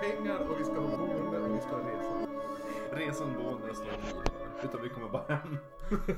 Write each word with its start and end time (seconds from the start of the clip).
pengar 0.00 0.38
och 0.38 0.60
vi 0.60 0.64
ska 0.64 0.80
ha 0.80 0.96
boende 0.96 1.38
och 1.38 1.56
vi 1.56 1.60
ska 1.60 1.70
ha 1.70 1.90
resa. 1.90 2.28
Resan, 2.92 3.34
boende, 3.34 3.74
står 3.74 3.94
inte. 3.94 4.32
Utan 4.64 4.82
vi 4.82 4.88
kommer 4.88 5.08
bara 5.08 5.34
hem. 5.34 5.56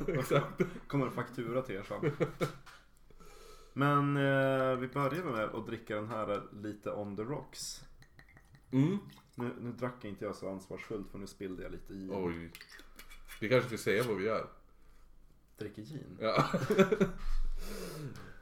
Exakt. 0.19 0.63
kommer 0.87 1.07
en 1.07 1.13
faktura 1.13 1.63
till 1.63 1.75
er 1.75 1.83
sen. 1.83 2.29
Men 3.73 4.17
eh, 4.17 4.77
vi 4.77 4.89
börjar 4.89 5.25
med 5.25 5.45
att 5.45 5.67
dricka 5.67 5.97
den 5.97 6.09
här 6.09 6.43
lite 6.63 6.93
on 6.93 7.17
the 7.17 7.23
rocks. 7.23 7.85
Mm. 8.71 8.99
Nu, 9.35 9.51
nu 9.61 9.73
drack 9.73 10.05
inte 10.05 10.25
jag 10.25 10.37
så 10.37 10.51
ansvarsfullt 10.51 11.11
för 11.11 11.19
nu 11.19 11.27
spillde 11.27 11.63
jag 11.63 11.73
lite 11.73 11.93
i. 11.93 12.11
Oj. 12.13 12.51
Vi 13.41 13.49
kanske 13.49 13.69
ska 13.69 13.79
säga 13.79 14.03
vad 14.03 14.17
vi 14.17 14.25
gör. 14.25 14.47
Dricker 15.59 15.83
gin. 15.83 16.19
Ja. 16.21 16.45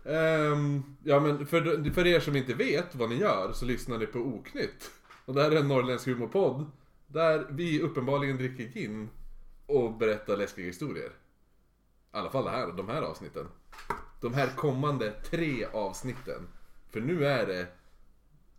Ehm, 0.04 0.82
ja 1.04 1.20
men 1.20 1.46
för, 1.46 1.90
för 1.90 2.06
er 2.06 2.20
som 2.20 2.36
inte 2.36 2.54
vet 2.54 2.94
vad 2.94 3.10
ni 3.10 3.16
gör 3.16 3.52
så 3.52 3.64
lyssnar 3.64 3.98
ni 3.98 4.06
på 4.06 4.18
Oknytt. 4.18 4.90
Och 5.30 5.36
det 5.36 5.42
här 5.42 5.50
är 5.50 5.56
en 5.56 5.68
norrländsk 5.68 6.06
humorpodd. 6.06 6.70
Där 7.06 7.46
vi 7.50 7.82
uppenbarligen 7.82 8.36
dricker 8.36 8.64
gin 8.64 9.10
och 9.66 9.96
berättar 9.96 10.36
läskiga 10.36 10.66
historier. 10.66 11.08
I 11.08 11.12
alla 12.10 12.30
fall 12.30 12.44
det 12.44 12.50
här, 12.50 12.72
de 12.72 12.88
här 12.88 13.02
avsnitten. 13.02 13.48
De 14.20 14.34
här 14.34 14.56
kommande 14.56 15.12
tre 15.12 15.64
avsnitten. 15.64 16.48
För 16.88 17.00
nu 17.00 17.26
är 17.26 17.46
det 17.46 17.66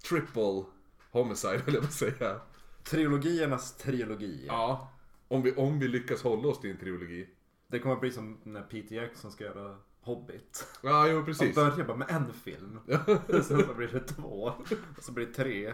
triple 0.10 0.64
homicide 1.12 1.62
vill 1.66 1.74
jag 1.74 1.84
bara 1.84 1.92
säga. 1.92 2.40
Trilogiernas 2.84 3.78
trilogi. 3.78 4.46
Ja. 4.48 4.92
Om 5.28 5.42
vi, 5.42 5.56
om 5.56 5.80
vi 5.80 5.88
lyckas 5.88 6.24
hålla 6.24 6.48
oss 6.48 6.60
till 6.60 6.72
en 6.72 6.78
trilogi. 6.78 7.30
Det 7.68 7.80
kommer 7.80 7.96
att 7.96 8.02
bli 8.02 8.12
som 8.12 8.38
när 8.44 8.62
Peter 8.62 8.96
Jackson 8.96 9.32
ska 9.32 9.44
göra 9.44 9.78
Hobbit. 10.02 10.68
Ja, 10.82 11.08
jo 11.08 11.16
Han 11.16 11.26
precis. 11.26 11.56
börjar 11.56 11.86
bara 11.86 11.98
med 11.98 12.10
en 12.10 12.34
film. 12.34 12.80
Sen 13.28 13.44
så 13.44 13.74
blir 13.74 13.88
det 13.88 14.00
två. 14.00 14.54
Och 14.98 15.04
så 15.04 15.12
blir 15.12 15.26
det 15.26 15.34
tre. 15.34 15.74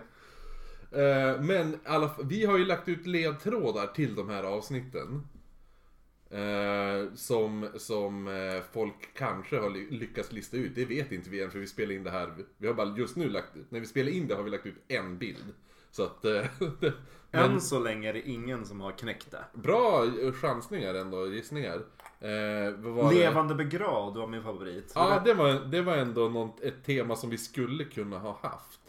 Eh, 0.91 1.41
Men 1.41 1.79
alla, 1.85 2.11
vi 2.23 2.45
har 2.45 2.57
ju 2.57 2.65
lagt 2.65 2.87
ut 2.89 3.07
ledtrådar 3.07 3.87
till 3.87 4.15
de 4.15 4.29
här 4.29 4.43
avsnitten. 4.43 5.27
Eh, 6.29 7.13
som 7.15 7.67
som 7.77 8.27
eh, 8.27 8.61
folk 8.73 9.13
kanske 9.13 9.57
har 9.59 9.69
ly- 9.69 9.89
lyckats 9.91 10.31
lista 10.31 10.57
ut. 10.57 10.75
Det 10.75 10.85
vet 10.85 11.11
inte 11.11 11.29
vi 11.29 11.43
än 11.43 11.51
för 11.51 11.59
vi 11.59 11.67
spelar 11.67 11.93
in 11.95 12.03
det 12.03 12.11
här. 12.11 12.33
Vi 12.57 12.67
har 12.67 12.73
bara 12.73 12.97
just 12.97 13.15
nu 13.15 13.29
lagt 13.29 13.55
ut, 13.55 13.71
när 13.71 13.79
vi 13.79 13.85
spelar 13.85 14.11
in 14.11 14.27
det 14.27 14.35
har 14.35 14.43
vi 14.43 14.49
lagt 14.51 14.65
ut 14.65 14.75
en 14.87 15.17
bild. 15.17 15.53
Så 15.91 16.03
att... 16.03 16.25
eh, 16.25 16.45
men 17.31 17.51
Än 17.51 17.61
så 17.61 17.79
länge 17.79 18.09
är 18.09 18.13
det 18.13 18.29
ingen 18.29 18.65
som 18.65 18.81
har 18.81 18.91
knäckt 18.91 19.31
det. 19.31 19.45
bra 19.53 20.05
chansningar 20.41 20.93
ändå, 20.93 21.27
gissningar. 21.27 21.81
Eh? 22.19 23.11
Levande 23.13 23.55
begravd 23.55 24.17
var 24.17 24.27
min 24.27 24.43
favorit. 24.43 24.91
Ja, 24.95 25.21
det 25.25 25.33
var, 25.33 25.53
det 25.53 25.81
var 25.81 25.97
ändå 25.97 26.29
något, 26.29 26.61
ett 26.61 26.83
tema 26.85 27.15
som 27.15 27.29
vi 27.29 27.37
skulle 27.37 27.83
kunna 27.83 28.17
ha 28.19 28.39
haft. 28.41 28.79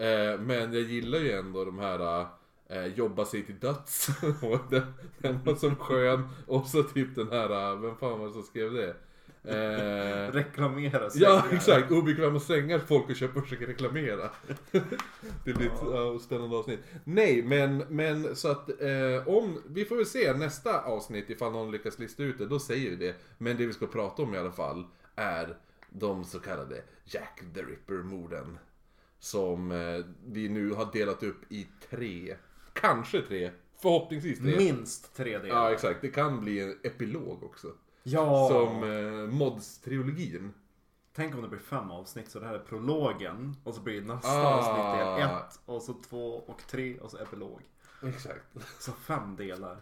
Eh, 0.00 0.40
men 0.40 0.72
jag 0.72 0.82
gillar 0.82 1.18
ju 1.18 1.32
ändå 1.32 1.64
de 1.64 1.78
här 1.78 2.26
eh, 2.68 2.86
jobba 2.86 3.24
sig 3.24 3.42
till 3.42 3.58
döds. 3.58 4.06
den, 4.70 4.82
den 5.18 5.44
var 5.44 5.54
som 5.54 5.76
skön. 5.76 6.28
Och 6.46 6.66
så 6.66 6.82
typ 6.82 7.14
den 7.14 7.28
här, 7.30 7.76
vem 7.76 7.96
fan 7.96 8.18
var 8.18 8.26
det 8.26 8.32
som 8.32 8.42
skrev 8.42 8.72
det? 8.72 8.94
Eh, 9.44 10.32
Reklamera 10.32 11.02
ja, 11.02 11.10
sängar. 11.10 11.44
exakt. 11.52 11.90
Obekväma 11.90 12.40
sängar 12.40 12.78
folk 12.78 13.08
och 13.10 13.16
köper 13.16 13.38
och 13.38 13.44
försöker 13.44 13.66
reklamera. 13.66 14.30
det 15.44 15.52
blir 15.52 15.66
ett 15.66 15.82
ja, 15.82 16.18
spännande 16.18 16.56
avsnitt. 16.56 16.80
Nej, 17.04 17.42
men, 17.42 17.84
men 17.88 18.36
så 18.36 18.48
att 18.48 18.68
eh, 18.80 19.28
om, 19.28 19.62
vi 19.66 19.84
får 19.84 19.96
väl 19.96 20.06
se 20.06 20.32
nästa 20.32 20.80
avsnitt 20.80 21.30
ifall 21.30 21.52
någon 21.52 21.70
lyckas 21.70 21.98
lista 21.98 22.22
ut 22.22 22.38
det, 22.38 22.46
då 22.46 22.58
säger 22.58 22.90
vi 22.90 22.96
det. 22.96 23.14
Men 23.38 23.56
det 23.56 23.66
vi 23.66 23.72
ska 23.72 23.86
prata 23.86 24.22
om 24.22 24.34
i 24.34 24.38
alla 24.38 24.52
fall 24.52 24.86
är 25.16 25.56
de 25.90 26.24
så 26.24 26.38
kallade 26.40 26.82
Jack 27.04 27.42
the 27.54 27.60
Ripper-morden. 27.62 28.58
Som 29.20 29.70
eh, 29.72 30.04
vi 30.26 30.48
nu 30.48 30.72
har 30.72 30.92
delat 30.92 31.22
upp 31.22 31.52
i 31.52 31.66
tre, 31.90 32.36
kanske 32.72 33.22
tre, 33.22 33.50
förhoppningsvis 33.82 34.38
tre. 34.38 34.56
Minst 34.56 35.16
tre 35.16 35.38
delar. 35.38 35.56
Ja, 35.56 35.72
exakt. 35.72 36.00
Det 36.00 36.08
kan 36.08 36.40
bli 36.40 36.60
en 36.60 36.78
epilog 36.82 37.42
också. 37.42 37.68
Ja. 38.02 38.48
Som 38.48 38.82
eh, 38.82 39.28
Mods-trilogin. 39.34 40.50
Tänk 41.12 41.34
om 41.34 41.42
det 41.42 41.48
blir 41.48 41.58
fem 41.60 41.90
avsnitt 41.90 42.30
så 42.30 42.40
det 42.40 42.46
här 42.46 42.54
är 42.54 42.58
prologen. 42.58 43.56
Och 43.64 43.74
så 43.74 43.80
blir 43.80 44.02
nästa 44.02 44.28
Ah. 44.28 44.54
avsnitt 44.54 44.98
del 45.00 45.30
ett. 45.30 45.60
Och 45.66 45.82
så 45.82 45.94
två 46.08 46.34
och 46.46 46.62
tre 46.66 46.98
och 46.98 47.10
så 47.10 47.18
epilog. 47.18 47.60
Exakt. 48.02 48.44
Så 48.78 48.92
fem 48.92 49.36
delar. 49.36 49.76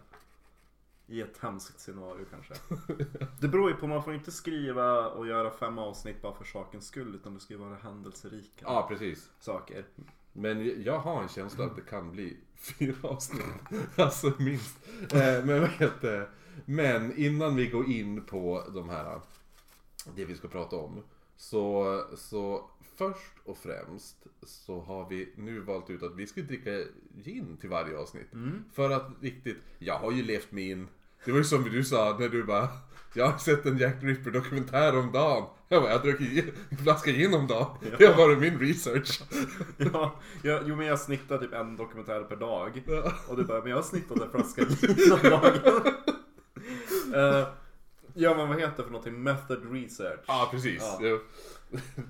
I 1.09 1.21
ett 1.21 1.37
hemskt 1.37 1.79
scenario 1.79 2.25
kanske. 2.31 2.53
Det 3.39 3.47
beror 3.47 3.69
ju 3.69 3.75
på, 3.75 3.87
man 3.87 4.03
får 4.03 4.13
inte 4.13 4.31
skriva 4.31 5.07
och 5.09 5.27
göra 5.27 5.51
fem 5.51 5.77
avsnitt 5.77 6.21
bara 6.21 6.33
för 6.33 6.43
sakens 6.45 6.87
skull. 6.87 7.15
Utan 7.15 7.33
det 7.33 7.39
ska 7.39 7.53
ju 7.53 7.59
vara 7.59 7.75
händelserika 7.75 8.65
Ja, 8.65 8.85
precis. 8.89 9.29
saker. 9.39 9.85
Men 10.33 10.83
jag 10.83 10.99
har 10.99 11.21
en 11.23 11.29
känsla 11.29 11.65
att 11.65 11.75
det 11.75 11.81
kan 11.81 12.11
bli 12.11 12.37
fyra 12.55 12.95
avsnitt. 13.09 13.43
Alltså 13.95 14.33
minst. 14.39 14.77
Eh, 15.13 15.45
Men 15.45 15.61
vad 15.61 15.69
heter 15.69 16.11
det? 16.11 16.29
Men 16.65 17.17
innan 17.17 17.55
vi 17.55 17.67
går 17.67 17.89
in 17.89 18.25
på 18.25 18.63
de 18.73 18.89
här, 18.89 19.21
det 20.15 20.25
vi 20.25 20.35
ska 20.35 20.47
prata 20.47 20.75
om. 20.75 21.03
Så, 21.37 22.03
så 22.17 22.69
först 22.95 23.33
och 23.45 23.57
främst 23.57 24.27
så 24.41 24.81
har 24.81 25.09
vi 25.09 25.33
nu 25.37 25.59
valt 25.59 25.89
ut 25.89 26.03
att 26.03 26.15
vi 26.15 26.27
ska 26.27 26.41
dricka 26.41 26.71
gin 27.23 27.57
till 27.57 27.69
varje 27.69 27.97
avsnitt. 27.97 28.27
För 28.73 28.89
att 28.89 29.07
riktigt, 29.21 29.57
jag 29.79 29.99
har 29.99 30.11
ju 30.11 30.23
levt 30.23 30.51
mig 30.51 30.69
in. 30.69 30.87
Det 31.25 31.31
var 31.31 31.37
ju 31.37 31.43
som 31.43 31.63
du 31.63 31.83
sa 31.83 32.17
när 32.19 32.29
du 32.29 32.43
bara 32.43 32.69
jag 33.13 33.27
har 33.27 33.37
sett 33.37 33.65
en 33.65 33.77
Jack 33.77 33.95
Ripper 34.01 34.31
dokumentär 34.31 34.99
om 34.99 35.11
dagen. 35.11 35.45
Jag 35.67 35.81
bara, 35.81 35.91
jag 35.91 36.03
drack 36.03 36.19
en 36.69 36.77
flaska 36.77 37.11
gin 37.11 37.33
om 37.33 37.47
dagen. 37.47 37.77
Det 37.97 38.05
har 38.05 38.17
varit 38.17 38.39
min 38.39 38.59
research. 38.59 39.21
Ja, 39.77 40.15
jag, 40.43 40.61
jo 40.65 40.75
men 40.75 40.87
jag 40.87 40.99
snittar 40.99 41.37
typ 41.37 41.53
en 41.53 41.77
dokumentär 41.77 42.23
per 42.23 42.35
dag. 42.35 42.83
Ja. 42.87 43.13
Och 43.27 43.37
du 43.37 43.43
bara, 43.43 43.59
men 43.59 43.69
jag 43.69 43.77
har 43.77 43.83
snittat 43.83 44.21
en 44.21 44.31
flaska 44.31 44.63
gin 44.63 45.11
om 45.11 45.29
dagen. 45.29 45.81
Eh, 47.15 47.47
ja 48.13 48.35
men 48.35 48.47
vad 48.47 48.59
heter 48.59 48.77
det 48.77 48.83
för 48.83 48.91
någonting? 48.91 49.23
Method 49.23 49.73
research. 49.73 50.19
Ja, 50.27 50.47
precis. 50.51 50.83
Ja. 50.99 51.07
Ja. 51.07 51.19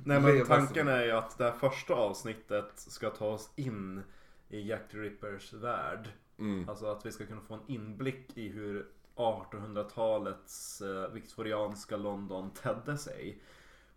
Nej 0.04 0.22
men 0.22 0.46
tanken 0.46 0.88
är 0.88 1.06
ju 1.06 1.12
att 1.12 1.38
det 1.38 1.44
här 1.44 1.52
första 1.52 1.94
avsnittet 1.94 2.72
ska 2.76 3.10
ta 3.10 3.26
oss 3.26 3.50
in 3.56 4.04
i 4.50 4.68
Jack 4.68 4.82
the 4.92 4.98
Rippers 4.98 5.54
värld. 5.54 6.10
Mm. 6.40 6.70
Alltså 6.70 6.86
att 6.86 7.06
vi 7.06 7.12
ska 7.12 7.26
kunna 7.26 7.42
få 7.42 7.54
en 7.54 7.62
inblick 7.68 8.38
i 8.38 8.50
hur 8.50 8.86
1800-talets 9.20 10.82
eh, 10.82 11.12
viktorianska 11.12 11.98
London 11.98 12.52
tedde 12.54 12.98
sig. 12.98 13.42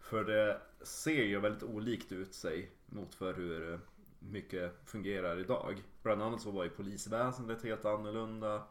För 0.00 0.24
det 0.24 0.60
ser 0.82 1.24
ju 1.24 1.40
väldigt 1.40 1.62
olikt 1.62 2.12
ut 2.12 2.34
sig 2.34 2.70
mot 2.86 3.14
för 3.14 3.34
hur 3.34 3.72
eh, 3.72 3.78
mycket 4.18 4.72
fungerar 4.86 5.38
idag. 5.38 5.82
Bland 6.02 6.22
annat 6.22 6.40
så 6.40 6.50
var 6.50 6.64
ju 6.64 6.70
polisväsendet 6.70 7.62
helt 7.62 7.84
annorlunda. 7.84 8.62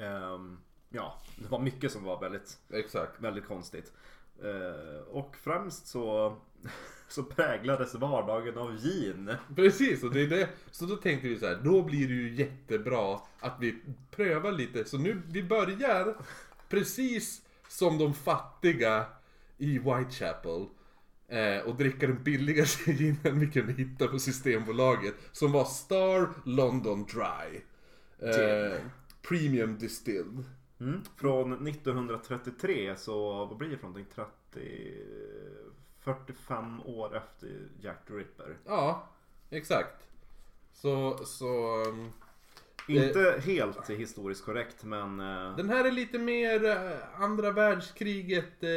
Ehm, 0.00 0.58
ja, 0.88 1.20
det 1.36 1.48
var 1.48 1.58
mycket 1.58 1.92
som 1.92 2.04
var 2.04 2.20
väldigt 2.20 2.58
Exakt. 2.68 3.20
Väldigt 3.20 3.46
konstigt. 3.46 3.92
Eh, 4.42 5.00
och 5.08 5.36
främst 5.36 5.86
så, 5.86 6.36
så 7.14 7.22
präglades 7.22 7.94
vardagen 7.94 8.58
av 8.58 8.76
gin. 8.76 9.34
Precis, 9.56 10.02
och 10.02 10.10
det 10.10 10.22
är 10.22 10.26
det. 10.26 10.48
Så 10.70 10.86
då 10.86 10.96
tänkte 10.96 11.28
vi 11.28 11.38
så 11.38 11.46
här, 11.46 11.60
då 11.64 11.82
blir 11.82 12.08
det 12.08 12.14
ju 12.14 12.34
jättebra 12.34 13.20
att 13.40 13.56
vi 13.60 13.82
prövar 14.10 14.52
lite. 14.52 14.84
Så 14.84 14.98
nu, 14.98 15.22
vi 15.28 15.42
börjar 15.42 16.14
precis 16.68 17.42
som 17.68 17.98
de 17.98 18.14
fattiga 18.14 19.06
i 19.58 19.78
Whitechapel. 19.78 20.66
Eh, 21.28 21.58
och 21.66 21.76
dricka 21.76 22.06
den 22.06 22.22
billigaste 22.22 22.90
ginen 22.92 23.40
vi 23.40 23.50
kunde 23.50 23.72
hitta 23.72 24.08
på 24.08 24.18
Systembolaget. 24.18 25.14
Som 25.32 25.52
var 25.52 25.64
Star 25.64 26.28
London 26.44 27.04
Dry. 27.04 27.60
Eh, 28.28 28.80
premium 29.28 29.78
distilled. 29.78 30.44
Mm. 30.80 31.00
Från 31.16 31.68
1933 31.68 32.96
så, 32.96 33.46
vad 33.46 33.56
blir 33.56 33.68
det 33.68 33.76
för 33.76 33.86
någonting? 33.86 34.14
30... 34.14 34.94
45 36.04 36.80
år 36.86 37.16
efter 37.16 37.68
Jack 37.80 38.06
the 38.06 38.12
Ripper. 38.14 38.56
Ja, 38.66 39.08
exakt. 39.50 40.08
Så, 40.72 41.18
så... 41.24 41.82
um, 41.88 42.12
Inte 42.88 43.40
helt 43.44 43.90
historiskt 43.90 44.44
korrekt 44.44 44.84
men... 44.84 45.20
eh, 45.20 45.56
Den 45.56 45.68
här 45.68 45.84
är 45.84 45.90
lite 45.92 46.18
mer 46.18 46.64
eh, 46.64 47.22
andra 47.22 47.50
världskriget 47.50 48.62
eh, 48.62 48.68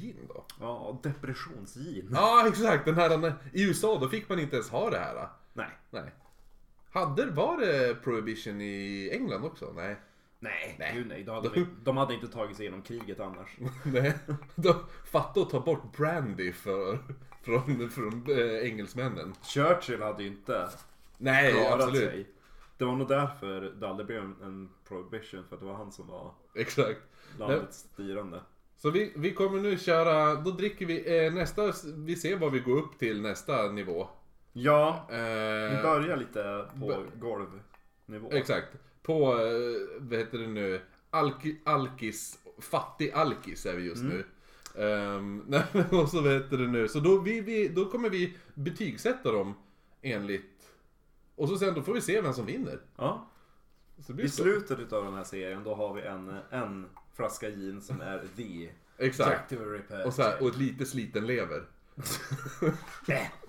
gin 0.00 0.28
då. 0.28 0.44
Ja, 0.60 1.00
depressionsgin. 1.02 2.08
Ja, 2.12 2.44
exakt. 2.48 2.84
Den 2.84 2.94
här, 2.94 3.34
I 3.52 3.68
USA 3.68 3.98
då 4.00 4.08
fick 4.08 4.28
man 4.28 4.38
inte 4.38 4.56
ens 4.56 4.70
ha 4.70 4.90
det 4.90 4.98
här. 4.98 5.28
Nej. 5.52 5.70
Nej. 5.90 6.10
Hade, 6.90 7.26
var 7.26 7.58
det 7.58 7.94
prohibition 8.04 8.60
i 8.60 9.10
England 9.12 9.44
också? 9.44 9.72
Nej. 9.76 9.96
Nej, 10.38 10.76
Nej. 10.78 10.92
Gud, 10.94 11.06
nej. 11.06 11.24
De 11.24 11.34
hade, 11.34 11.48
vi- 11.48 11.66
de 11.84 11.96
hade 11.96 12.14
inte 12.14 12.28
tagit 12.28 12.56
sig 12.56 12.64
igenom 12.66 12.82
kriget 12.82 13.20
annars. 13.20 13.56
Nej. 13.84 14.14
Då, 14.54 14.74
fatta 15.04 15.40
att 15.40 15.50
ta 15.50 15.60
bort 15.60 15.96
brandy 15.96 16.52
för, 16.52 16.98
från, 17.42 17.90
från 17.90 18.24
eh, 18.38 18.58
engelsmännen. 18.70 19.34
Churchill 19.42 20.02
hade 20.02 20.22
ju 20.22 20.28
inte 20.28 20.68
Nej, 21.18 21.52
klarat 21.52 21.72
absolut. 21.74 22.10
sig. 22.10 22.26
Det 22.78 22.84
var 22.84 22.92
nog 22.96 23.08
därför 23.08 23.60
det 23.60 23.88
aldrig 23.88 24.06
blev 24.06 24.22
en 24.22 24.70
prohibition, 24.88 25.44
för 25.48 25.56
att 25.56 25.60
det 25.60 25.66
var 25.66 25.74
han 25.74 25.92
som 25.92 26.06
var 26.08 26.32
Exakt. 26.54 27.00
landets 27.38 27.78
styrande. 27.78 28.40
Så 28.76 28.90
vi, 28.90 29.12
vi 29.16 29.32
kommer 29.34 29.60
nu 29.60 29.78
köra, 29.78 30.34
då 30.34 30.50
dricker 30.50 30.86
vi 30.86 31.26
eh, 31.26 31.32
nästa, 31.32 31.72
vi 31.96 32.16
ser 32.16 32.36
vad 32.36 32.52
vi 32.52 32.58
går 32.60 32.76
upp 32.78 32.98
till 32.98 33.20
nästa 33.22 33.68
nivå. 33.72 34.08
Ja, 34.52 35.06
Eh, 35.10 35.16
vi 35.76 35.82
börjar 35.82 36.16
lite 36.16 36.66
på 36.80 37.04
golvnivå. 37.14 38.30
Exakt. 38.32 38.68
På, 39.06 39.32
eh, 39.32 39.98
vad 39.98 40.18
heter 40.18 40.38
det 40.38 40.46
nu, 40.46 40.80
Alki, 41.10 41.56
Alkis, 41.64 42.38
fattig 42.58 43.10
Alkis 43.10 43.66
är 43.66 43.76
vi 43.76 43.82
just 43.82 44.04
nu. 44.04 44.24
Ehm, 44.78 45.44
nej, 45.48 45.64
men 45.72 45.90
och 45.90 46.08
så 46.08 46.20
vad 46.20 46.32
heter 46.32 46.56
det 46.56 46.66
nu, 46.66 46.88
så 46.88 47.00
då, 47.00 47.18
vi, 47.20 47.40
vi, 47.40 47.68
då 47.68 47.90
kommer 47.90 48.10
vi 48.10 48.36
betygsätta 48.54 49.32
dem 49.32 49.54
enligt, 50.02 50.70
och 51.34 51.48
så 51.48 51.58
sen 51.58 51.74
då 51.74 51.82
får 51.82 51.94
vi 51.94 52.00
se 52.00 52.20
vem 52.20 52.32
som 52.32 52.46
vinner. 52.46 52.80
Ja. 52.96 53.30
I 54.18 54.28
så. 54.28 54.42
slutet 54.42 54.92
av 54.92 55.04
den 55.04 55.14
här 55.14 55.24
serien 55.24 55.64
då 55.64 55.74
har 55.74 55.94
vi 55.94 56.02
en, 56.02 56.36
en 56.50 56.88
flaska 57.16 57.50
gin 57.50 57.82
som 57.82 58.00
är 58.00 58.24
the 58.36 58.70
Exakt. 58.98 59.52
Och, 60.06 60.14
så 60.14 60.22
här, 60.22 60.42
och 60.42 60.48
ett 60.48 60.56
lite 60.56 60.86
sliten 60.86 61.26
lever. 61.26 61.64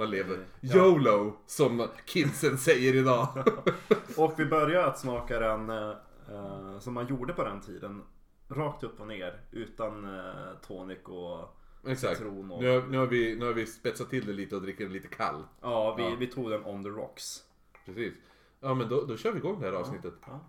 Man 0.00 0.10
lever 0.10 0.38
Ja. 0.60 0.76
YOLO, 0.76 1.36
som 1.46 1.88
kidsen 2.04 2.58
säger 2.58 2.94
idag. 2.94 3.28
Och 4.16 4.34
vi 4.40 4.46
börjar 4.46 4.86
att 4.86 4.98
smaka 4.98 5.40
den 5.40 5.70
eh, 5.70 5.90
eh, 6.30 6.78
som 6.78 6.94
man 6.94 7.06
gjorde 7.06 7.32
på 7.32 7.44
den 7.44 7.60
tiden. 7.60 8.02
Rakt 8.48 8.84
upp 8.84 9.00
och 9.00 9.06
ner 9.06 9.40
utan 9.50 10.04
eh, 10.18 10.52
tonic 10.66 10.98
och 11.04 11.56
Exakt. 11.86 12.20
Och, 12.20 12.32
Nu 12.60 12.68
har, 12.80 12.86
nu, 12.86 12.98
har 12.98 13.06
vi, 13.06 13.36
nu 13.36 13.44
har 13.46 13.52
vi 13.52 13.66
spetsat 13.66 14.10
till 14.10 14.26
det 14.26 14.32
lite 14.32 14.56
och 14.56 14.62
dricker 14.62 14.84
den 14.84 14.92
lite 14.92 15.08
kall. 15.08 15.44
ja, 15.60 15.94
vi, 15.94 16.02
Ja. 16.02 16.16
vi 16.18 16.26
tog 16.26 16.50
den 16.50 16.64
on 16.64 16.82
the 16.84 16.88
rocks. 16.90 17.42
Precis. 17.86 18.14
Ja 18.60 18.74
men 18.74 18.88
då, 18.88 19.04
då 19.04 19.16
kör 19.16 19.32
vi 19.32 19.38
igång 19.38 19.60
det 19.60 19.66
här 19.66 19.72
avsnittet. 19.72 20.14
Ja. 20.26 20.40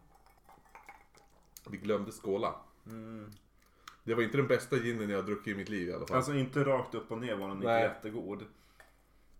Vi 1.69 1.77
glömde 1.77 2.11
skåla. 2.11 2.55
Mm. 2.85 3.31
Det 4.03 4.13
var 4.15 4.23
inte 4.23 4.37
den 4.37 4.47
bästa 4.47 4.75
ginen 4.77 5.09
jag 5.09 5.17
har 5.17 5.23
druckit 5.23 5.47
i 5.47 5.55
mitt 5.55 5.69
liv 5.69 5.87
i 5.89 5.93
alla 5.93 6.05
fall. 6.07 6.17
Alltså 6.17 6.33
inte 6.33 6.63
rakt 6.63 6.95
upp 6.95 7.11
och 7.11 7.17
ner 7.17 7.35
var 7.35 7.47
den 7.47 7.55
inte 7.57 7.67
Nej. 7.67 7.83
jättegod. 7.83 8.43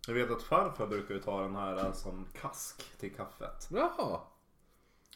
Jag 0.06 0.14
vet 0.14 0.30
att 0.30 0.42
farfar 0.42 0.86
brukar 0.86 1.14
ju 1.14 1.20
ta 1.20 1.42
den 1.42 1.56
här 1.56 1.76
eh, 1.86 1.92
som 1.92 2.26
kask 2.40 2.98
till 2.98 3.14
kaffet. 3.14 3.68
Jaha. 3.70 4.20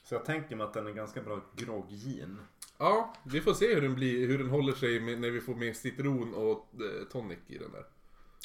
Så 0.02 0.14
jag 0.14 0.24
tänker 0.24 0.56
mig 0.56 0.66
att 0.66 0.74
den 0.74 0.86
är 0.86 0.92
ganska 0.92 1.22
bra 1.22 1.40
grogggin. 1.56 2.38
Ja, 2.78 3.14
vi 3.24 3.40
får 3.40 3.54
se 3.54 3.74
hur 3.74 3.82
den, 3.82 3.94
blir, 3.94 4.26
hur 4.26 4.38
den 4.38 4.50
håller 4.50 4.72
sig 4.72 5.00
med, 5.00 5.20
när 5.20 5.30
vi 5.30 5.40
får 5.40 5.54
med 5.54 5.76
citron 5.76 6.34
och 6.34 6.68
eh, 6.74 7.08
tonic 7.12 7.38
i 7.46 7.58
den 7.58 7.72
där. 7.72 7.86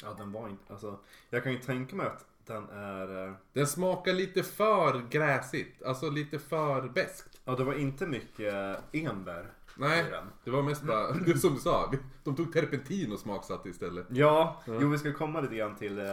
Ja, 0.02 0.14
den 0.18 0.32
var 0.32 0.48
inte... 0.48 0.72
Alltså, 0.72 0.98
jag 1.30 1.42
kan 1.42 1.52
ju 1.52 1.58
tänka 1.58 1.96
mig 1.96 2.06
att 2.06 2.26
den 2.46 2.68
är... 2.70 3.26
eh, 3.28 3.34
Den 3.52 3.66
smakar 3.66 4.12
lite 4.12 4.42
för 4.42 5.06
gräsigt, 5.10 5.82
alltså 5.82 6.10
lite 6.10 6.38
för 6.38 6.88
beskt. 6.88 7.40
Ja, 7.44 7.54
det 7.54 7.64
var 7.64 7.74
inte 7.74 8.06
mycket 8.06 8.78
enbär 8.92 9.52
Nej, 9.76 10.04
det 10.44 10.50
var 10.50 10.62
mest 10.62 10.82
bara, 10.82 11.12
det 11.12 11.30
är 11.30 11.34
som 11.38 11.54
du 11.54 11.60
sa, 11.60 11.92
de 12.24 12.36
tog 12.36 12.52
terpentin 12.52 13.12
och 13.12 13.18
smaksatte 13.18 13.68
istället. 13.68 14.06
Ja, 14.10 14.62
jo 14.66 14.88
vi 14.88 14.98
ska 14.98 15.12
komma 15.12 15.40
lite 15.40 15.54
grann 15.56 15.76
till... 15.76 15.98
eh, 15.98 16.04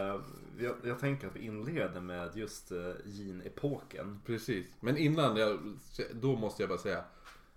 Jag, 0.58 0.74
jag 0.84 0.98
tänker 0.98 1.26
att 1.28 1.36
vi 1.36 1.40
inleder 1.40 2.00
med 2.00 2.30
just 2.36 2.72
uh, 2.72 2.78
gin-epoken. 3.04 4.20
Precis, 4.26 4.66
men 4.80 4.96
innan 4.96 5.36
jag, 5.36 5.58
då 6.12 6.36
måste 6.36 6.62
jag 6.62 6.68
bara 6.70 6.78
säga 6.78 7.04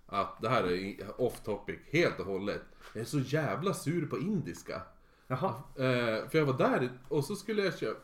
att 0.06 0.40
det 0.42 0.48
här 0.48 0.72
är 0.72 1.20
off 1.20 1.40
topic 1.40 1.78
helt 1.90 2.20
och 2.20 2.26
hållet. 2.26 2.62
Jag 2.92 3.00
är 3.00 3.04
så 3.04 3.18
jävla 3.18 3.74
sur 3.74 4.06
på 4.06 4.18
indiska. 4.18 4.82
Jaha. 5.26 5.54
Eh, 5.76 6.28
för 6.28 6.38
jag 6.38 6.44
var 6.46 6.58
där 6.58 6.90
och 7.08 7.24
så 7.24 7.36
skulle 7.36 7.62
jag 7.64 7.78
köpa... 7.78 8.00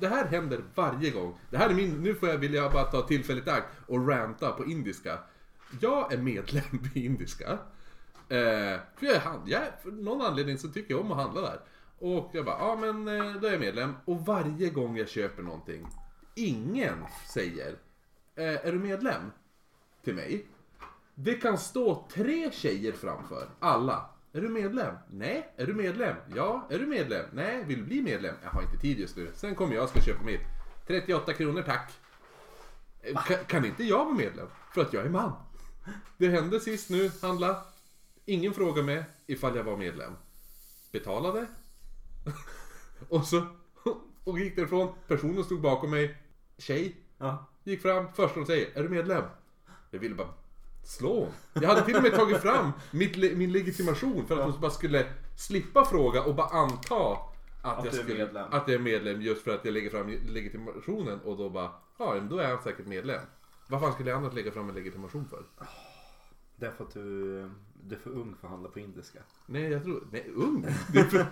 Det 0.00 0.08
här 0.08 0.26
händer 0.26 0.60
varje 0.74 1.10
gång. 1.10 1.38
Det 1.50 1.56
här 1.58 1.70
är 1.70 1.74
min... 1.74 2.02
Nu 2.02 2.14
får 2.14 2.28
jag, 2.28 2.38
vill 2.38 2.54
jag 2.54 2.72
bara 2.72 2.84
ta 2.84 3.02
tillfället 3.02 3.46
i 3.46 3.50
akt 3.50 3.66
och 3.86 4.08
ranta 4.08 4.52
på 4.52 4.64
indiska. 4.64 5.18
Jag 5.80 6.12
är 6.12 6.18
medlem 6.18 6.62
i 6.94 7.06
indiska. 7.06 7.50
Eh, 8.28 8.78
för 8.96 9.06
jag, 9.06 9.14
är 9.14 9.20
hand- 9.20 9.48
jag, 9.48 9.62
för 9.82 9.90
någon 9.90 10.20
anledning 10.22 10.58
så 10.58 10.68
tycker 10.68 10.94
jag 10.94 11.00
om 11.00 11.12
att 11.12 11.18
handla 11.18 11.40
där. 11.40 11.60
Och 11.98 12.30
jag 12.32 12.44
bara, 12.44 12.58
ja 12.58 12.76
men 12.80 13.08
eh, 13.08 13.32
då 13.40 13.46
är 13.46 13.50
jag 13.50 13.60
medlem. 13.60 13.94
Och 14.04 14.26
varje 14.26 14.70
gång 14.70 14.96
jag 14.96 15.08
köper 15.08 15.42
någonting, 15.42 15.86
ingen 16.34 17.04
säger, 17.32 17.76
eh, 18.34 18.66
är 18.66 18.72
du 18.72 18.78
medlem? 18.78 19.22
Till 20.04 20.14
mig. 20.14 20.46
Det 21.14 21.34
kan 21.34 21.58
stå 21.58 22.06
tre 22.12 22.50
tjejer 22.52 22.92
framför, 22.92 23.48
alla. 23.60 24.10
Är 24.32 24.40
du 24.40 24.48
medlem? 24.48 24.94
Nej. 25.10 25.52
Är 25.56 25.66
du 25.66 25.74
medlem? 25.74 26.16
Ja. 26.34 26.66
Är 26.70 26.78
du 26.78 26.86
medlem? 26.86 27.24
Nej. 27.32 27.64
Vill 27.64 27.78
du 27.78 27.84
bli 27.84 28.02
medlem? 28.02 28.34
Jag 28.42 28.50
har 28.50 28.62
inte 28.62 28.76
tid 28.78 28.98
just 28.98 29.16
nu. 29.16 29.30
Sen 29.34 29.54
kommer 29.54 29.74
jag 29.74 29.84
och 29.84 29.90
ska 29.90 30.00
köpa 30.00 30.24
mitt. 30.24 30.40
38 30.86 31.32
kronor 31.32 31.62
tack. 31.62 31.92
Eh, 33.02 33.22
Kan, 33.22 33.36
kan 33.46 33.64
inte 33.64 33.84
jag 33.84 34.04
vara 34.04 34.14
medlem? 34.14 34.46
För 34.74 34.80
att 34.80 34.92
jag 34.92 35.06
är 35.06 35.10
man. 35.10 35.32
Det 36.16 36.28
hände 36.28 36.60
sist 36.60 36.90
nu, 36.90 37.10
handla. 37.22 37.64
Ingen 38.24 38.54
frågade 38.54 38.82
mig 38.86 39.04
ifall 39.26 39.56
jag 39.56 39.64
var 39.64 39.76
medlem. 39.76 40.12
Betalade. 40.92 41.46
och 43.08 43.24
så 43.24 43.46
och 44.28 44.38
gick 44.38 44.56
därifrån. 44.56 44.94
Personen 45.08 45.44
stod 45.44 45.60
bakom 45.60 45.90
mig. 45.90 46.16
Tjej. 46.58 46.96
Ja. 47.18 47.46
Gick 47.64 47.82
fram, 47.82 48.12
första 48.12 48.40
de 48.40 48.46
säger, 48.46 48.78
är 48.78 48.82
du 48.82 48.88
medlem? 48.88 49.24
Jag 49.90 49.98
ville 49.98 50.14
bara 50.14 50.28
slå. 50.84 51.28
Jag 51.52 51.68
hade 51.68 51.84
till 51.84 51.96
och 51.96 52.02
med 52.02 52.14
tagit 52.14 52.38
fram 52.42 52.72
mitt, 52.90 53.16
min 53.36 53.52
legitimation 53.52 54.26
för 54.26 54.38
att 54.38 54.44
hon 54.44 54.60
bara 54.60 54.70
skulle 54.70 55.06
slippa 55.36 55.84
fråga 55.84 56.22
och 56.22 56.34
bara 56.34 56.46
anta 56.46 57.12
att, 57.62 57.78
Att 57.78 57.84
jag 57.84 57.94
skulle, 57.94 58.14
medlem. 58.24 58.46
att 58.50 58.68
jag 58.68 58.74
är 58.74 58.78
medlem 58.78 59.22
just 59.22 59.42
för 59.42 59.54
att 59.54 59.64
jag 59.64 59.74
lägger 59.74 59.90
fram 59.90 60.08
legitimationen 60.26 61.20
och 61.20 61.36
då 61.36 61.50
bara, 61.50 61.70
ja 61.98 62.14
men 62.14 62.28
då 62.28 62.38
är 62.38 62.48
han 62.48 62.62
säkert 62.62 62.86
medlem. 62.86 63.20
Vad 63.68 63.80
fan 63.80 63.92
skulle 63.92 64.10
jag 64.10 64.16
annars 64.18 64.34
lägga 64.34 64.50
fram 64.52 64.68
en 64.68 64.74
legitimation 64.74 65.28
för? 65.28 65.42
Det 66.56 66.66
är 66.66 66.70
för 66.70 66.84
att 66.84 66.94
du, 66.94 67.50
du 67.82 67.94
är 67.94 68.00
för 68.00 68.10
ung 68.10 68.34
för 68.40 68.46
att 68.46 68.50
handla 68.50 68.68
på 68.68 68.78
indiska. 68.80 69.18
Nej 69.46 69.62
jag 69.62 69.82
tror, 69.84 70.06
nej 70.12 70.30
ung. 70.34 70.62
Det 70.92 70.98
är 70.98 71.04
för, 71.04 71.26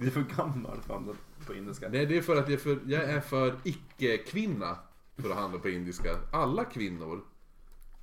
Du 0.00 0.06
är 0.06 0.10
för 0.10 0.22
gammal 0.36 0.80
för 0.80 0.94
att 0.94 1.00
handla 1.00 1.14
på 1.46 1.54
indiska. 1.54 1.88
nej 1.88 2.06
det 2.06 2.16
är 2.16 2.22
för 2.22 2.36
att 2.36 2.48
jag 2.48 2.52
är 2.52 2.56
för, 2.62 2.78
jag 2.86 3.02
är 3.04 3.20
för 3.20 3.56
icke-kvinna 3.64 4.76
för 5.16 5.30
att 5.30 5.36
handla 5.36 5.58
på 5.58 5.68
indiska. 5.68 6.16
Alla 6.32 6.64
kvinnor, 6.64 7.20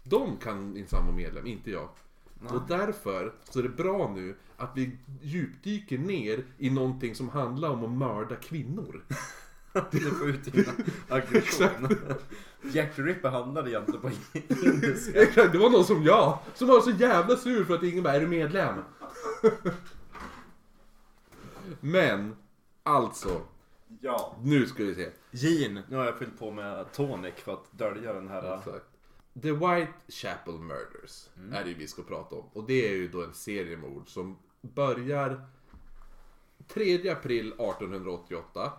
de 0.04 0.38
kan 0.38 0.86
vara 0.92 1.12
medlem, 1.12 1.48
inte 1.48 1.72
jag. 1.72 1.90
Och 2.50 2.62
därför 2.68 3.34
så 3.44 3.60
är 3.60 3.64
det 3.64 3.70
bra 3.70 4.12
nu 4.16 4.36
att 4.58 4.72
vi 4.76 4.98
djupdyker 5.22 5.98
ner 5.98 6.46
i 6.58 6.70
någonting 6.70 7.16
som 7.16 7.30
handlar 7.30 7.70
om 7.70 7.84
att 7.84 7.90
mörda 7.90 8.36
kvinnor. 8.36 9.06
Du 9.92 10.00
får 10.00 10.30
ut 10.30 10.54
dina 10.54 10.72
aggression. 11.10 11.98
Jack 12.74 12.96
the 12.96 13.02
Ripper 13.02 13.30
handlade 13.30 13.70
egentligen 13.72 14.02
på 14.02 14.10
indiska. 14.66 15.20
Exakt, 15.22 15.52
det 15.52 15.58
var 15.58 15.70
någon 15.70 15.86
som 15.86 16.04
jag, 16.04 16.40
som 16.54 16.68
var 16.68 16.82
så 16.82 16.92
jävla 16.92 17.36
sur 17.38 17.64
för 17.66 17.76
att 17.76 17.84
ingen 17.84 18.04
bara, 18.04 18.14
är 18.14 18.20
du 18.22 18.28
medlem? 18.28 18.76
Men, 21.80 22.36
alltså, 22.84 23.42
Ja. 24.02 24.36
nu 24.42 24.66
ska 24.66 24.84
vi 24.84 24.96
se. 24.96 25.10
Gin. 25.32 25.82
Nu 25.90 25.98
har 25.98 26.06
jag 26.06 26.18
fyllt 26.18 26.40
på 26.40 26.52
med 26.52 26.92
tonic 26.94 27.34
för 27.36 27.54
att 27.54 27.72
dölja 27.72 28.14
den 28.14 28.28
här... 28.28 28.58
Exakt. 28.58 28.86
The 29.42 29.52
Whitechapel 29.52 30.54
Murders 30.54 31.30
är 31.54 31.64
det 31.66 31.74
vi 31.74 31.88
ska 31.88 32.02
prata 32.04 32.36
om. 32.36 32.46
Och 32.54 32.64
det 32.68 32.88
är 32.90 32.94
ju 32.96 33.08
då 33.08 33.24
en 33.24 33.34
seriemord 33.34 34.10
som 34.10 34.38
börjar 34.62 35.46
3 36.68 37.10
april 37.10 37.48
1888 37.48 38.72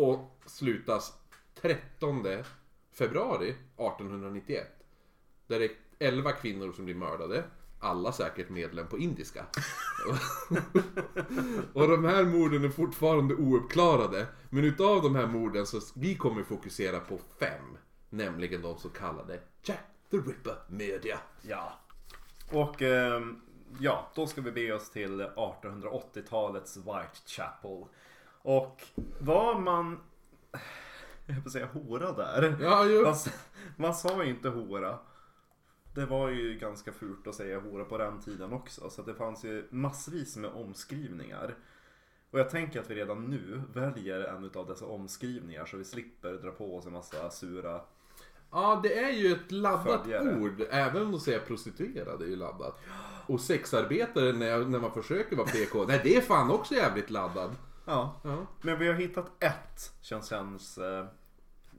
och 0.00 0.42
slutas 0.46 1.12
13 1.54 2.26
februari 2.92 3.48
1891. 3.48 4.66
Där 5.46 5.58
det 5.58 5.64
är 5.64 5.70
11 5.98 6.32
kvinnor 6.32 6.72
som 6.72 6.84
blir 6.84 6.94
mördade. 6.94 7.44
Alla 7.80 8.12
säkert 8.12 8.48
medlem 8.48 8.86
på 8.86 8.98
indiska. 8.98 9.46
och 11.72 11.88
de 11.88 12.04
här 12.04 12.24
morden 12.24 12.64
är 12.64 12.68
fortfarande 12.68 13.34
ouppklarade. 13.34 14.26
Men 14.50 14.64
utav 14.64 15.02
de 15.02 15.14
här 15.14 15.26
morden 15.26 15.66
så 15.66 15.80
vi 15.94 16.14
kommer 16.14 16.42
fokusera 16.42 17.00
på 17.00 17.18
fem. 17.38 17.76
Nämligen 18.10 18.62
de 18.62 18.78
så 18.78 18.88
kallade 18.88 19.40
Jack 19.62 19.84
the 20.10 20.16
Ripper 20.16 20.56
Media. 20.68 21.18
Ja. 21.42 21.72
Och 22.52 22.82
eh, 22.82 23.22
ja, 23.78 24.10
då 24.14 24.26
ska 24.26 24.40
vi 24.40 24.52
be 24.52 24.72
oss 24.72 24.90
till 24.90 25.22
1880-talets 25.22 26.76
Whitechapel. 26.76 27.84
Och 28.42 28.82
var 29.18 29.60
man... 29.60 30.00
Jag 31.26 31.38
att 31.46 31.52
säga 31.52 31.66
hora 31.66 32.12
där. 32.12 32.56
Ja, 32.60 32.86
ju. 32.86 33.02
Man, 33.02 33.14
man 33.76 33.94
sa 33.94 34.24
ju 34.24 34.30
inte 34.30 34.48
hora. 34.48 34.98
Det 35.94 36.06
var 36.06 36.28
ju 36.28 36.58
ganska 36.58 36.92
fult 36.92 37.26
att 37.26 37.34
säga 37.34 37.60
hora 37.60 37.84
på 37.84 37.98
den 37.98 38.20
tiden 38.20 38.52
också. 38.52 38.90
Så 38.90 39.02
det 39.02 39.14
fanns 39.14 39.44
ju 39.44 39.68
massvis 39.70 40.36
med 40.36 40.50
omskrivningar. 40.50 41.54
Och 42.30 42.38
jag 42.38 42.50
tänker 42.50 42.80
att 42.80 42.90
vi 42.90 42.94
redan 42.94 43.24
nu 43.24 43.62
väljer 43.74 44.20
en 44.20 44.50
av 44.54 44.66
dessa 44.66 44.86
omskrivningar 44.86 45.66
så 45.66 45.76
vi 45.76 45.84
slipper 45.84 46.32
dra 46.32 46.50
på 46.50 46.76
oss 46.76 46.86
en 46.86 46.92
massa 46.92 47.30
sura 47.30 47.80
Ja, 48.52 48.80
det 48.82 48.98
är 48.98 49.10
ju 49.10 49.32
ett 49.32 49.52
laddat 49.52 50.02
Följare. 50.02 50.40
ord. 50.40 50.62
Även 50.70 51.14
att 51.14 51.22
säga 51.22 51.38
prostituerad 51.40 52.22
är 52.22 52.26
ju 52.26 52.36
laddat. 52.36 52.80
Och 53.26 53.40
sexarbetare 53.40 54.32
när, 54.32 54.46
jag, 54.46 54.70
när 54.70 54.78
man 54.78 54.92
försöker 54.92 55.36
vara 55.36 55.46
PK. 55.46 55.84
Nej, 55.88 56.00
det 56.04 56.16
är 56.16 56.20
fan 56.20 56.50
också 56.50 56.74
jävligt 56.74 57.10
laddad. 57.10 57.50
Ja, 57.90 58.20
Ja. 58.24 58.46
men 58.62 58.78
vi 58.78 58.86
har 58.86 58.94
hittat 58.94 59.42
ett 59.42 59.92
som 60.00 60.22
känns, 60.22 60.78
eh, 60.78 61.06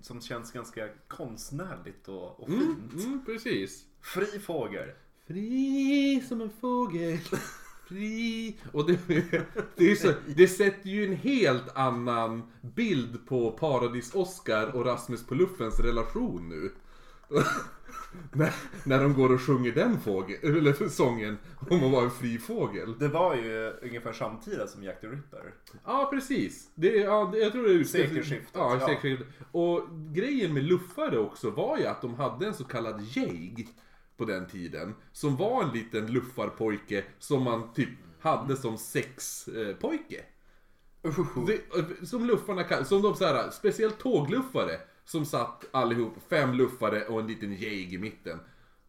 som 0.02 0.22
känns 0.22 0.52
ganska 0.52 0.90
konstnärligt 1.08 2.08
och, 2.08 2.40
och 2.40 2.48
fint. 2.48 2.94
Mm, 2.94 3.26
precis. 3.26 3.86
Fri 4.02 4.40
fågel. 4.40 4.90
Fri 5.28 6.24
som 6.28 6.42
en 6.42 6.50
fågel. 6.62 7.18
Fri. 7.88 8.58
Och 8.74 8.88
det, 8.92 9.00
det, 9.76 9.92
är 9.92 9.96
så, 9.96 10.12
det 10.36 10.48
sätter 10.48 10.90
ju 10.90 11.06
en 11.06 11.16
helt 11.16 11.78
annan 11.78 12.44
bild 12.62 13.28
på 13.28 13.52
Paradis-Oskar 13.52 14.76
och 14.76 14.86
Rasmus 14.86 15.28
på 15.28 15.36
luffens 15.36 15.80
relation 15.80 16.50
nu. 16.50 16.72
när, 18.34 18.54
när 18.84 19.00
de 19.04 19.14
går 19.14 19.32
och 19.34 19.42
sjunger 19.42 19.72
den 19.72 20.00
fågel, 20.00 20.58
eller 20.58 20.90
sången 20.90 21.38
om 21.70 21.84
att 21.84 21.92
vara 21.92 22.04
en 22.04 22.12
fri 22.12 22.38
fågel. 22.38 23.00
Det 23.00 23.08
var 23.08 23.36
ju 23.36 23.74
ungefär 23.82 24.14
samtida 24.14 24.68
som 24.68 24.84
Jack 24.84 25.02
the 25.02 25.08
Ripper. 25.08 25.54
Ja, 25.86 26.08
precis. 26.14 26.70
Det, 26.76 26.88
ja, 26.96 27.32
jag 27.38 27.52
tror 27.52 27.64
det 27.68 27.74
är 27.74 27.84
Sekelskiftet, 27.84 28.50
Ja, 28.54 28.78
ja. 28.80 28.88
sekelskiftet. 28.88 29.28
Och 29.52 29.82
grejen 30.14 30.54
med 30.54 30.64
luffare 30.64 31.20
också 31.20 31.50
var 31.50 31.78
ju 31.78 31.86
att 31.86 32.02
de 32.02 32.14
hade 32.16 32.48
en 32.48 32.54
så 32.54 32.64
kallad 32.64 33.02
jäg 33.02 33.68
på 34.18 34.26
den 34.26 34.48
tiden. 34.48 34.96
Som 35.12 35.36
var 35.36 35.64
en 35.64 35.70
liten 35.70 36.08
luffarpojke 36.08 37.04
som 37.20 37.44
man 37.44 37.74
typ 37.74 37.90
hade 38.20 38.56
som 38.56 38.78
sexpojke. 38.78 40.22
Det- 41.48 42.08
Som 42.08 42.26
luffarna 42.26 42.86
som 42.86 43.02
de 43.02 43.16
så 43.16 43.26
här, 43.26 43.50
speciellt 43.50 44.00
tågluffare. 44.00 44.80
Som 45.06 45.26
satt 45.26 45.66
allihop, 45.72 46.14
fem 46.30 46.54
luffare 46.54 47.06
och 47.06 47.20
en 47.20 47.28
liten 47.28 47.54
jäg 47.54 47.94
i 47.94 47.98
mitten. 47.98 48.40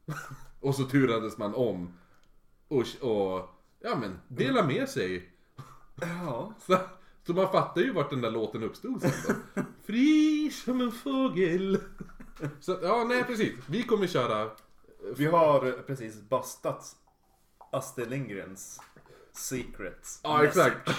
Och 0.61 0.75
så 0.75 0.85
turades 0.85 1.38
man 1.38 1.54
om. 1.54 1.99
Och, 2.69 2.87
och 3.00 3.49
ja 3.81 3.97
men, 3.97 4.19
dela 4.28 4.66
med 4.66 4.88
sig. 4.88 5.33
Ja. 6.00 6.54
Så, 6.66 6.78
så 7.26 7.33
man 7.33 7.52
fattar 7.52 7.81
ju 7.81 7.92
vart 7.92 8.11
den 8.11 8.21
där 8.21 8.31
låten 8.31 8.62
uppstod 8.62 9.02
sen 9.02 9.37
då. 9.54 9.62
Fri 9.87 10.50
som 10.50 10.81
en 10.81 10.92
fågel. 10.92 11.78
Så 12.61 12.78
ja, 12.83 13.04
nej 13.09 13.25
precis. 13.25 13.54
Vi 13.66 13.83
kommer 13.83 14.07
köra... 14.07 14.50
Vi 15.16 15.26
har 15.26 15.83
precis 15.87 16.21
bastat 16.28 16.97
Astrid 17.73 18.11
Lindgrens 18.11 18.81
Secrets. 19.33 20.21
Ja, 20.23 20.45
exakt. 20.45 20.90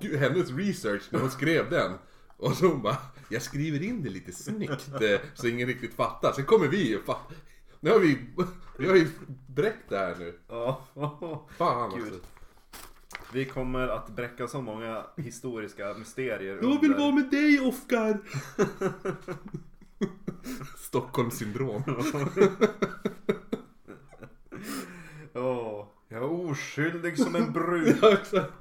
Gud, 0.00 0.18
hennes 0.18 0.50
research 0.50 1.02
när 1.10 1.20
hon 1.20 1.30
skrev 1.30 1.70
den. 1.70 1.92
Och 2.40 2.52
så 2.56 2.66
hon 2.66 2.82
bara, 2.82 2.96
jag 3.28 3.42
skriver 3.42 3.82
in 3.82 4.02
det 4.02 4.10
lite 4.10 4.32
snyggt 4.32 4.88
så 5.34 5.46
ingen 5.48 5.66
riktigt 5.68 5.94
fattar. 5.94 6.32
Sen 6.32 6.44
kommer 6.44 6.68
vi 6.68 6.96
och 6.96 7.02
fattar. 7.04 7.36
Nu 7.80 7.90
har 7.90 7.98
vi, 7.98 8.18
vi 8.78 8.88
har 8.88 8.96
ju 8.96 9.08
bräckt 9.46 9.88
det 9.88 9.98
här 9.98 10.16
nu. 10.18 10.38
Ja. 10.48 10.84
Fan 11.58 11.92
Gud. 11.96 12.04
alltså. 12.04 12.20
Vi 13.32 13.44
kommer 13.44 13.88
att 13.88 14.08
bräcka 14.08 14.48
så 14.48 14.62
många 14.62 15.06
historiska 15.16 15.94
mysterier. 15.98 16.58
Jag 16.62 16.80
vill 16.80 16.90
under- 16.90 16.98
vara 16.98 17.12
med 17.14 17.30
dig 17.30 17.60
Oskar! 17.60 18.18
Stockholmssyndrom. 20.78 21.82
Åh, 25.34 25.86
jag 26.08 26.22
är 26.22 26.30
oskyldig 26.50 27.18
som 27.18 27.34
en 27.36 27.52
brud. 27.52 27.98
Ja, 28.02 28.12
exakt. 28.12 28.52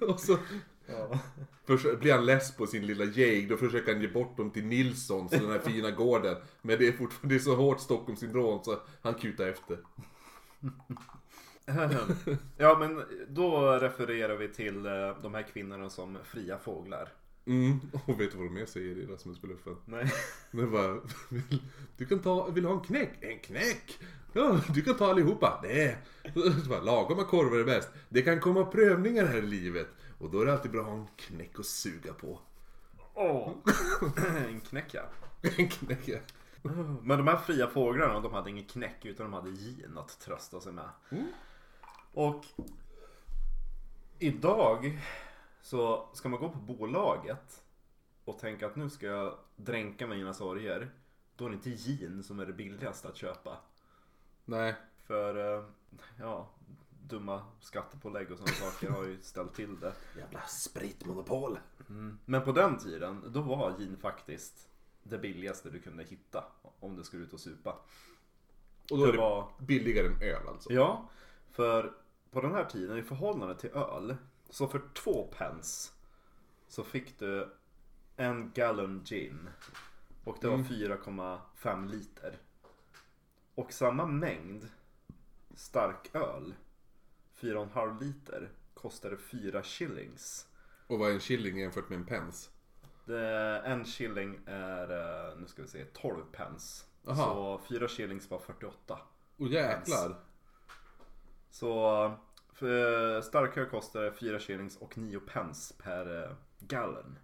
Och 0.00 0.20
så 0.20 0.38
Ja. 1.66 1.74
försö- 1.74 1.98
blir 1.98 2.12
han 2.12 2.26
less 2.26 2.56
på 2.56 2.66
sin 2.66 2.86
lilla 2.86 3.04
jäg, 3.04 3.48
då 3.48 3.56
försöker 3.56 3.92
han 3.92 4.02
ge 4.02 4.08
bort 4.08 4.36
dem 4.36 4.50
till 4.50 4.64
Nilssons, 4.66 5.30
den 5.30 5.50
här 5.50 5.58
fina 5.58 5.90
gården. 5.90 6.36
Men 6.62 6.78
det 6.78 6.88
är 6.88 6.92
fortfarande 6.92 7.34
det 7.34 7.38
är 7.38 7.44
så 7.44 7.54
hårt 7.54 7.80
Stockholmssyndrom 7.80 8.64
så 8.64 8.78
han 9.02 9.14
kutar 9.14 9.46
efter. 9.46 9.78
Ja 12.56 12.78
men 12.78 13.02
då 13.28 13.78
refererar 13.80 14.36
vi 14.36 14.48
till 14.48 14.86
eh, 14.86 14.92
de 15.22 15.34
här 15.34 15.42
kvinnorna 15.52 15.90
som 15.90 16.18
fria 16.24 16.58
fåglar. 16.58 17.08
Mm, 17.46 17.80
och 18.06 18.20
vet 18.20 18.32
du 18.32 18.36
vad 18.38 18.46
de 18.46 18.54
mer 18.54 18.66
säger 18.66 18.96
i 18.98 19.06
Rasmus 19.06 19.40
på 19.40 19.46
luffen? 19.46 19.76
Nej. 19.84 20.12
Det 20.50 20.66
bara, 20.66 21.00
vill, 21.28 21.62
du 21.96 22.06
kan 22.06 22.18
ta, 22.18 22.50
vill 22.50 22.62
du 22.62 22.68
ha 22.68 22.76
en 22.76 22.84
knäck? 22.84 23.10
En 23.20 23.38
knäck? 23.38 23.98
Ja, 24.32 24.60
du 24.74 24.82
kan 24.82 24.96
ta 24.96 25.10
allihopa. 25.10 25.60
Nej. 25.62 25.96
Så 26.34 26.68
bara, 26.68 26.80
Lagom 26.80 27.16
med 27.16 27.26
korvar 27.26 27.58
är 27.58 27.64
bäst. 27.64 27.88
Det 28.08 28.22
kan 28.22 28.40
komma 28.40 28.64
prövningar 28.64 29.26
här 29.26 29.38
i 29.38 29.46
livet. 29.46 29.88
Och 30.24 30.30
då 30.30 30.40
är 30.40 30.46
det 30.46 30.52
alltid 30.52 30.70
bra 30.70 30.80
att 30.80 30.86
ha 30.86 30.94
en 30.94 31.06
knäck 31.16 31.58
att 31.58 31.66
suga 31.66 32.12
på. 32.12 32.38
Åh. 33.14 33.52
En 34.48 34.60
knäck 34.60 34.94
ja. 34.94 35.02
En 35.42 35.68
knäck, 35.68 36.08
ja. 36.08 36.18
Men 37.02 37.18
de 37.18 37.28
här 37.28 37.36
fria 37.36 37.66
fåglarna, 37.66 38.20
de 38.20 38.32
hade 38.32 38.50
ingen 38.50 38.64
knäck 38.64 39.04
utan 39.04 39.30
de 39.30 39.32
hade 39.32 39.50
gin 39.50 39.98
att 39.98 40.20
trösta 40.20 40.60
sig 40.60 40.72
med. 40.72 40.88
Och 42.12 42.44
idag 44.18 45.00
så 45.62 46.08
ska 46.12 46.28
man 46.28 46.40
gå 46.40 46.48
på 46.48 46.58
bolaget 46.58 47.62
och 48.24 48.38
tänka 48.38 48.66
att 48.66 48.76
nu 48.76 48.90
ska 48.90 49.06
jag 49.06 49.34
dränka 49.56 50.06
mina 50.06 50.34
sorger. 50.34 50.90
Då 51.36 51.44
är 51.44 51.48
det 51.48 51.54
inte 51.54 51.70
gin 51.70 52.22
som 52.22 52.40
är 52.40 52.46
det 52.46 52.52
billigaste 52.52 53.08
att 53.08 53.16
köpa. 53.16 53.58
Nej. 54.44 54.74
För 55.06 55.56
eh, 55.56 55.64
ja, 56.18 56.48
dumma 57.08 57.42
skattepålägg 57.60 58.32
och 58.32 58.38
sådana 58.38 58.56
saker 58.56 58.90
har 58.90 59.04
ju 59.04 59.22
ställt 59.22 59.54
till 59.54 59.80
det. 59.80 59.92
Jävla 60.18 60.42
spritmonopol. 60.46 61.58
Men 62.24 62.44
på 62.44 62.52
den 62.52 62.78
tiden, 62.78 63.22
då 63.26 63.40
var 63.40 63.78
gin 63.78 63.96
faktiskt 63.96 64.68
det 65.02 65.18
billigaste 65.18 65.70
du 65.70 65.80
kunde 65.80 66.04
hitta 66.04 66.44
om 66.80 66.96
du 66.96 67.04
skulle 67.04 67.24
ut 67.24 67.32
och 67.32 67.40
supa. 67.40 67.76
Och 68.90 68.98
då 68.98 69.04
är 69.04 69.12
Det 69.12 69.18
var 69.18 69.48
billigare 69.58 70.06
än 70.06 70.22
öl 70.22 70.48
alltså. 70.48 70.72
Ja, 70.72 71.08
för 71.50 71.92
på 72.30 72.40
den 72.40 72.52
här 72.54 72.64
tiden 72.64 72.98
i 72.98 73.02
förhållande 73.02 73.54
till 73.54 73.70
öl, 73.70 74.16
så 74.50 74.68
för 74.68 74.82
två 74.94 75.32
pence 75.38 75.92
så 76.68 76.84
fick 76.84 77.18
du 77.18 77.48
en 78.16 78.52
gallon 78.54 79.02
gin. 79.04 79.48
Och 80.24 80.36
det 80.40 80.48
var 80.48 80.58
4,5 80.58 81.88
liter. 81.88 82.38
Och 83.54 83.72
samma 83.72 84.06
mängd 84.06 84.68
starköl, 85.54 86.54
4,5 87.40 88.00
liter, 88.00 88.50
kostade 88.74 89.16
4 89.16 89.62
shillings. 89.62 90.46
Och 90.86 90.98
vad 90.98 91.10
är 91.10 91.14
en 91.14 91.20
shilling 91.20 91.58
jämfört 91.58 91.88
med 91.88 91.98
en 91.98 92.06
pence? 92.06 92.50
Det, 93.04 93.58
en 93.58 93.84
shilling 93.84 94.40
är, 94.46 94.90
eh, 94.90 95.38
nu 95.38 95.46
ska 95.46 95.62
vi 95.62 95.68
se, 95.68 95.84
12 95.84 96.24
pence. 96.32 96.84
Aha. 97.08 97.24
Så 97.24 97.60
4 97.68 97.88
shillings 97.88 98.30
var 98.30 98.38
48. 98.38 98.98
Och 99.36 99.48
jäklar. 99.48 100.16
Så 101.50 102.10
för 102.52 103.20
starköl 103.20 103.66
kostar 103.66 104.10
4 104.10 104.38
shillings 104.38 104.76
och 104.76 104.98
9 104.98 105.20
pence 105.20 105.74
per 105.82 106.22
eh, 106.22 106.30
gallon. 106.58 107.18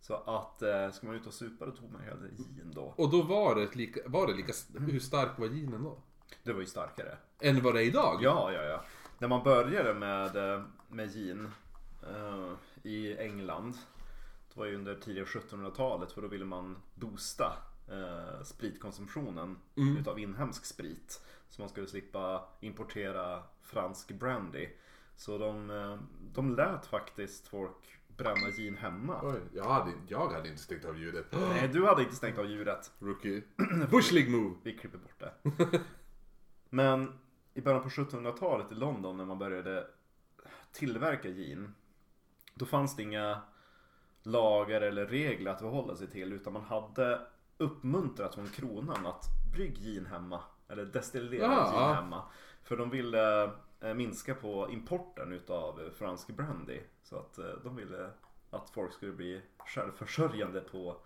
Så 0.00 0.14
att 0.14 0.62
eh, 0.62 0.90
ska 0.90 1.06
man 1.06 1.16
ut 1.16 1.26
och 1.26 1.34
supa 1.34 1.66
då 1.66 1.72
tog 1.72 1.92
man 1.92 2.00
hellre 2.00 2.28
gin 2.28 2.72
då. 2.74 2.94
Och 2.96 3.10
då 3.10 3.22
var 3.22 3.54
det 3.54 3.74
lika, 3.74 4.00
var 4.06 4.26
det 4.26 4.34
lika, 4.34 4.52
hur 4.78 5.00
stark 5.00 5.38
var 5.38 5.46
ginen 5.46 5.84
då? 5.84 6.02
Det 6.42 6.52
var 6.52 6.60
ju 6.60 6.66
starkare. 6.66 7.18
Än 7.40 7.62
vad 7.62 7.74
det 7.74 7.82
är 7.82 7.86
idag? 7.86 8.18
Ja, 8.22 8.52
ja, 8.52 8.62
ja. 8.62 8.84
När 9.18 9.28
man 9.28 9.42
började 9.42 9.94
med, 9.94 10.36
eh, 10.36 10.62
med 10.88 11.12
gin 11.12 11.48
eh, 12.02 12.52
i 12.82 13.16
England. 13.18 13.72
Det 14.54 14.60
var 14.60 14.66
ju 14.66 14.74
under 14.74 14.94
tidiga 14.94 15.24
1700-talet 15.24 16.12
för 16.12 16.22
då 16.22 16.28
ville 16.28 16.44
man 16.44 16.76
boosta 16.94 17.52
eh, 17.88 18.42
spritkonsumtionen 18.42 19.58
utav 19.74 20.18
inhemsk 20.18 20.64
sprit. 20.64 21.22
Så 21.48 21.62
man 21.62 21.68
skulle 21.68 21.86
slippa 21.86 22.48
importera 22.60 23.42
fransk 23.62 24.12
brandy. 24.12 24.68
Så 25.16 25.38
de, 25.38 25.70
eh, 25.70 25.98
de 26.32 26.56
lät 26.56 26.86
faktiskt 26.86 27.48
folk 27.48 27.98
bränna 28.16 28.50
gin 28.50 28.76
hemma. 28.76 29.20
Oj, 29.22 29.40
jag 29.54 29.64
hade, 29.64 29.92
jag 30.08 30.28
hade 30.28 30.48
inte 30.48 30.62
stängt 30.62 30.84
av 30.84 30.98
ljudet. 30.98 31.26
Nej, 31.30 31.68
du 31.68 31.86
hade 31.86 32.02
inte 32.02 32.16
stängt 32.16 32.38
av 32.38 32.46
djuret. 32.46 32.92
Rookie. 32.98 33.42
Bush 33.90 34.12
League 34.12 34.30
move. 34.30 34.54
Vi 34.62 34.78
klipper 34.78 34.98
bort 34.98 35.18
det. 35.18 35.32
Men 36.70 37.18
i 37.56 37.60
början 37.62 37.82
på 37.82 37.88
1700-talet 37.88 38.72
i 38.72 38.74
London 38.74 39.16
när 39.16 39.24
man 39.24 39.38
började 39.38 39.86
tillverka 40.72 41.28
gin. 41.28 41.74
Då 42.54 42.66
fanns 42.66 42.96
det 42.96 43.02
inga 43.02 43.40
lagar 44.22 44.80
eller 44.80 45.06
regler 45.06 45.50
att 45.50 45.60
förhålla 45.60 45.96
sig 45.96 46.10
till. 46.10 46.32
Utan 46.32 46.52
man 46.52 46.62
hade 46.62 47.20
uppmuntrat 47.58 48.34
från 48.34 48.48
kronan 48.48 49.06
att 49.06 49.24
brygg 49.54 49.76
gin 49.78 50.06
hemma. 50.06 50.40
Eller 50.68 50.84
destillera 50.84 51.42
Ja. 51.52 51.70
gin 51.72 51.94
hemma. 51.96 52.22
För 52.62 52.76
de 52.76 52.90
ville 52.90 53.50
eh, 53.80 53.94
minska 53.94 54.34
på 54.34 54.70
importen 54.70 55.32
utav 55.32 55.80
eh, 55.80 55.90
fransk 55.90 56.28
brandy. 56.36 56.80
Så 57.02 57.16
att 57.18 57.38
eh, 57.38 57.44
de 57.64 57.76
ville 57.76 58.10
att 58.50 58.70
folk 58.70 58.92
skulle 58.92 59.12
bli 59.12 59.42
självförsörjande 59.58 60.60
på 60.60 60.96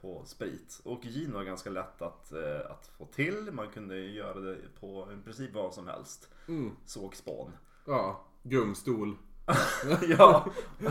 på 0.00 0.24
sprit. 0.26 0.80
Och 0.84 1.02
gin 1.02 1.32
var 1.32 1.42
ganska 1.44 1.70
lätt 1.70 2.02
att, 2.02 2.32
eh, 2.32 2.70
att 2.70 2.86
få 2.98 3.06
till. 3.06 3.48
Man 3.52 3.68
kunde 3.68 3.98
göra 4.00 4.40
det 4.40 4.56
på 4.80 5.08
i 5.20 5.24
princip 5.24 5.54
vad 5.54 5.74
som 5.74 5.86
helst. 5.86 6.28
Mm. 6.48 6.76
Sågspån. 6.86 7.52
Ja, 7.86 8.24
gungstol. 8.42 9.16
ja. 10.08 10.46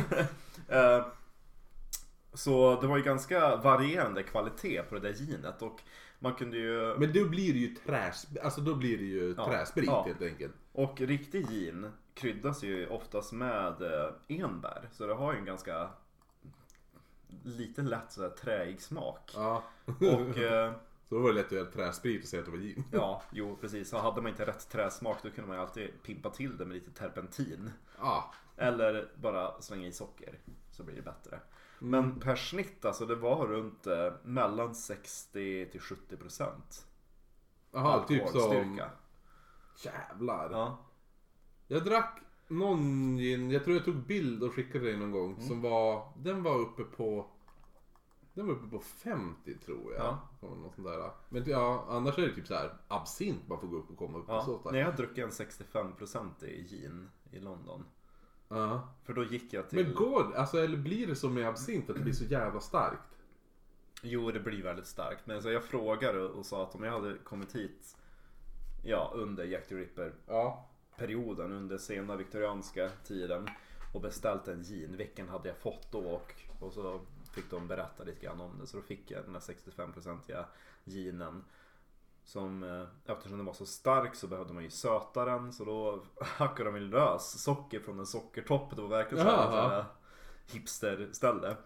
Eh, 0.68 1.06
Så 2.34 2.82
det 2.82 2.88
var 2.88 2.98
ju 2.98 3.04
ganska 3.04 3.56
varierande 3.56 4.24
kvalitet 4.24 4.82
på 4.90 4.96
det 4.96 5.02
där 5.02 5.14
ginet. 5.14 5.62
Och 5.62 5.82
man 6.20 6.34
kunde 6.34 6.58
ju... 6.58 6.96
Men 6.98 7.14
då 7.14 7.26
blir 7.30 7.54
det 7.54 7.60
ju 7.60 7.76
träs, 7.76 8.28
alltså 8.44 8.62
då 8.62 8.76
blir 8.76 8.98
det 8.98 9.04
ju 9.04 9.34
Ja, 9.38 9.46
träsprit 9.46 9.86
ja. 9.86 10.04
helt 10.08 10.22
enkelt. 10.22 10.54
Och 10.72 11.02
riktig 11.02 11.48
gin 11.50 11.92
kryddas 12.14 12.64
ju 12.64 12.88
oftast 12.88 13.32
med 13.32 13.82
eh, 13.82 14.10
enbär. 14.28 14.90
Så 14.92 15.08
det 15.08 15.14
har 15.14 15.34
ju 15.34 15.40
en 15.40 15.46
ganska 15.46 15.90
lite 17.44 17.82
lätt 17.82 18.12
så 18.12 18.22
här 18.22 18.30
träig 18.30 18.82
smak. 18.82 19.32
Ja. 19.36 19.64
Och 19.86 20.38
eh, 20.38 20.74
Så 21.10 21.16
då 21.16 21.22
var 21.22 21.30
det 21.30 21.36
lätt 21.36 21.46
att 21.46 21.52
göra 21.52 21.66
träsprit 21.66 22.24
och 22.24 22.30
säga 22.30 22.40
att 22.40 22.46
det 22.46 22.52
var 22.52 22.58
gin. 22.58 22.84
Ja, 22.92 23.22
jo 23.32 23.58
precis. 23.62 23.90
Så 23.90 23.98
hade 23.98 24.22
man 24.22 24.32
inte 24.32 24.46
rätt 24.46 24.70
träsmak 24.70 25.18
då 25.24 25.30
kunde 25.30 25.48
man 25.48 25.58
ju 25.58 25.64
alltid 25.64 26.04
pimpa 26.04 26.30
till 26.30 26.58
det 26.58 26.66
med 26.66 26.76
lite 26.76 26.92
terpentin. 26.92 27.72
Ja. 27.98 28.34
Eller 28.58 29.12
bara 29.16 29.62
slänga 29.62 29.88
i 29.88 29.92
socker. 29.92 30.40
Så 30.72 30.84
blir 30.84 30.96
det 30.96 31.02
bättre. 31.02 31.40
Men 31.80 32.20
per 32.20 32.36
snitt 32.36 32.86
alltså, 32.86 33.06
det 33.06 33.16
var 33.16 33.48
runt 33.48 33.88
eh, 33.88 34.14
mellan 34.24 34.76
60 34.76 35.70
till 35.72 35.82
70 35.82 36.18
procent. 36.18 36.88
Jaha, 37.72 38.08
typ 38.08 38.28
som... 38.28 38.82
Jävlar. 39.84 40.50
Ja. 40.52 40.78
Jag 41.68 41.86
drack 41.86 42.22
någon 42.50 43.18
gin, 43.18 43.52
jag 43.52 43.64
tror 43.64 43.76
jag 43.76 43.86
tog 43.86 43.96
bild 43.96 44.44
och 44.44 44.54
skickade 44.54 44.86
dig 44.86 44.98
någon 44.98 45.12
gång. 45.12 45.42
Som 45.42 45.62
var, 45.62 46.12
den 46.18 46.44
var 46.44 46.58
uppe 46.60 46.84
på... 46.84 47.26
Den 48.34 48.48
var 48.48 48.54
uppe 48.54 48.68
på 48.68 48.80
50 48.80 49.58
tror 49.58 49.94
jag. 49.94 50.02
Ja. 50.06 50.20
Något 50.42 50.76
sånt 50.76 50.88
där. 50.88 51.12
Men 51.30 51.44
ja, 51.50 51.86
annars 51.90 52.18
är 52.18 52.22
det 52.22 52.36
typ 52.36 52.48
så 52.48 52.54
här 52.54 52.74
absint 52.88 53.48
man 53.48 53.60
får 53.60 53.68
gå 53.68 53.78
upp 53.78 53.90
och 53.90 53.98
komma 53.98 54.18
upp 54.18 54.26
Ja, 54.28 54.42
starkt. 54.44 54.72
när 54.72 54.80
jag 54.80 54.96
druckit 54.96 55.24
en 55.24 55.30
65% 55.30 56.46
i 56.46 56.64
gin 56.68 57.10
i 57.32 57.40
London. 57.40 57.86
Ja. 58.48 58.90
För 59.04 59.14
då 59.14 59.24
gick 59.24 59.54
jag 59.54 59.70
till... 59.70 59.86
Men 59.86 59.96
går 59.96 60.36
alltså 60.36 60.58
eller 60.58 60.78
blir 60.78 61.08
det 61.08 61.16
som 61.16 61.34
med 61.34 61.48
absint 61.48 61.90
att 61.90 61.96
det 61.96 62.02
blir 62.02 62.14
så 62.14 62.26
jävla 62.26 62.60
starkt? 62.60 63.18
Jo, 64.02 64.32
det 64.32 64.40
blir 64.40 64.64
väldigt 64.64 64.88
starkt. 64.88 65.28
Men 65.28 65.42
så 65.42 65.50
jag 65.50 65.64
frågade 65.64 66.22
och 66.28 66.46
sa 66.46 66.64
att 66.64 66.76
om 66.76 66.84
jag 66.84 66.92
hade 66.92 67.18
kommit 67.18 67.56
hit 67.56 67.98
ja, 68.84 69.12
under 69.16 69.44
Jack 69.44 69.68
the 69.68 69.76
Ripper-perioden, 69.76 70.20
Ja. 70.28 70.69
Under 71.52 71.78
sena 71.78 72.16
viktorianska 72.16 72.90
tiden 73.04 73.50
och 73.94 74.02
beställt 74.02 74.48
en 74.48 74.64
gin, 74.64 74.98
vilken 74.98 75.30
hade 75.30 75.50
jag 75.50 75.58
fått 75.58 75.92
då? 75.92 76.00
Och, 76.00 76.34
och 76.60 76.74
så 76.74 77.02
fick 77.32 77.52
de 77.52 77.68
berätta 77.68 78.04
lite 78.04 78.26
grann 78.26 78.42
om 78.42 78.60
det. 78.60 78.68
Så 78.68 78.78
då 78.78 78.84
fick 78.84 79.12
jag 79.12 79.24
den 79.26 79.34
här 79.34 79.42
65-procentiga 79.42 80.46
ginen. 80.84 81.44
Som, 82.24 82.64
eh, 82.64 82.88
eftersom 83.06 83.38
den 83.38 83.46
var 83.46 83.54
så 83.54 83.66
stark 83.66 84.16
så 84.16 84.28
behövde 84.28 84.54
man 84.54 84.64
ju 84.64 84.70
söta 84.70 85.26
den. 85.26 85.54
Så 85.54 85.66
då 85.66 86.04
hackade 86.22 86.72
de 86.72 86.76
ju 86.76 86.90
lös 86.90 87.44
socker 87.44 87.80
från 87.80 88.00
en 88.00 88.06
sockertopp. 88.06 88.76
Det 88.76 88.82
var 88.82 88.90
verkligen 88.90 89.26
så 89.26 89.32
här 89.32 89.86
hipsterställe. 90.46 91.58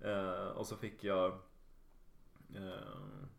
Eh, 0.00 0.46
och 0.46 0.66
så 0.66 0.76
fick 0.76 1.04
jag 1.04 1.32
eh, 2.54 2.94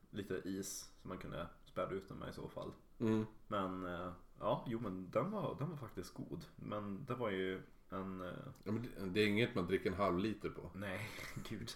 lite 0.10 0.34
is 0.34 0.92
som 1.02 1.10
man 1.10 1.18
kunde 1.18 1.48
späda 1.66 1.92
ut 1.92 2.08
den 2.08 2.18
med 2.18 2.30
i 2.30 2.34
så 2.34 2.48
fall. 2.48 2.72
Mm. 3.00 3.25
Men 3.48 3.86
eh, 3.86 4.12
ja, 4.39 4.65
jo 4.68 4.80
men 4.80 5.10
den 5.12 5.32
var, 5.32 5.56
den 5.60 5.70
var 5.70 5.77
faktiskt 5.77 6.13
god. 6.13 6.46
Men 6.56 7.06
det 7.06 7.15
var 7.15 7.30
ju 7.30 7.62
en... 7.89 8.22
Eh, 8.22 8.27
ja 8.63 8.72
men 8.72 8.82
det, 8.82 9.06
det 9.06 9.22
är 9.22 9.27
inget 9.27 9.56
man 9.56 9.68
dricker 9.68 9.89
en 9.89 9.98
halv 9.98 10.20
liter 10.20 10.50
på. 10.50 10.70
nej, 10.74 11.10
gud. 11.50 11.72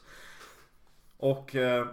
Och 1.17 1.55
eh, 1.55 1.87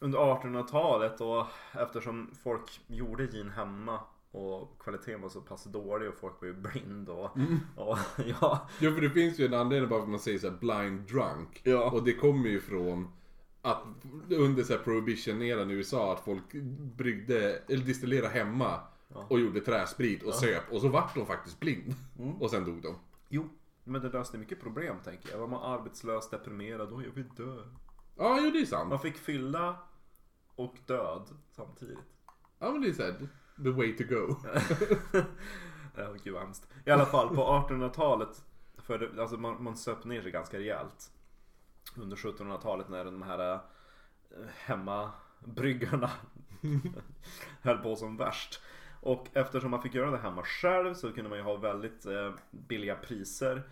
under 0.00 0.18
1800-talet 0.18 1.20
och 1.20 1.46
eftersom 1.72 2.30
folk 2.42 2.80
gjorde 2.86 3.26
gin 3.26 3.50
hemma 3.50 4.00
och 4.30 4.78
kvaliteten 4.78 5.20
var 5.20 5.28
så 5.28 5.40
pass 5.40 5.64
dålig 5.64 6.08
och 6.08 6.14
folk 6.14 6.40
var 6.40 6.48
ju 6.48 6.54
blind 6.54 7.08
och, 7.08 7.36
och 7.76 7.98
ja, 8.26 8.68
Jo 8.80 8.94
för 8.94 9.00
det 9.00 9.10
finns 9.10 9.38
ju 9.38 9.46
en 9.46 9.54
anledning 9.54 9.90
bara 9.90 10.00
för 10.00 10.04
att 10.04 10.10
man 10.10 10.20
säger 10.20 10.38
så 10.38 10.50
här 10.50 10.56
blind 10.56 11.00
drunk. 11.00 11.60
Ja. 11.64 11.90
Och 11.90 12.04
det 12.04 12.12
kommer 12.12 12.48
ju 12.48 12.60
från 12.60 13.08
att 13.62 13.82
under 14.30 14.62
så 14.62 14.72
här 14.72 14.80
prohibition-eran 14.80 15.70
i 15.70 15.74
USA 15.74 16.12
att 16.12 16.24
folk 16.24 16.52
bryggde, 16.96 17.62
eller 17.68 17.84
distillerade 17.84 18.28
hemma 18.28 18.80
och 19.28 19.40
gjorde 19.40 19.60
träsprit 19.60 20.22
och 20.22 20.34
söp 20.34 20.72
och 20.72 20.80
så 20.80 20.88
vart 20.88 21.14
de 21.14 21.26
faktiskt 21.26 21.60
blind. 21.60 21.94
Och 22.40 22.50
sen 22.50 22.64
dog 22.64 22.82
de. 22.82 22.98
jo, 23.28 23.48
men 23.84 24.02
det 24.02 24.08
löste 24.08 24.38
mycket 24.38 24.60
problem 24.60 24.96
tänker 25.04 25.30
jag. 25.30 25.38
Var 25.38 25.46
man 25.46 25.62
arbetslös, 25.62 26.30
deprimerad, 26.30 26.90
då 26.90 27.02
jag 27.02 27.10
vill 27.10 27.28
dö. 27.28 27.62
Ja, 28.16 28.38
jo 28.42 28.50
det 28.50 28.58
är 28.60 28.66
sant. 28.66 28.88
Man 28.88 29.00
fick 29.00 29.16
fylla 29.16 29.76
och 30.54 30.74
död 30.86 31.28
samtidigt. 31.50 31.98
Ja 32.58 32.70
men 32.72 32.80
det 32.80 32.88
är 32.88 32.92
såhär, 32.92 33.28
the 33.56 33.70
way 33.70 33.96
to 33.96 34.04
go. 34.04 34.36
Ja, 35.96 36.12
gud 36.24 36.34
vad 36.34 36.42
hemskt. 36.42 36.68
I 36.86 36.90
alla 36.90 37.06
fall 37.06 37.28
på 37.28 37.66
1800-talet, 37.68 38.44
för 38.78 39.20
alltså 39.20 39.36
man, 39.36 39.62
man 39.62 39.76
söp 39.76 40.04
ner 40.04 40.22
sig 40.22 40.30
ganska 40.30 40.58
rejält. 40.58 41.10
Under 41.96 42.16
1700-talet 42.16 42.88
när 42.88 43.04
de 43.04 43.22
här 43.22 43.54
eh, 43.54 43.60
hemmabryggarna 44.56 46.10
höll 47.62 47.78
på 47.78 47.96
som 47.96 48.16
värst. 48.16 48.60
Och 49.02 49.28
eftersom 49.32 49.70
man 49.70 49.82
fick 49.82 49.94
göra 49.94 50.10
det 50.10 50.18
hemma 50.18 50.42
själv 50.42 50.94
så 50.94 51.12
kunde 51.12 51.30
man 51.30 51.38
ju 51.38 51.44
ha 51.44 51.56
väldigt 51.56 52.06
eh, 52.06 52.32
billiga 52.50 52.96
priser. 52.96 53.62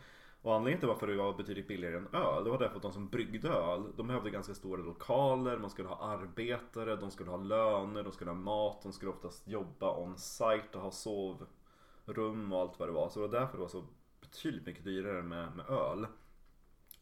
Och 0.43 0.55
anledningen 0.55 0.79
till 0.79 0.89
varför 0.89 1.07
det 1.07 1.17
var 1.17 1.33
betydligt 1.33 1.69
billigare 1.69 1.97
än 1.97 2.15
öl, 2.15 2.45
det 2.45 2.51
var 2.51 2.59
därför 2.59 2.77
att 2.77 2.83
de 2.83 2.93
som 2.93 3.09
bryggde 3.09 3.49
öl, 3.49 3.93
de 3.97 4.07
behövde 4.07 4.31
ganska 4.31 4.55
stora 4.55 4.83
lokaler, 4.83 5.59
man 5.59 5.71
skulle 5.71 5.89
ha 5.89 6.13
arbetare, 6.13 6.97
de 6.97 7.11
skulle 7.11 7.31
ha 7.31 7.37
löner, 7.37 8.03
de 8.03 8.13
skulle 8.13 8.31
ha 8.31 8.39
mat, 8.39 8.83
de 8.83 8.93
skulle 8.93 9.11
oftast 9.11 9.49
jobba 9.49 9.97
on 9.97 10.19
site 10.19 10.69
och 10.73 10.81
ha 10.81 10.91
sovrum 10.91 12.53
och 12.53 12.61
allt 12.61 12.79
vad 12.79 12.89
det 12.89 12.93
var. 12.93 13.09
Så 13.09 13.21
det 13.21 13.29
var 13.29 13.41
därför 13.41 13.57
det 13.57 13.63
var 13.63 13.69
så 13.69 13.85
betydligt 14.21 14.67
mycket 14.67 14.85
dyrare 14.85 15.23
med, 15.23 15.57
med 15.57 15.71
öl. 15.71 16.07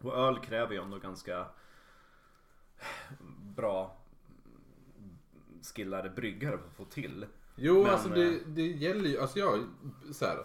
Och 0.03 0.19
öl 0.19 0.39
kräver 0.39 0.73
ju 0.73 0.83
ändå 0.83 0.99
ganska 0.99 1.47
bra 3.57 3.97
skillade 5.75 6.11
bryggare 6.11 6.59
för 6.59 6.67
att 6.67 6.77
få 6.77 6.85
till. 6.85 7.27
Jo 7.61 7.83
Men, 7.83 7.91
alltså 7.93 8.09
det, 8.09 8.27
eh, 8.27 8.35
det 8.47 8.67
gäller 8.67 9.09
ju, 9.09 9.19
alltså 9.21 9.39
jag 9.39 9.61
så 10.13 10.25
här, 10.25 10.39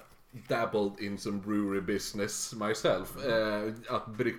dabbled 0.47 0.99
in 0.99 1.17
some 1.17 1.41
brewery 1.45 1.81
business 1.81 2.55
myself. 2.55 3.25
Eh, 3.25 3.73
att 3.89 4.07
bry, 4.17 4.33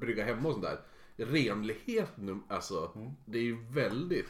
brygga 0.00 0.24
hemma 0.24 0.48
och 0.48 0.54
sånt 0.54 0.64
där. 0.64 0.80
Renlighet 1.16 2.12
nu, 2.16 2.38
alltså 2.48 2.90
det 3.24 3.38
är 3.38 3.42
ju 3.42 3.56
väldigt 3.70 4.26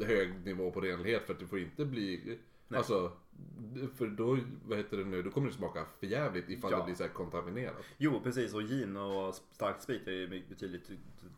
hög 0.00 0.46
nivå 0.46 0.70
på 0.70 0.80
renlighet 0.80 1.26
för 1.26 1.32
att 1.34 1.40
det 1.40 1.46
får 1.46 1.58
inte 1.58 1.84
bli, 1.84 2.38
alltså 2.74 3.12
för 3.96 4.06
då, 4.06 4.38
vad 4.66 4.78
heter 4.78 4.96
det 4.96 5.04
nu, 5.04 5.22
då 5.22 5.30
kommer 5.30 5.48
det 5.48 5.54
smaka 5.54 5.84
förjävligt 6.00 6.50
ifall 6.50 6.70
Ja. 6.72 6.78
det 6.78 6.84
blir 6.84 6.94
så 6.94 7.08
kontaminerat. 7.08 7.76
Jo 7.98 8.20
precis 8.24 8.54
och 8.54 8.62
gin 8.62 8.96
och 8.96 9.34
starkt 9.52 9.82
sprit 9.82 10.06
är 10.06 10.12
ju 10.12 10.42
betydligt, 10.48 10.90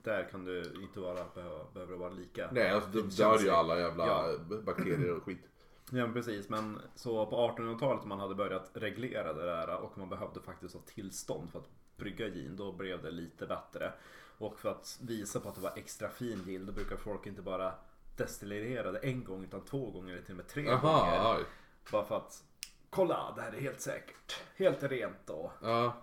där 0.03 0.29
kan 0.31 0.44
du 0.44 0.72
inte 0.83 1.01
vara, 1.01 1.25
behöva, 1.35 1.64
behöver 1.75 1.96
vara 1.96 2.11
lika. 2.11 2.51
Nej 2.53 2.70
alltså 2.70 2.90
då 2.90 3.01
dör 3.01 3.38
ju 3.42 3.51
alla 3.51 3.81
jävla 3.81 4.07
Ja. 4.07 4.35
bakterier 4.62 5.16
och 5.16 5.22
skit. 5.22 5.48
Ja 5.94 6.09
precis, 6.12 6.48
men 6.48 6.81
så 6.94 7.26
på 7.26 7.37
1800-talet 7.37 8.05
man 8.05 8.20
hade 8.20 8.35
börjat 8.35 8.70
reglera 8.74 9.33
det 9.33 9.44
där 9.44 9.76
och 9.76 9.98
man 9.98 10.09
behövde 10.09 10.40
faktiskt 10.40 10.74
ha 10.74 10.81
tillstånd 10.83 11.50
för 11.50 11.59
att 11.59 11.68
brygga 11.96 12.28
gin, 12.28 12.57
då 12.57 12.72
blev 12.72 13.02
det 13.02 13.11
lite 13.11 13.46
bättre. 13.46 13.92
Och 14.38 14.59
för 14.59 14.70
att 14.70 14.98
visa 15.02 15.40
på 15.40 15.48
att 15.48 15.55
det 15.55 15.61
var 15.61 15.72
extra 15.76 16.09
fin 16.09 16.42
gin, 16.46 16.66
då 16.66 16.72
brukar 16.72 16.96
folk 16.96 17.26
inte 17.26 17.42
bara 17.42 17.74
destillera 18.16 18.92
det 18.92 18.98
en 18.98 19.24
gång 19.24 19.44
utan 19.44 19.64
två 19.64 19.90
gånger 19.90 20.12
eller 20.12 20.22
till 20.22 20.33
och 20.33 20.37
med 20.37 20.48
tre 20.48 20.62
gånger. 20.62 20.78
Jaha, 20.83 21.37
oj. 21.38 21.44
Bara 21.92 22.05
för 22.05 22.16
att 22.16 22.44
kolla, 22.90 23.33
det 23.37 23.42
här 23.42 23.52
är 23.52 23.61
helt 23.61 23.81
säkert. 23.81 24.40
Helt 24.57 24.83
rent 24.83 25.31
och 25.31 25.52
Ja. 25.62 25.94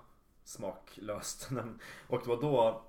smaklöst. 0.43 1.49
Och 2.07 2.19
det 2.23 2.29
var 2.29 2.41
då 2.41 2.81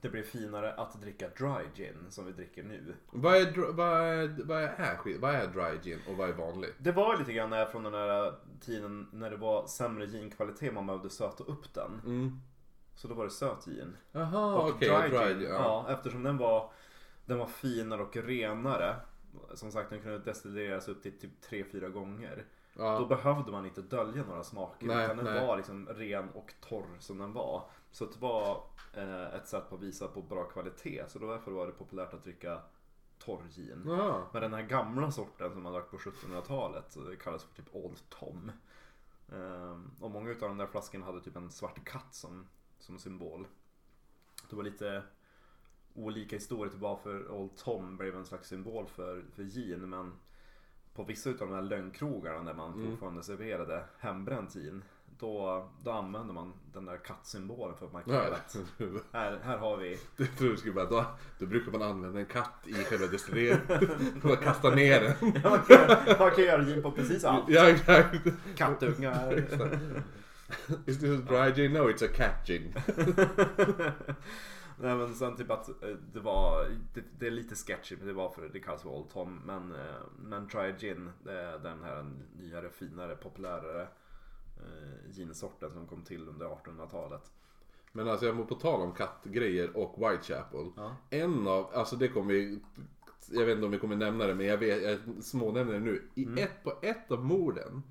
det 0.00 0.08
blev 0.08 0.22
finare 0.22 0.72
att 0.72 1.00
dricka 1.00 1.28
dry 1.28 1.64
gin 1.74 1.96
som 2.10 2.26
vi 2.26 2.32
dricker 2.32 2.62
nu. 2.62 2.94
Vad 3.10 3.36
är, 3.36 3.44
dr- 3.46 3.72
vad 3.72 4.00
är, 4.00 4.36
vad 4.44 4.62
är? 4.62 5.18
Vad 5.18 5.34
är 5.34 5.46
dry 5.46 5.78
gin 5.82 5.98
och 6.08 6.16
vad 6.16 6.28
är 6.28 6.32
vanlig? 6.32 6.70
Det 6.78 6.92
var 6.92 7.16
lite 7.18 7.32
grann 7.32 7.50
där 7.50 7.66
från 7.66 7.82
den 7.82 7.94
här 7.94 8.34
tiden 8.60 9.08
när 9.12 9.30
det 9.30 9.36
var 9.36 9.66
sämre 9.66 10.06
ginkvalitet 10.06 10.74
man 10.74 10.86
behövde 10.86 11.10
söta 11.10 11.44
upp 11.44 11.74
den. 11.74 12.00
Mm. 12.04 12.40
Så 12.94 13.08
då 13.08 13.14
var 13.14 13.24
det 13.24 13.30
söt 13.30 13.64
gin. 13.64 13.96
Jaha, 14.12 14.54
Och 14.56 14.68
okej. 14.68 14.88
dry 14.88 15.08
dry 15.18 15.28
gin, 15.28 15.38
gin. 15.38 15.48
ja. 15.50 15.84
Ja. 15.88 15.92
eftersom 15.94 16.22
den 16.22 16.36
var, 16.38 16.70
den 17.26 17.38
var 17.38 17.46
finare 17.46 18.02
och 18.02 18.16
renare. 18.16 18.96
Som 19.54 19.72
sagt 19.72 19.90
den 19.90 20.00
kunde 20.02 20.18
destilleras 20.18 20.88
upp 20.88 21.02
till 21.02 21.18
typ 21.18 21.30
3-4 21.50 21.88
gånger. 21.88 22.44
Då 22.76 22.82
Ja. 22.84 23.06
behövde 23.08 23.52
man 23.52 23.66
inte 23.66 23.82
dölja 23.82 24.24
några 24.24 24.44
smaker. 24.44 24.86
Nej, 24.86 25.04
utan 25.04 25.16
den 25.16 25.26
nej. 25.26 25.46
var 25.46 25.56
liksom 25.56 25.86
ren 25.88 26.30
och 26.30 26.54
torr 26.60 26.86
som 26.98 27.18
den 27.18 27.32
var. 27.32 27.68
Så 27.90 28.04
det 28.04 28.20
var 28.20 28.62
eh, 28.92 29.34
ett 29.34 29.48
sätt 29.48 29.72
att 29.72 29.80
visa 29.80 30.08
på 30.08 30.22
bra 30.22 30.44
kvalitet. 30.44 31.04
Så 31.08 31.18
då 31.18 31.26
därför 31.30 31.50
var 31.50 31.66
det 31.66 31.72
populärt 31.72 32.14
att 32.14 32.24
dricka 32.24 32.60
torr 33.18 33.42
gin. 33.50 33.82
Jaha. 33.86 34.22
Men 34.32 34.42
den 34.42 34.54
här 34.54 34.62
gamla 34.62 35.10
sorten 35.10 35.52
som 35.52 35.62
man 35.62 35.72
drack 35.72 35.90
på 35.90 35.96
1700-talet 35.96 36.96
det 37.10 37.16
kallas 37.16 37.44
för 37.44 37.54
typ 37.54 37.74
Old 37.74 38.08
Tom. 38.08 38.52
Ehm, 39.32 39.90
och 40.00 40.10
många 40.10 40.30
av 40.30 40.36
de 40.40 40.56
där 40.56 40.66
flaskorna 40.66 41.06
hade 41.06 41.20
typ 41.20 41.36
en 41.36 41.50
svart 41.50 41.84
katt 41.84 42.14
som, 42.14 42.46
som 42.78 42.98
symbol. 42.98 43.46
Det 44.50 44.56
var 44.56 44.62
lite 44.62 45.02
olika 45.94 46.36
historier 46.36 46.70
till 46.70 46.80
varför 46.80 47.30
Old 47.30 47.56
Tom 47.56 47.96
blev 47.96 48.16
en 48.16 48.26
slags 48.26 48.48
symbol 48.48 48.86
för, 48.86 49.24
för 49.34 49.42
gin. 49.42 49.90
Men 49.90 50.12
på 50.96 51.04
vissa 51.04 51.30
av 51.30 51.36
de 51.36 51.52
här 51.52 51.62
lönnkrogarna 51.62 52.44
där 52.44 52.54
man 52.54 52.86
fortfarande 52.90 53.22
serverade 53.22 53.84
hembränt 53.98 54.54
gin. 54.54 54.84
Då, 55.18 55.68
då 55.84 55.90
använde 55.90 56.32
man 56.32 56.52
den 56.72 56.84
där 56.84 56.96
kattsymbolen 56.96 57.76
för 57.76 57.86
att 57.86 57.92
markera 57.92 58.34
att 58.34 58.56
här, 59.12 59.38
här 59.44 59.58
har 59.58 59.76
vi 59.76 59.98
Jag 60.16 60.36
tror 60.38 60.50
du 60.50 60.56
skulle 60.56 60.74
bara, 60.74 60.84
då, 60.84 61.04
då 61.38 61.46
brukar 61.46 61.72
man 61.72 61.82
använda 61.82 62.20
en 62.20 62.26
katt 62.26 62.66
i 62.66 62.72
själva 62.74 63.06
destilleringen. 63.06 63.60
Man 64.22 64.36
kastar 64.36 64.76
ner 64.76 65.00
den. 65.00 65.32
Ja, 65.44 65.50
man 65.50 65.60
kan, 65.62 66.18
man 66.18 66.30
kan 66.30 66.44
göra 66.44 66.64
gin 66.64 66.82
på 66.82 66.90
precis 66.90 67.24
allt. 67.24 67.44
Ja 67.48 67.68
exakt. 67.70 68.16
Kattungar. 68.56 69.44
Is 70.86 70.98
this 70.98 71.20
dry 71.20 71.52
gin? 71.54 71.72
No, 71.72 71.90
it's 71.90 72.04
a 72.04 72.08
cat 72.16 72.46
gin. 72.46 72.74
Nej 74.80 74.96
men 74.96 75.14
sen 75.14 75.36
typ 75.36 75.50
att 75.50 75.68
eh, 75.68 75.88
det 76.12 76.20
var, 76.20 76.64
det, 76.94 77.04
det 77.18 77.26
är 77.26 77.30
lite 77.30 77.54
sketchy 77.54 77.96
men 77.96 78.06
det 78.06 78.12
var 78.12 78.30
för 78.30 78.48
det 78.52 78.60
kallas 78.60 78.82
för 78.82 78.90
Old 78.90 79.10
Tom. 79.10 79.40
Men, 79.44 79.74
eh, 79.74 80.02
men 80.18 80.46
Dry 80.46 80.72
Gin, 80.78 81.10
är 81.26 81.58
den 81.58 81.82
här 81.82 82.06
nyare, 82.38 82.70
finare, 82.70 83.16
populärare 83.16 83.82
eh, 84.56 85.10
ginsorten 85.10 85.72
som 85.72 85.86
kom 85.86 86.02
till 86.02 86.28
under 86.28 86.46
1800-talet. 86.46 87.30
Men 87.92 88.08
alltså 88.08 88.26
jag 88.26 88.48
på 88.48 88.54
tal 88.54 88.80
om 88.80 88.92
kattgrejer 88.92 89.76
och 89.76 90.10
Whitechapel. 90.10 90.70
Ja. 90.76 90.96
En 91.10 91.46
av, 91.48 91.70
alltså 91.74 91.96
det 91.96 92.08
kommer 92.08 92.34
vi, 92.34 92.60
jag 93.30 93.46
vet 93.46 93.54
inte 93.54 93.66
om 93.66 93.72
vi 93.72 93.78
kommer 93.78 93.96
nämna 93.96 94.26
det 94.26 94.34
men 94.34 94.46
jag, 94.46 94.58
vet, 94.58 94.82
jag 94.82 95.24
smånämner 95.24 95.72
det 95.72 95.80
nu. 95.80 96.08
I 96.14 96.24
Mm. 96.24 96.38
ett, 96.38 96.64
på 96.64 96.72
ett 96.82 97.10
av 97.10 97.24
morden, 97.24 97.82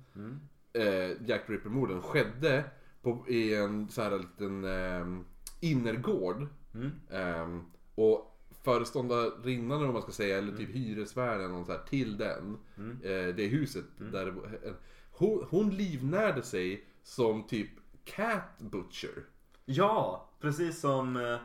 eh, 0.72 1.28
Jack 1.28 1.50
Ripper-morden, 1.50 2.02
skedde 2.02 2.64
på, 3.02 3.24
i 3.28 3.54
en 3.54 3.88
så 3.88 4.02
här 4.02 4.18
liten 4.18 4.64
eh, 4.64 5.22
innergård. 5.60 6.46
Mm. 6.76 6.92
Eh, 7.10 7.62
och 7.94 8.32
föreståndarinnan 8.62 9.76
eller 9.76 9.84
vad 9.86 9.94
man 9.94 10.02
ska 10.02 10.12
säga, 10.12 10.38
eller 10.38 10.56
typ 10.56 10.74
hyresvärden 10.74 11.44
eller 11.44 11.54
något 11.54 11.66
så 11.66 11.72
här, 11.72 11.84
till 11.84 12.16
den, 12.16 12.58
eh, 13.02 13.34
det 13.34 13.46
huset 13.46 13.84
där 13.98 14.30
bo- 14.30 14.44
eh, 14.44 14.72
hon, 15.12 15.46
hon 15.50 15.70
livnärde 15.70 16.42
sig 16.42 16.84
som 17.02 17.46
typ 17.46 17.70
cat 18.04 18.58
butcher. 18.58 19.24
Ja, 19.64 20.28
precis 20.40 20.80
som, 20.80 21.16
eh, 21.16 21.38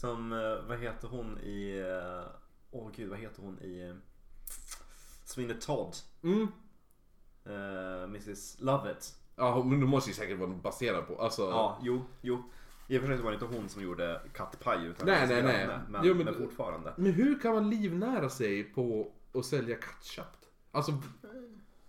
som 0.00 0.32
eh, 0.32 0.68
vad 0.68 0.78
heter 0.78 1.08
hon 1.08 1.38
i, 1.38 1.78
eh, 1.78 2.30
åh 2.70 2.90
gud 2.96 3.10
vad 3.10 3.18
heter 3.18 3.42
hon 3.42 3.58
i 3.58 3.94
Sweeney 5.24 5.56
Todd? 5.60 5.96
Mm. 6.22 6.48
Eh, 7.44 8.02
Mrs 8.04 8.60
Lovett. 8.60 9.14
Ja, 9.36 9.64
men 9.64 9.80
det 9.80 9.86
måste 9.86 10.10
ju 10.10 10.14
säkert 10.14 10.38
vara 10.38 10.50
baserad 10.50 11.06
på, 11.06 11.22
alltså. 11.22 11.42
Ja, 11.42 11.78
jo, 11.82 12.04
jo. 12.20 12.42
I 12.88 12.98
och 12.98 13.00
för 13.00 13.08
sig 13.08 13.16
var 13.16 13.30
det 13.30 13.34
inte 13.34 13.56
hon 13.56 13.68
som 13.68 13.82
gjorde 13.82 14.20
kattpaj 14.34 14.86
utan 14.86 15.06
Nej, 15.06 15.28
nej, 15.28 15.42
nej. 15.42 15.78
Men, 15.88 16.04
Jo, 16.04 16.14
men, 16.14 16.24
men- 16.24 16.34
fortfarande. 16.34 16.94
Men 16.96 17.12
hur 17.12 17.40
kan 17.40 17.54
man 17.54 17.70
livnära 17.70 18.28
sig 18.28 18.64
på 18.64 19.12
att 19.34 19.44
sälja 19.44 19.76
kattköpt? 19.76 20.48
Alltså, 20.70 20.92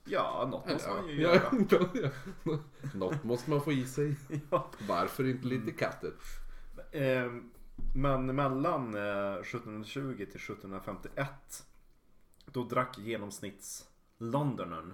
Ja, 0.05 0.47
något 0.51 0.69
måste 0.69 0.89
man 0.89 1.07
ju 1.07 1.21
ja, 1.21 1.35
göra. 1.35 1.41
ja, 1.93 2.09
ja. 2.43 2.59
Något 2.93 3.23
måste 3.23 3.49
man 3.49 3.61
få 3.61 3.71
i 3.71 3.85
sig. 3.85 4.15
Ja. 4.49 4.69
Varför 4.87 5.27
inte 5.29 5.47
lite 5.47 5.71
katter? 5.71 6.13
Eh, 6.91 7.31
men 7.95 8.35
mellan 8.35 8.95
eh, 8.95 9.33
1720 9.33 10.15
till 10.15 10.25
1751 10.25 11.65
då 12.45 12.63
drack 12.63 12.97
genomsnitts-Londonern 12.97 14.93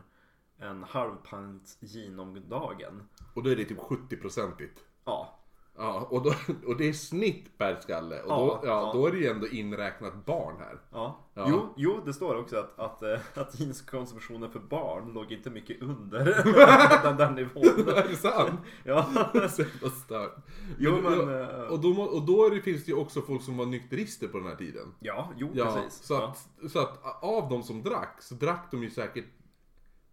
en 0.57 0.83
halv 0.83 1.15
pint 1.15 1.77
gin 1.81 2.19
om 2.19 2.49
dagen. 2.49 3.03
Och 3.33 3.43
då 3.43 3.49
är 3.49 3.55
det 3.55 3.65
typ 3.65 3.77
70-procentigt. 3.79 4.77
Ja, 5.05 5.38
Ja, 5.81 6.07
och, 6.09 6.23
då, 6.23 6.33
och 6.67 6.77
det 6.77 6.89
är 6.89 6.93
snitt 6.93 7.57
per 7.57 7.79
skalle. 7.81 8.21
Och 8.21 8.29
då, 8.29 8.59
ja, 8.63 8.69
ja. 8.69 8.91
då 8.93 9.07
är 9.07 9.11
det 9.11 9.17
ju 9.17 9.27
ändå 9.27 9.47
inräknat 9.47 10.25
barn 10.25 10.55
här. 10.59 10.79
ja. 10.91 11.25
Ja. 11.33 11.45
Jo, 11.49 11.73
jo, 11.77 12.01
det 12.05 12.13
står 12.13 12.35
också 12.39 12.57
att, 12.57 12.79
att, 12.79 13.03
eh, 13.03 13.19
att 13.33 13.59
ginskonsumtionen 13.59 14.51
för 14.51 14.59
barn 14.59 15.13
låg 15.13 15.31
inte 15.31 15.49
mycket 15.49 15.81
under 15.81 16.25
den 17.03 17.17
där 17.17 17.31
nivån. 17.31 17.63
är 17.95 18.07
det 18.07 18.15
sant? 18.15 18.59
Ja, 18.83 19.05
Så 19.49 19.89
stört. 19.89 20.35
Jo, 20.77 20.97
men, 21.03 21.29
ja, 21.29 21.41
eh, 21.41 21.71
och 21.71 21.79
då, 21.79 22.01
och 22.01 22.21
då 22.25 22.49
det, 22.49 22.61
finns 22.61 22.85
det 22.85 22.91
ju 22.91 22.97
också 22.97 23.21
folk 23.21 23.41
som 23.41 23.57
var 23.57 23.65
nykterister 23.65 24.27
på 24.27 24.37
den 24.37 24.47
här 24.47 24.55
tiden. 24.55 24.93
ja 24.99 25.31
jo 25.37 25.49
Ja, 25.53 25.65
precis. 25.65 26.03
så, 26.03 26.21
att, 26.21 26.49
så 26.71 26.79
att 26.79 27.23
av 27.23 27.49
de 27.49 27.63
som 27.63 27.83
drack 27.83 28.21
så 28.21 28.35
drack 28.35 28.67
de 28.71 28.83
ju 28.83 28.89
säkert 28.89 29.25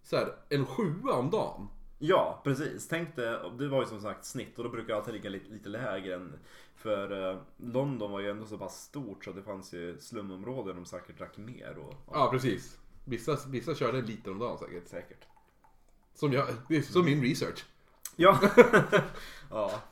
så 0.03 0.17
här, 0.17 0.35
en 0.49 0.67
sjua 0.67 1.13
om 1.13 1.31
dagen. 1.31 1.69
Ja, 1.99 2.41
precis. 2.45 2.89
Tänk 2.89 3.17
dig, 3.17 3.39
det 3.59 3.69
var 3.69 3.83
ju 3.83 3.89
som 3.89 4.01
sagt 4.01 4.25
snitt 4.25 4.59
och 4.59 4.65
då 4.65 4.71
brukar 4.71 4.91
jag 4.93 4.99
alltid 4.99 5.15
ligga 5.15 5.31
lite, 5.31 5.53
lite 5.53 5.69
lägre 5.69 6.15
än 6.15 6.33
För 6.77 7.31
eh, 7.31 7.39
London 7.57 8.11
var 8.11 8.21
ju 8.21 8.31
ändå 8.31 8.47
så 8.47 8.59
pass 8.59 8.83
stort 8.83 9.25
så 9.25 9.33
det 9.33 9.43
fanns 9.43 9.75
ju 9.75 9.99
slumområden 10.01 10.77
de 10.77 10.85
säkert 10.85 11.19
drack 11.19 11.37
mer 11.37 11.79
och 11.79 11.95
Ja, 12.13 12.29
precis. 12.33 12.79
Vissa, 13.05 13.39
vissa 13.49 13.75
körde 13.75 13.99
en 13.99 14.07
liter 14.07 14.31
om 14.31 14.39
dagen 14.39 14.59
säkert. 14.59 14.89
säkert. 14.89 15.27
Som, 16.15 16.33
jag, 16.33 16.47
det 16.69 16.83
som 16.83 17.05
min 17.05 17.23
research. 17.23 17.65
Ja. 18.17 18.41
ja. 19.51 19.83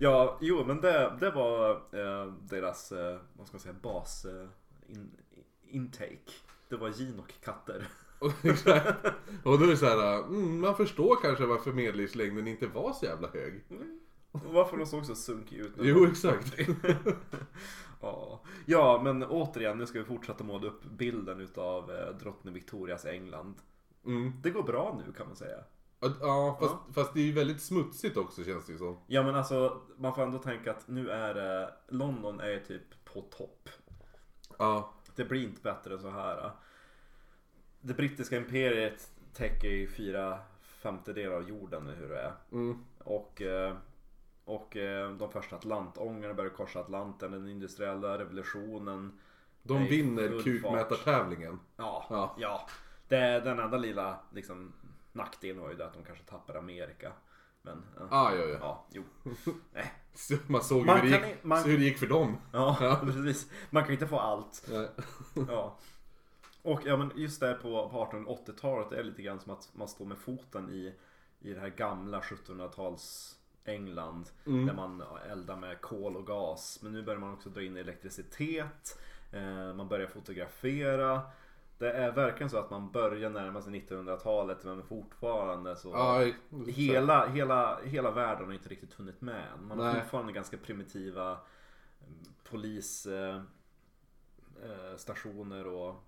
Ja, 0.00 0.38
jo 0.40 0.64
men 0.64 0.80
det, 0.80 1.16
det 1.20 1.30
var 1.30 1.70
eh, 1.70 2.32
deras, 2.32 2.92
eh, 2.92 3.18
vad 3.32 3.46
ska 3.46 3.54
man 3.54 3.60
säga, 3.60 3.74
bas 3.82 4.24
eh, 4.24 4.48
in, 4.86 5.10
intake. 5.68 6.32
Det 6.68 6.76
var 6.76 6.90
gin 6.90 7.18
och 7.18 7.32
katter. 7.44 7.88
Och, 8.18 8.32
exakt. 8.44 9.06
och 9.44 9.58
då 9.58 9.64
är 9.64 9.68
det 9.68 9.76
så 9.76 9.86
här, 9.86 10.18
mm, 10.18 10.60
man 10.60 10.76
förstår 10.76 11.16
kanske 11.22 11.46
varför 11.46 11.72
medellivslängden 11.72 12.46
inte 12.48 12.66
var 12.66 12.92
så 12.92 13.04
jävla 13.04 13.28
hög. 13.28 13.64
Och 14.32 14.40
varför 14.52 14.76
de 14.76 14.86
såg 14.86 15.06
så 15.06 15.14
sunkiga 15.14 15.64
ut. 15.64 15.72
Jo, 15.80 16.06
exakt. 16.06 16.54
Ja. 18.00 18.42
ja, 18.66 19.00
men 19.04 19.24
återigen, 19.24 19.78
nu 19.78 19.86
ska 19.86 19.98
vi 19.98 20.04
fortsätta 20.04 20.44
måla 20.44 20.66
upp 20.66 20.84
bilden 20.84 21.40
utav 21.40 21.90
eh, 21.90 22.16
drottning 22.18 22.54
Victorias 22.54 23.04
England. 23.04 23.54
Mm. 24.06 24.32
Det 24.42 24.50
går 24.50 24.62
bra 24.62 25.00
nu 25.06 25.12
kan 25.12 25.26
man 25.26 25.36
säga. 25.36 25.58
Ja, 26.20 26.56
fast, 26.60 26.94
fast 26.94 27.14
det 27.14 27.20
är 27.20 27.24
ju 27.24 27.32
väldigt 27.32 27.62
smutsigt 27.62 28.16
också 28.16 28.44
känns 28.44 28.66
det 28.66 28.72
ju 28.72 28.78
som. 28.78 28.96
Ja 29.06 29.22
men 29.22 29.34
alltså, 29.34 29.80
man 29.96 30.14
får 30.14 30.22
ändå 30.22 30.38
tänka 30.38 30.70
att 30.70 30.88
nu 30.88 31.10
är 31.10 31.34
det, 31.34 31.74
London 31.88 32.40
är 32.40 32.58
typ 32.58 33.04
på 33.04 33.20
topp. 33.20 33.68
Ja, 34.58 34.94
Det 35.16 35.24
blir 35.24 35.42
inte 35.42 35.62
bättre 35.62 35.94
än 35.94 36.00
så 36.00 36.10
här. 36.10 36.50
Det 37.80 37.94
brittiska 37.94 38.36
imperiet 38.36 39.10
täcker 39.32 39.68
ju 39.68 39.88
fyra 39.88 40.38
femtedelar 40.62 41.36
av 41.36 41.48
jorden 41.48 41.86
hur 41.86 42.08
det 42.08 42.20
är. 42.20 42.32
mm. 42.52 42.84
Och, 42.98 43.42
eh, 43.42 43.76
och 44.44 44.76
eh, 44.76 45.10
de 45.12 45.30
första 45.32 45.56
Atlantångarna 45.56 46.34
började 46.34 46.56
korsa 46.56 46.80
Atlanten, 46.80 47.32
den 47.32 47.48
industriella 47.48 48.18
revolutionen. 48.18 49.18
De 49.62 49.84
vinner 49.86 50.42
kukmätartävlingen. 50.42 51.60
Ja, 51.76 52.06
Ja. 52.10 52.34
ja. 52.38 52.66
Det, 53.08 53.40
den 53.40 53.58
enda 53.58 53.76
lilla 53.78 54.20
liksom, 54.32 54.72
nackdelen 55.12 55.62
var 55.62 55.70
ju 55.70 55.76
det 55.76 55.86
att 55.86 55.92
de 55.94 56.04
kanske 56.04 56.24
tappar 56.24 56.54
Amerika. 56.54 57.12
Men 57.62 57.84
ja, 57.98 58.06
Ah, 58.10 58.34
ja, 58.34 58.44
ja. 58.44 58.58
ja 58.60 58.86
jo. 58.92 59.02
Nej. 59.72 59.92
Man 60.46 60.62
såg 60.62 60.86
Man 60.86 61.00
hur, 61.00 61.10
det 61.10 61.26
gick, 61.28 61.44
man- 61.44 61.64
hur 61.64 61.78
det 61.78 61.84
gick 61.84 61.98
för 61.98 62.06
dem. 62.06 62.36
Ja, 62.52 62.76
Ja. 62.80 63.00
precis. 63.04 63.50
Man 63.70 63.82
kan 63.84 63.92
inte 63.92 64.06
få 64.06 64.18
allt. 64.18 64.66
Nej. 64.72 64.88
Ja. 65.48 65.76
Och 66.68 66.80
ja, 66.84 66.96
men 66.96 67.12
just 67.14 67.40
där 67.40 67.54
på, 67.54 67.88
på 67.88 68.04
1880-talet 68.12 68.92
är 68.92 68.96
det 68.96 69.02
lite 69.02 69.22
grann 69.22 69.40
som 69.40 69.52
att 69.52 69.70
man 69.72 69.88
står 69.88 70.04
med 70.04 70.18
foten 70.18 70.70
i, 70.70 70.94
i 71.40 71.54
det 71.54 71.60
här 71.60 71.68
gamla 71.68 72.20
1700-tals 72.20 73.36
England. 73.64 74.30
Mm. 74.46 74.66
Där 74.66 74.74
man 74.74 75.02
eldar 75.30 75.56
med 75.56 75.80
kol 75.80 76.16
och 76.16 76.26
gas. 76.26 76.78
Men 76.82 76.92
nu 76.92 77.02
börjar 77.02 77.20
man 77.20 77.32
också 77.32 77.48
dra 77.48 77.62
in 77.62 77.76
elektricitet. 77.76 79.00
Eh, 79.32 79.74
man 79.74 79.88
börjar 79.88 80.06
fotografera. 80.06 81.22
Det 81.78 81.92
är 81.92 82.12
verkligen 82.12 82.50
så 82.50 82.58
att 82.58 82.70
man 82.70 82.90
börjar 82.90 83.30
närma 83.30 83.62
sig 83.62 83.72
1900-talet 83.72 84.64
men 84.64 84.82
fortfarande 84.82 85.76
så 85.76 85.88
Ja, 85.88 86.32
Hela, 86.66 87.26
hela, 87.26 87.78
hela 87.84 88.10
världen 88.10 88.46
har 88.46 88.52
inte 88.52 88.68
riktigt 88.68 88.94
hunnit 88.94 89.20
med. 89.20 89.46
Man 89.60 89.78
har 89.78 89.92
Nej. 89.92 90.00
fortfarande 90.00 90.32
ganska 90.32 90.56
primitiva 90.56 91.30
mm, 91.30 91.38
polisstationer 92.44 93.42
eh, 94.62 94.96
stationer 94.96 95.66
och 95.66 96.04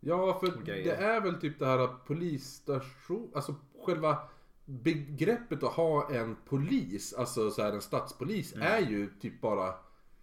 Ja, 0.00 0.38
för 0.40 0.62
grejer. 0.64 0.84
det 0.84 1.04
är 1.04 1.20
väl 1.20 1.40
typ 1.40 1.58
det 1.58 1.66
här 1.66 1.88
polisstation, 2.06 3.30
alltså 3.34 3.54
själva 3.86 4.18
begreppet 4.64 5.62
att 5.62 5.72
ha 5.72 6.10
en 6.10 6.36
polis, 6.48 7.14
alltså 7.14 7.50
så 7.50 7.62
här 7.62 7.72
en 7.72 7.80
stadspolis, 7.82 8.54
Mm. 8.54 8.66
är 8.66 8.78
ju 8.90 9.10
typ 9.20 9.40
bara 9.40 9.68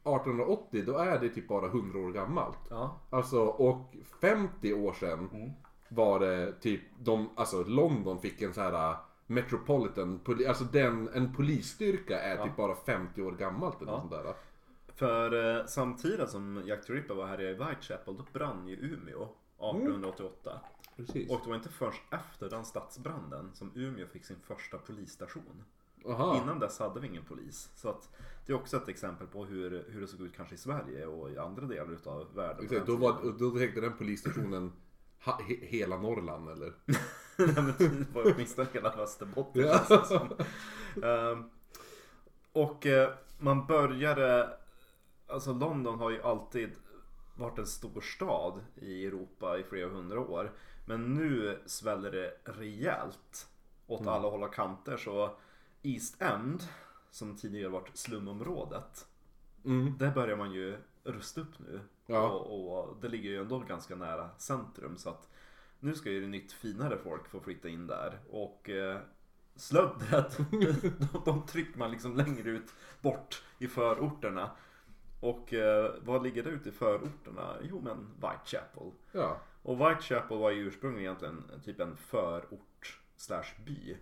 1880, 0.03 0.83
då 0.85 0.97
är 0.97 1.19
det 1.19 1.29
typ 1.29 1.47
bara 1.47 1.65
100 1.67 1.99
år 1.99 2.11
gammalt. 2.11 2.57
ja. 2.69 2.99
Alltså, 3.09 3.39
och 3.45 3.95
50 4.21 4.73
år 4.73 4.93
sedan 4.93 5.29
Mm. 5.33 5.51
var 5.89 6.19
det 6.19 6.51
typ, 6.61 6.81
de, 6.99 7.29
alltså 7.35 7.63
London 7.63 8.19
fick 8.21 8.41
en 8.41 8.53
så 8.53 8.61
här 8.61 8.89
uh, 8.91 8.97
Metropolitan, 9.27 10.19
poli, 10.19 10.45
alltså 10.47 10.63
den, 10.63 11.09
en 11.13 11.33
polisstyrka 11.33 12.19
är 12.19 12.35
Ja. 12.37 12.43
typ 12.45 12.55
bara 12.55 12.75
50 12.75 13.21
år 13.21 13.31
gammalt 13.31 13.81
eller 13.81 13.91
Ja. 13.91 13.99
sånt 13.99 14.11
där. 14.11 14.33
För 14.95 15.57
eh, 15.59 15.65
samtidigt 15.65 16.29
som 16.29 16.61
Jack 16.65 16.85
the 16.85 16.93
Ripper 16.93 17.13
var 17.13 17.25
här 17.27 17.41
i 17.41 17.53
Whitechapel 17.53 18.17
då 18.17 18.23
brann 18.33 18.67
ju 18.67 18.75
Umeå 18.75 19.27
1888. 19.71 20.59
Precis. 20.95 21.31
Och 21.31 21.39
det 21.43 21.49
var 21.49 21.55
inte 21.55 21.69
först 21.69 22.01
efter 22.11 22.49
den 22.49 22.65
stadsbranden 22.65 23.51
som 23.53 23.71
Umeå 23.75 24.07
fick 24.07 24.25
sin 24.25 24.39
första 24.39 24.77
polisstation. 24.77 25.63
Aha. 26.05 26.37
Innan 26.43 26.59
dess 26.59 26.79
hade 26.79 26.99
vi 26.99 27.07
ingen 27.07 27.25
polis. 27.25 27.69
Så 27.75 27.89
att 27.89 28.09
det 28.45 28.51
är 28.53 28.55
också 28.55 28.77
ett 28.77 28.87
exempel 28.87 29.27
på 29.27 29.45
hur, 29.45 29.85
hur 29.89 30.01
det 30.01 30.07
såg 30.07 30.21
ut 30.21 30.35
kanske 30.35 30.55
i 30.55 30.57
Sverige 30.57 31.05
och 31.05 31.31
i 31.31 31.37
andra 31.37 31.65
delar 31.65 31.93
utav 31.93 32.35
världen. 32.35 32.65
Exakt, 32.65 32.85
då, 32.87 32.95
var, 32.95 33.33
då 33.39 33.51
tänkte 33.51 33.81
den 33.81 33.97
polisstationen 33.97 34.71
ha, 35.25 35.41
he, 35.41 35.55
hela 35.55 35.97
Norrland 35.97 36.49
eller? 36.49 36.73
Nej 37.37 37.55
men 37.55 37.73
det 37.77 38.13
var 38.13 38.33
åtminstone 38.33 38.67
hela 38.73 38.95
Västerbotten 38.95 39.61
Ja. 39.61 40.03
som. 40.05 40.29
Ehm, 41.03 41.49
Och 42.51 42.85
eh, 42.85 43.13
man 43.39 43.65
började, 43.65 44.49
alltså 45.27 45.53
London 45.53 45.99
har 45.99 46.09
ju 46.09 46.21
alltid 46.21 46.71
varit 47.35 47.59
en 47.59 47.67
stor 47.67 48.01
stad 48.01 48.59
i 48.75 49.05
Europa 49.05 49.57
i 49.57 49.63
flera 49.63 49.89
hundra 49.89 50.19
år. 50.19 50.51
Men 50.85 51.13
nu 51.13 51.59
sväller 51.65 52.11
det 52.11 52.33
rejält 52.43 53.47
åt 53.87 54.01
Mm. 54.01 54.13
alla 54.13 54.29
håll 54.29 54.43
och 54.43 54.53
kanter. 54.53 54.97
Så 54.97 55.35
East 55.81 56.21
End, 56.21 56.63
som 57.11 57.37
tidigare 57.37 57.69
varit 57.69 57.97
slumområdet, 57.97 59.07
Mm. 59.65 59.97
Där 59.97 60.11
börjar 60.11 60.37
man 60.37 60.51
ju 60.51 60.77
rusta 61.03 61.41
upp 61.41 61.59
nu. 61.59 61.79
Ja. 62.05 62.29
Och, 62.29 62.77
och 62.89 62.97
det 63.01 63.07
ligger 63.09 63.29
ju 63.29 63.41
ändå 63.41 63.59
ganska 63.59 63.95
nära 63.95 64.29
centrum 64.37 64.97
så 64.97 65.09
att 65.09 65.29
nu 65.79 65.95
ska 65.95 66.11
ju 66.11 66.21
det 66.21 66.27
nytt 66.27 66.51
finare 66.51 66.97
folk 66.97 67.27
få 67.27 67.39
flytta 67.39 67.69
in 67.69 67.87
där. 67.87 68.19
Och 68.29 68.69
eh, 68.69 68.99
slöddret, 69.55 70.37
de, 70.51 71.21
de 71.25 71.45
trycker 71.45 71.79
man 71.79 71.91
liksom 71.91 72.15
längre 72.15 72.49
ut 72.49 72.73
bort 73.01 73.43
i 73.59 73.67
förorterna. 73.67 74.51
Och 75.23 75.53
eh, 75.53 75.91
vad 76.01 76.23
ligger 76.23 76.43
det 76.43 76.49
ute 76.49 76.69
i 76.69 76.71
förorterna? 76.71 77.55
Jo 77.61 77.81
men 77.83 78.07
Whitechapel. 78.15 78.91
Ja. 79.11 79.37
Och 79.61 79.77
Whitechapel 79.79 80.37
var 80.37 80.51
ju 80.51 80.67
ursprungligen 80.67 81.05
egentligen 81.05 81.61
typ 81.65 81.79
en 81.79 81.95
förort 81.97 82.99
slash 83.15 83.45
by. 83.65 83.97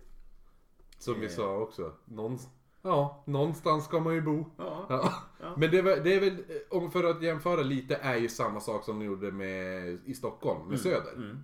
Som 0.98 1.20
vi 1.20 1.26
Eh. 1.26 1.32
sa 1.32 1.56
också. 1.56 1.92
Någonstans, 2.04 2.54
ja, 2.82 3.22
någonstans 3.26 3.84
ska 3.84 4.00
man 4.00 4.14
ju 4.14 4.20
bo. 4.20 4.44
Ja, 4.56 4.86
Ja. 4.88 5.12
Ja. 5.40 5.54
Men 5.56 5.70
det 5.70 5.78
är, 5.78 5.82
väl, 5.82 6.04
det 6.04 6.14
är 6.14 6.20
väl, 6.20 6.44
om 6.70 6.90
för 6.90 7.04
att 7.04 7.22
jämföra 7.22 7.62
lite, 7.62 7.96
är 7.96 8.16
ju 8.16 8.28
samma 8.28 8.60
sak 8.60 8.84
som 8.84 8.98
de 8.98 9.04
gjorde 9.04 9.32
med, 9.32 9.84
i 10.04 10.14
Stockholm, 10.14 10.68
med 10.68 10.80
Söder. 10.80 11.12
Mm. 11.16 11.38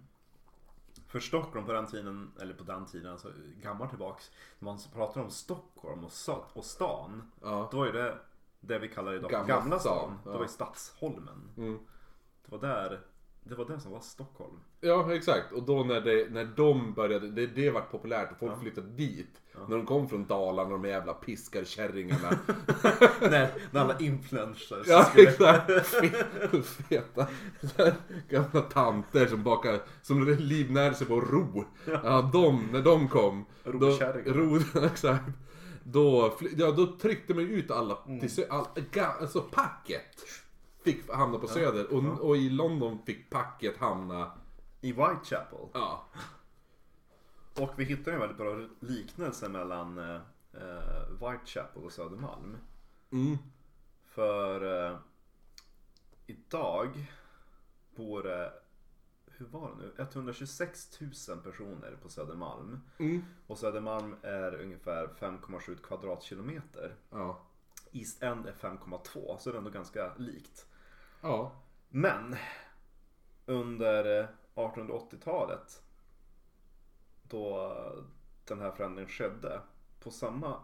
För 1.08 1.20
Stockholm 1.20 1.66
på 1.66 1.72
den 1.72 1.86
tiden, 1.86 2.32
eller 2.40 2.54
på 2.54 2.64
den 2.64 2.86
tiden, 2.86 3.12
alltså 3.12 3.32
gammalt 3.62 3.90
tillbaks. 3.90 4.30
När 4.58 4.66
man 4.66 4.78
pratar 4.94 5.20
om 5.20 5.30
Stockholm 5.30 6.04
och, 6.04 6.12
och 6.52 6.64
stan. 6.64 7.30
Då 7.70 7.82
är 7.84 7.92
det 7.92 8.18
det 8.60 8.78
vi 8.78 8.88
kallar 8.88 9.14
idag 9.14 9.30
Gamla 9.30 9.54
Gamla, 9.54 9.78
stan, 9.78 9.94
stan. 9.96 10.18
ja. 10.24 10.30
Det 10.30 10.36
var 10.36 10.44
ju 10.44 10.48
Stadsholmen. 10.48 11.50
Mm. 11.56 11.78
Det 12.46 12.56
var 12.56 12.58
där, 12.68 13.00
det 13.44 13.54
var 13.54 13.64
det 13.64 13.80
som 13.80 13.92
var 13.92 14.00
Stockholm. 14.00 14.60
Ja, 14.80 15.14
exakt. 15.14 15.52
Och 15.52 15.62
då 15.62 15.84
när, 15.84 16.00
det, 16.00 16.30
när 16.30 16.44
de 16.44 16.92
började, 16.94 17.30
det, 17.30 17.46
det 17.46 17.70
vart 17.70 17.90
populärt 17.90 18.32
och 18.32 18.38
folk 18.38 18.60
flyttade 18.60 18.88
dit. 18.88 19.42
När 19.68 19.76
de 19.76 19.86
kom 19.86 20.08
från 20.08 20.26
Dalarna, 20.26 20.70
de 20.70 20.84
jävla 20.84 21.14
piskarkärringarna. 21.14 22.30
när, 23.20 23.50
när 23.70 23.80
alla 23.80 23.98
influencers 23.98 24.86
ja, 24.86 25.04
skulle... 25.04 25.28
exakt. 25.30 25.70
Fe- 25.70 26.62
Feta. 26.62 27.26
Gamla 28.28 28.60
tanter 28.60 29.26
som 29.26 29.42
bakar, 29.42 29.80
som 30.02 30.28
livnärde 30.38 30.94
sig 30.94 31.06
på 31.06 31.20
ro. 31.20 31.64
Ja, 31.86 32.30
de, 32.32 32.68
när 32.72 32.82
de 32.82 33.08
kom. 33.08 33.46
Då, 33.64 33.70
Rokärringar. 33.72 34.32
ro, 34.34 34.58
exakt. 34.86 35.24
Då, 35.90 36.36
ja, 36.56 36.70
då 36.70 36.86
tryckte 36.86 37.34
man 37.34 37.44
ut 37.44 37.70
alla 37.70 37.98
Mm. 38.06 38.20
till 38.20 38.30
sö, 38.34 38.46
all, 38.50 38.66
alltså 39.20 39.42
packet. 39.42 40.16
Fick 40.84 41.10
hamna 41.10 41.38
på 41.38 41.46
söder 41.46 41.92
och, 41.92 42.20
och 42.28 42.36
i 42.36 42.50
London 42.50 42.98
fick 43.06 43.30
packet 43.30 43.76
hamna, 43.78 44.32
I 44.80 44.92
Whitechapel. 44.92 45.68
ja. 45.74 46.04
Och 47.60 47.70
vi 47.76 47.84
hittar 47.84 48.12
en 48.12 48.20
väldigt 48.20 48.38
bra 48.38 48.66
liknelse 48.80 49.48
mellan 49.48 49.98
eh, 49.98 50.20
eh, 50.52 51.08
Whitechapel 51.10 51.82
och 51.84 51.92
Södermalm. 51.92 52.56
Mm. 53.12 53.36
För 54.06 54.86
eh, 54.90 54.98
idag 56.26 56.88
bor 57.96 58.22
det, 58.22 58.52
hur 59.38 59.46
var 59.46 59.70
det 59.70 59.76
nu? 59.76 59.92
126 59.96 61.00
000 61.28 61.38
personer 61.42 61.96
på 62.02 62.08
Södermalm. 62.08 62.80
Mm. 62.98 63.24
Och 63.46 63.58
Södermalm 63.58 64.16
är 64.22 64.54
ungefär 64.54 65.06
5,7 65.06 65.76
kvadratkilometer. 65.82 66.94
Ja. 67.10 67.40
East 67.92 68.22
End 68.22 68.46
är 68.46 68.52
5,2 68.52 69.38
så 69.38 69.50
det 69.50 69.56
är 69.56 69.58
ändå 69.58 69.70
ganska 69.70 70.14
likt. 70.16 70.66
Ja. 71.20 71.52
Men 71.88 72.36
under 73.46 74.20
eh, 74.20 74.28
1880-talet 74.54 75.82
då 77.22 77.72
den 78.44 78.60
här 78.60 78.70
förändringen 78.70 79.10
skedde 79.10 79.60
på 80.00 80.10
samma 80.10 80.60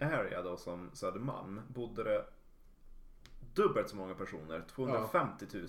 area 0.00 0.42
då 0.42 0.56
som 0.56 0.90
Södermalm 0.92 1.60
bodde 1.68 2.04
det 2.04 2.24
dubbelt 3.54 3.88
så 3.88 3.96
många 3.96 4.14
personer, 4.14 4.64
250 4.68 5.46
000. 5.52 5.68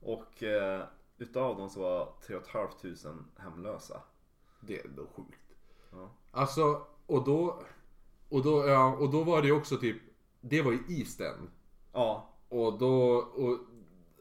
Och 0.00 0.42
eh, 0.42 0.82
utav 1.18 1.56
dem 1.56 1.70
så 1.70 1.80
var 1.80 2.12
3 2.26 2.40
500 2.40 3.24
hemlösa. 3.36 4.02
Det 4.60 4.80
är 4.80 4.86
ändå 4.86 5.06
sjukt. 5.06 5.40
Ja. 5.92 6.10
Alltså, 6.30 6.86
och 7.06 7.24
då, 7.24 7.62
och 8.28 8.42
då, 8.42 8.66
ja, 8.66 8.96
och 8.96 9.10
då 9.10 9.22
var 9.22 9.42
det 9.42 9.48
ju 9.48 9.54
också 9.54 9.76
typ, 9.76 9.96
det 10.40 10.62
var 10.62 10.72
ju 10.72 10.78
East 10.88 11.20
End. 11.20 11.50
Ja, 11.92 12.34
Och 12.48 12.78
då, 12.78 13.16
och, 13.16 13.58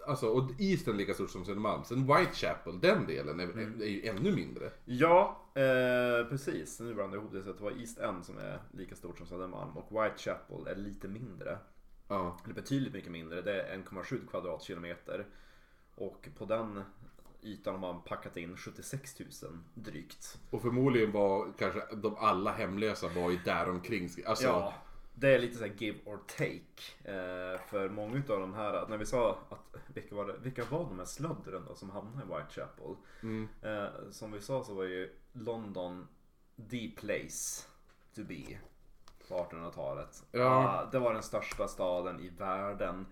alltså, 0.08 0.28
och 0.28 0.52
East 0.60 0.88
End 0.88 0.98
lika 0.98 1.14
stort 1.14 1.30
som 1.30 1.46
Södermalm. 1.46 1.84
Sen 1.84 2.08
Whitechapel, 2.08 2.80
den 2.80 3.06
delen 3.08 3.40
är, 3.40 3.82
är 3.82 3.88
ju 3.88 4.08
ännu 4.08 4.32
mindre. 4.32 4.72
Ja, 4.86 5.42
eh, 5.56 6.30
precis. 6.30 6.80
Nu 6.80 6.94
blandade 6.94 7.18
jag 7.18 7.22
ihop 7.24 7.34
det 7.34 7.44
så 7.44 7.50
att 7.50 7.58
det 7.58 7.64
var 7.64 7.80
East 7.80 7.98
End 7.98 8.26
som 8.26 8.38
är 8.38 8.62
lika 8.72 8.96
stort 8.96 9.18
som 9.18 9.28
Södermalm 9.28 9.78
och 9.78 10.04
Whitechapel 10.04 10.68
är 10.68 10.76
lite 10.76 11.08
mindre. 11.08 11.58
Ja. 12.08 12.38
Eller 12.44 12.54
betydligt 12.54 12.94
mycket 12.94 13.12
mindre. 13.12 13.42
Det 13.42 13.62
är 13.62 13.78
1,7 13.78 14.28
kvadratkilometer. 14.28 15.28
Och 15.98 16.30
på 16.38 16.46
den 16.46 16.84
ytan 17.42 17.74
har 17.74 17.94
man 17.94 18.02
packat 18.02 18.38
in 18.38 18.58
76 18.58 19.20
000 19.20 19.30
drygt. 19.74 20.38
Och 20.50 20.62
förmodligen 20.62 21.12
var 21.12 21.54
kanske 21.58 21.82
de 21.96 22.16
alla 22.16 22.52
hemlösa 22.52 23.08
var 23.08 23.32
ju 23.32 23.38
där 23.38 23.70
omkring. 23.70 24.10
Alltså, 24.26 24.48
Ja, 24.48 24.74
det 25.20 25.36
är 25.36 25.40
lite 25.40 25.58
så 25.58 25.66
give 25.66 25.98
or 26.06 26.20
take. 26.28 27.12
Eh, 27.12 27.62
för 27.68 27.90
många 27.90 28.18
av 28.18 28.40
de 28.40 28.54
här, 28.54 28.88
när 28.88 28.98
vi 28.98 29.06
sa 29.06 29.40
att 29.50 29.76
vilka 29.88 30.16
var, 30.16 30.26
det, 30.26 30.36
vilka 30.42 30.66
var 30.66 30.80
de 30.80 31.00
här 31.00 31.06
slöddren 31.06 31.66
då 31.68 31.76
som 31.76 31.90
hamnade 31.90 32.24
i 32.24 32.38
Whitechapel? 32.38 32.96
Mm. 33.24 33.48
Eh, 33.62 33.88
som 34.12 34.32
vi 34.32 34.42
sa 34.42 34.64
så 34.64 34.74
var 34.74 34.84
ju 34.84 35.16
London 35.34 36.08
the 36.70 36.88
place 36.88 37.68
to 38.16 38.24
be 38.24 38.60
på 39.28 39.36
1800-talet. 39.36 40.24
Ja. 40.32 40.46
Ah, 40.46 40.90
det 40.92 41.00
var 41.00 41.14
den 41.14 41.24
största 41.24 41.68
staden 41.68 42.20
i 42.20 42.30
världen. 42.30 43.06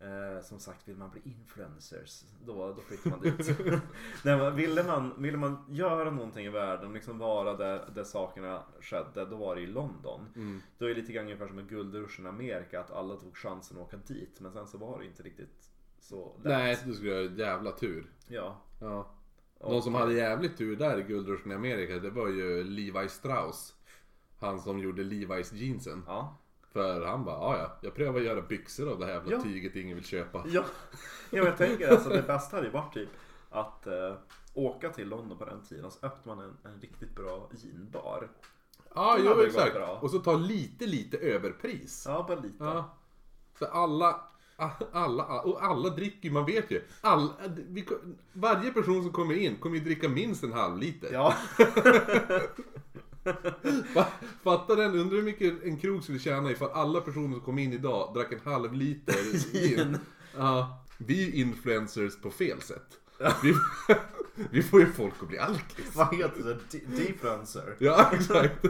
Eh, 0.00 0.42
som 0.42 0.58
sagt, 0.58 0.88
vill 0.88 0.96
man 0.96 1.10
bli 1.10 1.20
influencers, 1.24 2.24
då, 2.46 2.72
då 2.72 2.80
flyttar 2.82 3.10
man 3.10 3.20
dit. 3.20 3.58
Nej, 4.24 4.36
men 4.38 4.56
ville, 4.56 4.82
man, 4.84 5.22
ville 5.22 5.36
man 5.38 5.64
göra 5.68 6.10
någonting 6.10 6.46
i 6.46 6.48
världen, 6.48 6.92
liksom 6.92 7.18
vara 7.18 7.56
där, 7.56 7.90
där 7.94 8.04
sakerna 8.04 8.62
skedde, 8.80 9.24
då 9.24 9.36
var 9.36 9.54
det 9.56 9.60
i 9.62 9.66
London. 9.66 10.20
Mm. 10.36 10.60
Då 10.78 10.84
är 10.84 10.88
det 10.88 10.94
lite 11.00 11.12
grann 11.12 11.24
ungefär 11.24 11.46
som 11.46 11.56
med 11.56 11.68
guldruschen 11.68 12.26
i 12.26 12.28
Amerika, 12.28 12.80
att 12.80 12.90
alla 12.90 13.16
tog 13.16 13.36
chansen 13.36 13.76
att 13.76 13.82
åka 13.82 13.96
dit. 13.96 14.40
Men 14.40 14.52
sen 14.52 14.66
så 14.66 14.78
var 14.78 14.98
det 14.98 15.06
inte 15.06 15.22
riktigt 15.22 15.70
så 16.00 16.32
lätt. 16.36 16.44
Nej, 16.44 16.78
du 16.86 16.94
skulle 16.94 17.12
ha 17.14 17.20
jävla 17.20 17.72
tur. 17.72 18.10
Ja. 18.28 18.60
Ja. 18.80 19.10
Och- 19.58 19.72
Någon 19.72 19.82
som 19.82 19.94
hade 19.94 20.14
jävligt 20.14 20.56
tur 20.58 20.76
där 20.76 20.98
i 20.98 21.02
guldruschen 21.02 21.52
i 21.52 21.54
Amerika, 21.54 21.98
det 21.98 22.10
var 22.10 22.28
ju 22.28 22.64
Levi 22.64 23.08
Strauss. 23.08 23.74
Han 24.38 24.60
som 24.60 24.78
gjorde 24.78 25.02
Levi's 25.04 25.54
jeansen. 25.54 26.02
Ja. 26.06 26.36
För 26.76 27.06
han 27.06 27.24
bara, 27.24 27.36
"Ja, 27.36 27.58
ja, 27.58 27.76
jag 27.80 27.94
prövar 27.94 28.20
att 28.20 28.26
göra 28.26 28.42
byxor 28.42 28.88
av 28.92 28.98
det 28.98 29.06
här 29.06 29.12
jävla 29.12 29.32
Ja. 29.32 29.42
tyget 29.42 29.76
ingen 29.76 29.96
vill 29.96 30.04
köpa. 30.04 30.44
Ja, 30.48 30.64
ja 31.30 31.44
jag 31.44 31.56
tänker 31.56 31.88
alltså 31.92 32.08
det 32.08 32.22
bästa 32.22 32.56
hade 32.56 32.66
ju 32.66 32.72
varit 32.72 32.94
typ 32.94 33.08
att 33.50 33.86
eh, 33.86 34.14
åka 34.54 34.90
till 34.90 35.08
London 35.08 35.38
på 35.38 35.44
den 35.44 35.62
tiden 35.62 35.84
och 35.84 35.92
så 35.92 36.06
öppnar 36.06 36.34
man 36.36 36.44
en, 36.44 36.72
en 36.72 36.80
riktigt 36.80 37.14
bra 37.14 37.50
ginbar. 37.52 38.28
Ja, 38.94 39.16
Det 39.16 39.22
jo 39.24 39.40
exakt. 39.42 39.76
Och 40.00 40.10
så 40.10 40.18
ta 40.18 40.32
lite, 40.36 40.86
lite 40.86 41.16
överpris. 41.18 42.04
Ja, 42.08 42.24
bara 42.28 42.40
lite. 42.40 42.64
Ja. 42.64 42.94
För 43.54 43.66
alla, 43.66 44.20
alla, 44.92 45.40
och 45.40 45.64
alla 45.64 45.88
dricker 45.88 46.30
man 46.30 46.46
vet 46.46 46.70
ju. 46.70 46.82
Alla, 47.00 47.32
vi, 47.68 47.86
varje 48.32 48.70
person 48.72 49.02
som 49.02 49.12
kommer 49.12 49.34
in 49.34 49.56
kommer 49.56 49.76
ju 49.76 49.84
dricka 49.84 50.08
minst 50.08 50.44
en 50.44 50.52
halv 50.52 50.78
liter. 50.78 51.08
Ja, 51.12 51.34
Fa- 53.94 54.04
Fatta 54.44 54.74
den, 54.74 54.94
undrar 54.94 55.16
hur 55.16 55.22
mycket 55.24 55.62
en 55.64 55.76
krog 55.78 56.02
skulle 56.02 56.18
tjäna 56.18 56.50
ifall 56.50 56.70
alla 56.70 57.00
personer 57.00 57.32
som 57.32 57.40
kom 57.40 57.58
in 57.58 57.72
idag 57.72 58.14
drack 58.14 58.32
en 58.32 58.40
halv 58.52 58.72
liter 58.74 59.14
gin. 59.52 59.98
Ja. 60.36 60.84
Vi 60.98 61.22
är 61.22 61.26
ju 61.26 61.32
influencers 61.42 62.20
på 62.20 62.30
fel 62.30 62.60
sätt. 62.60 62.86
Vi, 63.42 63.54
vi 64.50 64.62
får 64.62 64.80
ju 64.80 64.86
folk 64.92 65.14
att 65.22 65.28
bli 65.28 65.38
alkis. 65.38 65.90
vad 65.94 66.14
heter 66.16 66.42
det? 66.44 66.58
De- 66.70 67.02
Defluencer. 67.06 67.74
Ja, 67.78 68.10
exakt. 68.12 68.64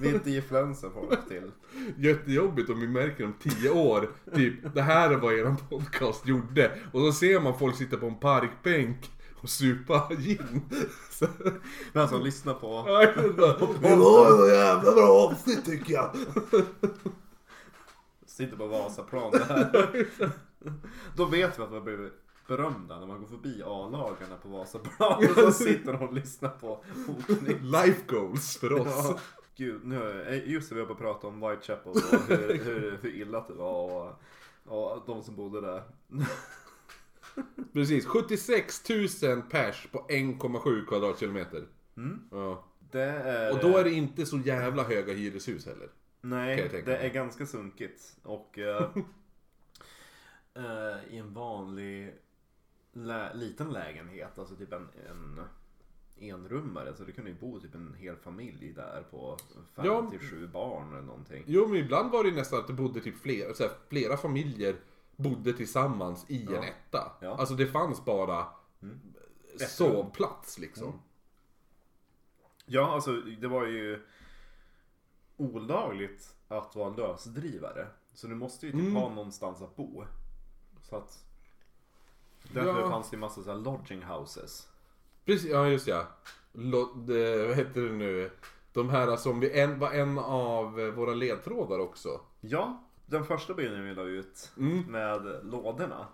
Vi 0.00 0.10
defluencer 0.24 0.90
folk 0.90 1.28
till. 1.28 1.50
Jättejobbigt 1.96 2.70
om 2.70 2.80
vi 2.80 2.88
märker 2.88 3.24
om 3.24 3.32
tio 3.42 3.70
år, 3.70 4.10
typ 4.34 4.74
det 4.74 4.82
här 4.82 5.10
är 5.10 5.16
vad 5.16 5.34
eran 5.34 5.56
podcast 5.70 6.26
gjorde. 6.28 6.78
Och 6.92 7.00
så 7.00 7.12
ser 7.12 7.40
man 7.40 7.58
folk 7.58 7.76
sitta 7.76 7.96
på 7.96 8.06
en 8.06 8.18
parkbänk 8.18 9.10
och 9.42 9.50
supa 9.50 10.08
gin. 10.14 10.60
Så, 11.10 11.26
Men 11.92 12.02
alltså 12.02 12.18
lyssna 12.18 12.54
på. 12.54 12.84
det 13.80 13.96
var 13.96 14.36
så 14.38 14.48
jävla 14.48 14.92
bra 14.92 15.08
avsnitt 15.08 15.64
tycker 15.64 15.92
jag. 15.92 16.16
Sitter 18.26 18.56
på 18.56 18.66
Vasaplan 18.66 19.30
det 19.30 19.44
här. 19.44 20.08
Då 21.16 21.24
vet 21.24 21.58
vi 21.58 21.62
att 21.62 21.72
man 21.72 21.84
blir 21.84 22.10
berömda 22.48 23.00
när 23.00 23.06
man 23.06 23.20
går 23.20 23.26
förbi 23.26 23.62
A-lagarna 23.64 24.36
på 24.42 24.48
Vasaplan. 24.48 25.28
Och 25.30 25.36
så 25.36 25.52
sitter 25.52 25.92
de 25.92 26.08
och 26.08 26.14
lyssnar 26.14 26.50
på 26.50 26.84
oknytt. 27.08 27.62
Life 27.62 28.02
goals 28.06 28.56
för 28.56 28.72
oss. 28.72 28.86
Ja. 28.88 29.18
Gud, 29.56 29.84
nu 29.84 30.22
är 30.22 30.32
just 30.34 30.68
det 30.68 30.74
vi 30.74 30.80
har 30.80 30.86
på 30.86 30.92
att 30.92 30.98
prata 30.98 31.26
om 31.26 31.40
Whitechapel 31.40 31.92
och 31.92 32.28
hur, 32.28 32.64
hur, 32.64 32.98
hur 33.02 33.14
illa 33.14 33.44
det 33.48 33.54
var 33.54 34.14
och, 34.64 34.92
och 34.92 35.02
de 35.06 35.22
som 35.22 35.36
bodde 35.36 35.60
där. 35.60 35.82
Precis, 37.72 38.06
76 38.06 38.88
000 39.22 39.42
pers 39.42 39.88
på 39.92 40.06
1,7 40.08 40.86
kvadratkilometer. 40.86 41.66
Mm. 41.96 42.20
Ja. 42.30 42.64
Är... 42.92 43.52
Och 43.52 43.58
då 43.60 43.76
är 43.78 43.84
det 43.84 43.90
inte 43.90 44.26
så 44.26 44.38
jävla 44.38 44.82
höga 44.82 45.12
hyreshus 45.12 45.66
heller. 45.66 45.88
Nej, 46.20 46.82
det 46.84 46.96
är 46.96 47.10
ganska 47.10 47.46
sunkigt. 47.46 48.16
Och 48.22 48.58
eh, 48.58 48.90
eh, 50.54 51.14
i 51.14 51.18
en 51.18 51.34
vanlig 51.34 52.14
lä- 52.92 53.34
liten 53.34 53.72
lägenhet, 53.72 54.38
alltså 54.38 54.56
typ 54.56 54.72
en, 54.72 54.88
en 55.10 55.40
enrummare, 56.20 56.94
så 56.96 57.04
det 57.04 57.12
kunde 57.12 57.30
ju 57.30 57.36
bo 57.36 57.60
typ 57.60 57.74
en 57.74 57.94
hel 57.98 58.16
familj 58.16 58.72
där 58.76 59.02
på 59.10 59.36
fem 59.76 60.10
till 60.10 60.18
sju 60.20 60.46
barn 60.46 60.92
eller 60.92 61.02
någonting. 61.02 61.44
Jo 61.46 61.68
men 61.68 61.76
ibland 61.76 62.10
var 62.10 62.24
det 62.24 62.30
nästan 62.30 62.58
att 62.58 62.66
det 62.66 62.72
bodde 62.72 63.00
typ 63.00 63.18
flera, 63.22 63.54
så 63.54 63.62
här, 63.62 63.72
flera 63.88 64.16
familjer 64.16 64.76
bodde 65.20 65.52
tillsammans 65.52 66.24
i 66.30 66.46
en 66.46 66.62
etta. 66.62 67.12
Alltså 67.38 67.54
det 67.54 67.66
fanns 67.66 68.04
bara 68.04 68.46
Ett 69.60 69.70
sovplats 69.70 70.58
liksom. 70.58 71.00
Ja, 72.66 72.92
alltså 72.92 73.12
det 73.12 73.48
var 73.48 73.66
ju 73.66 74.06
olagligt 75.36 76.34
att 76.48 76.76
vara 76.76 76.88
lösdrivare. 76.96 77.86
Så 78.14 78.26
du 78.26 78.34
måste 78.34 78.66
ju 78.66 78.72
typ 78.72 78.80
Mm. 78.80 78.96
ha 78.96 79.08
någonstans 79.08 79.62
att 79.62 79.76
bo. 79.76 80.04
Så 80.82 80.96
att 80.96 81.24
Därför 82.52 82.80
Ja. 82.80 82.90
fanns 82.90 83.10
det 83.10 83.14
ju 83.16 83.20
massa 83.20 83.42
så 83.42 83.50
här 83.50 83.58
lodging 83.58 84.02
houses. 84.02 84.68
Precis, 85.24 85.50
ja 85.50 85.68
just 85.68 85.86
ja. 85.86 86.06
Lo, 86.52 86.94
det, 86.94 87.46
vad 87.46 87.56
heter 87.56 87.80
det 87.80 87.92
nu? 87.92 88.30
De 88.72 88.88
här 88.90 89.16
som 89.16 89.40
vi, 89.40 89.60
en, 89.60 89.78
var 89.78 89.90
en 89.92 90.18
av 90.18 90.72
våra 90.74 91.14
ledtrådar 91.14 91.78
också. 91.78 92.20
Ja, 92.40 92.84
den 93.10 93.24
första 93.24 93.54
bilden 93.54 93.84
vi 93.84 93.94
la 93.94 94.02
ut 94.02 94.52
Mm. 94.56 94.82
med 94.92 95.40
lådorna. 95.42 96.06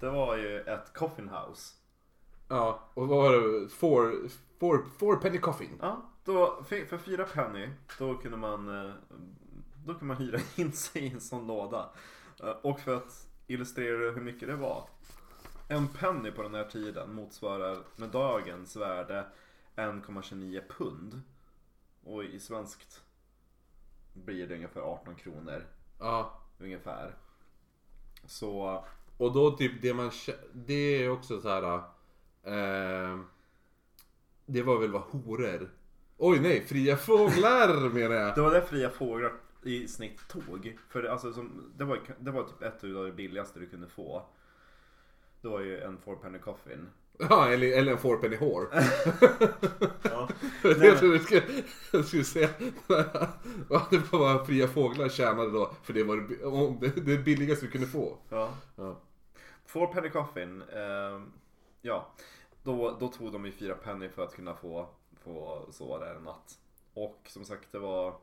Det 0.00 0.10
var 0.10 0.36
ju 0.36 0.60
ett 0.60 0.92
coffin 0.94 1.28
house. 1.28 1.74
Ja, 2.48 2.88
och 2.94 3.08
vad 3.08 3.18
var 3.18 3.32
det? 3.32 3.68
Four, 3.68 4.28
four, 4.60 4.84
four 4.98 5.16
penny 5.16 5.38
coffin. 5.38 5.78
Ja, 5.80 6.02
då, 6.24 6.62
för 6.68 6.84
för 6.84 6.98
fyra 6.98 7.24
penny 7.24 7.68
då 7.98 8.14
kunde 8.16 8.36
man 8.36 8.86
eh, 8.86 8.92
Då 9.84 9.92
kunde 9.94 10.04
man 10.04 10.16
hyra 10.16 10.38
in 10.56 10.72
sig 10.72 11.02
i 11.02 11.10
en 11.12 11.20
sån 11.20 11.46
låda. 11.46 11.90
Eh, 12.42 12.48
Och 12.50 12.80
för 12.80 12.96
att 12.96 13.28
illustrera 13.46 14.10
hur 14.10 14.20
mycket 14.20 14.48
det 14.48 14.56
var. 14.56 14.88
En 15.68 15.88
penny 15.88 16.30
på 16.30 16.42
den 16.42 16.54
här 16.54 16.64
tiden 16.64 17.14
motsvarar 17.14 17.78
med 17.96 18.08
dagens 18.08 18.76
värde 18.76 19.26
1,29 19.76 20.62
pund. 20.68 21.20
Och 22.04 22.24
i 22.24 22.40
svenskt 22.40 23.02
blir 24.14 24.46
det 24.48 24.54
ungefär 24.54 24.80
18 24.80 25.14
kronor. 25.14 25.66
Ja. 26.00 26.40
Ungefär. 26.58 27.14
Så 28.26 28.84
Och 29.16 29.32
då 29.32 29.50
typ 29.50 29.82
det 29.82 29.94
man 29.94 30.10
Det 30.52 31.04
är 31.04 31.10
också 31.10 31.40
så 31.40 31.48
här. 31.48 31.74
Eh, 32.42 33.20
det 34.46 34.62
var 34.62 34.78
väl 34.78 34.92
vad 34.92 35.02
horor. 35.02 35.70
Oj 36.16 36.40
nej, 36.40 36.64
fria 36.66 36.96
fåglar 36.96 37.88
menar 37.94 38.16
jag. 38.16 38.34
Det 38.34 38.40
var 38.40 38.54
det 38.54 38.62
fria 38.62 38.90
fåglar 38.90 39.32
i 39.62 39.88
snitt 39.88 40.28
tog. 40.28 40.78
För 40.88 41.04
alltså, 41.04 41.32
som, 41.32 41.72
det, 41.76 41.84
var, 41.84 42.00
det 42.18 42.30
var 42.30 42.42
typ 42.42 42.62
ett 42.62 42.84
av 42.84 43.04
det 43.04 43.12
billigaste 43.12 43.60
du 43.60 43.66
kunde 43.66 43.88
få. 43.88 44.22
Det 45.40 45.48
var 45.48 45.60
ju 45.60 45.80
en 45.80 45.98
four 45.98 46.16
penny 46.16 46.38
coffin. 46.38 46.86
Ja, 47.28 47.48
eller, 47.48 47.78
eller 47.78 47.92
en 47.92 47.98
four 47.98 48.16
penny 48.16 48.36
whore. 48.36 48.84
Ja. 50.02 50.28
jag 50.62 50.98
trodde 50.98 51.18
du 51.18 51.24
skulle, 51.24 51.42
jag 51.92 52.04
skulle 52.04 52.24
säga 52.24 52.48
ja, 53.70 53.86
det 53.90 54.12
var 54.12 54.44
fria 54.44 54.68
fåglar 54.68 55.08
tjänade 55.08 55.50
då. 55.50 55.70
För 55.82 55.92
det 55.92 56.04
var 56.04 56.16
det, 56.80 57.00
det, 57.00 57.18
billigaste 57.18 57.66
du 57.66 57.70
kunde 57.70 57.86
få. 57.86 58.18
ja. 58.28 58.54
Ja. 58.76 59.00
Four 59.66 59.86
penny 59.86 60.10
coffin. 60.10 60.62
Eh, 60.62 61.20
ja. 61.82 62.12
Då, 62.62 62.96
då 63.00 63.08
tog 63.08 63.32
de 63.32 63.46
ju 63.46 63.52
fyra 63.52 63.74
penny 63.74 64.08
för 64.08 64.24
att 64.24 64.34
kunna 64.34 64.54
få, 64.54 64.88
få 65.24 65.66
sova 65.70 65.98
där 65.98 66.14
en 66.14 66.22
natt. 66.22 66.58
Och 66.94 67.20
som 67.26 67.44
sagt 67.44 67.72
det 67.72 67.78
var 67.78 68.14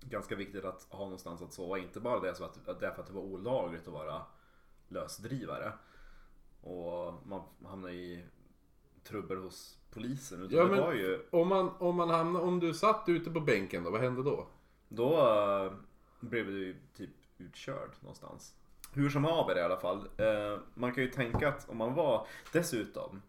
ganska 0.00 0.36
viktigt 0.36 0.64
att 0.64 0.86
ha 0.90 1.04
någonstans 1.04 1.42
att 1.42 1.52
sova. 1.52 1.78
Inte 1.78 2.00
bara 2.00 2.20
det 2.20 2.34
så 2.34 2.44
att, 2.44 2.80
därför 2.80 3.02
att 3.02 3.06
det 3.06 3.12
var 3.12 3.22
olagligt 3.22 3.86
att 3.86 3.92
vara 3.94 4.22
lösdrivare. 4.88 5.72
Och 6.64 7.14
man 7.26 7.42
hamnade 7.64 7.94
i 7.94 8.24
trubbel 9.04 9.38
hos 9.38 9.78
polisen. 9.90 10.42
Utan 10.42 10.58
Ja, 10.58 10.64
det 10.64 10.80
var 10.80 10.92
ju 10.92 11.20
Om, 11.30 11.48
man, 11.48 11.70
om, 11.78 11.96
man 11.96 12.10
hamnar, 12.10 12.40
om 12.40 12.60
du 12.60 12.74
satt 12.74 13.08
ute 13.08 13.30
på 13.30 13.40
bänken 13.40 13.84
då, 13.84 13.90
vad 13.90 14.00
hände 14.00 14.22
då? 14.22 14.46
Då 14.88 15.18
eh, 15.18 15.72
blev 16.20 16.46
du 16.46 16.76
typ 16.96 17.10
utkörd 17.38 17.90
någonstans. 18.00 18.54
Hur 18.92 19.10
som 19.10 19.24
haver 19.24 19.58
i 19.58 19.62
alla 19.62 19.76
fall. 19.76 20.08
Eh, 20.16 20.58
man 20.74 20.94
kan 20.94 21.04
ju 21.04 21.10
tänka 21.10 21.48
att 21.48 21.68
om 21.68 21.76
man 21.76 21.94
var 21.94 22.26
dessutom. 22.52 23.22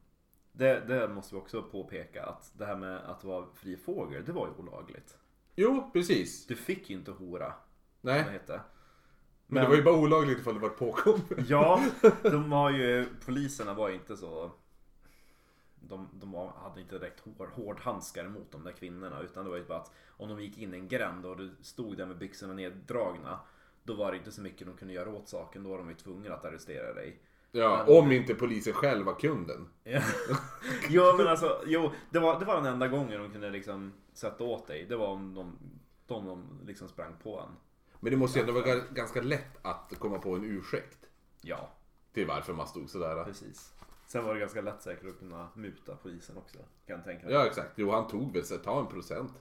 Det, 0.52 0.80
det 0.80 1.08
måste 1.08 1.36
vi 1.36 1.42
också 1.42 1.62
påpeka 1.62 2.26
att 2.26 2.52
det 2.58 2.66
här 2.66 2.76
med 2.76 2.98
att 2.98 3.24
vara 3.24 3.46
fri 3.56 3.78
fågel, 3.78 4.26
det 4.26 4.32
var 4.32 4.48
ju 4.48 4.64
olagligt. 4.64 5.18
Jo, 5.56 5.90
precis. 5.94 6.48
Du 6.48 6.56
fick 6.56 6.90
ju 6.90 6.96
inte 6.96 7.12
hora, 7.12 7.46
som 7.52 7.56
Nej, 8.02 8.24
det 8.24 8.32
hette. 8.32 8.62
Men 9.48 9.64
det 9.64 9.70
var 9.70 9.76
ju 9.76 9.84
bara 9.84 9.98
olagligt 9.98 10.40
ifall 10.40 10.54
du 10.54 10.60
var 10.60 10.70
påkommen. 10.70 11.22
Ja, 11.48 11.84
de 12.24 12.50
var 12.50 12.70
ju, 12.70 13.06
poliserna 13.26 13.74
var 13.74 13.90
ju 13.90 13.96
inte 13.96 14.18
så 14.18 14.52
de, 15.90 16.10
de 16.14 16.32
var, 16.32 16.52
hade 16.64 16.82
inte 16.82 17.00
direkt 17.00 17.20
hår, 17.20 17.50
hårdhandskar 17.54 18.28
mot 18.28 18.52
de 18.52 18.64
där 18.64 18.72
kvinnorna 18.72 19.22
utan 19.22 19.44
det 19.44 19.50
var 19.50 19.58
ju 19.58 19.66
bara 19.66 19.80
att 19.80 19.92
om 20.08 20.30
de 20.30 20.42
gick 20.42 20.58
in 20.58 20.74
i 20.74 20.78
en 20.78 20.88
gränd 20.88 21.26
och 21.26 21.38
du 21.38 21.56
stod 21.62 21.98
där 21.98 22.06
med 22.06 22.18
byxorna 22.18 22.54
neddragna 22.54 23.40
Då 23.84 23.94
var 23.94 24.12
det 24.12 24.18
inte 24.18 24.32
så 24.32 24.42
mycket 24.42 24.68
de 24.68 24.78
kunde 24.78 24.94
göra 24.94 25.10
åt 25.10 25.30
saken, 25.30 25.64
då 25.64 25.70
var 25.70 25.78
de 25.78 25.90
ju 25.90 25.96
tvungna 25.96 26.34
att 26.34 26.46
arrestera 26.46 26.94
dig 26.94 27.20
Ja, 27.52 27.86
om 28.00 28.12
inte 28.12 28.36
polisen 28.36 28.74
själv 28.74 29.06
var 29.06 29.20
kunden. 29.20 29.68
Ja. 29.84 30.02
jo 30.90 31.04
men 31.18 31.28
alltså, 31.28 31.62
jo, 31.66 31.92
det 32.10 32.20
var, 32.20 32.40
det 32.40 32.46
var 32.46 32.56
den 32.56 32.66
enda 32.66 32.88
gången 32.88 33.22
de 33.22 33.32
kunde 33.32 33.50
liksom 33.50 33.94
sätta 34.14 34.44
åt 34.44 34.68
dig. 34.68 34.86
Det 34.90 34.96
var 34.96 35.08
om 35.08 35.34
de, 35.34 35.58
de, 36.08 36.26
de 36.26 36.60
liksom 36.68 36.88
sprang 36.88 37.16
på 37.24 37.40
en. 37.40 37.56
Men 38.00 38.12
det 38.12 38.18
måste 38.18 38.40
ju 38.40 38.42
ändå 38.42 38.54
vara 38.54 38.66
ga- 38.66 38.94
ganska 38.94 39.22
lätt 39.22 39.66
att 39.66 40.00
komma 40.00 40.20
på 40.20 40.36
en 40.36 40.44
ursäkt 40.44 40.98
Ja, 41.42 41.70
till 42.14 42.28
varför 42.28 42.54
man 42.54 42.68
stod 42.68 42.90
sådär. 42.90 43.24
precis. 43.24 43.74
Sen 44.08 44.26
var 44.26 44.34
det 44.34 44.40
ganska 44.40 44.62
lätt 44.62 44.82
säkert 44.82 45.10
att 45.10 45.20
kunna 45.20 45.50
muta 45.56 45.96
polisen 45.96 46.38
också. 46.38 46.58
Kan 46.58 46.96
jag 46.96 47.04
tänka 47.04 47.26
mig. 47.26 47.34
Ja, 47.34 47.46
exakt. 47.46 47.72
Jo, 47.76 47.92
han 47.92 48.08
tog 48.08 48.34
väl 48.34 48.46
så 48.46 48.58
ta 48.58 48.80
en 48.80 48.88
procent. 48.88 49.32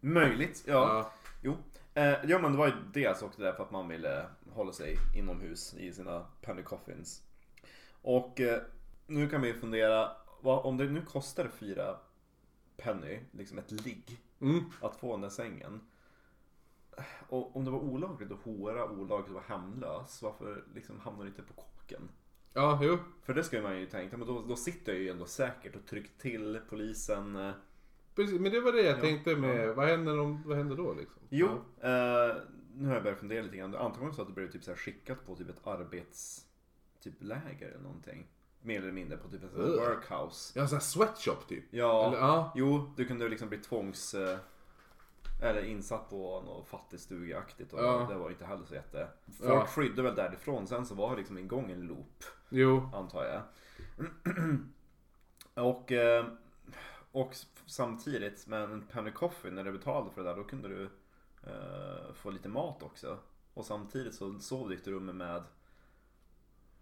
Möjligt, 0.00 0.62
ja. 0.66 0.72
Ja. 0.72 1.12
Jo. 1.42 1.56
Eh, 1.94 2.24
ja 2.24 2.38
men 2.38 2.52
det 2.52 2.58
var 2.58 2.66
ju 2.66 2.72
dels 2.92 3.22
också 3.22 3.42
därför 3.42 3.62
att 3.62 3.70
man 3.70 3.88
ville 3.88 4.26
hålla 4.52 4.72
sig 4.72 4.96
inomhus 5.16 5.74
i 5.74 5.92
sina 5.92 6.26
penny 6.40 6.62
coffins. 6.62 7.22
Och 8.02 8.40
eh, 8.40 8.62
nu 9.06 9.28
kan 9.28 9.40
vi 9.42 9.54
fundera, 9.54 10.12
vad, 10.40 10.64
om 10.66 10.76
det 10.76 10.84
nu 10.84 11.02
kostar 11.02 11.48
fyra 11.48 11.96
penny, 12.76 13.20
liksom 13.32 13.58
ett 13.58 13.70
ligg, 13.70 14.20
Mm. 14.40 14.64
att 14.80 14.96
få 14.96 15.12
den 15.12 15.20
där 15.20 15.28
sängen. 15.28 15.80
Och 17.28 17.56
om 17.56 17.64
det 17.64 17.70
var 17.70 17.78
olagligt 17.78 18.32
att 18.32 18.38
hora, 18.42 18.90
olagligt 18.90 19.28
att 19.28 19.34
vara 19.34 19.44
hemlös, 19.58 20.22
varför 20.22 20.64
liksom 20.74 21.00
hamnar 21.00 21.22
du 21.22 21.28
inte 21.28 21.42
på 21.42 21.52
kåken? 21.52 22.08
Ja, 22.52 22.78
jo. 22.82 22.98
För 23.22 23.34
det 23.34 23.44
skulle 23.44 23.62
man 23.62 23.78
ju 23.80 23.86
tänka, 23.86 24.16
men 24.16 24.26
då, 24.28 24.42
då 24.48 24.56
sitter 24.56 24.92
jag 24.92 25.00
ju 25.02 25.08
ändå 25.08 25.26
säkert 25.26 25.76
och 25.76 25.86
tryckt 25.86 26.20
till 26.20 26.60
polisen. 26.68 27.36
eh, 27.36 27.52
Precis, 28.14 28.40
men 28.40 28.52
det 28.52 28.60
var 28.60 28.72
det 28.72 28.82
jag 28.82 28.96
Ja. 28.96 29.00
tänkte 29.00 29.36
med, 29.36 29.74
vad 29.74 29.86
händer, 29.88 30.20
om, 30.20 30.42
vad 30.46 30.56
händer 30.56 30.76
då 30.76 30.94
liksom? 30.94 31.22
Jo, 31.28 31.46
eh, 31.80 32.36
nu 32.74 32.86
har 32.88 32.94
jag 32.94 33.02
börjat 33.02 33.18
fundera 33.18 33.42
lite 33.42 33.56
grann. 33.56 33.74
Antagligen 33.74 34.14
så 34.14 34.22
att 34.22 34.28
det 34.28 34.34
blev 34.34 34.50
typ 34.50 34.64
så 34.64 34.70
här 34.70 34.78
skickat 34.78 35.26
på 35.26 35.36
typ 35.36 35.48
ett 35.48 35.66
arbets... 35.66 36.46
Typ 37.02 37.14
läger 37.22 37.68
eller 37.68 37.82
någonting. 37.82 38.26
Mer 38.62 38.82
eller 38.82 38.92
mindre 38.92 39.16
på 39.18 39.28
typ 39.28 39.44
ett 39.44 39.52
workhouse. 39.56 40.52
Ja, 40.58 40.62
en 40.62 40.68
sån 40.68 40.76
här 40.76 40.80
sweatshop 40.80 41.48
typ. 41.48 41.64
Ja, 41.70 42.06
Eller, 42.08 42.18
ja. 42.18 42.52
jo, 42.56 42.92
du 42.96 43.04
kunde 43.04 43.28
liksom 43.28 43.48
bli 43.48 43.58
tvångs... 43.58 44.14
Eh, 44.14 44.38
eller 45.42 45.64
insatt 45.64 46.10
på 46.10 46.40
något 46.40 46.68
fattigstugeaktigt 46.68 47.72
och 47.72 47.78
Ja. 47.80 48.06
det 48.10 48.14
var 48.14 48.30
inte 48.30 48.44
heller 48.44 48.64
så 48.64 48.74
jätte... 48.74 49.08
Folk 49.38 49.50
Ja. 49.50 49.66
flydde 49.66 50.02
väl 50.02 50.14
därifrån, 50.14 50.66
sen 50.66 50.86
så 50.86 50.94
var 50.94 51.10
det 51.10 51.16
liksom 51.16 51.38
igång 51.38 51.70
en 51.70 51.80
loop, 51.80 52.24
Jo. 52.48 52.90
antar 52.94 53.24
jag. 53.24 53.42
och, 55.66 55.92
eh, 55.92 56.26
och 57.12 57.34
samtidigt 57.66 58.46
med 58.46 58.62
en 58.62 58.82
penny 58.86 59.10
coffee, 59.10 59.50
när 59.50 59.64
du 59.64 59.72
betalade 59.72 60.10
för 60.10 60.22
det 60.24 60.28
där, 60.30 60.36
då 60.36 60.44
kunde 60.44 60.68
du 60.68 60.82
eh, 61.42 62.12
få 62.14 62.30
lite 62.30 62.48
mat 62.48 62.82
också. 62.82 63.18
Och 63.54 63.64
samtidigt 63.64 64.14
så 64.14 64.38
sov 64.38 64.68
du 64.68 64.74
i 64.74 64.78
ett 64.78 64.86
rum 64.88 65.06
med 65.06 65.42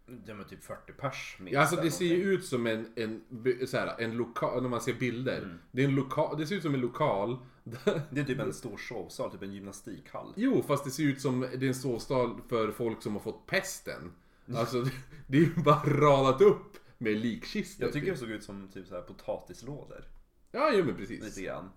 det 0.06 0.34
med 0.34 0.48
typ 0.48 0.64
40 0.64 0.92
pers 0.92 1.36
minst 1.40 1.52
Ja, 1.54 1.60
alltså 1.60 1.76
det 1.76 1.90
ser 1.90 2.04
ju 2.04 2.22
ut 2.32 2.44
som 2.46 2.66
en, 2.66 2.92
en, 2.96 3.22
så 3.66 3.76
här, 3.76 4.00
en 4.00 4.16
lokal, 4.16 4.62
när 4.62 4.68
man 4.68 4.80
ser 4.80 4.94
bilder. 4.94 5.42
Mm. 5.42 5.58
Det, 5.72 5.82
är 5.82 5.88
en 5.88 5.94
lokal, 5.94 6.38
det 6.38 6.46
ser 6.46 6.54
ut 6.56 6.62
som 6.62 6.74
en 6.74 6.80
lokal. 6.80 7.38
Det 8.10 8.20
är 8.20 8.24
typ 8.24 8.38
en 8.38 8.52
stor 8.52 8.76
sovsal, 8.76 9.30
typ 9.30 9.42
en 9.42 9.52
gymnastikhall. 9.52 10.32
Jo, 10.36 10.62
fast 10.66 10.84
det 10.84 10.90
ser 10.90 11.02
ut 11.02 11.20
som 11.20 11.40
det 11.40 11.66
är 11.66 11.68
en 11.68 11.74
sovstad 11.74 12.36
för 12.48 12.70
folk 12.70 13.02
som 13.02 13.12
har 13.12 13.20
fått 13.20 13.46
pesten. 13.46 14.12
Alltså, 14.54 14.84
det, 15.26 15.36
är 15.36 15.40
ju 15.40 15.54
bara 15.54 15.82
radat 15.84 16.40
upp 16.40 16.76
med 16.98 17.16
likkistor. 17.16 17.84
Jag 17.86 17.92
tycker 17.92 18.12
det 18.12 18.18
såg 18.18 18.30
ut 18.30 18.44
som 18.44 18.68
typ 18.68 18.86
så 18.86 18.94
här 18.94 19.02
potatislådor. 19.02 20.04
Ja, 20.52 20.72
jo 20.74 20.84
men 20.84 20.96
precis. 20.96 21.24
Lite 21.24 21.42
grann. 21.42 21.70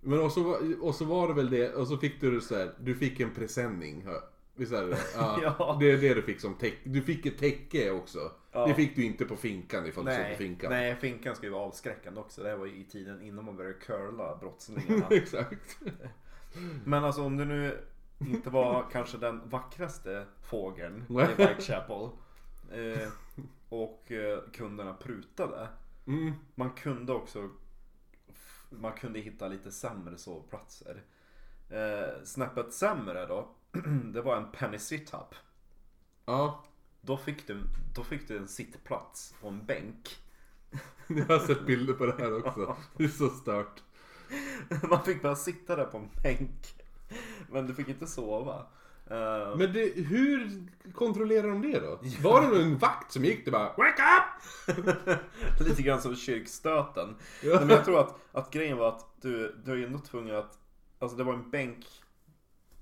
Men 0.00 0.20
och 0.20 0.32
så, 0.32 0.58
och 0.80 0.94
så 0.94 1.04
var 1.04 1.28
det 1.28 1.34
väl 1.34 1.50
det, 1.50 1.74
och 1.74 1.88
så 1.88 1.96
fick 1.96 2.20
du 2.20 2.40
så 2.40 2.56
här, 2.56 2.74
du 2.80 2.94
fick 2.94 3.20
en 3.20 3.34
presenning. 3.34 4.06
Visst 4.54 4.72
är 4.72 4.86
det 4.86 4.98
ja, 5.16 5.38
Ja. 5.42 5.76
Det 5.80 5.90
är 5.90 5.96
det 5.98 6.14
du 6.14 6.22
fick 6.22 6.40
som 6.40 6.54
täcke. 6.54 6.76
Du 6.84 7.02
fick 7.02 7.26
ett 7.26 7.38
täcke 7.38 7.90
också. 7.90 8.32
Ja. 8.52 8.66
Det 8.66 8.74
fick 8.74 8.96
du 8.96 9.04
inte 9.04 9.24
på 9.24 9.36
finkan 9.36 9.86
ifall 9.86 10.04
du 10.04 10.10
såg 10.10 10.20
på 10.20 10.28
Nej, 10.28 10.36
finkan. 10.36 10.70
nej, 10.70 10.96
finkan 10.96 11.36
ska 11.36 11.46
ju 11.46 11.52
vara 11.52 11.62
avskräckande 11.62 12.20
också. 12.20 12.42
Det 12.42 12.48
här 12.48 12.56
var 12.56 12.66
ju 12.66 12.76
i 12.76 12.84
tiden 12.84 13.22
innan 13.22 13.44
man 13.44 13.56
började 13.56 13.78
curla 13.78 14.36
brottslingarna. 14.36 15.06
Exakt. 15.10 15.78
Men 16.84 17.04
alltså 17.04 17.22
om 17.22 17.36
det 17.36 17.44
nu 17.44 17.78
inte 18.18 18.50
var 18.50 18.86
kanske 18.92 19.18
den 19.18 19.48
vackraste 19.48 20.26
fågeln 20.42 21.04
i 21.08 21.12
Nej. 21.12 21.34
Whitechapel. 21.36 22.08
Eh, 22.72 23.08
och 23.68 24.12
eh, 24.12 24.38
kunderna 24.52 24.94
prutade. 24.94 25.68
Mm. 26.06 26.32
Man 26.54 26.70
kunde 26.70 27.12
också 27.12 27.50
Man 28.70 28.92
kunde 28.92 29.20
hitta 29.20 29.48
lite 29.48 29.72
sämre 29.72 30.18
sovplatser. 30.18 31.02
Eh, 31.70 32.24
snäppet 32.24 32.72
sämre 32.72 33.26
då. 33.26 33.48
Det 34.12 34.22
var 34.22 34.36
en 34.36 34.50
penny 34.52 34.78
sit-up. 34.78 35.34
Ja, 36.26 36.64
Då 37.00 37.16
fick, 37.16 37.46
du, 37.46 37.60
då 37.94 38.04
fick 38.04 38.28
du 38.28 38.36
en 38.38 38.48
sittplats 38.48 39.34
på 39.40 39.48
en 39.48 39.64
bänk. 39.66 40.16
jag 41.06 41.24
har 41.24 41.38
sett 41.38 41.66
bilder 41.66 41.94
på 41.94 42.06
det 42.06 42.16
här 42.18 42.46
också. 42.46 42.76
Det 42.96 43.04
är 43.04 43.08
så 43.08 43.28
stört. 43.28 43.82
Man 44.90 45.04
fick 45.04 45.22
bara 45.22 45.36
sitta 45.36 45.76
där 45.76 45.84
på 45.84 45.98
en 45.98 46.08
bänk. 46.22 46.74
Men 47.50 47.66
du 47.66 47.74
fick 47.74 47.88
inte 47.88 48.06
sova. 48.06 48.66
Eh, 49.06 49.56
Men 49.56 49.72
det, 49.72 49.92
hur 49.96 50.62
kontrollerar 50.94 51.48
de 51.48 51.62
det 51.62 51.80
då? 51.80 52.00
Var 52.30 52.40
det 52.40 52.48
någon 52.48 52.78
vakt 52.78 53.12
som 53.12 53.24
gick 53.24 53.44
det 53.44 53.50
bara 53.50 53.72
Wake 53.76 54.02
up! 54.02 54.78
Lite 55.60 55.82
grann 55.82 56.02
som 56.02 56.16
kyrkstöten. 56.16 57.16
Ja. 57.42 57.60
Men 57.60 57.68
jag 57.68 57.84
tror 57.84 58.00
att, 58.00 58.18
att 58.32 58.50
grejen 58.50 58.78
var 58.78 58.88
att 58.88 59.06
du, 59.20 59.62
du 59.64 59.82
är 59.82 59.86
ändå 59.86 59.98
tvungen 59.98 60.36
att 60.36 60.58
Alltså 60.98 61.16
det 61.16 61.24
var 61.24 61.34
en 61.34 61.50
bänk 61.50 61.86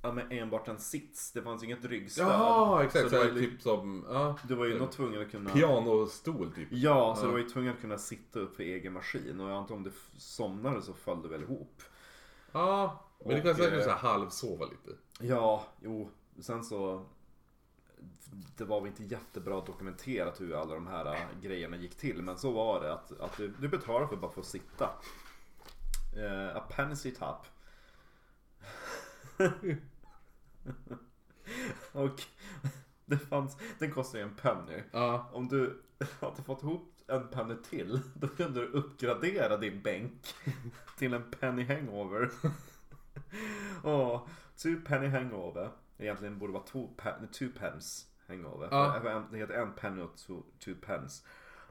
ja, 0.03 0.13
med 0.13 0.27
enbart 0.31 0.69
en 0.69 0.79
sits. 0.79 1.33
Det 1.33 1.43
fanns 1.43 1.63
inget 1.65 1.85
ryggstöd. 1.85 2.27
Jaha, 2.27 2.85
exakt. 2.85 3.05
Så 3.05 3.17
det 3.17 3.19
var 3.19 3.25
ju- 3.25 3.51
typ 3.51 3.63
som, 3.63 4.07
ja. 4.09 4.37
Du 4.49 4.55
var 4.55 4.65
ju 4.65 4.73
ändå 4.73 4.87
tvungen 4.87 5.23
att 5.23 5.31
kunna 5.31 5.51
Pianostol 5.51 6.53
typ. 6.53 6.69
Ja, 6.71 7.15
så 7.17 7.23
Ja. 7.23 7.27
du 7.27 7.33
var 7.33 7.39
ju 7.39 7.49
tvungen 7.49 7.75
att 7.75 7.81
kunna 7.81 7.99
sitta 7.99 8.39
upp 8.41 8.57
för 8.57 8.63
egen 8.63 8.93
maskin. 8.93 9.41
Och 9.41 9.51
jag 9.51 9.57
antar 9.57 9.75
om 9.75 9.83
du 9.83 9.93
somnade 10.17 10.83
så 10.83 10.93
föll 10.93 11.23
du 11.23 11.29
väl 11.29 11.43
ihop. 11.43 11.83
Ja, 12.53 13.05
men 13.25 13.35
du 13.37 13.43
kan 13.43 13.51
Och, 13.51 13.57
säkert 13.57 13.79
eh, 13.79 13.85
så 13.85 13.91
här 13.91 13.97
halvsova 13.99 14.67
lite. 14.67 14.91
Ja, 15.21 15.65
jo. 15.83 16.11
Sen 16.41 16.65
så 16.65 17.05
det 18.57 18.65
var 18.65 18.81
väl 18.81 18.89
inte 18.91 19.03
jättebra 19.05 19.61
dokumenterat 19.61 20.41
hur 20.41 20.55
alla 20.55 20.75
de 20.75 20.87
här 20.87 21.07
äh, 21.15 21.21
grejerna 21.43 21.77
gick 21.77 21.95
till. 21.97 22.23
Men 22.23 22.39
så 22.39 22.51
var 22.51 22.81
det 22.81 22.93
att, 22.93 23.21
att 23.21 23.37
du, 23.37 23.49
du 23.49 23.69
betalar 23.69 24.07
för 24.07 24.15
att 24.15 24.21
bara 24.21 24.33
få 24.33 24.43
sitta. 24.43 24.91
Uh, 26.17 26.57
a 26.57 26.63
penny 26.71 26.97
sit 26.97 27.23
up. 27.23 27.47
Och 31.93 32.23
det 33.07 33.19
fanns, 33.19 33.57
den 33.79 33.91
kostade 33.91 34.25
ju 34.25 34.29
en 34.31 34.37
penny. 34.37 34.83
Ja. 34.91 35.31
Om 35.33 35.49
du 35.49 35.83
hade 36.21 36.43
fått 36.43 36.63
ihop 36.63 36.95
en 37.07 37.29
penny 37.29 37.55
till, 37.71 38.01
då 38.15 38.29
kunde 38.29 38.61
du 38.61 38.67
uppgradera 38.67 39.57
din 39.57 39.83
bänk 39.83 40.35
till 40.99 41.15
en 41.15 41.31
penny 41.31 41.65
hangover. 41.65 42.31
Åh, 43.85 44.27
two 44.57 44.77
penny 44.87 45.07
hangover. 45.07 45.71
Egentligen 45.99 46.39
borde 46.39 46.53
det 46.53 46.59
vara 46.59 46.67
two, 46.67 46.87
pen, 46.97 47.29
two 47.29 47.49
pence 47.59 48.07
hangover. 48.27 48.69
Ja. 48.71 49.25
Det 49.31 49.39
heter 49.39 49.55
en 49.55 49.73
penny 49.73 50.03
och 50.03 50.17
two, 50.17 50.43
two 50.65 50.75
pence. 50.81 51.25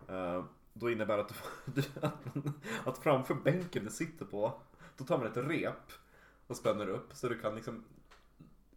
Eh, 0.07 0.43
då 0.73 0.91
innebär 0.91 1.17
det 1.17 1.23
att, 1.23 1.33
du, 1.65 1.83
att 2.85 2.97
framför 2.97 3.33
bänken 3.33 3.83
du 3.83 3.89
sitter 3.89 4.25
på, 4.25 4.61
då 4.97 5.05
tar 5.05 5.17
man 5.17 5.27
ett 5.27 5.37
rep 5.37 5.91
och 6.49 6.57
spänner 6.57 6.89
upp 6.89 7.09
så 7.13 7.29
du 7.29 7.39
kan 7.39 7.55
liksom 7.55 7.83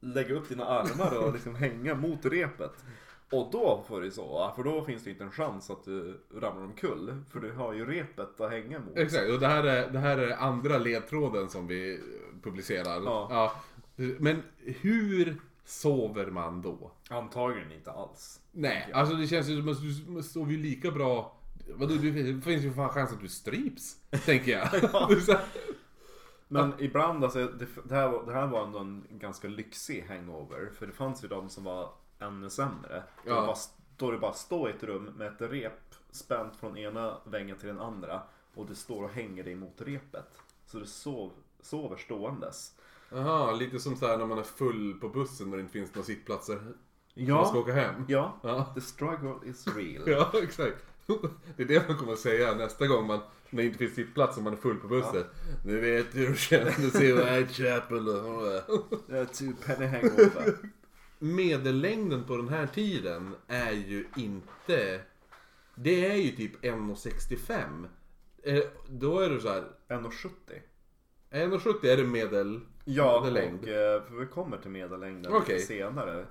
lägga 0.00 0.34
upp 0.34 0.48
dina 0.48 0.64
armar 0.64 1.18
och 1.18 1.32
liksom 1.32 1.54
hänga 1.54 1.94
mot 1.94 2.26
repet. 2.26 2.84
Och 3.30 3.48
då 3.52 3.84
får 3.88 4.00
du 4.00 4.10
sova, 4.10 4.54
för 4.54 4.62
då 4.62 4.84
finns 4.84 5.04
det 5.04 5.10
inte 5.10 5.24
en 5.24 5.30
chans 5.30 5.70
att 5.70 5.84
du 5.84 6.20
ramlar 6.34 6.64
omkull. 6.64 7.24
För 7.30 7.40
du 7.40 7.52
har 7.52 7.72
ju 7.72 7.86
repet 7.86 8.40
att 8.40 8.50
hänga 8.50 8.80
mot. 8.80 8.98
Exakt, 8.98 9.30
och 9.30 9.40
det 9.40 9.46
här, 9.46 9.64
är, 9.64 9.90
det 9.90 9.98
här 9.98 10.18
är 10.18 10.36
andra 10.36 10.78
ledtråden 10.78 11.48
som 11.48 11.66
vi 11.66 12.00
publicerar. 12.42 13.02
Ja. 13.02 13.54
Men 13.96 14.42
hur 14.58 15.36
sover 15.64 16.26
man 16.26 16.62
då? 16.62 16.92
Antagligen 17.10 17.72
inte 17.72 17.92
alls. 17.92 18.40
Nej, 18.52 18.90
alltså 18.94 19.14
det 19.14 19.26
känns 19.26 19.48
ju 19.48 19.60
som 19.60 19.68
att 19.68 19.82
du 20.16 20.22
sover 20.22 20.52
ju 20.52 20.58
lika 20.58 20.90
bra 20.90 21.38
Vadå, 21.68 21.94
det 21.94 22.42
finns 22.42 22.64
ju 22.64 22.72
fan 22.72 22.88
chans 22.88 23.12
att 23.12 23.20
du 23.20 23.28
stryps, 23.28 23.96
tänker 24.24 24.52
jag. 24.52 25.22
Så 25.22 25.36
Men 26.52 26.72
ibland, 26.78 27.24
alltså, 27.24 27.46
det, 27.46 27.66
det, 27.84 27.94
här 27.94 28.26
det 28.26 28.32
här 28.32 28.46
var 28.46 28.64
ändå 28.64 28.78
en 28.78 29.04
ganska 29.10 29.48
lyxig 29.48 30.04
hangover. 30.08 30.70
För 30.78 30.86
det 30.86 30.92
fanns 30.92 31.24
ju 31.24 31.28
de 31.28 31.48
som 31.48 31.64
var 31.64 31.90
ännu 32.18 32.50
sämre. 32.50 33.02
Ja. 33.26 33.40
det 33.40 33.46
bara, 33.46 33.56
då 33.96 34.10
det 34.10 34.18
bara 34.18 34.32
står 34.32 34.68
i 34.70 34.72
ett 34.72 34.82
rum 34.82 35.04
med 35.04 35.26
ett 35.26 35.40
rep 35.52 35.94
spänt 36.10 36.56
från 36.56 36.76
ena 36.78 37.18
väggen 37.24 37.58
till 37.58 37.68
den 37.68 37.80
andra. 37.80 38.22
Och 38.54 38.66
du 38.66 38.74
står 38.74 39.02
och 39.04 39.10
hänger 39.10 39.44
dig 39.44 39.54
mot 39.54 39.80
repet. 39.80 40.40
Så 40.66 40.78
du 40.78 40.86
sov, 40.86 41.30
sover 41.60 41.96
ståendes. 41.96 42.74
Jaha, 43.10 43.52
lite 43.52 43.78
som 43.78 43.96
så 43.96 44.06
här 44.06 44.18
när 44.18 44.26
man 44.26 44.38
är 44.38 44.42
full 44.42 44.94
på 45.00 45.08
bussen 45.08 45.50
och 45.50 45.56
det 45.56 45.60
inte 45.60 45.72
finns 45.72 45.94
några 45.94 46.06
sittplatser. 46.06 46.54
Man 46.54 47.46
ska 47.46 47.56
Ja, 47.56 47.60
åka 47.60 47.72
hem. 47.72 48.04
ja. 48.08 48.36
Ja. 48.42 48.64
The 48.74 48.80
struggle 48.80 49.34
is 49.44 49.66
real. 49.76 50.02
Ja, 50.06 50.30
exakt. 50.42 50.86
Det 51.56 51.62
är 51.62 51.66
det 51.66 51.88
man 51.88 51.96
kommer 51.96 52.12
att 52.12 52.18
säga 52.18 52.54
nästa 52.54 52.86
gång 52.86 53.06
man, 53.06 53.20
när 53.50 53.62
det 53.62 53.66
inte 53.66 53.78
finns 53.78 53.94
sittplats 53.94 54.36
och 54.36 54.42
man 54.42 54.52
är 54.52 54.56
full 54.56 54.76
på 54.76 54.88
bussen. 54.88 55.24
Nu 55.64 55.80
vet 55.80 56.12
du 56.12 56.18
hur 56.18 56.28
det 56.28 56.36
kändes 56.36 57.00
i 57.00 57.12
Whitechapel. 57.12 58.08
och- 58.08 59.32
two 59.32 59.52
penny 59.66 59.86
hangover. 59.86 60.54
Medellängden 61.18 62.24
på 62.24 62.36
den 62.36 62.48
här 62.48 62.66
tiden 62.66 63.34
är 63.48 63.72
ju 63.72 64.06
inte... 64.16 65.00
Det 65.74 66.06
är 66.06 66.14
ju 66.16 66.30
typ 66.30 66.64
1,65. 66.64 67.86
Eh, 68.42 68.58
Då 68.88 69.18
är 69.20 69.30
det 69.30 69.40
så 69.40 69.48
här. 69.48 69.64
1,70. 69.88 70.28
1,70 71.30 71.86
är 71.86 71.96
det 71.96 72.04
medel... 72.04 72.60
Ja, 72.84 73.20
medellängd. 73.24 73.62
och 73.62 73.68
eh, 73.68 74.02
för 74.02 74.14
vi 74.20 74.26
kommer 74.26 74.56
till 74.58 74.70
medellängden 74.70 75.32
Okej. 75.32 75.54
lite 75.54 75.66
senare. 75.66 76.26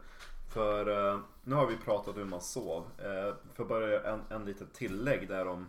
För 0.54 1.12
eh, 1.14 1.20
nu 1.44 1.56
har 1.56 1.68
vi 1.68 1.78
pratat 1.78 2.18
hur 2.18 2.26
man 2.26 2.42
sov. 2.42 2.84
Eh, 2.98 3.36
för 3.54 3.66
bara 3.66 4.12
en, 4.14 4.22
en 4.30 4.46
litet 4.46 4.74
tillägg 4.74 5.28
där 5.28 5.48
om, 5.48 5.68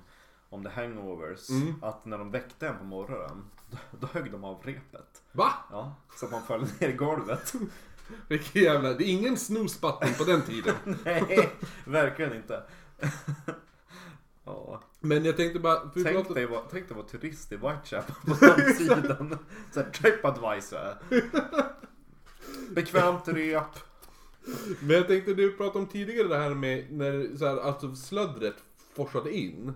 om 0.48 0.64
the 0.64 0.70
hangovers. 0.70 1.50
Mm. 1.50 1.74
Att 1.82 2.04
när 2.04 2.18
de 2.18 2.30
väckte 2.30 2.68
en 2.68 2.78
på 2.78 2.84
morgonen, 2.84 3.44
då, 3.70 3.76
då 4.00 4.06
högg 4.06 4.32
de 4.32 4.44
av 4.44 4.62
repet. 4.62 5.22
Va? 5.32 5.52
Ja, 5.70 5.94
så 6.16 6.26
att 6.26 6.32
man 6.32 6.42
föll 6.42 6.66
ner 6.80 6.88
i 6.88 6.92
golvet. 6.92 7.52
Vilken 8.28 8.62
jävla... 8.62 8.92
Det 8.92 9.04
är 9.04 9.12
ingen 9.12 9.36
snooze-button 9.36 10.14
på 10.18 10.24
den 10.24 10.42
tiden. 10.42 10.74
Nej, 11.04 11.50
verkligen 11.84 12.36
inte. 12.36 12.62
ja. 14.44 14.82
Men 15.00 15.24
jag 15.24 15.36
tänkte 15.36 15.58
bara... 15.58 15.78
Tänk 15.94 16.06
pratade- 16.06 16.34
dig, 16.34 16.46
vara, 16.46 16.62
tänk 16.70 16.88
dig 16.88 16.96
vara 16.96 17.06
turist 17.06 17.52
i 17.52 17.56
Whitechapel 17.56 18.14
på 18.26 18.46
den 18.46 18.76
tiden. 18.76 19.38
Såhär 19.72 19.90
Tripadvisor. 19.90 20.98
Bekvämt 22.70 23.28
rep. 23.28 23.91
Men 24.80 24.96
jag 24.96 25.06
tänkte 25.06 25.34
du 25.34 25.52
pratade 25.52 25.78
om 25.78 25.86
tidigare 25.86 26.28
det 26.28 26.36
här 26.36 26.54
med 26.54 26.92
när 26.92 27.36
så 27.36 27.46
här, 27.46 27.56
alltså 27.60 27.94
slöddret 27.94 28.54
forsade 28.94 29.36
in. 29.36 29.72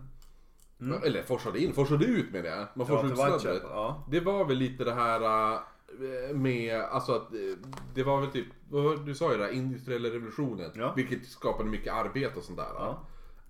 Eller 1.04 1.22
forsade 1.22 1.58
in, 1.58 1.72
forsade 1.72 2.04
ut 2.04 2.32
med 2.32 2.44
det. 2.44 2.50
Man 2.50 2.58
Mm. 2.58 2.68
Ja, 2.74 2.84
forsade 2.84 3.14
till 3.14 3.34
ut 3.34 3.40
slöddret. 3.40 3.62
Ja. 3.64 4.04
Det 4.10 4.20
var 4.20 4.44
väl 4.44 4.56
lite 4.56 4.84
det 4.84 4.94
här 4.94 5.52
äh, 6.30 6.36
med, 6.36 6.80
alltså 6.80 7.12
att 7.12 7.32
äh, 7.34 7.38
det 7.94 8.02
var 8.02 8.20
väl 8.20 8.30
typ, 8.30 8.46
du 9.06 9.14
sa 9.14 9.32
ju 9.32 9.38
det, 9.38 9.52
industriella 9.54 10.08
revolutionen. 10.08 10.70
Ja. 10.74 10.92
Vilket 10.96 11.26
skapade 11.26 11.68
mycket 11.68 11.92
arbete 11.92 12.38
och 12.38 12.44
sånt 12.44 12.58
där. 12.58 12.68
Ja. 12.74 13.00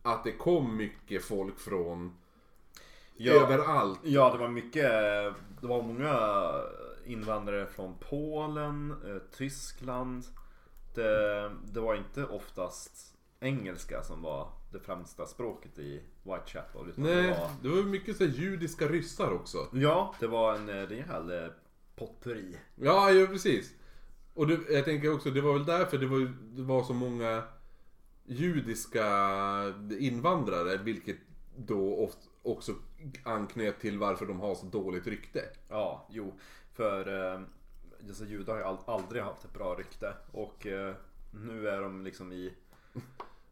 Att 0.02 0.24
det 0.24 0.32
kom 0.32 0.76
mycket 0.76 1.24
folk 1.24 1.58
från 1.58 2.12
Ja. 3.16 3.32
överallt. 3.32 4.00
Ja, 4.02 4.32
det 4.32 4.38
var 4.38 4.48
mycket. 4.48 4.90
Det 5.60 5.66
var 5.66 5.82
många 5.82 6.50
invandrare 7.06 7.66
från 7.66 7.94
Polen, 8.10 8.90
eh, 9.06 9.36
Tyskland. 9.36 10.24
Det, 10.96 11.50
det 11.72 11.80
var 11.80 11.94
inte 11.94 12.24
oftast 12.24 13.16
engelska 13.40 14.02
som 14.02 14.22
var 14.22 14.48
det 14.72 14.80
främsta 14.80 15.26
språket 15.26 15.78
i 15.78 16.02
Whitechapel. 16.22 16.88
Utan 16.88 17.04
det 17.04 17.14
Nej, 17.14 17.30
var, 17.30 17.50
det 17.62 17.68
var 17.68 17.82
mycket 17.82 18.16
så 18.16 18.24
här, 18.24 18.30
judiska 18.32 18.88
ryssar 18.88 19.30
också. 19.32 19.68
ja, 19.72 20.14
det 20.20 20.26
var 20.26 20.54
en 20.54 20.68
eh, 20.68 20.86
rejäl 20.86 21.30
eh, 21.44 21.50
potpurri. 21.96 22.56
Ja, 22.74 23.10
ja 23.10 23.26
precis. 23.26 23.74
Och 24.34 24.46
det, 24.46 24.58
jag 24.70 24.84
tänker 24.84 25.14
också, 25.14 25.30
det 25.30 25.40
var 25.40 25.52
väl 25.52 25.64
därför 25.64 25.98
det 25.98 26.06
var, 26.06 26.18
det 26.56 26.62
var 26.62 26.84
så 26.84 26.92
många 26.92 27.42
judiska 28.24 29.06
invandrare, 29.98 30.76
vilket 30.76 31.16
då 31.56 31.96
oft 32.04 32.18
också 32.42 32.72
anknöt 33.24 33.80
till 33.80 33.98
varför 33.98 34.26
de 34.26 34.40
har 34.40 34.54
så 34.54 34.66
dåligt 34.66 35.06
rykte. 35.06 35.40
Ja, 35.68 36.08
jo. 36.10 36.34
För 36.72 37.32
eh, 37.34 37.40
alltså, 38.08 38.24
judar 38.24 38.52
har 38.54 38.60
ju 38.60 38.92
aldrig 38.92 39.22
haft 39.22 39.44
ett 39.44 39.52
bra 39.52 39.74
rykte. 39.74 40.14
Och 40.32 40.66
eh, 40.66 40.94
nu 41.30 41.68
är 41.68 41.80
de 41.80 42.04
liksom 42.04 42.32
i... 42.32 42.54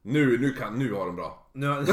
Nu, 0.03 0.39
nu 0.39 0.53
kan, 0.53 0.79
nu 0.79 0.93
har 0.93 1.07
de 1.07 1.17
bra. 1.17 1.47
Nu, 1.53 1.67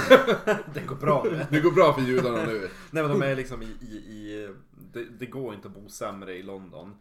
det 0.73 0.85
går 0.85 0.95
bra 0.95 1.23
nu. 1.23 1.45
Det 1.49 1.59
går 1.59 1.71
bra 1.71 1.93
för 1.93 2.01
judarna 2.01 2.45
nu. 2.45 2.69
Nej 2.91 3.03
men 3.03 3.19
de 3.19 3.21
är 3.21 3.35
liksom 3.35 3.61
i, 3.61 3.77
i, 3.81 3.95
i 3.95 4.49
det, 4.71 5.05
det 5.05 5.25
går 5.25 5.53
inte 5.53 5.67
att 5.67 5.73
bo 5.73 5.89
sämre 5.89 6.33
i 6.37 6.43
London. 6.43 6.95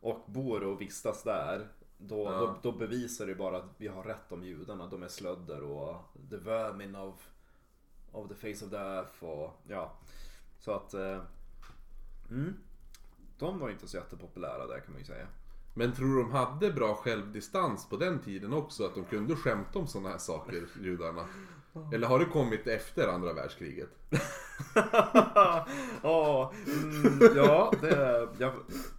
Och 0.00 0.24
bor 0.26 0.62
och 0.62 0.80
vistas 0.80 1.22
där. 1.22 1.68
Då, 1.98 2.24
Ja. 2.24 2.38
då, 2.38 2.58
då 2.62 2.78
bevisar 2.78 3.26
det 3.26 3.34
bara 3.34 3.56
att 3.56 3.74
vi 3.76 3.88
har 3.88 4.02
rätt 4.02 4.32
om 4.32 4.44
judarna. 4.44 4.86
De 4.86 5.02
är 5.02 5.08
slödder 5.08 5.62
och 5.62 5.94
the 6.30 6.36
vermin 6.36 6.96
of, 6.96 7.30
of 8.12 8.28
the 8.28 8.34
face 8.34 8.64
of 8.64 8.70
the 8.70 8.76
earth 8.76 9.24
och 9.24 9.60
ja. 9.68 9.98
Så 10.58 10.72
att... 10.72 10.94
Eh, 10.94 11.20
mm. 12.30 12.56
De 13.42 13.58
var 13.58 13.70
inte 13.70 13.88
så 13.88 13.96
jättepopulära 13.96 14.66
där 14.66 14.80
kan 14.80 14.92
man 14.92 14.98
ju 14.98 15.04
säga. 15.06 15.26
Men 15.74 15.92
tror 15.92 16.16
du 16.16 16.22
de 16.22 16.32
hade 16.32 16.70
bra 16.70 16.94
självdistans 16.94 17.88
på 17.88 17.96
den 17.96 18.18
tiden 18.18 18.52
också? 18.52 18.84
Att 18.86 18.94
de 18.94 19.04
kunde 19.04 19.36
skämta 19.36 19.78
om 19.78 19.86
sådana 19.86 20.08
här 20.08 20.18
saker, 20.18 20.66
judarna? 20.82 21.24
Eller 21.94 22.06
har 22.06 22.18
det 22.18 22.24
kommit 22.24 22.66
efter 22.66 23.08
andra 23.08 23.32
världskriget? 23.32 23.88
ja, 26.02 26.52
mm, 26.66 27.36
ja, 27.36 27.72
det, 27.80 28.28
ja, 28.38 28.52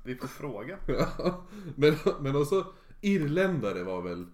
vi 0.04 0.16
får 0.16 0.28
fråga. 0.28 0.78
men, 1.76 1.96
men 2.20 2.36
också 2.36 2.66
irländare 3.02 3.84
var 3.84 4.02
väl... 4.02 4.26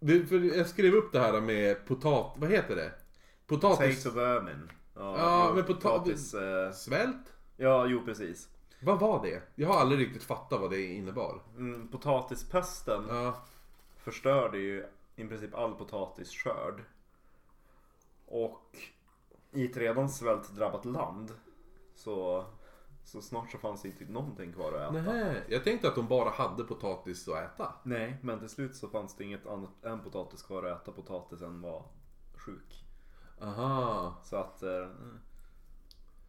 Det, 0.00 0.26
för 0.26 0.56
jag 0.56 0.66
skrev 0.68 0.94
upp 0.94 1.12
det 1.12 1.20
här 1.20 1.40
med 1.40 1.86
potat... 1.86 2.32
Vad 2.36 2.50
heter 2.50 2.76
det? 2.76 2.92
Potatis... 3.46 4.02
Take 4.02 4.10
to 4.14 4.20
vermin. 4.20 4.70
Ja, 4.94 5.18
Ja, 5.18 5.52
men 5.54 5.64
potatis- 5.64 5.66
potatis... 5.66 6.34
Eh, 6.34 6.72
Svält? 6.72 7.32
ja, 7.56 7.86
jo 7.86 8.02
precis. 8.04 8.48
Vad 8.84 9.00
var 9.00 9.22
det? 9.22 9.42
Jag 9.54 9.68
har 9.68 9.80
aldrig 9.80 10.00
riktigt 10.00 10.22
fattat 10.24 10.60
vad 10.60 10.70
det 10.70 10.82
innebar. 10.94 11.40
Mm, 11.56 11.88
potatispesten 11.88 13.04
Ja, 13.08 13.36
förstörde 13.96 14.58
ju 14.58 14.86
i 15.16 15.24
princip 15.24 15.54
all 15.54 15.74
potatisskörd. 15.74 16.82
Och 18.26 18.76
i 19.52 19.64
ett 19.64 19.76
redan 19.76 20.08
svältdrabbat 20.08 20.84
land 20.84 21.32
så, 21.94 22.44
så 23.04 23.22
snart 23.22 23.50
så 23.50 23.58
fanns 23.58 23.82
det 23.82 23.88
inte 23.88 24.04
någonting 24.04 24.52
kvar 24.52 24.72
att 24.72 24.94
äta. 24.94 25.12
nej. 25.12 25.44
Jag 25.48 25.64
tänkte 25.64 25.88
att 25.88 25.94
de 25.94 26.08
bara 26.08 26.30
hade 26.30 26.64
potatis 26.64 27.28
att 27.28 27.36
äta. 27.44 27.74
Nej, 27.82 28.16
men 28.22 28.38
till 28.38 28.48
slut 28.48 28.76
så 28.76 28.88
fanns 28.88 29.16
det 29.16 29.24
inget 29.24 29.46
annat 29.46 29.84
än 29.84 30.00
potatis 30.00 30.42
kvar 30.42 30.62
att 30.62 30.82
äta. 30.82 30.92
Potatisen 30.92 31.60
var 31.60 31.84
sjuk. 32.34 32.84
Aha. 33.42 34.14
Så 34.24 34.36
att 34.36 34.62
eh, 34.62 34.88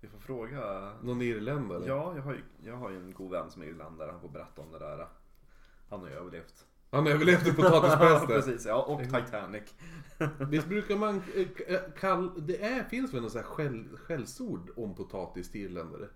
vi 0.05 0.11
får 0.11 0.19
fråga. 0.19 0.91
Någon 1.01 1.21
irländare? 1.21 1.83
Ja, 1.87 2.13
jag 2.15 2.21
har, 2.21 2.33
ju, 2.33 2.43
jag 2.63 2.75
har 2.75 2.89
ju 2.89 2.97
en 2.97 3.13
god 3.13 3.31
vän 3.31 3.51
som 3.51 3.61
är 3.61 3.65
irländare. 3.65 4.11
Han 4.11 4.21
får 4.21 4.29
berätta 4.29 4.61
om 4.61 4.71
det 4.71 4.79
där. 4.79 5.07
Han 5.89 5.99
har 5.99 6.09
ju 6.09 6.15
överlevt. 6.15 6.65
Han 6.91 7.07
överlevde 7.07 7.53
potatispesten. 7.53 8.27
Precis, 8.27 8.65
ja. 8.65 8.83
Och 8.83 9.01
Titanic. 9.03 9.63
Visst 10.49 10.67
brukar 10.67 10.95
man 10.95 11.23
eh, 11.67 11.79
kalla... 11.99 12.31
Det 12.37 12.63
är, 12.63 12.83
finns 12.83 13.13
väl 13.13 13.21
något 13.21 13.31
så 13.31 13.37
här 13.37 13.45
skäll, 13.45 13.97
skällsord 13.97 14.71
om 14.75 14.95
potatis 14.95 15.51
till 15.51 15.61
irländare? 15.61 16.07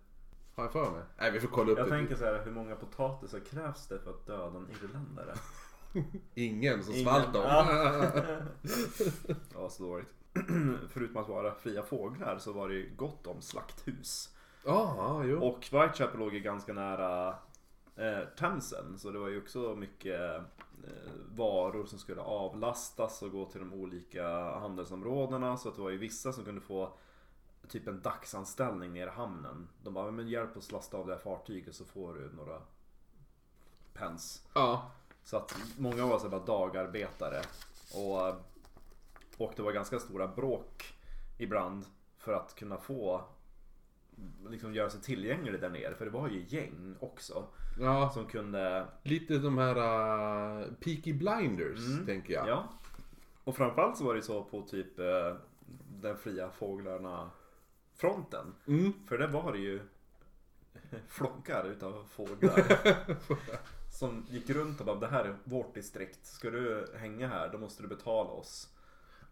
Har 0.55 0.63
jag 0.63 0.71
för 0.71 0.91
mig? 0.91 1.01
Nej, 1.17 1.31
vi 1.31 1.39
får 1.39 1.47
kolla 1.47 1.71
upp 1.71 1.77
Jag 1.77 1.87
det. 1.87 1.91
tänker 1.91 2.15
så 2.15 2.25
här, 2.25 2.41
hur 2.45 2.51
många 2.51 2.75
potatisar 2.75 3.39
krävs 3.39 3.87
det 3.87 3.99
för 3.99 4.09
att 4.09 4.25
döda 4.25 4.57
en 4.57 4.67
irländare? 4.83 5.33
Ingen 6.33 6.83
som 6.83 6.93
svalt 6.93 7.33
dem. 7.33 7.43
Ja, 9.53 9.69
så 9.69 9.83
dåligt. 9.83 10.18
Förutom 10.89 11.17
att 11.17 11.29
vara 11.29 11.55
fria 11.55 11.83
fåglar 11.83 12.37
så 12.37 12.53
var 12.53 12.69
det 12.69 12.75
ju 12.75 12.95
gott 12.95 13.27
om 13.27 13.41
slakthus. 13.41 14.35
Ja, 14.65 15.23
jo. 15.25 15.43
Och 15.43 15.59
Whitechapel 15.59 16.19
låg 16.19 16.33
ju 16.33 16.39
ganska 16.39 16.73
nära 16.73 17.35
eh, 17.95 18.19
Themsen 18.37 18.99
så 18.99 19.11
det 19.11 19.19
var 19.19 19.27
ju 19.27 19.41
också 19.41 19.75
mycket 19.75 20.35
eh, 20.83 21.11
varor 21.35 21.85
som 21.85 21.99
skulle 21.99 22.21
avlastas 22.21 23.21
och 23.21 23.31
gå 23.31 23.45
till 23.45 23.59
de 23.59 23.73
olika 23.73 24.27
handelsområdena. 24.59 25.57
Så 25.57 25.69
att 25.69 25.75
det 25.75 25.81
var 25.81 25.89
ju 25.89 25.97
vissa 25.97 26.33
som 26.33 26.45
kunde 26.45 26.61
få 26.61 26.93
typ 27.67 27.87
en 27.87 28.01
dagsanställning 28.01 28.93
nere 28.93 29.09
i 29.09 29.13
hamnen. 29.13 29.67
De 29.83 29.93
bara, 29.93 30.11
men 30.11 30.27
hjälp 30.27 30.57
oss 30.57 30.71
lasta 30.71 30.97
av 30.97 31.07
det 31.07 31.13
här 31.13 31.19
fartyget 31.19 31.75
så 31.75 31.85
får 31.85 32.13
du 32.13 32.31
några 32.35 32.61
pence. 33.93 34.39
Ja. 34.53 34.91
Så 35.23 35.37
att 35.37 35.55
många 35.77 36.05
var 36.05 36.19
här 36.19 36.29
bara 36.29 36.45
dagarbetare. 36.45 37.41
Och, 37.93 38.27
och 39.39 39.53
det 39.55 39.61
var 39.61 39.71
ganska 39.71 39.99
stora 39.99 40.27
bråk 40.27 40.93
ibland 41.37 41.85
för 42.17 42.33
att 42.33 42.55
kunna 42.55 42.77
få 42.77 43.23
liksom 44.49 44.73
göra 44.73 44.89
sig 44.89 45.01
tillgänglig 45.01 45.61
där 45.61 45.69
nere. 45.69 45.95
För 45.95 46.05
det 46.05 46.11
var 46.11 46.29
ju 46.29 46.45
gäng 46.47 46.95
också 46.99 47.47
ja. 47.79 48.09
som 48.13 48.25
kunde 48.25 48.85
Lite 49.03 49.37
de 49.37 49.57
här 49.57 49.77
uh, 49.77 50.73
Peaky 50.73 51.13
Blinders, 51.13 52.05
tänker 52.05 52.33
jag. 52.33 52.43
Mm. 52.43 52.55
Ja. 52.55 52.69
Och 53.43 53.55
framförallt 53.55 53.97
så 53.97 54.03
var 54.03 54.15
det 54.15 54.21
så 54.21 54.43
på 54.43 54.61
typ 54.61 54.99
eh, 54.99 55.35
den 56.01 56.17
fria 56.17 56.49
fåglarna 56.49 57.31
fronten. 57.95 58.55
Mm. 58.67 58.93
För 59.07 59.17
där 59.17 59.27
var 59.27 59.51
det 59.51 59.59
ju 59.59 59.81
flockar 61.07 61.65
utav 61.65 62.05
fåglar. 62.11 62.63
som 63.99 64.25
gick 64.29 64.49
runt 64.49 64.79
och 64.79 64.85
bara 64.85 64.99
det 64.99 65.07
här 65.07 65.25
är 65.25 65.35
vårt 65.43 65.73
distrikt. 65.73 66.25
Ska 66.25 66.49
du 66.49 66.85
hänga 66.95 67.27
här 67.27 67.49
då 67.51 67.57
måste 67.57 67.83
du 67.83 67.87
betala 67.87 68.29
oss. 68.29 68.75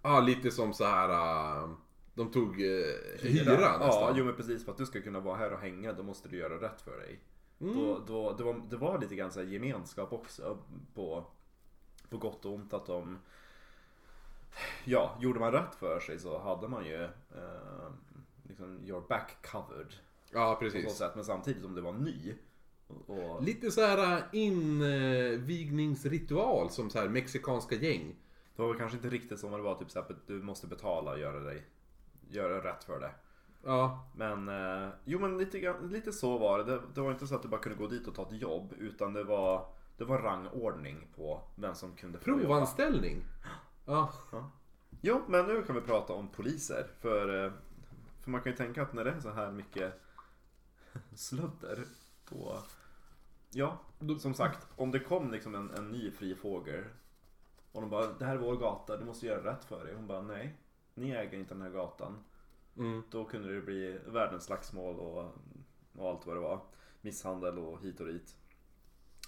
Ja, 0.07 0.19
lite 0.19 0.51
som 0.51 0.73
så 0.73 0.85
här. 0.85 1.09
uh, 1.63 1.69
de 2.13 2.31
tog 2.31 2.61
uh, 2.61 2.83
hyra, 3.21 3.61
Ja, 3.61 3.77
nästan. 3.79 4.13
jo 4.17 4.25
men 4.25 4.35
precis. 4.35 4.65
För 4.65 4.71
att 4.71 4.77
du 4.77 4.85
ska 4.85 5.01
kunna 5.01 5.19
vara 5.19 5.37
här 5.37 5.53
och 5.53 5.59
hänga 5.59 5.93
då 5.93 6.03
måste 6.03 6.29
du 6.29 6.37
göra 6.37 6.61
rätt 6.61 6.81
för 6.81 6.97
dig. 6.97 7.19
Mm. 7.61 7.75
Då, 7.75 7.99
då, 8.07 8.33
det, 8.33 8.43
var, 8.43 8.61
det 8.69 8.77
var 8.77 8.99
lite 8.99 9.15
grann 9.15 9.31
så 9.31 9.39
här 9.39 9.47
gemenskap 9.47 10.13
också 10.13 10.57
på, 10.93 11.25
på 12.09 12.17
gott 12.17 12.45
och 12.45 12.53
ont 12.53 12.73
att 12.73 12.85
de 12.85 13.17
Ja, 14.85 15.17
gjorde 15.21 15.39
man 15.39 15.51
rätt 15.51 15.75
för 15.75 15.99
sig 15.99 16.19
så 16.19 16.39
hade 16.39 16.67
man 16.67 16.85
ju 16.85 17.03
eh, 17.03 17.89
liksom 18.43 18.79
your 18.85 19.03
back 19.07 19.47
covered 19.51 19.93
Ja, 20.31 20.55
på 20.55 20.65
så 20.69 20.71
precis. 20.71 20.97
sätt. 20.97 21.11
Men 21.15 21.25
samtidigt 21.25 21.65
om 21.65 21.75
det 21.75 21.81
var 21.81 21.93
ny 21.93 22.33
och, 23.07 23.43
Lite 23.43 23.71
så 23.71 23.81
här 23.81 24.23
invigningsritual 24.31 26.69
som 26.69 26.89
så 26.89 26.99
här 26.99 27.09
mexikanska 27.09 27.75
gäng. 27.75 28.15
Det 28.57 28.63
var 28.63 28.69
väl 28.69 28.77
kanske 28.77 28.97
inte 28.97 29.09
riktigt 29.09 29.39
som 29.39 29.51
det 29.51 29.57
var 29.57 29.75
typ 29.75 29.91
så 29.91 30.01
här, 30.01 30.11
att 30.11 30.27
du 30.27 30.41
måste 30.41 30.67
betala 30.67 31.11
och 31.11 31.19
göra 31.19 31.39
dig 31.39 31.65
Göra 32.29 32.63
rätt 32.63 32.83
för 32.83 32.99
det 32.99 33.11
Ja, 33.63 34.07
Men, 34.15 34.49
eh, 34.49 34.89
jo 35.05 35.19
men 35.19 35.37
lite, 35.37 35.75
lite 35.81 36.11
så 36.11 36.37
var 36.37 36.57
det. 36.57 36.63
det. 36.63 36.81
Det 36.95 37.01
var 37.01 37.11
inte 37.11 37.27
så 37.27 37.35
att 37.35 37.41
du 37.41 37.47
bara 37.47 37.61
kunde 37.61 37.77
gå 37.77 37.87
dit 37.87 38.07
och 38.07 38.15
ta 38.15 38.21
ett 38.21 38.41
jobb 38.41 38.73
utan 38.77 39.13
det 39.13 39.23
var 39.23 39.69
Det 39.97 40.05
var 40.05 40.17
rangordning 40.17 41.07
på 41.15 41.41
vem 41.55 41.75
som 41.75 41.95
kunde 41.95 42.19
få 42.19 42.23
provanställning. 42.23 43.23
Ja. 43.85 44.13
Jo, 45.01 45.21
men 45.27 45.45
nu 45.45 45.63
kan 45.63 45.75
vi 45.75 45.81
prata 45.81 46.13
om 46.13 46.27
poliser. 46.27 46.87
För, 46.99 47.45
eh, 47.45 47.51
för 48.23 48.31
man 48.31 48.41
kan 48.41 48.51
ju 48.51 48.57
tänka 48.57 48.81
att 48.81 48.93
när 48.93 49.05
det 49.05 49.11
är 49.11 49.19
så 49.19 49.31
här 49.31 49.51
mycket 49.51 49.93
sludder 51.15 51.85
då 52.29 52.63
Ja, 53.51 53.79
som 54.19 54.33
sagt. 54.33 54.67
Om 54.75 54.91
det 54.91 54.99
kom 54.99 55.31
liksom 55.31 55.55
en, 55.55 55.71
en 55.71 55.91
ny 55.91 56.11
fri 56.11 56.35
fågel 56.35 56.83
och 57.77 57.81
de 57.81 57.89
bara, 57.89 58.07
det 58.07 58.25
här 58.25 58.33
är 58.35 58.39
vår 58.39 58.55
gata, 58.55 58.97
du 58.97 59.05
måste 59.05 59.25
göra 59.25 59.51
rätt 59.51 59.65
för 59.65 59.85
dig. 59.85 59.93
Hon 59.95 60.07
bara, 60.07 60.21
nej. 60.21 60.55
Ni 60.93 61.11
äger 61.11 61.37
inte 61.39 61.53
den 61.53 61.61
här 61.61 61.69
gatan. 61.69 62.23
Mm. 62.77 63.03
Då 63.11 63.25
kunde 63.25 63.55
det 63.55 63.61
bli 63.61 63.99
världens 64.05 64.43
slagsmål 64.43 64.99
och, 64.99 65.31
och 65.97 66.09
allt 66.09 66.25
vad 66.25 66.35
det 66.35 66.39
var. 66.39 66.59
Misshandel 67.01 67.59
och 67.59 67.81
hit 67.81 67.99
och 67.99 68.07
dit. 68.07 68.35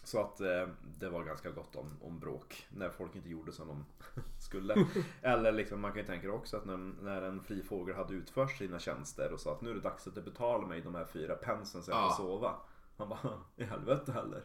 Så 0.04 0.20
att 0.22 0.42
eh, 0.42 0.68
det 1.00 1.10
var 1.10 1.24
ganska 1.24 1.52
gott 1.52 1.76
om, 1.76 1.98
om 2.02 2.20
bråk 2.20 2.68
när 2.70 2.90
folk 2.90 3.16
inte 3.16 3.30
gjorde 3.30 3.52
som 3.52 3.68
de 3.68 3.86
skulle. 4.40 4.88
Eller 5.22 5.52
liksom, 5.52 5.82
man 5.82 5.92
kan 5.92 6.02
ju 6.02 6.08
tänka 6.08 6.32
också 6.32 6.58
att 6.58 6.66
när, 6.66 6.78
när 6.78 7.22
en 7.22 7.44
fri 7.44 7.64
fågel 7.64 7.96
hade 7.96 8.14
utfört 8.14 8.52
sina 8.52 8.80
tjänster 8.80 9.34
och 9.34 9.40
sa 9.40 9.52
att 9.52 9.62
nu 9.62 9.70
är 9.70 9.74
det 9.74 9.80
dags 9.82 10.08
att 10.08 10.16
du 10.16 10.22
betalar 10.22 10.68
mig 10.68 10.82
de 10.82 10.96
här 10.96 11.06
fyra 11.06 11.36
pensen 11.36 11.84
så 11.84 11.92
jag 11.92 11.98
Ja. 11.98 12.10
får 12.18 12.24
sova. 12.24 12.56
Man 12.98 13.10
bara, 13.10 13.34
i 13.56 13.64
helvete 13.64 14.12
heller. 14.12 14.44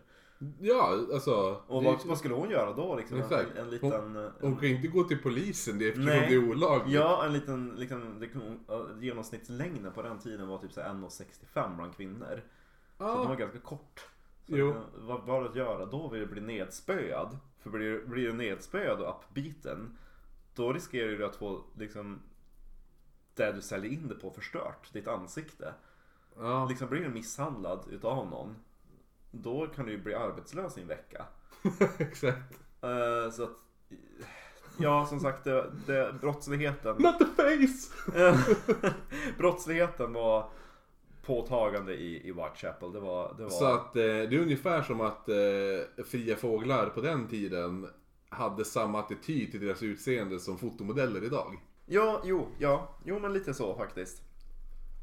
Ja, 0.61 0.99
alltså. 1.15 1.61
Och 1.67 1.83
det- 1.83 1.89
vad, 1.89 2.07
vad 2.07 2.19
skulle 2.19 2.35
hon 2.35 2.51
göra 2.51 2.73
då? 2.73 2.97
Liksom, 2.97 3.17
en, 3.17 3.23
Exakt. 3.25 3.57
en 3.57 3.71
liten... 3.71 4.17
eh, 4.17 4.31
Hon 4.41 4.57
kan 4.57 4.69
inte 4.69 4.89
gå 4.89 5.05
till 5.05 5.23
polisen 5.23 5.79
det 5.79 5.89
eftersom 5.89 6.05
Nej. 6.07 6.27
det 6.29 6.35
är 6.35 6.49
olagligt. 6.51 6.95
Ja, 6.95 7.25
en 7.27 7.33
liten, 7.33 7.75
liksom, 7.77 8.21
det, 8.21 9.05
genomsnittslängden 9.07 9.93
på 9.93 10.03
den 10.03 10.19
tiden 10.19 10.49
var 10.49 10.59
typ 10.59 10.73
så 10.73 10.81
här 10.81 10.89
1,65 10.91 11.77
bland 11.77 11.97
kvinnor. 11.97 12.43
Så 12.99 13.05
den 13.19 13.29
var 13.29 13.37
ganska 13.37 13.59
kort. 13.59 14.09
Så 14.47 14.57
Jo. 14.57 14.71
eh, 14.71 14.77
vad 14.95 15.23
var 15.23 15.45
att 15.45 15.57
göra 15.57 15.87
då? 15.87 16.09
Vill 16.09 16.21
du 16.21 16.27
bli 16.27 16.41
nedspöad? 16.41 17.39
För 17.63 17.71
blir, 17.71 18.07
blir 18.07 18.27
du 18.27 18.33
nedspöad 18.33 19.01
och 19.01 19.09
uppbiten, 19.11 19.99
då 20.55 20.73
riskerar 20.73 21.09
du 21.09 21.25
att 21.27 21.37
få 21.37 21.63
liksom 21.79 22.19
det 23.35 23.53
du 23.53 23.63
säljer 23.63 23.93
in 23.93 24.09
det 24.09 24.15
på 24.15 24.31
förstört, 24.31 24.93
ditt 24.93 25.09
ansikte. 25.09 25.75
Ja. 26.37 26.67
Liksom 26.69 26.89
blir 26.89 27.01
du 27.01 27.09
misshandlad 27.09 27.85
utav 27.91 28.17
någon, 28.31 28.57
då 29.43 29.67
kan 29.67 29.87
du 29.87 29.93
ju 29.93 30.03
bli 30.03 30.15
arbetslös 30.15 30.79
i 30.79 30.81
en 30.81 30.89
vecka. 30.89 31.25
Exakt. 31.99 32.59
Eh, 32.83 33.31
så 33.33 33.43
att, 33.43 33.57
ja 34.79 35.07
som 35.07 35.21
sagt, 35.21 35.45
det, 35.45 35.73
det, 35.87 36.15
brottsligheten 36.21 36.97
Not 36.97 37.19
the 37.19 37.25
face! 37.25 37.93
Brottsligheten 39.39 40.13
var 40.13 40.49
påtagande 41.23 41.95
i, 41.95 42.29
i 42.29 42.33
Whitechapel. 42.33 42.93
Det 42.93 43.01
var... 43.01 43.35
Det 43.37 43.43
var 43.43 43.51
Så 43.51 43.65
att 43.65 43.97
eh, 43.97 44.03
det 44.03 44.37
är 44.37 44.39
ungefär 44.39 44.83
som 44.83 45.01
att 45.01 45.29
eh, 45.29 46.05
fria 46.05 46.37
fåglar 46.37 46.87
på 46.87 47.01
den 47.01 47.29
tiden 47.29 47.89
hade 48.29 48.65
samma 48.65 49.01
attityd 49.01 49.51
till 49.51 49.67
deras 49.67 49.83
utseende 49.83 50.41
som 50.41 50.59
fotomodeller 50.59 51.25
idag. 51.25 51.59
Ja, 51.87 52.23
jo, 52.25 52.49
ja. 52.59 52.99
Jo, 53.05 53.19
men 53.19 53.33
lite 53.33 53.55
så 53.55 53.77
faktiskt. 53.77 54.23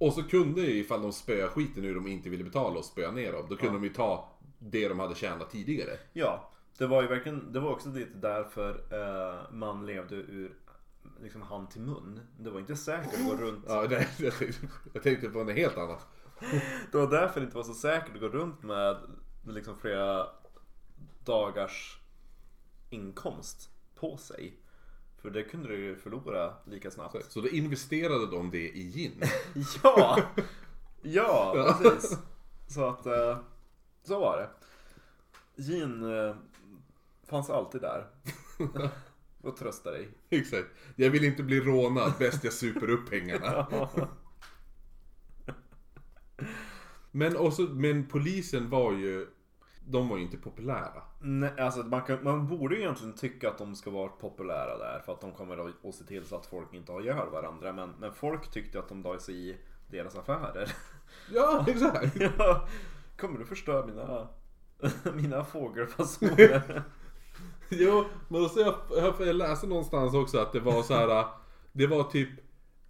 Och 0.02 0.14
så 0.14 0.24
kunde 0.24 0.62
ju 0.62 0.80
ifall 0.80 1.02
de 1.02 1.14
spöade 1.14 1.50
skiten 1.50 1.86
ur 1.86 1.96
de 1.96 2.08
inte 2.08 2.30
ville 2.30 2.44
betala 2.44 2.80
och 2.80 2.86
spöa 2.86 3.12
ner 3.12 3.32
dem. 3.32 3.46
Då 3.50 3.56
kunde 3.56 3.74
de 3.74 3.84
ju 3.84 3.94
ta 3.94 4.30
det 4.60 4.88
de 4.88 5.00
hade 5.00 5.16
tjänat 5.16 5.50
tidigare. 5.50 5.98
Ja, 6.14 6.52
det 6.78 6.88
var 6.88 7.02
ju 7.02 7.08
verkligen... 7.08 7.54
Det 7.54 7.60
var 7.60 7.72
också 7.72 7.90
lite 7.90 8.18
därför 8.18 8.84
eh, 8.92 9.54
man 9.54 9.86
levde 9.86 10.16
ur 10.16 10.56
liksom 11.22 11.42
hand 11.42 11.72
till 11.72 11.82
mun. 11.82 12.20
Det 12.40 12.50
var 12.50 12.60
inte 12.60 12.76
säkert 12.76 13.14
att 13.14 13.26
gå 13.26 13.36
runt... 13.36 13.66
Ja, 13.68 13.88
det, 13.88 14.08
jag, 14.20 14.34
tänkte, 14.34 14.68
jag 14.94 15.04
tänkte 15.04 15.30
på 15.30 15.44
något 15.44 15.56
helt 15.56 15.78
annat. 15.78 16.08
Det 16.92 16.98
var 16.98 17.12
därför 17.12 17.40
det 17.40 17.44
inte 17.44 17.58
var 17.58 17.64
så 17.64 17.74
säkert 17.74 18.16
att 18.16 18.22
gå 18.22 18.28
runt 18.28 18.64
med 18.64 18.98
liksom 19.48 19.78
flera 19.78 20.28
dagars 21.26 22.00
inkomst 22.90 23.70
på 23.96 24.18
sig. 24.18 24.61
För 25.22 25.30
det 25.30 25.44
kunde 25.44 25.70
du 25.70 25.78
ju 25.78 25.96
förlora 25.96 26.54
lika 26.66 26.92
snabbt. 26.92 27.32
Så 27.32 27.42
då 27.42 27.50
investerade 27.50 28.28
de 28.28 28.52
det 28.52 28.70
i 28.70 28.92
gin. 28.92 29.22
Ja! 29.84 30.22
Ja, 31.02 31.78
precis. 31.82 32.18
Så 32.68 32.90
att, 32.90 33.06
eh, 33.06 33.40
så 34.04 34.20
var 34.20 34.38
det. 34.38 34.50
Gin 35.64 36.04
eh, 36.04 36.36
fanns 37.30 37.50
alltid 37.50 37.82
där. 37.82 38.08
Och 39.42 39.58
trösta 39.58 39.92
dig. 39.92 40.10
Exakt. 40.30 40.68
Jag 40.96 41.10
vill 41.10 41.24
inte 41.24 41.44
bli 41.44 41.60
rånad, 41.60 42.14
bäst 42.20 42.44
jag 42.44 42.54
super 42.54 42.90
upp 42.90 43.10
pengarna. 43.10 43.68
Men, 47.12 47.38
också, 47.38 47.62
men 47.62 48.08
polisen 48.08 48.70
var 48.70 48.94
ju, 48.94 49.28
de 49.86 50.10
var 50.10 50.18
ju 50.18 50.24
inte 50.24 50.38
populära. 50.38 51.04
Nej, 51.20 51.60
alltså 51.60 51.80
man, 51.84 52.02
kan, 52.02 52.24
man 52.24 52.48
borde 52.48 52.76
ju 52.76 52.82
egentligen 52.82 53.14
tycka 53.14 53.50
att 53.50 53.58
de 53.58 53.76
ska 53.76 53.90
vara 53.90 54.08
populära 54.08 54.78
där 54.78 55.02
för 55.06 55.14
att 55.14 55.22
de 55.22 55.32
kommer 55.32 55.70
att 55.90 55.96
se 55.96 56.04
till 56.04 56.26
så 56.26 56.36
att 56.36 56.46
folk 56.46 56.74
inte 56.74 56.92
har 56.92 57.02
ihjäl 57.02 57.30
varandra. 57.32 57.74
Men, 57.74 57.90
men 58.00 58.14
folk 58.14 58.52
tyckte 58.52 58.80
att 58.80 58.90
de 58.90 59.02
la 59.02 59.20
sig 59.20 59.50
i 59.50 59.58
deras 59.88 60.16
affärer. 60.16 60.72
Ja, 61.34 61.66
exakt. 61.68 62.16
ja, 62.38 62.68
kommer 63.18 63.40
du 63.40 63.46
förstöra 63.46 63.86
mina, 63.86 64.28
mina 65.14 65.44
fågelfasoner? 65.44 66.84
Jo, 67.70 68.06
men 68.28 68.42
jag, 68.56 68.76
jag, 68.90 69.16
jag 69.20 69.36
läste 69.36 69.68
någonstans 69.68 70.14
också 70.14 70.40
att 70.40 70.52
det 70.54 70.60
var 70.60 70.84
så 70.84 70.94
här. 70.94 71.26
Det 71.72 71.88
var 71.88 72.04
typ 72.04 72.30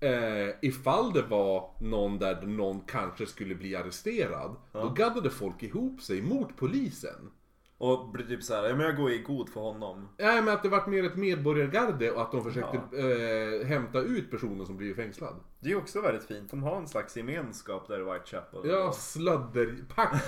eh, 0.01 0.55
ifall 0.61 1.13
det 1.13 1.21
var 1.21 1.69
någon 1.79 2.19
där 2.19 2.41
någon 2.41 2.81
kanske 2.81 3.25
skulle 3.25 3.55
bli 3.55 3.75
arresterad. 3.75 4.55
Då 4.71 4.89
gaddade 4.89 5.29
folk 5.29 5.63
ihop 5.63 6.01
sig 6.01 6.21
mot 6.21 6.57
polisen. 6.57 7.31
Och 7.77 8.09
blir 8.09 8.25
typ 8.25 8.43
såhär, 8.43 8.63
ja 8.63 8.75
men 8.75 8.85
jag 8.85 8.97
går 8.97 9.11
i 9.11 9.17
god 9.17 9.49
för 9.49 9.61
honom. 9.61 10.09
Nej 10.17 10.41
men 10.41 10.53
att 10.53 10.63
det 10.63 10.69
vart 10.69 10.87
mer 10.87 11.03
ett 11.03 11.15
medborgargarde 11.15 12.11
och 12.11 12.21
att 12.21 12.31
de 12.31 12.43
försökte 12.43 12.77
eh, 12.77 13.67
hämta 13.67 13.99
ut 13.99 14.31
personen 14.31 14.65
som 14.65 14.77
blivit 14.77 14.95
fängslad. 14.95 15.35
Det 15.59 15.71
är 15.71 15.77
också 15.77 16.01
väldigt 16.01 16.23
fint. 16.23 16.51
De 16.51 16.63
har 16.63 16.77
en 16.77 16.87
slags 16.87 17.17
gemenskap 17.17 17.87
där 17.87 17.99
i 17.99 18.03
Whitechapel. 18.03 18.69
Ja, 18.69 18.91
sladder... 18.93 19.75
Pack... 19.95 20.23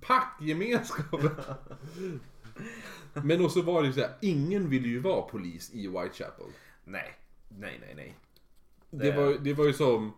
Packgemenskap. 0.00 1.20
Men 3.24 3.44
också 3.44 3.62
var 3.62 3.82
det 3.82 3.86
ju 3.86 3.92
så 3.92 4.00
här, 4.00 4.14
ingen 4.20 4.70
ville 4.70 4.88
ju 4.88 4.98
vara 4.98 5.22
polis 5.22 5.70
i 5.74 5.86
Whitechapel. 5.86 6.46
Nej, 6.84 7.14
nej, 7.48 7.80
nej, 7.80 7.94
nej. 7.96 8.16
Det 8.98 9.12
var, 9.16 9.38
det 9.44 9.54
var 9.54 9.64
ju 9.64 9.72
som... 9.72 10.12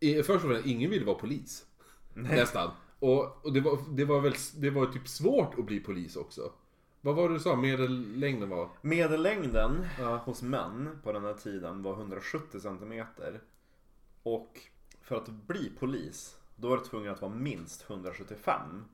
Först 0.00 0.30
och 0.44 0.50
främst, 0.50 0.66
ingen 0.66 0.90
ville 0.90 1.04
vara 1.04 1.18
polis. 1.18 1.66
Nästan. 2.14 2.70
Och, 2.98 3.44
och 3.44 3.52
det, 3.52 3.60
var, 3.60 3.78
det 3.90 4.04
var 4.04 4.20
väl 4.20 4.34
det 4.56 4.70
var 4.70 4.86
typ 4.86 5.08
svårt 5.08 5.58
att 5.58 5.66
bli 5.66 5.80
polis 5.80 6.16
också. 6.16 6.52
Vad 7.00 7.14
var 7.14 7.28
det 7.28 7.34
du 7.34 7.40
sa 7.40 7.56
medellängden 7.56 8.48
var? 8.48 8.68
Medellängden 8.82 9.86
Ja. 9.98 10.16
hos 10.16 10.42
män 10.42 10.98
på 11.02 11.12
den 11.12 11.24
här 11.24 11.34
tiden 11.34 11.82
var 11.82 11.92
170 11.92 12.60
cm. 12.60 13.04
Och 14.22 14.60
för 15.00 15.16
att 15.16 15.28
bli 15.28 15.72
polis, 15.78 16.36
då 16.56 16.68
var 16.68 16.76
du 16.76 16.84
tvungen 16.84 17.12
att 17.12 17.20
vara 17.22 17.34
minst 17.34 17.90
175. 17.90 18.84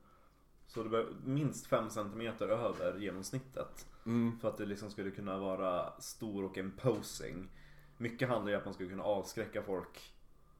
Så 0.67 0.83
det 0.83 0.89
var 0.89 1.05
minst 1.25 1.67
5 1.67 1.89
cm 1.89 2.21
över 2.39 2.97
genomsnittet. 2.99 3.87
Mm. 4.05 4.39
För 4.39 4.47
att 4.49 4.57
det 4.57 4.65
liksom 4.65 4.91
skulle 4.91 5.11
kunna 5.11 5.37
vara 5.37 5.99
stor 5.99 6.43
och 6.43 6.57
imposing. 6.57 7.47
Mycket 7.97 8.29
handlar 8.29 8.49
ju 8.49 8.55
om 8.55 8.59
att 8.59 8.65
man 8.65 8.73
skulle 8.73 8.89
kunna 8.89 9.03
avskräcka 9.03 9.61
folk 9.61 10.13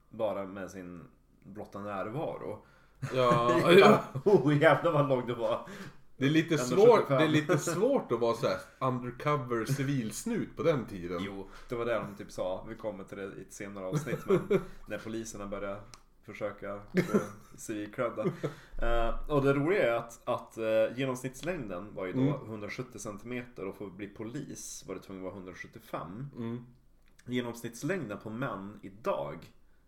bara 0.10 0.46
med 0.46 0.72
sin 0.72 1.04
blotta 1.44 1.80
närvaro. 1.80 2.66
Ja, 3.14 3.60
ja. 3.72 4.04
oh 4.26 4.58
jävlar 4.62 4.92
vad 4.92 5.10
lång 5.10 5.28
det 5.28 5.34
var. 5.36 5.68
Det 6.18 6.26
är 6.26 6.30
lite 6.30 6.56
175. 6.56 6.86
svårt, 6.88 7.08
det 7.08 7.24
är 7.24 7.28
lite 7.28 7.58
svårt 7.58 8.12
att 8.12 8.20
vara 8.20 8.34
så 8.36 8.48
här 8.48 8.58
undercover 8.80 9.66
civilsnut 9.66 10.56
på 10.56 10.64
den 10.64 10.86
tiden. 10.86 11.22
Jo, 11.22 11.50
det 11.70 11.76
var 11.76 11.86
det 11.86 11.94
de 11.94 12.16
typ 12.16 12.32
sa. 12.32 12.66
Vi 12.70 12.76
kommer 12.76 13.04
till 13.04 13.18
det 13.18 13.24
i 13.24 13.42
ett 13.42 13.54
senare 13.54 13.86
avsnitt. 13.86 14.20
Men 14.26 14.62
när 14.88 14.98
poliserna 14.98 15.48
började 15.48 15.78
försöka 16.26 16.82
få 16.94 17.20
civil 17.58 17.94
cred. 17.94 18.20
uh, 18.20 19.30
Och 19.30 19.44
det 19.44 19.54
roliga 19.54 19.94
är 19.94 19.98
att, 19.98 20.22
att 20.28 20.58
eh, 20.58 20.98
genomsnittslängden 20.98 21.96
var 21.96 22.06
ju 22.06 22.14
då 22.14 22.20
Mm. 22.20 22.34
170 22.50 23.00
cm 23.00 23.44
och 23.68 23.76
för 23.76 23.86
att 23.86 23.94
bli 23.94 24.08
polis 24.08 24.84
var 24.88 24.96
det 24.96 25.02
tvungen 25.02 25.26
att 25.26 25.32
vara 25.34 25.36
175. 25.36 26.28
Mm. 26.38 26.66
Genomsnittslängden 27.26 28.18
på 28.18 28.30
män 28.30 28.80
idag 28.84 29.38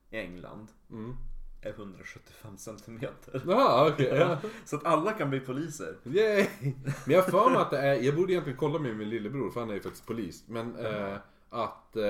i 0.09 0.17
England 0.17 0.67
Mm. 0.91 1.15
är 1.61 1.69
175 1.73 2.57
cm. 2.57 2.99
Jaha, 3.47 3.89
okej. 3.93 4.07
ja. 4.07 4.37
Så 4.65 4.75
att 4.75 4.85
alla 4.85 5.11
kan 5.11 5.29
bli 5.29 5.39
poliser. 5.39 5.95
Yay! 6.03 6.47
Men 6.61 7.15
jag 7.15 7.21
har 7.21 7.29
för 7.31 7.49
mig 7.49 7.59
att 7.59 7.71
det 7.71 7.77
är, 7.77 7.93
jag 8.03 8.15
borde 8.15 8.31
egentligen 8.33 8.57
kolla 8.59 8.79
med 8.79 8.95
min 8.97 9.09
lillebror 9.09 9.51
för 9.51 9.59
han 9.59 9.69
är 9.69 9.73
ju 9.73 9.81
faktiskt 9.81 10.05
polis. 10.05 10.43
Men 10.47 10.75
eh, 10.75 11.17
att 11.49 11.95
eh, 11.95 12.03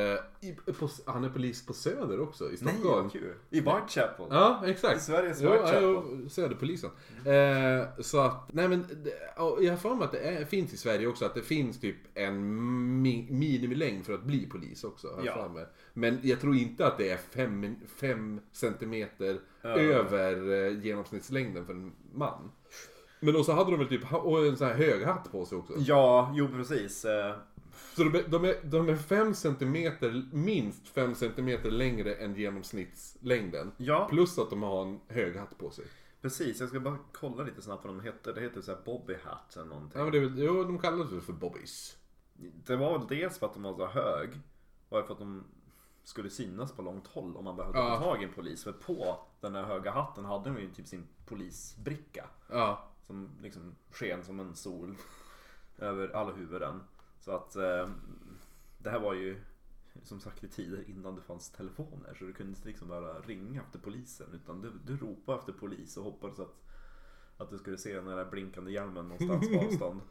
i, 0.50 0.56
på, 0.80 0.90
han 1.06 1.24
är 1.24 1.30
polis 1.30 1.66
på 1.66 1.74
Söder 1.74 2.20
också 2.20 2.46
i 2.46 2.48
Nej, 2.48 2.58
Stockholm. 2.58 3.04
vad 3.04 3.12
kul. 3.12 3.34
I 3.50 3.60
Whitechapel. 3.60 4.26
Ja, 4.30 4.64
exakt. 4.66 4.98
I 4.98 5.00
Sveriges 5.00 5.42
Whitechapel. 5.42 5.82
jo, 5.84 6.30
Söderpolisen. 6.30 6.90
Eh, 7.26 7.88
så 8.00 8.20
att, 8.20 8.54
nej 8.54 8.68
men, 8.68 8.86
jag 9.38 9.72
har 9.72 9.78
för 9.78 9.96
mig 9.96 10.06
att 10.06 10.12
det 10.12 10.20
är, 10.20 10.46
finns 10.46 10.74
i 10.74 10.78
Sverige 10.78 11.08
också 11.08 11.26
att 11.26 11.34
det 11.36 11.42
finns 11.42 11.80
typ 11.80 11.96
en 12.14 13.02
mi, 13.02 13.28
minimilängd 13.32 14.06
för 14.06 14.14
att 14.14 14.24
bli 14.24 14.50
polis 14.50 14.84
också. 14.84 15.08
jag 15.24 15.26
Ja. 15.38 15.48
mig. 15.50 15.66
Men 15.94 16.20
jag 16.24 16.42
tror 16.42 16.56
inte 16.56 16.88
att 16.88 16.98
det 16.98 17.10
är 17.10 17.18
fem, 17.18 17.76
fem 17.96 18.40
centimeter 18.52 19.40
Över. 19.64 19.80
över 19.84 20.66
eh, 20.68 20.80
genomsnittslängden 20.86 21.66
för 21.66 21.74
en 21.74 21.92
man. 22.14 22.52
Men 23.20 23.36
också 23.36 23.52
hade 23.52 23.72
de 23.72 23.80
väl 23.80 23.88
typ, 23.88 24.14
och 24.14 24.46
en 24.46 24.58
sån 24.58 24.68
här 24.68 24.76
hög 24.76 25.04
hatt 25.04 25.32
på 25.32 25.46
sig 25.46 25.58
också. 25.58 25.74
Ja, 25.78 26.32
jo 26.36 26.48
precis. 26.48 27.06
Så 27.98 28.04
de 28.04 28.16
är, 28.16 28.24
de 28.28 28.46
är, 28.46 28.56
de 28.64 28.90
är 28.90 28.96
fem 28.96 29.34
centimeter, 29.34 30.24
minst 30.32 30.88
fem 30.88 31.16
centimeter 31.16 31.72
längre 31.72 32.14
än 32.14 32.36
genomsnittslängden. 32.36 33.72
Ja. 33.78 34.08
Plus 34.10 34.38
att 34.40 34.50
de 34.50 34.64
har 34.64 34.82
en 34.86 35.00
hög 35.08 35.36
hatt 35.36 35.58
på 35.58 35.70
sig. 35.72 35.86
Precis, 36.22 36.60
jag 36.60 36.70
ska 36.70 36.80
bara 36.80 36.98
kolla 37.12 37.44
lite 37.44 37.62
snabbt 37.62 37.86
vad 37.86 37.94
de 37.96 38.02
heter. 38.04 38.34
Det 38.34 38.42
heter 38.42 38.62
såhär 38.62 38.80
Bobby 38.86 39.16
Hat 39.24 39.56
eller 39.56 39.66
någonting. 39.66 40.00
Ja 40.00 40.04
men 40.10 40.36
det 40.36 40.44
jo 40.44 40.64
de 40.64 40.80
kallas 40.80 41.12
väl 41.12 41.22
för 41.22 41.34
bobbies. 41.34 41.98
Det 42.66 42.76
var 42.76 43.00
väl 43.00 43.08
dels 43.08 43.38
för 43.40 43.46
att 43.46 43.54
de 43.54 43.64
var 43.64 43.78
så 43.78 43.86
hög. 43.88 44.30
Och 44.90 45.06
för 45.06 45.14
att 45.14 45.20
de 45.20 45.44
skulle 46.04 46.30
synas 46.30 46.72
på 46.72 46.82
långt 46.82 47.08
håll 47.08 47.38
om 47.38 47.44
man 47.44 47.56
behövde 47.56 47.80
Ja. 47.80 47.98
få 47.98 48.04
tag 48.04 48.22
i 48.22 48.26
en 48.26 48.34
polis. 48.34 48.64
För 48.64 48.72
på 48.72 49.20
den 49.42 49.56
här 49.56 49.64
höga 49.64 49.92
hatten 49.92 50.26
hade 50.26 50.50
de 50.50 50.60
ju 50.62 50.70
typ 50.72 50.88
sin 50.88 51.08
polisbricka. 51.26 52.26
Ja. 52.50 52.90
Som 53.08 53.30
liksom 53.42 53.76
sken 53.92 54.24
som 54.24 54.40
en 54.40 54.56
sol 54.56 54.96
över 55.78 56.10
alla 56.16 56.34
huvuden. 56.34 56.80
Så 57.28 57.34
att 57.34 57.56
eh, 57.56 57.90
det 58.78 58.90
här 58.90 59.00
var 59.00 59.14
ju 59.14 59.42
som 60.04 60.20
sagt 60.20 60.44
i 60.44 60.48
tider 60.48 60.84
innan 60.90 61.16
det 61.16 61.22
fanns 61.22 61.50
telefoner. 61.50 62.16
Så 62.20 62.26
du 62.26 62.34
kunde 62.34 62.50
inte 62.50 62.68
liksom 62.68 62.88
bara 62.88 63.20
ringa 63.20 63.62
efter 63.62 63.80
polisen. 63.80 64.28
Utan 64.34 64.62
du, 64.62 64.72
du 64.86 64.98
ropade 64.98 65.40
efter 65.40 65.54
polis 65.54 65.98
och 65.98 66.04
hoppades 66.04 66.40
att, 66.40 66.56
att 67.38 67.50
du 67.50 67.58
skulle 67.58 67.78
se 67.78 67.96
den 67.96 68.06
där 68.06 68.26
blinkande 68.26 68.72
hjälmen 68.72 69.08
någonstans 69.08 69.50
på 69.50 69.60
avstånd. 69.66 70.02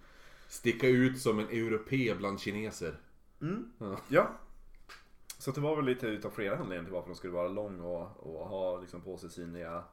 Sticka 0.49 0.89
ut 0.89 1.21
som 1.21 1.39
en 1.39 1.49
europé 1.49 2.15
bland 2.15 2.41
kineser. 2.41 3.01
Mm. 3.41 3.73
Ja. 3.79 3.99
Ja. 4.09 4.31
Så 5.39 5.51
det 5.51 5.61
var 5.61 5.77
väl 5.77 5.85
lite 5.85 6.07
utav 6.07 6.31
flera 6.31 6.57
anledningar 6.57 6.85
till 6.85 6.93
varför 6.93 7.09
de 7.09 7.17
skulle 7.17 7.33
vara 7.33 7.49
lång 7.49 7.81
och, 7.81 8.17
och 8.17 8.49
ha 8.49 8.81
liksom 8.81 9.01
på 9.01 9.17
sig 9.17 9.31
synliga 9.31 9.85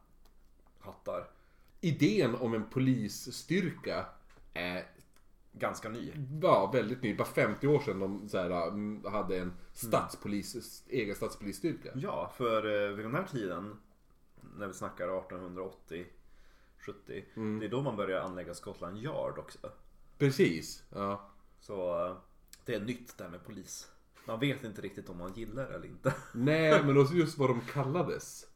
hattar. 0.80 1.30
Idén 1.82 2.36
om 2.36 2.54
en 2.54 2.70
polisstyrka 2.70 4.06
är 4.54 4.86
Ganska 5.54 5.90
ny. 5.90 6.14
ja, 6.42 6.72
väldigt 6.74 7.02
ny. 7.02 7.16
Bara 7.16 7.28
50 7.28 7.68
år 7.68 7.80
sedan 7.80 8.00
de 8.00 8.30
så 8.30 8.38
här, 8.38 8.68
mm, 8.68 9.06
hade 9.06 9.38
en 9.38 9.54
stadspolis, 9.74 10.84
egen 10.88 11.16
stadspolisstyrka. 11.16 11.90
Ja, 11.96 12.34
för 12.38 12.88
eh, 12.88 12.96
vid 12.96 13.06
den 13.06 13.16
här 13.16 13.24
tiden, 13.32 13.78
när 14.58 14.68
vi 14.68 14.74
snackar 14.74 15.18
1880 15.18 16.06
70, 16.78 17.26
det 17.60 17.66
är 17.66 17.70
då 17.70 17.82
man 17.82 17.96
börjar 17.96 18.22
anlägga 18.22 18.54
Scotland 18.54 18.98
Yard 18.98 19.38
också. 19.38 19.58
Precis. 20.18 20.84
Ja. 20.90 21.30
Så 21.60 22.06
eh, 22.06 22.16
det 22.66 22.76
är 22.76 22.80
nytt 22.80 23.18
där 23.18 23.30
med 23.30 23.46
polis. 23.46 23.88
Man 24.26 24.40
vet 24.40 24.64
inte 24.64 24.82
riktigt 24.82 25.10
om 25.10 25.18
man 25.18 25.34
gillar 25.34 25.70
det 25.70 25.76
eller 25.76 25.86
inte. 25.88 26.14
Nej, 26.34 26.84
men 26.84 26.98
också 26.98 27.14
just 27.14 27.38
vad 27.38 27.50
de 27.50 27.62
kallades. 27.62 28.48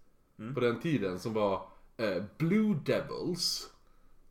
På 0.53 0.59
den 0.59 0.79
tiden 0.79 1.19
som 1.19 1.33
var 1.33 1.69
eh, 1.97 2.23
Blue 2.37 2.79
Devils. 2.85 3.69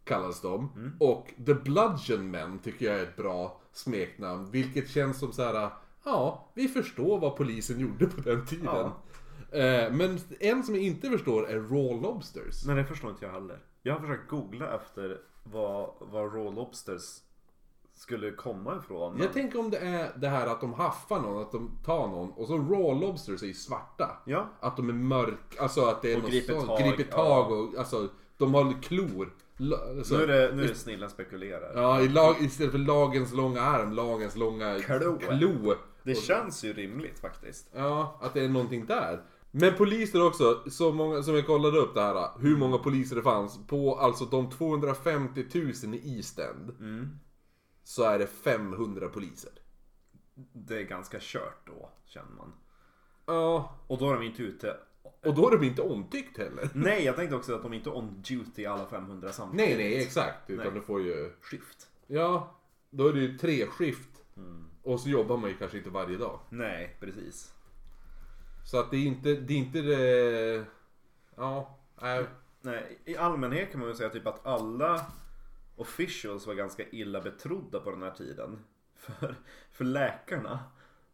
Kallades 0.07 0.41
de. 0.41 0.71
Och 1.01 1.33
The 1.47 1.55
Bludgeon 1.55 2.31
Men 2.31 2.59
tycker 2.59 2.87
jag 2.87 3.01
är 3.01 3.03
ett 3.03 3.17
bra 3.17 3.61
smeknamn. 3.73 4.51
Vilket 4.51 4.91
känns 4.91 5.19
som 5.19 5.33
så 5.33 5.43
här. 5.43 5.71
Ja, 6.05 6.51
vi 6.55 6.69
förstår 6.69 7.19
vad 7.21 7.37
polisen 7.37 7.81
gjorde 7.81 8.07
på 8.07 8.21
den 8.21 8.47
tiden. 8.47 8.65
Ja. 8.65 9.59
Eh, 9.59 9.93
men 9.93 10.19
en 10.41 10.63
som 10.63 10.75
jag 10.75 10.85
inte 10.85 11.11
förstår 11.11 11.49
är 11.49 11.61
Raw 11.61 12.01
Lobsters. 12.03 12.67
Nej, 12.67 12.77
det 12.77 12.85
förstår 12.85 13.11
inte 13.11 13.25
jag 13.25 13.33
heller. 13.33 13.59
Jag 13.83 13.95
har 13.95 14.01
försökt 14.01 14.31
googla 14.31 14.75
efter 14.75 15.21
vad, 15.45 15.91
vad 16.01 16.35
Raw 16.35 16.57
Lobsters 16.57 17.21
skulle 17.95 18.31
komma 18.31 18.77
ifrån. 18.77 19.13
Men... 19.13 19.23
Jag 19.23 19.33
tänker 19.33 19.59
om 19.59 19.71
det 19.71 19.79
är 19.79 20.13
det 20.17 20.29
här 20.29 20.47
att 20.47 20.61
de 20.61 20.73
haffar 20.73 21.21
någon, 21.21 21.43
att 21.43 21.53
de 21.53 21.71
tar 21.85 22.09
någon 22.09 22.31
och 22.31 22.47
så 22.47 22.59
raw 22.59 23.07
lobsters 23.07 23.43
är 23.43 23.47
ju 23.47 23.55
svarta. 23.55 24.23
Ja. 24.27 24.49
Att 24.61 24.77
de 24.77 24.89
är 24.89 24.93
mörk, 24.93 25.57
alltså 25.61 25.85
att 25.85 26.03
det 26.03 26.13
är 26.13 26.17
Och 26.17 26.23
något 26.23 26.31
griper 26.31 26.55
sånt, 26.55 26.67
tag, 26.67 26.79
griper 26.79 27.13
tag 27.13 27.53
och 27.53 27.79
alltså 27.79 28.09
de 28.39 28.55
har 28.55 28.83
klor. 28.83 29.33
La- 29.57 29.77
Alltså, 29.99 30.17
Nu 30.17 30.23
är 30.23 30.27
det, 30.27 30.57
nu 30.57 30.65
är 30.65 30.69
det 30.69 30.75
snillen 30.75 31.11
spekulerar. 31.11 31.73
Ja, 31.75 32.01
i 32.01 32.09
lag, 32.09 32.37
istället 32.41 32.73
för 32.73 32.79
lagens 32.79 33.33
långa 33.35 33.61
arm, 33.61 33.93
lagens 33.93 34.37
långa 34.37 34.79
Klo. 34.81 35.19
klo. 35.19 35.75
Det 36.03 36.15
känns 36.15 36.65
ju 36.65 36.73
rimligt 36.73 37.19
faktiskt. 37.19 37.71
Ja, 37.75 38.19
att 38.23 38.35
det 38.35 38.45
är 38.45 38.49
någonting 38.49 38.87
där. 38.87 39.23
Men 39.51 39.75
poliser 39.75 40.27
också, 40.27 40.63
så 40.71 40.93
många, 40.93 41.23
som 41.23 41.35
jag 41.35 41.47
kollade 41.47 41.79
upp 41.79 41.95
det 41.95 42.01
här, 42.01 42.29
hur 42.41 42.57
många 42.57 42.79
poliser 42.79 43.17
det 43.17 43.23
fanns 43.23 43.59
på 43.67 43.97
alltså 43.97 44.25
de 44.25 44.51
250 44.51 45.45
000 45.55 45.95
i 45.95 46.17
East 46.17 46.39
End. 46.39 46.71
Mm. 46.81 47.19
Så 47.85 48.03
är 48.05 48.19
det 48.19 48.27
500 48.27 49.09
poliser. 49.09 49.51
Det 50.53 50.79
är 50.79 50.83
ganska 50.83 51.19
kört 51.21 51.67
då, 51.67 51.91
känner 52.07 52.33
man. 52.37 52.53
Ja, 53.27 53.75
Och 53.87 53.99
då 53.99 54.11
är 54.11 54.15
de 54.15 54.23
inte 54.23 54.43
ute... 54.43 54.77
och 55.27 55.35
då 55.35 55.49
är 55.49 55.59
de 55.59 55.67
inte 55.67 55.83
omtyckt 55.83 56.39
heller. 56.39 56.69
Nej, 56.75 57.05
jag 57.05 57.17
tänkte 57.17 57.37
också 57.37 57.55
att 57.55 57.63
de 57.63 57.73
inte 57.73 57.91
är 57.91 57.97
on 57.97 58.23
duty 58.29 58.67
alla 58.67 58.87
500 58.87 59.33
samtidigt. 59.33 59.67
Nej, 59.67 59.77
nej, 59.77 60.03
exakt. 60.03 60.51
Utan 60.51 60.65
Nej. 60.65 60.75
du 60.75 60.81
får 60.81 61.03
ju... 61.03 61.33
Skift. 61.41 61.89
Ja, 62.07 62.57
då 62.91 63.09
är 63.09 63.13
det 63.13 63.21
ju 63.21 63.39
tre 63.39 63.67
skift. 63.67 64.09
Mm. 64.37 64.65
Och 64.83 65.01
så 65.01 65.09
jobbar 65.09 65.37
man 65.37 65.51
ju 65.51 65.57
kanske 65.57 65.79
inte 65.79 65.91
varje 65.91 66.17
dag. 66.17 66.41
Nej, 66.51 66.97
precis. 67.01 67.55
Så 68.65 68.81
att 68.81 68.91
det 68.91 68.97
är 68.97 69.07
inte 69.07 69.35
det... 69.35 69.55
Är 69.55 69.59
inte 69.59 69.83
det 69.83 70.65
ja, 71.37 71.79
nej. 72.03 72.25
Nej, 72.61 72.99
i 73.05 73.17
allmänhet 73.17 73.71
kan 73.71 73.81
man 73.81 73.89
väl 73.89 73.97
säga 73.97 74.11
typ 74.11 74.27
att 74.27 74.47
alla 74.47 75.07
officials 75.77 76.47
var 76.47 76.55
ganska 76.55 76.89
illa 76.89 77.21
betrodda 77.21 77.81
på 77.81 77.91
den 77.91 78.03
här 78.03 78.11
tiden. 78.11 78.59
För, 78.97 79.35
för 79.73 79.85
läkarna, 79.85 80.59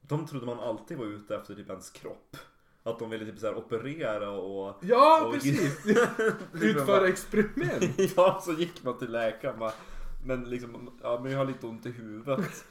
de 0.01 0.27
trodde 0.27 0.47
man 0.47 0.61
alltid 0.61 0.99
var 0.99 1.05
ute 1.05 1.37
efter 1.37 1.55
typ 1.55 1.69
ens 1.71 1.91
kropp. 1.91 2.37
Att 2.85 2.99
de 2.99 3.11
ville 3.11 3.25
typ 3.27 3.39
så 3.39 3.55
operera 3.55 4.31
och... 4.31 4.77
Ja, 4.81 5.25
och- 5.27 5.33
precis! 5.33 5.87
Utföra 6.53 7.09
experiment. 7.09 7.99
ja, 8.17 8.41
så 8.45 8.53
gick 8.53 8.85
man 8.85 8.99
till 8.99 9.13
läkaren 9.13 9.59
bara, 9.59 9.73
men 10.25 10.45
liksom, 10.45 10.91
ja 11.03 11.21
men 11.23 11.33
jag 11.33 11.39
har 11.39 11.47
lite 11.47 11.67
ont 11.67 11.87
i 11.87 11.91
huvudet. 11.91 12.65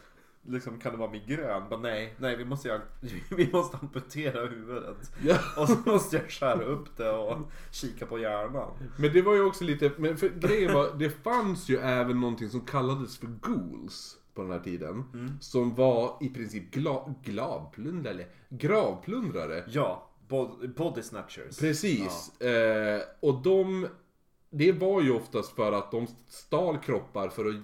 Liksom, 0.48 0.80
kan 0.80 0.92
det 0.92 0.98
vara 0.98 1.12
migrän? 1.12 1.70
Bara, 1.70 1.80
nej, 1.80 2.16
nej 2.18 2.36
vi 2.36 2.46
måste, 2.46 2.82
vi 3.30 3.50
måste 3.52 3.78
amputera 3.78 4.46
huvudet. 4.46 5.12
Ja. 5.24 5.38
Och 5.58 5.70
så 5.70 5.78
måste 5.86 6.16
jag 6.18 6.32
skära 6.32 6.64
upp 6.64 6.98
det 6.98 7.12
och 7.12 7.38
kika 7.72 8.06
på 8.06 8.20
hjärnan. 8.20 8.72
Men 8.98 9.14
det 9.14 9.22
var 9.22 9.34
ju 9.36 9.44
också 9.44 9.64
lite, 9.64 9.92
men 9.98 10.18
för 10.18 10.30
grejen 10.30 10.74
var, 10.74 10.94
det 11.00 11.10
fanns 11.10 11.70
ju 11.70 11.78
även 11.78 12.20
någonting 12.20 12.50
som 12.50 12.62
kallades 12.62 13.18
för 13.18 13.28
ghouls 13.28 14.18
på 14.34 14.42
den 14.42 14.52
här 14.52 14.60
tiden. 14.60 15.04
Som 15.42 15.76
var 15.76 16.18
i 16.22 16.30
princip 16.30 16.72
gla, 16.72 17.14
glavplundrare, 17.24 18.26
gravplundrare. 18.50 19.64
Ja, 19.68 20.10
bod- 20.28 20.74
body 20.76 21.02
snatchers. 21.02 21.58
Precis. 21.60 22.42
Eh, 22.42 23.02
och 23.20 23.42
de, 23.42 23.88
det 24.50 24.72
var 24.72 25.02
ju 25.02 25.12
oftast 25.12 25.56
för 25.56 25.72
att 25.72 25.92
de 25.92 26.08
stal 26.28 26.78
kroppar 26.78 27.30
för 27.30 27.46
att 27.46 27.56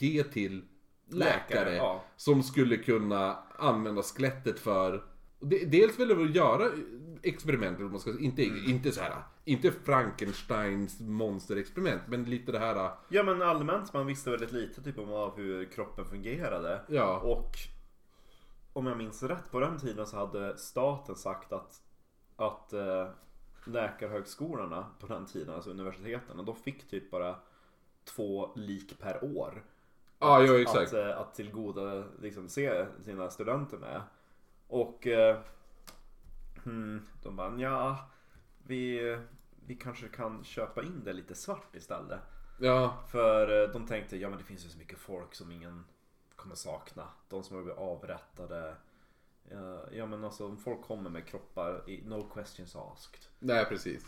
ge 0.00 0.22
till 0.24 0.62
läkare. 1.10 1.34
Läkare, 1.48 1.76
ja. 1.76 2.04
Som 2.16 2.42
skulle 2.42 2.76
kunna 2.76 3.36
använda 3.58 4.02
skelettet 4.02 4.58
för 4.58 5.04
de- 5.40 5.64
Dels 5.64 5.98
ville 6.00 6.14
de 6.14 6.32
göra 6.32 6.70
experiment, 7.22 7.74
eller 7.76 7.82
vad 7.84 7.92
man 7.92 8.00
ska, 8.00 8.18
inte, 8.18 8.44
Mm. 8.44 8.70
inte 8.70 8.92
så 8.92 9.00
här, 9.00 9.12
inte 9.46 9.72
Frankensteins 9.72 11.00
monsterexperiment, 11.00 12.02
men 12.06 12.24
lite 12.24 12.52
det 12.52 12.58
här, 12.58 12.90
Ja 13.08 13.22
men 13.22 13.42
allmänt, 13.42 13.92
man 13.92 14.06
visste 14.06 14.30
väldigt 14.30 14.52
lite 14.52 14.82
typ 14.82 14.98
om 14.98 15.32
hur 15.36 15.64
kroppen 15.64 16.04
fungerade. 16.04 16.80
ja, 16.88 17.18
Och 17.18 17.56
om 18.72 18.86
jag 18.86 18.96
minns 18.98 19.22
rätt 19.22 19.50
på 19.50 19.60
den 19.60 19.78
tiden 19.78 20.06
så 20.06 20.16
hade 20.16 20.58
staten 20.58 21.16
sagt 21.16 21.52
att, 21.52 21.80
att 22.36 22.72
eh, 22.72 23.08
läkarhögskolorna 23.64 24.86
på 25.00 25.06
den 25.06 25.26
tiden, 25.26 25.54
alltså 25.54 25.70
universiteten, 25.70 26.44
de 26.44 26.56
fick 26.56 26.88
typ 26.88 27.10
bara 27.10 27.36
två 28.04 28.52
lik 28.56 28.98
per 29.00 29.24
år. 29.24 29.64
Ja, 30.18 30.42
att, 30.42 30.48
ja, 30.48 30.60
exakt. 30.60 30.92
Att, 30.92 30.98
eh, 30.98 31.18
att 31.20 31.34
tillgoda 31.34 32.04
liksom, 32.20 32.48
se 32.48 32.86
sina 33.04 33.30
studenter 33.30 33.76
med. 33.76 34.02
Och 34.68 35.06
eh, 35.06 35.36
hmm, 36.64 37.06
de 37.22 37.36
bara 37.36 37.60
ja, 37.60 37.98
vi, 38.66 39.16
vi 39.66 39.74
kanske 39.74 40.08
kan 40.08 40.44
köpa 40.44 40.82
in 40.82 41.02
det 41.04 41.12
lite 41.12 41.34
svart 41.34 41.76
istället. 41.76 42.20
ja, 42.60 43.04
För 43.10 43.62
eh, 43.64 43.70
de 43.72 43.86
tänkte, 43.86 44.16
ja 44.16 44.28
men 44.28 44.38
det 44.38 44.44
finns 44.44 44.64
ju 44.66 44.68
så 44.68 44.78
mycket 44.78 44.98
folk 44.98 45.34
som 45.34 45.52
ingen 45.52 45.84
kommer 46.36 46.54
sakna. 46.54 47.08
De 47.28 47.42
som 47.42 47.56
har 47.56 47.62
blivit 47.62 47.78
avrättade. 47.78 48.74
Ja, 49.92 50.06
men 50.06 50.24
alltså 50.24 50.46
om 50.46 50.56
folk 50.56 50.82
kommer 50.82 51.10
med 51.10 51.26
kroppar, 51.26 51.82
no 52.04 52.30
questions 52.34 52.76
asked. 52.76 53.20
nej 53.38 53.64
precis. 53.64 54.06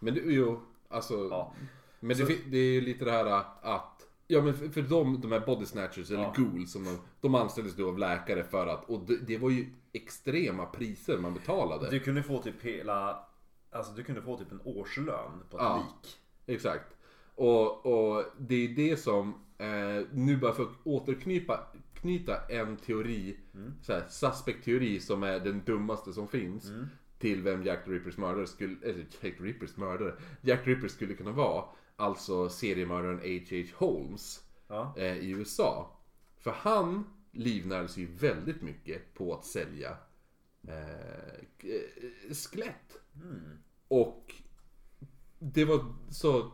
Men 0.00 0.14
det, 0.14 0.20
jo, 0.20 0.60
alltså, 0.88 1.28
Ja. 1.30 1.52
men 2.00 2.08
det, 2.08 2.14
Så- 2.16 2.26
fi- 2.26 2.44
det 2.46 2.58
är 2.58 2.72
ju 2.72 2.80
lite 2.80 3.04
det 3.04 3.10
här 3.10 3.26
att 3.62 3.94
Ja 4.30 4.42
men 4.42 4.54
för, 4.54 4.68
för 4.68 4.82
de, 4.82 5.20
de 5.20 5.32
här 5.32 5.40
body 5.40 5.66
snatchers 5.66 6.10
eller 6.10 6.22
Ja. 6.22 6.32
ghouls 6.36 6.72
som 6.72 6.84
de, 6.84 6.98
de 7.20 7.34
anställdes 7.34 7.76
då 7.76 7.88
av 7.88 7.98
läkare 7.98 8.44
för 8.44 8.66
att, 8.66 8.84
och 8.90 9.00
det, 9.06 9.16
det 9.26 9.38
var 9.38 9.50
ju 9.50 9.66
extrema 9.92 10.66
priser 10.66 11.18
man 11.18 11.34
betalade. 11.34 11.90
Du 11.90 12.00
kunde 12.00 12.22
få 12.22 12.42
typ 12.42 12.62
hela, 12.62 13.24
alltså 13.70 13.92
du 13.92 14.04
kunde 14.04 14.22
få 14.22 14.38
typ 14.38 14.52
en 14.52 14.60
årslön 14.64 15.30
på 15.50 15.56
ett 15.56 15.62
Ja. 15.62 15.76
lik. 16.02 16.16
Exakt. 16.56 16.96
Och, 17.34 17.86
och 17.86 18.24
det 18.38 18.54
är 18.54 18.68
det 18.68 18.96
som, 18.96 19.34
eh, 19.58 20.06
nu 20.12 20.36
bara 20.36 20.52
för 20.52 20.62
att 20.62 20.68
återknyta 20.84 21.60
knyta 21.94 22.46
en 22.48 22.76
teori, 22.76 23.36
så 23.82 23.92
här, 23.92 24.04
suspect 24.08 24.64
teori 24.64 25.00
som 25.00 25.22
är 25.22 25.40
den 25.40 25.62
dummaste 25.64 26.12
som 26.12 26.28
finns. 26.28 26.70
Till 27.18 27.42
vem 27.42 27.64
Jack 27.64 27.84
the 27.84 27.90
Rippers 27.90 28.16
mördare 28.16 28.46
skulle, 28.46 28.76
eller 28.82 28.98
Jack 29.20 29.36
the 29.38 29.44
Rippers 29.44 29.76
mördare, 29.76 30.14
Jack 30.40 30.64
the 30.64 30.70
Ripper 30.70 30.88
skulle 30.88 31.14
kunna 31.14 31.32
vara. 31.32 31.64
Alltså 31.96 32.48
seriemördaren 32.48 33.18
H.H. 33.18 33.66
Holmes 33.86 34.44
Ja. 34.68 34.94
eh, 34.96 35.16
i 35.18 35.30
USA. 35.30 35.96
För 36.38 36.50
han 36.50 37.04
livnärde 37.32 37.88
sig 37.88 38.02
ju 38.02 38.08
väldigt 38.12 38.62
mycket 38.62 39.14
på 39.14 39.34
att 39.34 39.44
sälja 39.44 39.96
eh, 40.68 41.44
k- 41.62 41.68
eh, 43.22 43.28
skelett. 43.28 43.58
Och 43.88 44.34
det 45.38 45.64
var 45.64 45.84
så 46.10 46.52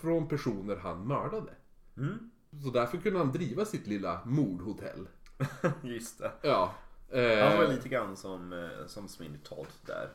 från 0.00 0.28
personer 0.28 0.76
han 0.76 1.06
mördade. 1.06 1.52
Mm. 1.96 2.30
Så 2.64 2.70
därför 2.70 2.98
kunde 2.98 3.18
han 3.18 3.32
driva 3.32 3.64
sitt 3.64 3.86
lilla 3.86 4.20
mordhotell. 4.24 5.08
Just 5.82 6.18
det. 6.18 6.32
Ja. 6.42 6.74
Han 7.14 7.56
var 7.56 7.64
Eh, 7.64 7.70
lite 7.70 7.88
grann 7.88 8.16
som, 8.16 8.52
eh, 8.52 8.86
som 8.86 9.08
Sweeney 9.08 9.38
Todd 9.44 9.66
där. 9.86 10.08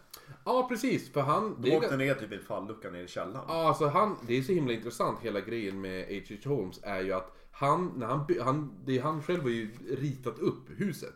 ja 0.46 0.68
precis, 0.70 1.14
för 1.14 1.22
han... 1.22 1.62
De 1.62 1.72
är 1.72 1.78
åkte 1.78 1.94
ga- 1.94 1.98
ner 1.98 2.14
typ 2.16 2.32
i 2.32 2.36
en 2.36 2.42
fallucka 2.42 2.90
ner 2.90 3.04
i 3.04 3.08
källaren. 3.08 3.46
Ja, 3.48 3.68
alltså 3.68 3.88
han, 3.88 4.16
det 4.28 4.38
är 4.38 4.42
så 4.42 4.52
himla 4.54 4.74
intressant 4.74 5.20
hela 5.20 5.42
grejen 5.42 5.82
med 5.82 6.06
H.H. 6.10 6.50
Holmes 6.56 6.80
är 6.84 7.02
ju 7.02 7.14
att 7.14 7.36
han, 7.52 7.92
när 7.96 8.06
han, 8.06 8.26
han, 8.42 8.72
det 8.86 8.98
är 8.98 9.02
han 9.02 9.24
själv 9.24 9.42
har 9.42 9.50
ju 9.50 9.72
ritat 9.90 10.40
upp 10.40 10.66
huset. 10.78 11.16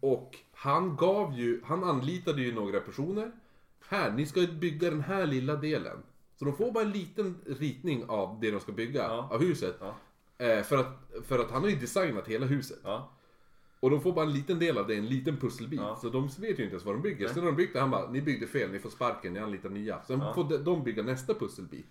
Och 0.00 0.36
han 0.52 0.96
gav 0.96 1.32
ju, 1.38 1.60
han 1.64 1.84
anlitade 1.84 2.42
ju 2.42 2.54
några 2.54 2.80
personer. 2.80 3.32
Här, 3.88 4.10
ni 4.10 4.26
ska 4.26 4.40
bygga 4.60 4.90
den 4.90 5.00
här 5.00 5.26
lilla 5.26 5.56
delen. 5.56 5.96
Så 6.36 6.44
de 6.44 6.56
får 6.56 6.72
bara 6.72 6.84
en 6.84 6.90
liten 6.90 7.36
ritning 7.46 8.04
av 8.08 8.38
det 8.40 8.50
de 8.50 8.60
ska 8.60 8.72
bygga, 8.72 9.02
Ja. 9.02 9.28
av 9.32 9.40
huset. 9.40 9.76
Ja. 9.80 9.94
Eh, 10.46 10.62
för, 10.62 10.76
att, 10.78 11.10
för 11.24 11.38
att 11.38 11.50
han 11.50 11.62
har 11.62 11.68
ju 11.68 11.76
designat 11.76 12.28
hela 12.28 12.46
huset. 12.46 12.78
Ja. 12.84 13.10
Och 13.80 13.90
de 13.90 14.00
får 14.00 14.12
bara 14.12 14.24
en 14.24 14.32
liten 14.32 14.58
del 14.58 14.78
av 14.78 14.86
det, 14.86 14.94
en 14.96 15.06
liten 15.06 15.36
pusselbit. 15.36 15.80
Ja. 15.80 15.96
Så 15.96 16.08
de 16.08 16.26
vet 16.26 16.42
ju 16.42 16.48
inte 16.48 16.62
ens 16.64 16.84
vad 16.84 16.94
de 16.94 17.02
bygger. 17.02 17.28
Sen 17.28 17.38
när 17.38 17.46
de 17.46 17.56
byggt 17.56 17.72
det, 17.74 17.80
han 17.80 17.90
bara, 17.90 18.10
ni 18.10 18.22
byggde 18.22 18.46
fel, 18.46 18.70
ni 18.70 18.78
får 18.78 18.90
sparken, 18.90 19.32
ni 19.32 19.38
anlitar 19.40 19.68
nya. 19.68 20.02
Sen 20.02 20.22
får 20.34 20.44
de, 20.44 20.56
de 20.58 20.84
bygga 20.84 21.02
nästa 21.02 21.34
pusselbit. 21.34 21.86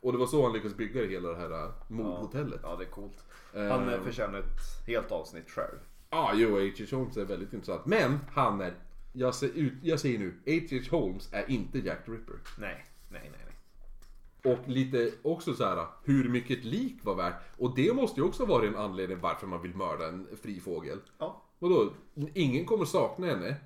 Och 0.00 0.12
det 0.12 0.18
var 0.18 0.26
så 0.26 0.42
han 0.42 0.52
lyckades 0.52 0.76
bygga 0.76 1.04
hela 1.06 1.28
det 1.28 1.36
här 1.36 1.64
äh, 1.64 1.70
mordhotellet. 1.88 2.60
Ja, 2.62 2.76
det 2.76 2.84
är 2.84 2.88
coolt. 2.90 3.24
Eh, 3.54 3.64
Han 3.64 3.88
eh, 3.88 4.00
förtjänar 4.00 4.38
ett 4.38 4.86
helt 4.86 5.12
avsnitt 5.12 5.50
själv. 5.50 5.78
Ja, 6.10 6.32
jo, 6.34 6.48
H.H. 6.50 6.96
Holmes 6.96 7.16
är 7.16 7.24
väldigt 7.24 7.52
intressant. 7.52 7.86
Men 7.86 8.18
han 8.32 8.60
är, 8.60 8.74
jag, 9.12 9.34
ser 9.34 9.48
ut, 9.48 9.72
jag 9.82 10.00
säger 10.00 10.18
nu, 10.18 10.34
H.H. 10.46 10.96
Holmes 10.98 11.32
är 11.32 11.50
inte 11.50 11.78
Jack 11.78 12.04
the 12.04 12.12
Ripper. 12.12 12.36
Nej, 12.58 12.86
nej, 13.10 13.20
nej. 13.22 13.40
nej. 13.44 14.52
Och 14.52 14.68
lite 14.68 15.10
också 15.22 15.54
så 15.54 15.64
här 15.64 15.86
hur 16.04 16.28
mycket 16.28 16.58
ett 16.58 16.64
lik 16.64 16.96
var 17.02 17.14
värt. 17.14 17.34
Och 17.56 17.74
det 17.76 17.94
måste 17.94 18.20
ju 18.20 18.26
också 18.26 18.44
vara 18.46 18.66
en 18.66 18.76
anledning 18.76 19.20
varför 19.20 19.46
man 19.46 19.62
vill 19.62 19.74
mörda 19.74 20.08
en 20.08 20.26
fri 20.42 20.60
fågel. 20.60 20.98
Ja. 21.18 21.42
Vadå? 21.58 21.92
Ingen 22.34 22.64
kommer 22.66 22.84
sakna 22.84 23.26
henne. 23.26 23.56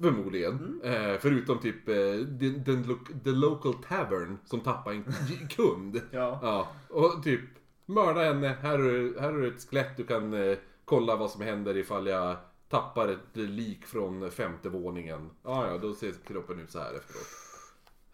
Förmodligen. 0.00 0.80
Mm. 0.84 1.10
Eh, 1.10 1.18
förutom 1.20 1.58
typ 1.58 1.88
eh, 1.88 1.94
den, 2.14 2.64
den 2.64 2.82
lo- 2.82 3.20
the 3.24 3.30
local 3.30 3.74
tavern 3.74 4.38
som 4.44 4.60
tappar 4.60 4.92
en 4.92 5.04
kund. 5.48 6.00
Ja. 6.10 6.38
ja. 6.42 6.68
Och 6.88 7.22
typ 7.24 7.40
mörda 7.86 8.20
henne. 8.24 8.48
Här 8.60 8.78
är, 8.78 9.20
här 9.20 9.32
är 9.32 9.46
ett 9.48 9.68
skelett. 9.70 9.96
Du 9.96 10.04
kan 10.04 10.34
eh, 10.50 10.58
kolla 10.84 11.16
vad 11.16 11.30
som 11.30 11.42
händer 11.42 11.76
ifall 11.76 12.06
jag 12.06 12.36
tappar 12.72 13.08
ett 13.08 13.36
lik 13.36 13.86
från 13.86 14.30
femte 14.30 14.68
våningen. 14.68 15.30
Ja, 15.42 15.68
ja, 15.70 15.78
då 15.78 15.94
ser 15.94 16.12
kroppen 16.12 16.60
ut 16.60 16.70
så 16.70 16.78
här 16.78 16.94
efteråt. 16.94 17.26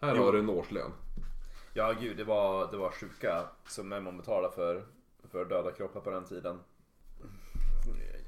Här 0.01 0.15
Jo. 0.15 0.23
har 0.23 0.31
du 0.31 0.39
en 0.39 0.49
årslön. 0.49 0.91
Ja, 1.73 1.93
gud, 2.01 2.17
det 2.17 2.23
var, 2.23 2.71
det 2.71 2.77
var 2.77 2.91
sjuka 2.91 3.43
summor 3.65 3.99
man 3.99 4.17
betalade 4.17 4.55
för, 4.55 4.85
för 5.31 5.45
döda 5.45 5.71
kroppar 5.71 5.99
på 6.01 6.09
den 6.09 6.25
tiden. 6.25 6.59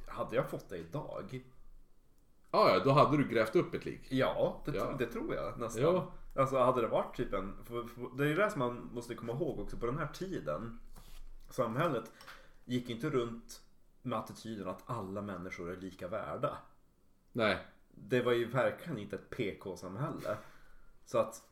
hade 0.08 0.36
jag 0.36 0.50
fått 0.50 0.70
det 0.70 0.78
idag? 0.78 1.44
Ja, 2.52 2.70
ja, 2.74 2.84
då 2.84 2.92
hade 2.92 3.18
du 3.18 3.28
grävt 3.28 3.56
upp 3.56 3.74
ett 3.74 3.86
lik. 3.86 4.02
Ja, 4.10 4.62
det, 4.66 4.78
Ja. 4.78 4.96
det 5.00 5.06
tror 5.06 5.36
jag 5.36 5.60
nästan. 5.60 5.84
Ja. 5.84 6.12
Alltså 6.36 6.58
hade 6.58 6.82
det 6.82 6.88
varit 6.88 7.16
typ 7.18 7.34
en... 7.34 7.54
För, 7.66 7.84
för, 7.84 8.18
det 8.18 8.24
är 8.24 8.28
ju 8.28 8.36
det 8.36 8.50
som 8.50 8.60
man 8.60 8.90
måste 8.94 9.16
komma 9.16 9.34
ihåg 9.34 9.60
också 9.60 9.78
på 9.78 9.86
den 9.86 9.98
här 9.98 10.08
tiden. 10.08 10.80
Samhället 11.50 12.12
gick 12.66 12.90
inte 12.90 13.10
runt 13.10 13.62
med 14.02 14.20
attityden 14.20 14.68
att 14.68 14.84
alla 14.86 15.22
människor 15.22 15.72
är 15.72 15.78
lika 15.78 16.08
värda. 16.08 16.58
Nej. 17.32 17.58
Det 17.90 18.22
var 18.22 18.32
ju 18.32 18.46
verkligen 18.46 18.98
inte 18.98 19.16
ett 19.16 19.30
PK-samhälle. 19.30 20.38
Så 21.06 21.18
att 21.18 21.44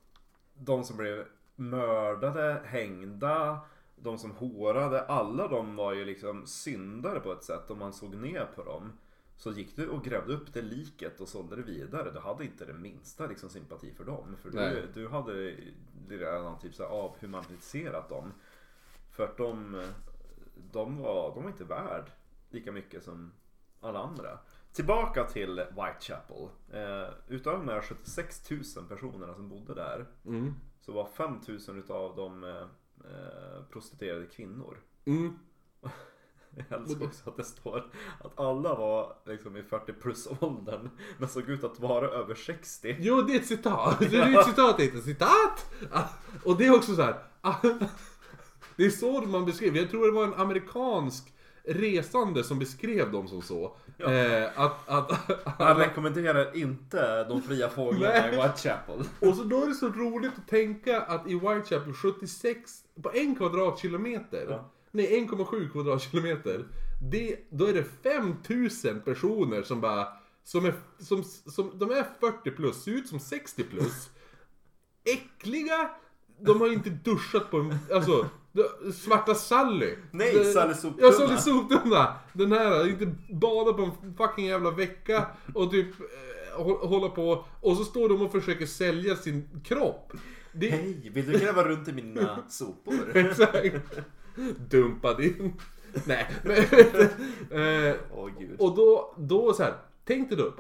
de 0.54 0.84
som 0.84 0.98
blev 0.98 1.26
mördade, 1.56 2.62
hängda, 2.66 3.60
de 3.96 4.18
som 4.18 4.32
hårade, 4.32 5.06
alla 5.06 5.48
de 5.48 5.76
var 5.76 5.94
ju 5.94 6.06
liksom 6.06 6.48
syndare 6.48 7.20
på 7.20 7.32
ett 7.32 7.44
sätt. 7.44 7.72
Om 7.72 7.80
man 7.80 7.94
såg 7.94 8.16
ner 8.16 8.46
på 8.56 8.64
dem. 8.64 8.94
Så 9.38 9.52
gick 9.52 9.76
du 9.76 9.90
och 9.90 10.04
grävde 10.04 10.34
upp 10.34 10.54
det 10.54 10.62
liket 10.62 11.22
och 11.22 11.28
sålde 11.28 11.56
det 11.56 11.62
vidare. 11.62 12.12
Du 12.12 12.20
hade 12.20 12.44
inte 12.44 12.66
det 12.66 12.74
minsta 12.74 13.28
liksom, 13.28 13.50
sympati 13.50 13.94
för 13.94 14.06
dem. 14.06 14.36
För 14.42 14.50
du, 14.50 14.88
du 14.94 15.08
hade 15.08 15.56
redan 16.10 16.60
typ 16.60 16.76
så 16.76 16.84
här 16.84 16.90
avhumaniserat 16.90 18.10
dem. 18.10 18.34
För 19.12 19.24
att 19.24 19.38
de, 19.38 19.84
de, 20.72 20.98
var, 20.98 21.34
de 21.36 21.44
var 21.44 21.50
inte 21.50 21.64
värd 21.64 22.12
lika 22.50 22.72
mycket 22.72 23.04
som 23.04 23.32
alla 23.82 24.00
andra. 24.00 24.40
Tillbaka 24.74 25.24
till 25.24 25.56
Whitechapel. 25.70 26.48
Eh, 26.74 27.10
utav 27.28 27.54
de 27.54 27.68
här 27.70 27.82
76 27.82 28.52
000 28.52 28.62
personerna 28.90 29.34
som 29.34 29.50
bodde 29.50 29.74
där 29.74 30.06
Mm. 30.26 30.54
så 30.82 30.92
var 30.94 31.06
5 31.06 31.40
000 31.68 31.78
utav 31.78 32.16
dem 32.16 32.44
eh, 32.44 32.62
eh, 33.12 33.64
prostituerade 33.72 34.26
kvinnor. 34.26 34.78
Mm. 35.06 35.40
Jag 36.70 36.80
älskar 36.82 37.06
också 37.06 37.30
att 37.30 37.38
det 37.38 37.44
står 37.44 37.92
att 38.20 38.40
alla 38.40 38.76
var 38.76 39.18
liksom 39.26 39.58
i 39.58 39.64
40 39.64 39.94
plus 39.94 40.28
åldern 40.40 40.90
men 41.18 41.30
såg 41.30 41.50
ut 41.50 41.64
att 41.64 41.80
vara 41.80 42.08
över 42.10 42.36
60. 42.36 42.96
Jo, 43.00 43.22
det 43.28 43.34
är 43.34 43.40
ett 43.40 43.48
citat. 43.48 44.00
Det 44.00 44.06
är 44.18 44.40
ett 44.40 44.46
citat, 44.46 44.80
ett 44.80 45.04
citat. 45.04 45.72
Och 46.46 46.58
det 46.58 46.66
är 46.66 46.76
också 46.76 46.96
så 46.96 47.02
här. 47.02 47.24
Det 48.76 48.86
är 48.86 48.90
så 48.90 49.22
man 49.22 49.46
beskriver. 49.46 49.80
Jag 49.80 49.90
tror 49.90 50.06
det 50.06 50.12
var 50.12 50.24
en 50.24 50.34
amerikansk 50.34 51.34
resande 51.70 52.44
som 52.44 52.60
beskrev 52.60 53.12
dem 53.12 53.28
som 53.28 53.42
så. 53.42 53.78
Ja. 53.98 54.12
Eh, 54.12 54.50
att, 54.56 54.90
att, 54.90 55.12
Han 55.60 55.78
rekommenderar 55.78 56.58
inte 56.58 57.24
de 57.24 57.42
fria 57.42 57.70
fåglarna 57.70 58.28
i. 58.28 58.32
Whitechapel. 58.32 59.00
och 59.20 59.36
så 59.36 59.44
då 59.44 59.64
är 59.64 59.68
det 59.68 59.74
så 59.74 59.90
roligt 59.90 60.32
att 60.38 60.48
tänka 60.48 61.02
att 61.02 61.28
i 61.28 61.34
Whitechapel 61.34 61.94
76, 61.94 62.72
på 63.04 63.12
en 63.14 63.36
kvadratkilometer, 63.36 64.46
Ja. 64.50 64.72
nej 64.92 65.28
1,7 65.30 65.72
kvadratkilometer, 65.72 66.66
det, 67.12 67.36
då 67.50 67.66
är 67.66 67.74
det 67.74 67.84
5000 68.04 69.02
personer 69.02 69.62
som 69.64 69.82
bara, 69.82 70.08
som 70.44 70.66
är, 70.66 70.74
som, 71.00 71.24
som, 71.24 71.72
de 71.80 71.92
är 71.92 72.06
40 72.20 72.52
plus, 72.52 72.84
ser 72.84 72.92
ut 72.92 73.08
som 73.08 73.20
60 73.20 73.64
plus, 73.64 74.10
äckliga, 75.04 75.90
de 76.40 76.62
har 76.62 76.74
inte 76.74 76.90
duschat 76.90 77.52
på 77.52 77.58
en, 77.58 77.78
alltså, 77.94 78.30
Svarta 78.94 79.36
Sally. 79.36 79.96
Nej, 80.12 80.34
Det- 80.34 80.44
Sally 80.46 80.74
Soptunna. 80.74 81.08
Ja, 81.08 81.12
Sally 81.12 81.38
Soptunna. 81.38 82.16
Den 82.34 82.52
här, 82.52 82.88
inte 82.90 83.06
badat 83.34 83.76
på 83.78 83.82
en 83.84 84.16
fucking 84.18 84.46
jävla 84.46 84.72
vecka 84.72 85.28
och 85.56 85.72
typ 85.72 85.88
eh, 86.00 86.60
hå- 86.62 86.88
hålla 86.88 87.10
på 87.10 87.46
och 87.62 87.78
så 87.78 87.84
står 87.84 88.10
de 88.10 88.22
och 88.22 88.32
försöker 88.32 88.66
sälja 88.66 89.16
sin 89.16 89.62
kropp. 89.64 90.14
Det, 90.52 90.70
Hej, 90.70 91.12
vill 91.14 91.32
du 91.32 91.40
gräva 91.40 91.64
runt 91.64 91.88
i 91.88 91.92
mina 91.92 92.40
sopor? 92.50 92.94
Exakt. 93.18 93.76
Dumpad 94.70 95.22
in. 95.24 95.54
Nej, 96.06 96.28
men, 96.44 96.58
eh, 96.58 97.96
gud. 98.40 98.56
och 98.60 98.76
då, 98.76 99.16
då 99.18 99.54
så 99.54 99.64
här, 99.64 99.74
tänk 100.06 100.30
dig 100.30 100.38
då. 100.38 100.54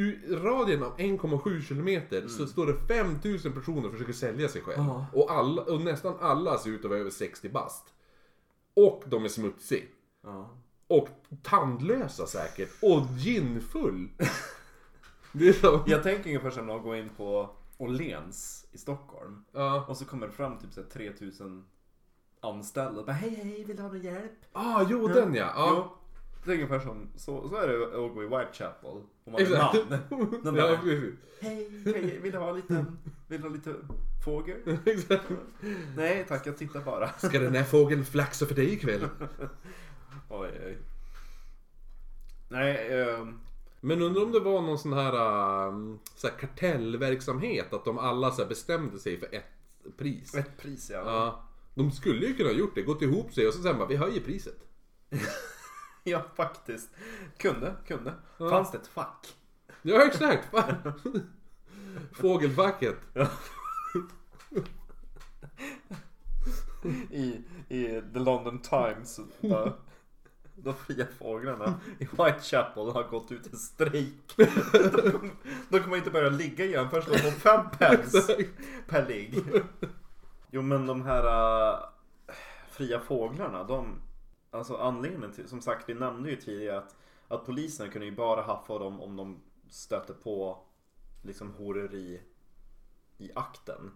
U- 0.00 0.36
radien 0.42 0.82
av 0.82 0.96
1,7 0.96 1.60
kilometer 1.62 2.28
så 2.28 2.46
står 2.46 2.66
det 2.66 2.74
5000 2.88 3.52
personer 3.52 3.86
och 3.86 3.92
försöker 3.92 4.12
sälja 4.12 4.48
sig 4.48 4.62
själv. 4.62 4.78
Ja. 4.78 5.06
Och, 5.14 5.30
alla, 5.32 5.62
och 5.62 5.80
nästan 5.80 6.14
alla 6.20 6.58
ser 6.58 6.70
ut 6.70 6.84
att 6.84 6.90
vara 6.90 7.00
över 7.00 7.10
60 7.10 7.48
bast. 7.48 7.94
Och 8.74 9.02
de 9.06 9.24
är 9.24 9.28
smutsiga. 9.28 9.84
Ja. 10.22 10.50
Och 10.86 11.08
tandlösa 11.42 12.26
säkert. 12.26 12.70
Och 12.82 13.02
ginfull. 13.18 14.08
Det 15.32 15.48
är 15.48 15.52
så. 15.52 15.84
Jag 15.86 16.02
tänker 16.02 16.26
ungefär 16.30 16.50
som 16.50 16.70
att 16.70 16.82
gå 16.82 16.96
in 16.96 17.08
på 17.16 17.50
Åhléns 17.78 18.66
i 18.72 18.78
Stockholm. 18.78 19.44
Ja. 19.52 19.84
Och 19.88 19.96
så 19.96 20.04
kommer 20.04 20.26
det 20.26 20.32
fram 20.32 20.58
typ 20.58 20.72
så 20.72 20.80
här 20.80 20.88
3000 20.88 21.64
anställda 22.40 23.00
och 23.00 23.06
bara 23.06 23.12
hej 23.12 23.34
hej, 23.34 23.64
vill 23.64 23.76
du 23.76 23.82
ha 23.82 23.88
någon 23.88 24.00
hjälp? 24.02 24.32
Ah, 24.52 24.84
jo 24.88 25.08
den 25.08 25.34
ja. 25.34 25.52
ja. 25.56 25.70
Jo, 25.76 25.96
det 26.44 26.50
är 26.50 26.54
ungefär 26.54 26.80
som, 26.80 27.08
så, 27.16 27.48
så 27.48 27.56
är 27.56 27.68
det 27.68 27.84
att 27.84 28.14
gå 28.14 28.22
i 28.22 28.26
Whitechapel. 28.26 28.90
Om 28.90 29.32
man 29.32 29.40
är 29.40 29.44
Exakt. 29.44 29.90
man. 29.90 30.56
Ja, 30.56 30.78
precis. 30.82 31.14
hej, 31.40 31.82
hej, 31.84 32.18
vill 32.22 32.32
du 32.32 32.38
ha 32.38 32.52
lite, 32.52 32.84
vill 33.28 33.40
du 33.40 33.48
ha 33.48 33.54
lite 33.54 33.74
fågel? 34.24 34.56
Exakt. 34.84 35.24
Nej 35.96 36.24
tack, 36.28 36.46
jag 36.46 36.58
tittar 36.58 36.80
bara. 36.80 37.08
Ska 37.18 37.38
den 37.38 37.54
här 37.54 37.64
fågeln 37.64 38.04
flaxa 38.04 38.46
för 38.46 38.54
dig 38.54 38.72
ikväll? 38.72 39.08
Oj, 40.28 40.50
oj. 40.66 40.78
Nej, 42.48 43.00
ehm, 43.00 43.40
Men 43.80 44.02
undrar 44.02 44.22
om 44.22 44.32
det 44.32 44.40
var 44.40 44.62
någon 44.62 44.78
sån 44.78 44.92
här, 44.92 45.66
um, 45.68 45.98
så 46.16 46.28
här 46.28 46.34
kartellverksamhet, 46.34 47.72
att 47.72 47.84
de 47.84 47.98
alla 47.98 48.30
så 48.30 48.42
här 48.42 48.48
bestämde 48.48 48.98
sig 48.98 49.20
för 49.20 49.34
ett 49.34 49.96
pris. 49.96 50.34
ett 50.34 50.56
pris 50.58 50.90
ja. 50.90 51.02
Ja. 51.04 51.44
De 51.74 51.90
skulle 51.90 52.26
ju 52.26 52.34
kunna 52.34 52.48
ha 52.48 52.56
gjort 52.56 52.74
det, 52.74 52.82
gått 52.82 53.02
ihop 53.02 53.32
sig 53.32 53.46
och 53.48 53.54
så 53.54 53.62
sen 53.62 53.78
bara, 53.78 53.88
vi 53.88 53.96
höjer 53.96 54.20
priset. 54.20 54.58
Ja, 56.12 56.22
faktiskt. 56.36 56.90
Kunde, 57.36 57.74
kunde. 57.86 58.14
Ja. 58.38 58.50
Fanns 58.50 58.70
det 58.70 58.78
ett 58.78 58.86
fack? 58.86 59.36
Ja 59.82 60.06
exakt! 60.06 60.48
Fågelfacket. 62.12 62.96
I, 67.10 67.42
i 67.68 68.02
The 68.12 68.18
London 68.18 68.58
Times. 68.58 69.20
Bara, 69.40 69.72
de 70.54 70.74
fria 70.74 71.06
fåglarna 71.18 71.80
i 71.98 72.04
Whitechapel 72.04 72.90
har 72.90 73.08
gått 73.10 73.32
ut 73.32 73.54
i 73.54 73.56
strejk. 73.56 74.36
De 74.36 74.46
kommer, 75.12 75.30
de 75.68 75.80
kommer 75.80 75.96
inte 75.96 76.10
börja 76.10 76.30
ligga 76.30 76.64
igen 76.64 76.90
först 76.90 77.08
de 77.08 77.18
får 77.18 77.30
fem 77.30 77.70
pence 77.78 78.44
per 78.88 79.06
ligg. 79.06 79.42
Jo 80.50 80.62
men 80.62 80.86
de 80.86 81.02
här 81.02 81.24
äh, 81.72 81.78
fria 82.70 83.00
fåglarna, 83.00 83.64
de... 83.64 84.00
Alltså 84.50 84.76
anledningen 84.76 85.32
till, 85.32 85.48
som 85.48 85.60
sagt 85.60 85.88
vi 85.88 85.94
nämnde 85.94 86.30
ju 86.30 86.36
tidigare 86.36 86.78
att, 86.78 86.96
att 87.28 87.46
polisen 87.46 87.90
kunde 87.90 88.06
ju 88.06 88.16
bara 88.16 88.42
haffa 88.42 88.78
dem 88.78 89.00
om 89.00 89.16
de 89.16 89.42
stötte 89.68 90.14
på 90.14 90.58
liksom 91.22 91.54
horeri 91.54 92.20
i 93.18 93.30
akten. 93.34 93.92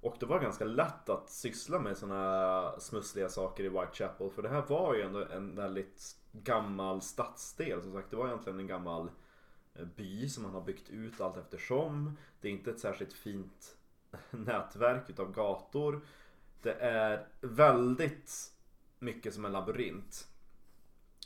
Och 0.00 0.16
det 0.20 0.26
var 0.26 0.40
ganska 0.40 0.64
lätt 0.64 1.08
att 1.08 1.30
syssla 1.30 1.78
med 1.78 1.96
sådana 1.96 2.80
smussliga 2.80 3.28
saker 3.28 3.64
i 3.64 3.68
Whitechapel. 3.68 4.30
För 4.30 4.42
det 4.42 4.48
här 4.48 4.62
var 4.68 4.94
ju 4.94 5.02
ändå 5.02 5.24
en 5.24 5.54
väldigt 5.54 6.16
gammal 6.32 7.00
stadsdel. 7.00 7.82
Som 7.82 7.92
sagt, 7.92 8.10
det 8.10 8.16
var 8.16 8.26
egentligen 8.26 8.60
en 8.60 8.66
gammal 8.66 9.10
eh, 9.74 9.84
by 9.84 10.28
som 10.28 10.42
man 10.42 10.52
har 10.52 10.60
byggt 10.60 10.90
ut 10.90 11.20
allt 11.20 11.36
eftersom. 11.36 12.16
Det 12.40 12.48
är 12.48 12.52
inte 12.52 12.70
ett 12.70 12.80
särskilt 12.80 13.12
fint 13.12 13.76
nätverk 14.30 15.10
utav 15.10 15.32
gator. 15.32 16.00
Det 16.62 16.72
är 16.72 17.28
väldigt 17.40 18.52
mycket 19.00 19.34
som 19.34 19.44
en 19.44 19.52
labyrint. 19.52 20.26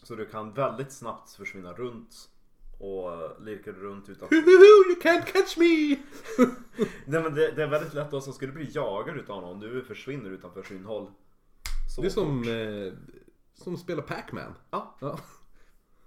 Så 0.02 0.14
du 0.14 0.26
kan 0.26 0.52
väldigt 0.54 0.92
snabbt 0.92 1.30
försvinna 1.30 1.72
runt 1.72 2.30
och 2.78 3.42
lirka 3.44 3.72
runt 3.72 4.08
utan 4.08 4.28
Huhuhu, 4.28 4.90
you 4.90 5.00
can't 5.02 5.24
catch 5.24 5.56
me! 5.56 5.96
Nej 7.06 7.22
men 7.22 7.34
det, 7.34 7.52
det 7.52 7.62
är 7.62 7.66
väldigt 7.66 7.94
lätt 7.94 8.12
också, 8.12 8.32
ska 8.32 8.46
du 8.46 8.52
bli 8.52 8.70
jagad 8.74 9.16
utav 9.16 9.42
någon, 9.42 9.60
du 9.60 9.84
försvinner 9.84 10.30
utanför 10.30 10.62
synhåll. 10.62 11.10
Så 11.94 12.00
Det 12.00 12.06
är 12.08 12.10
som, 12.10 12.42
eh, 12.48 12.92
som 13.54 13.76
spela 13.76 14.02
Pac-Man. 14.02 14.54
Ja, 14.70 14.96
Ja. 15.00 15.18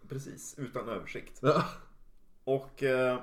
precis. 0.10 0.56
Utan 0.58 0.90
översikt. 0.90 1.40
Ja. 1.42 1.64
Och 2.44 2.84
eh, 2.84 3.20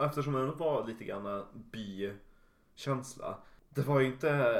eftersom 0.00 0.32
det 0.32 0.46
var 0.46 0.86
lite 0.86 1.04
grann 1.04 1.44
bykänsla. 1.72 3.38
Det 3.70 3.82
var 3.82 4.00
ju 4.00 4.06
inte 4.06 4.58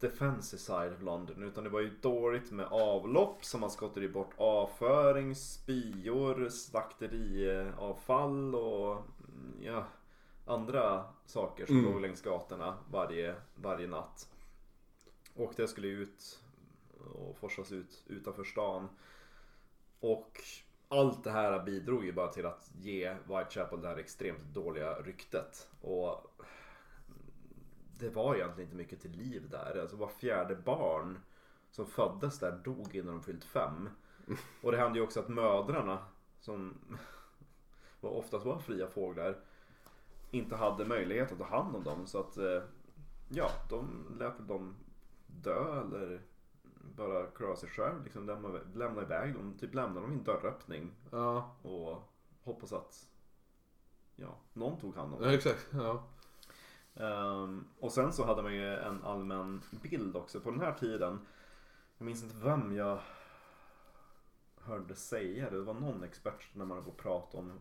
the 0.00 0.08
fancy 0.08 0.58
side 0.58 0.92
of 0.92 1.02
London 1.02 1.42
utan 1.42 1.64
det 1.64 1.70
var 1.70 1.80
ju 1.80 1.90
dåligt 2.00 2.50
med 2.50 2.66
avlopp 2.66 3.44
så 3.44 3.58
man 3.58 3.70
skottade 3.70 4.06
ju 4.06 4.12
bort 4.12 4.30
avföring, 4.36 5.34
spyor, 5.34 6.48
slakteriavfall 6.48 8.54
och 8.54 8.92
mm, 8.96 9.54
ja, 9.62 9.84
andra 10.46 11.04
saker 11.26 11.66
som 11.66 11.78
Mm. 11.78 11.92
låg 11.92 12.00
längs 12.00 12.22
gatorna 12.22 12.78
varje, 12.90 13.34
varje 13.54 13.86
natt. 13.86 14.28
Och 15.34 15.52
det 15.56 15.68
skulle 15.68 15.88
ut 15.88 16.40
och 17.14 17.36
forsas 17.38 17.72
ut 17.72 18.02
utanför 18.06 18.44
stan. 18.44 18.88
Och 20.00 20.40
allt 20.88 21.24
det 21.24 21.30
här 21.30 21.64
bidrog 21.64 22.04
ju 22.04 22.12
bara 22.12 22.28
till 22.28 22.46
att 22.46 22.70
ge 22.80 23.14
Whitechapel 23.28 23.80
det 23.82 23.88
här 23.88 23.96
extremt 23.96 24.42
dåliga 24.54 24.94
ryktet. 24.94 25.68
Och 25.80 26.26
det 28.00 28.10
var 28.10 28.34
egentligen 28.34 28.66
inte 28.66 28.76
mycket 28.76 29.00
till 29.00 29.10
liv 29.10 29.48
där. 29.50 29.80
Alltså 29.80 29.96
var 29.96 30.08
fjärde 30.08 30.56
barn 30.56 31.18
som 31.70 31.86
föddes 31.86 32.38
där 32.38 32.60
dog 32.64 32.94
innan 32.94 33.14
de 33.14 33.22
fyllt 33.22 33.44
fem. 33.44 33.88
Och 34.62 34.72
det 34.72 34.78
hände 34.78 34.98
ju 34.98 35.04
också 35.04 35.20
att 35.20 35.28
mödrarna 35.28 35.98
som 36.40 36.74
var 38.00 38.10
oftast 38.10 38.46
var 38.46 38.58
fria 38.58 38.86
fåglar 38.86 39.36
inte 40.30 40.56
hade 40.56 40.84
möjlighet 40.84 41.32
att 41.32 41.38
ta 41.38 41.44
hand 41.44 41.76
om 41.76 41.84
dem. 41.84 42.06
Så 42.06 42.20
att 42.20 42.36
eh, 42.36 42.62
ja, 43.28 43.50
de 43.70 44.06
lät 44.18 44.48
dem 44.48 44.76
dö 45.26 45.80
eller 45.80 46.20
bara 46.96 47.26
klara 47.26 47.56
sig 47.56 47.68
själv. 47.68 48.04
Liksom 48.04 48.26
lämna, 48.26 48.48
lämna 48.74 49.02
iväg 49.02 49.34
dem. 49.34 49.54
Typ 49.60 49.74
lämna 49.74 50.00
dem 50.00 50.12
i 50.12 50.14
en 50.14 50.24
dörröppning 50.24 50.90
Ja, 51.10 51.56
och 51.62 52.02
hoppas 52.42 52.72
att 52.72 53.06
ja, 54.16 54.38
någon 54.52 54.80
tog 54.80 54.96
hand 54.96 55.14
om 55.14 55.20
ja 55.20 55.26
dem. 55.26 55.34
exakt. 55.34 55.68
Ja. 55.72 56.04
Ehm, 56.94 57.64
och 57.78 57.92
sen 57.92 58.12
så 58.12 58.24
hade 58.26 58.42
man 58.42 58.54
ju 58.54 58.74
en 58.74 59.02
allmän 59.04 59.62
bild 59.82 60.16
också 60.16 60.40
på 60.40 60.50
den 60.50 60.60
här 60.60 60.72
tiden. 60.72 61.18
Jag 61.98 62.04
minns 62.06 62.22
inte 62.22 62.36
vem 62.36 62.76
jag 62.76 63.00
hörde 64.60 64.94
säga 64.94 65.50
det. 65.50 65.56
Det 65.56 65.62
var 65.62 65.74
någon 65.74 66.02
expert 66.04 66.48
när 66.54 66.64
man 66.64 66.76
höll 66.76 66.84
på 66.84 66.90
att 66.90 66.96
prata 66.96 67.38
om 67.38 67.60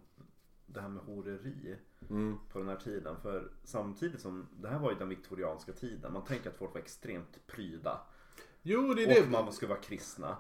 det 0.66 0.82
här 0.82 0.90
med 0.90 1.04
horeri 1.04 1.78
Mm. 2.10 2.38
på 2.52 2.60
den 2.60 2.68
här 2.68 2.76
tiden. 2.76 3.16
För 3.22 3.52
samtidigt 3.64 4.22
som 4.22 4.48
det 4.52 4.70
här 4.70 4.80
var 4.80 4.92
ju 4.92 4.98
den 4.98 5.10
viktorianska 5.10 5.72
tiden. 5.74 6.14
Man 6.14 6.24
tänker 6.24 6.50
att 6.50 6.58
folk 6.58 6.74
var 6.74 6.82
extremt 6.82 7.48
pryda. 7.48 8.02
Jo, 8.62 8.94
det 8.94 9.04
är 9.04 9.20
Och 9.22 9.26
det. 9.26 9.32
man 9.32 9.54
skulle 9.54 9.70
vara 9.70 9.80
kristna. 9.82 10.38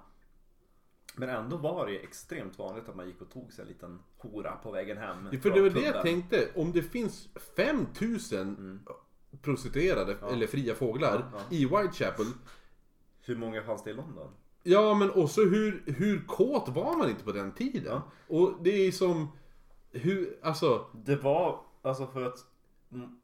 Men 1.16 1.30
ändå 1.30 1.58
var 1.58 1.86
det 1.86 1.92
ju 1.92 2.00
extremt 2.00 2.60
vanligt 2.60 2.90
att 2.90 2.96
man 2.96 3.08
gick 3.08 3.22
och 3.22 3.30
tog 3.30 3.54
sig 3.54 3.62
en 3.62 3.68
liten 3.68 4.00
hora 4.18 4.56
på 4.56 4.72
vägen 4.72 4.98
hem. 4.98 5.30
Ja, 5.32 5.40
För 5.40 5.50
det 5.52 5.62
var 5.62 5.70
det 5.70 5.82
jag 5.82 6.02
tänkte. 6.02 6.50
Om 6.56 6.72
det 6.72 6.82
finns 6.82 7.30
5000 7.56 8.80
prostituerade 9.42 10.18
eller 10.32 10.48
fria 10.48 10.76
fåglar 10.76 11.16
Mm. 11.16 11.28
Ja, 11.34 11.40
ja. 11.50 11.56
i 11.56 11.66
Whitechapel. 11.66 12.26
Hur 13.22 13.36
många 13.36 13.64
fanns 13.64 13.84
det 13.84 13.90
i 13.90 13.94
London? 13.94 14.28
Ja, 14.64 14.94
men 14.94 15.12
också 15.12 15.42
hur, 15.42 15.84
hur 15.86 16.26
kåt 16.28 16.70
var 16.70 16.98
man 16.98 17.10
inte 17.10 17.24
på 17.24 17.32
den 17.32 17.52
tiden? 17.52 18.02
Och 18.28 18.54
det 18.62 18.88
är 18.88 18.92
som... 18.92 19.28
Hur, 19.92 20.40
alltså... 20.42 20.86
Det 20.94 21.16
var, 21.16 21.62
alltså 21.82 22.08
för 22.08 22.22
att 22.22 22.46
mm, 22.92 23.20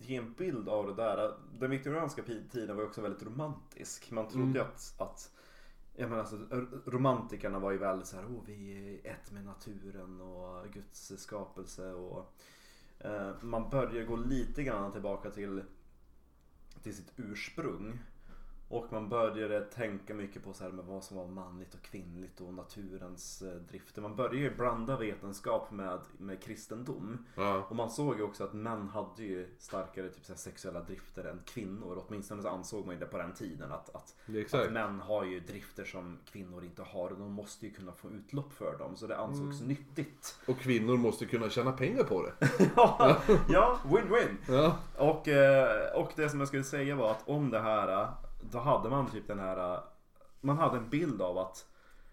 ge 0.00 0.16
en 0.16 0.32
bild 0.32 0.68
av 0.68 0.86
det 0.86 0.94
där. 0.94 1.34
Den 1.58 1.70
viktorianska 1.70 2.22
tiden 2.52 2.76
var 2.76 2.82
ju 2.82 2.88
också 2.88 3.00
väldigt 3.00 3.22
romantisk. 3.22 4.10
Man 4.10 4.28
trodde 4.28 4.58
ju 4.58 4.60
att, 4.60 4.94
att 4.98 5.35
jag 5.96 6.10
menar 6.10 6.20
alltså, 6.20 6.36
romantikerna 6.86 7.58
var 7.58 7.70
ju 7.70 7.78
väldigt 7.78 8.08
så 8.08 8.16
här, 8.16 8.24
oh, 8.24 8.42
vi 8.46 9.00
är 9.04 9.10
ett 9.12 9.32
med 9.32 9.44
naturen 9.44 10.20
och 10.20 10.72
Guds 10.72 11.12
skapelse 11.16 11.92
och 11.92 12.34
eh, 12.98 13.42
man 13.42 13.70
börjar 13.70 14.04
gå 14.04 14.16
lite 14.16 14.62
grann 14.62 14.92
tillbaka 14.92 15.30
till, 15.30 15.62
till 16.82 16.96
sitt 16.96 17.12
ursprung. 17.16 17.98
Och 18.68 18.92
man 18.92 19.08
började 19.08 19.60
tänka 19.60 20.14
mycket 20.14 20.44
på 20.44 20.52
så 20.52 20.64
här 20.64 20.70
med 20.70 20.84
vad 20.84 21.04
som 21.04 21.16
var 21.16 21.26
manligt 21.26 21.74
och 21.74 21.82
kvinnligt 21.82 22.40
och 22.40 22.54
naturens 22.54 23.42
eh, 23.42 23.54
drifter. 23.54 24.02
Man 24.02 24.16
började 24.16 24.36
ju 24.36 24.56
blanda 24.56 24.96
vetenskap 24.96 25.70
med, 25.70 26.00
med 26.18 26.42
kristendom. 26.42 27.24
Ja. 27.34 27.66
Och 27.68 27.76
man 27.76 27.90
såg 27.90 28.16
ju 28.16 28.22
också 28.22 28.44
att 28.44 28.52
män 28.52 28.88
hade 28.88 29.22
ju 29.22 29.48
starkare 29.58 30.08
typ, 30.08 30.24
så 30.24 30.34
sexuella 30.34 30.80
drifter 30.80 31.24
än 31.24 31.40
kvinnor. 31.44 32.04
Åtminstone 32.06 32.42
så 32.42 32.48
ansåg 32.48 32.86
man 32.86 32.94
ju 32.94 33.00
det 33.00 33.06
på 33.06 33.18
den 33.18 33.32
tiden. 33.34 33.72
Att, 33.72 33.94
att, 33.94 34.14
att 34.52 34.72
män 34.72 35.00
har 35.00 35.24
ju 35.24 35.40
drifter 35.40 35.84
som 35.84 36.18
kvinnor 36.24 36.64
inte 36.64 36.82
har. 36.82 37.10
Och 37.10 37.18
de 37.18 37.32
måste 37.32 37.66
ju 37.66 37.72
kunna 37.72 37.92
få 37.92 38.10
utlopp 38.10 38.52
för 38.52 38.78
dem. 38.78 38.96
Så 38.96 39.06
det 39.06 39.16
ansågs 39.16 39.56
Mm. 39.60 39.68
nyttigt. 39.68 40.38
Och 40.46 40.58
kvinnor 40.58 40.96
måste 40.96 41.26
kunna 41.26 41.50
tjäna 41.50 41.72
pengar 41.72 42.02
på 42.04 42.22
det. 42.22 42.32
ja, 43.48 43.78
win-win. 43.84 44.36
Ja. 44.48 44.76
Och, 44.98 45.28
eh, 45.28 45.94
och 46.00 46.12
det 46.16 46.28
som 46.28 46.38
jag 46.38 46.48
skulle 46.48 46.64
säga 46.64 46.96
var 46.96 47.10
att 47.10 47.28
om 47.28 47.50
det 47.50 47.60
här, 47.60 48.08
då 48.50 48.58
hade 48.58 48.90
man 48.90 49.10
typ 49.10 49.26
den 49.26 49.38
här, 49.38 49.80
man 50.40 50.58
hade 50.58 50.76
en 50.78 50.88
bild 50.88 51.22
av 51.22 51.38
att 51.38 51.66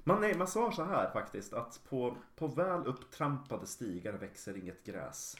man, 0.04 0.22
nej, 0.22 0.38
man 0.38 0.48
sa 0.48 0.72
så 0.72 0.84
här 0.84 1.10
faktiskt 1.14 1.54
att 1.54 1.80
på, 1.90 2.16
på 2.36 2.48
väl 2.48 2.86
upptrampade 2.86 3.66
stigar 3.68 4.14
växer 4.14 4.58
inget 4.58 4.86
gräs. 4.86 5.36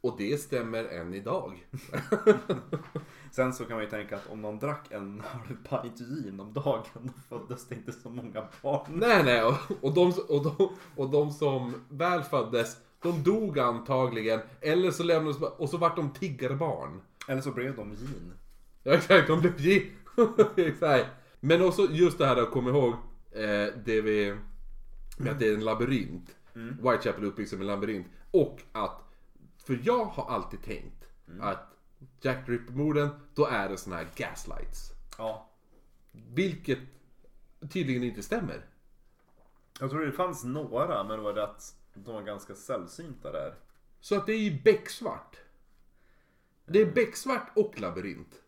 Och 0.00 0.14
det 0.18 0.38
stämmer 0.38 0.84
än 0.84 1.14
idag. 1.14 1.66
Sen 3.30 3.52
så 3.52 3.64
kan 3.64 3.76
man 3.76 3.84
ju 3.84 3.90
tänka 3.90 4.16
att 4.16 4.26
om 4.30 4.42
någon 4.42 4.58
drack 4.58 4.92
en 4.92 5.20
halv 5.26 5.82
pint 5.82 5.98
gin 5.98 6.40
om 6.40 6.52
dagen 6.52 6.84
då 7.02 7.12
föddes 7.38 7.66
det 7.68 7.74
inte 7.74 7.92
så 7.92 8.10
många 8.10 8.44
barn. 8.62 8.86
Nej, 8.88 9.24
nej. 9.24 9.44
Och, 9.44 9.54
och, 9.80 9.94
de, 9.94 10.12
och, 10.28 10.44
de, 10.44 10.76
och 10.96 11.10
de 11.10 11.30
som 11.30 11.74
väl 11.88 12.22
föddes, 12.22 12.76
de 13.02 13.22
dog 13.22 13.58
antagligen. 13.58 14.40
Eller 14.60 14.90
så 14.90 15.02
lämnades 15.02 15.40
och 15.42 15.68
så 15.68 15.76
vart 15.76 15.96
de 15.96 16.10
tiggarbarn. 16.10 17.00
Eller 17.28 17.40
så 17.40 17.50
blev 17.50 17.76
de 17.76 17.90
gin. 17.94 18.32
Ja 18.82 18.92
exakt, 18.92 19.28
de 19.28 19.40
blev 19.40 19.56
gi- 19.56 19.76
Exakt. 19.76 20.07
Men 21.40 21.62
också 21.62 21.82
just 21.90 22.18
det 22.18 22.26
här 22.26 22.36
att 22.36 22.50
komma 22.50 22.70
ihåg 22.70 22.92
eh, 23.30 23.66
det 23.84 24.00
vi... 24.00 24.36
Med 25.18 25.32
att 25.32 25.38
det 25.38 25.48
är 25.48 25.54
en 25.54 25.64
labyrint. 25.64 26.36
Whitechapel 26.52 27.24
är 27.24 27.26
uppbyggd 27.26 27.48
som 27.48 27.60
en 27.60 27.66
labyrint. 27.66 28.06
Och 28.30 28.62
att... 28.72 29.00
För 29.58 29.80
jag 29.82 30.04
har 30.04 30.34
alltid 30.34 30.62
tänkt 30.62 31.04
att 31.40 31.74
Jack 32.20 32.48
Ripper-morden, 32.48 33.08
då 33.34 33.46
är 33.46 33.68
det 33.68 33.76
såna 33.76 33.96
här 33.96 34.08
gaslights. 34.16 34.92
Ja. 35.18 35.48
Vilket 36.12 36.78
tydligen 37.70 38.02
inte 38.02 38.22
stämmer. 38.22 38.66
Jag 39.80 39.90
tror 39.90 40.06
det 40.06 40.12
fanns 40.12 40.44
några 40.44 41.04
men 41.04 41.16
det 41.16 41.22
var 41.22 41.36
att 41.36 41.74
de 41.94 42.14
var 42.14 42.22
ganska 42.22 42.54
sällsynta 42.54 43.32
där. 43.32 43.54
Så 44.00 44.16
att 44.16 44.26
det 44.26 44.32
är 44.32 44.38
ju 44.38 44.62
becksvart. 44.62 45.36
Det 46.66 46.80
är 46.80 46.92
becksvart 46.92 47.50
och 47.54 47.80
labyrint. 47.80 48.42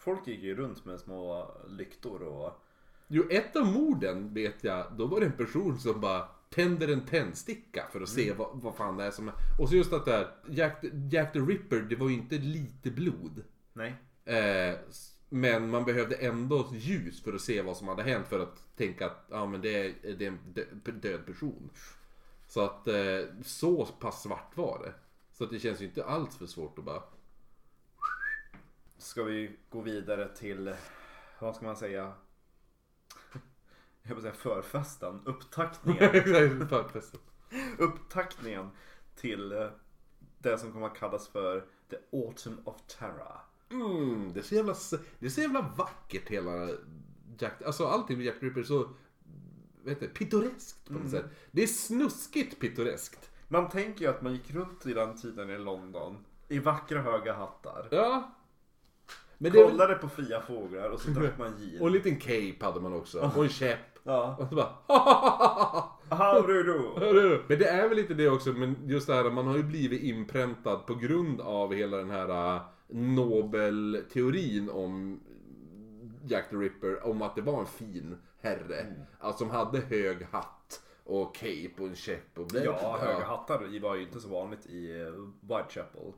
Folk 0.00 0.26
gick 0.26 0.42
ju 0.42 0.54
runt 0.54 0.84
med 0.84 1.00
små 1.00 1.50
lyktor 1.68 2.22
och 2.22 2.62
Jo, 3.12 3.24
ett 3.30 3.56
av 3.56 3.66
morden 3.66 4.34
vet 4.34 4.64
jag, 4.64 4.86
då 4.92 5.06
var 5.06 5.20
det 5.20 5.26
en 5.26 5.32
person 5.32 5.78
som 5.78 6.00
bara 6.00 6.28
tänder 6.50 6.88
en 6.88 7.06
tändsticka 7.06 7.86
för 7.92 8.00
att 8.00 8.08
se 8.08 8.32
vad, 8.32 8.48
vad 8.52 8.74
fan 8.74 8.96
det 8.96 9.04
är 9.04 9.10
som 9.10 9.28
är. 9.28 9.34
Och 9.60 9.68
så 9.68 9.76
just 9.76 9.92
att 9.92 10.04
det 10.04 10.12
här, 10.12 10.34
Jack, 10.48 10.84
Jack 11.10 11.32
the 11.32 11.38
Ripper, 11.38 11.80
det 11.80 11.96
var 11.96 12.08
ju 12.08 12.14
inte 12.14 12.38
lite 12.38 12.90
blod. 12.90 13.44
Nej. 13.72 13.94
Eh, 14.24 14.74
men 15.28 15.70
man 15.70 15.84
behövde 15.84 16.14
ändå 16.14 16.68
ljus 16.72 17.22
för 17.22 17.32
att 17.32 17.40
se 17.40 17.62
vad 17.62 17.76
som 17.76 17.88
hade 17.88 18.02
hänt 18.02 18.26
för 18.28 18.40
att 18.40 18.76
tänka 18.76 19.06
att 19.06 19.26
ja, 19.30 19.46
men 19.46 19.60
det, 19.60 19.86
är, 19.86 20.14
det 20.18 20.24
är 20.24 20.28
en 20.28 20.38
dö- 20.54 20.92
död 20.92 21.26
person. 21.26 21.70
Så 22.48 22.60
att 22.60 22.88
eh, 22.88 23.20
så 23.44 23.86
pass 23.86 24.22
svart 24.22 24.56
var 24.56 24.82
det. 24.84 24.92
Så 25.32 25.44
att 25.44 25.50
det 25.50 25.58
känns 25.58 25.80
ju 25.80 25.84
inte 25.84 26.04
alls 26.04 26.36
för 26.36 26.46
svårt 26.46 26.78
att 26.78 26.84
bara... 26.84 27.02
Ska 29.00 29.22
vi 29.22 29.56
gå 29.70 29.80
vidare 29.80 30.28
till, 30.28 30.74
vad 31.38 31.56
ska 31.56 31.64
man 31.64 31.76
säga? 31.76 32.12
Jag 34.02 34.14
vill 34.14 34.22
säga 34.22 34.34
förfesten, 34.34 35.20
upptaktningen. 35.24 36.10
Förfesten. 36.68 37.20
upptaktningen 37.78 38.70
till 39.16 39.52
eh, 39.52 39.68
det 40.38 40.58
som 40.58 40.72
kommer 40.72 40.86
att 40.86 40.98
kallas 40.98 41.28
för 41.28 41.66
The 41.90 41.96
Autumn 42.12 42.60
of 42.64 42.76
Terror. 42.86 43.40
Mm, 43.70 44.32
det 44.32 44.40
är 44.40 44.44
så 44.44 44.54
jävla, 44.54 44.74
det 45.18 45.26
är 45.26 45.30
så 45.30 45.40
jävla 45.40 45.74
vackert 45.76 46.28
hela 46.28 46.68
Jack, 47.38 47.62
alltså 47.62 47.86
allting 47.86 48.16
med 48.16 48.26
Jack 48.26 48.42
Ripper 48.42 48.60
är 48.60 48.64
så, 48.64 48.88
vet 49.84 50.00
du, 50.00 50.08
pittoreskt 50.08 50.88
på 50.88 50.92
något 50.92 51.10
sätt. 51.10 51.26
Det 51.50 51.62
är 51.62 51.66
snuskigt 51.66 52.60
pittoreskt. 52.60 53.30
Man 53.48 53.68
tänker 53.68 54.00
ju 54.00 54.10
att 54.10 54.22
man 54.22 54.32
gick 54.32 54.50
runt 54.50 54.86
i 54.86 54.94
den 54.94 55.16
tiden 55.16 55.50
i 55.50 55.58
London 55.58 56.24
i 56.48 56.58
vackra 56.58 57.02
höga 57.02 57.34
hattar. 57.34 57.88
Ja. 57.90 58.36
Men 59.42 59.52
det 59.52 59.62
Kollade 59.62 59.94
på 59.94 60.08
fria 60.08 60.40
fåglar 60.40 60.90
och 60.90 61.00
så 61.00 61.10
drack 61.10 61.38
man 61.38 61.56
gin. 61.58 61.80
och 61.80 61.86
en 61.86 61.92
liten 61.92 62.16
cape 62.16 62.56
hade 62.60 62.80
man 62.80 62.92
också, 62.92 63.32
och 63.36 63.44
en 63.44 63.48
käpp. 63.48 63.78
Ja. 64.02 64.36
Och 64.38 64.48
så 64.48 64.54
bara 64.54 64.72
you 66.48 66.62
do? 66.62 67.00
Hörru. 67.00 67.42
Men 67.48 67.58
det 67.58 67.68
är 67.68 67.88
väl 67.88 67.96
lite 67.96 68.14
det 68.14 68.28
också, 68.28 68.50
men 68.50 68.76
just 68.84 69.06
det 69.06 69.14
här 69.14 69.30
man 69.30 69.46
har 69.46 69.56
ju 69.56 69.62
blivit 69.62 70.02
inpräntad 70.02 70.86
på 70.86 70.94
grund 70.94 71.40
av 71.40 71.74
hela 71.74 71.96
den 71.96 72.10
här 72.10 72.54
äh, 72.56 72.62
Nobel-teorin 72.88 74.70
om 74.70 75.20
Jack 76.24 76.50
the 76.50 76.56
Ripper, 76.56 77.06
om 77.06 77.22
att 77.22 77.34
det 77.34 77.42
var 77.42 77.60
en 77.60 77.66
fin 77.66 78.18
herre. 78.40 78.86
Alltså 79.18 79.38
som 79.38 79.50
hade 79.50 79.78
hög 79.80 80.26
hatt 80.30 80.82
och 81.04 81.34
cape 81.34 81.72
och 81.78 81.86
en 81.86 81.94
käpp 81.94 82.38
och 82.38 82.46
blä. 82.46 82.64
Ja, 82.64 82.98
höga 83.00 83.24
hattar 83.24 83.80
var 83.80 83.94
ju 83.94 84.02
inte 84.02 84.20
så 84.20 84.28
vanligt 84.28 84.66
i 84.66 85.00
eh, 85.00 85.06
Whitechapel. 85.40 86.12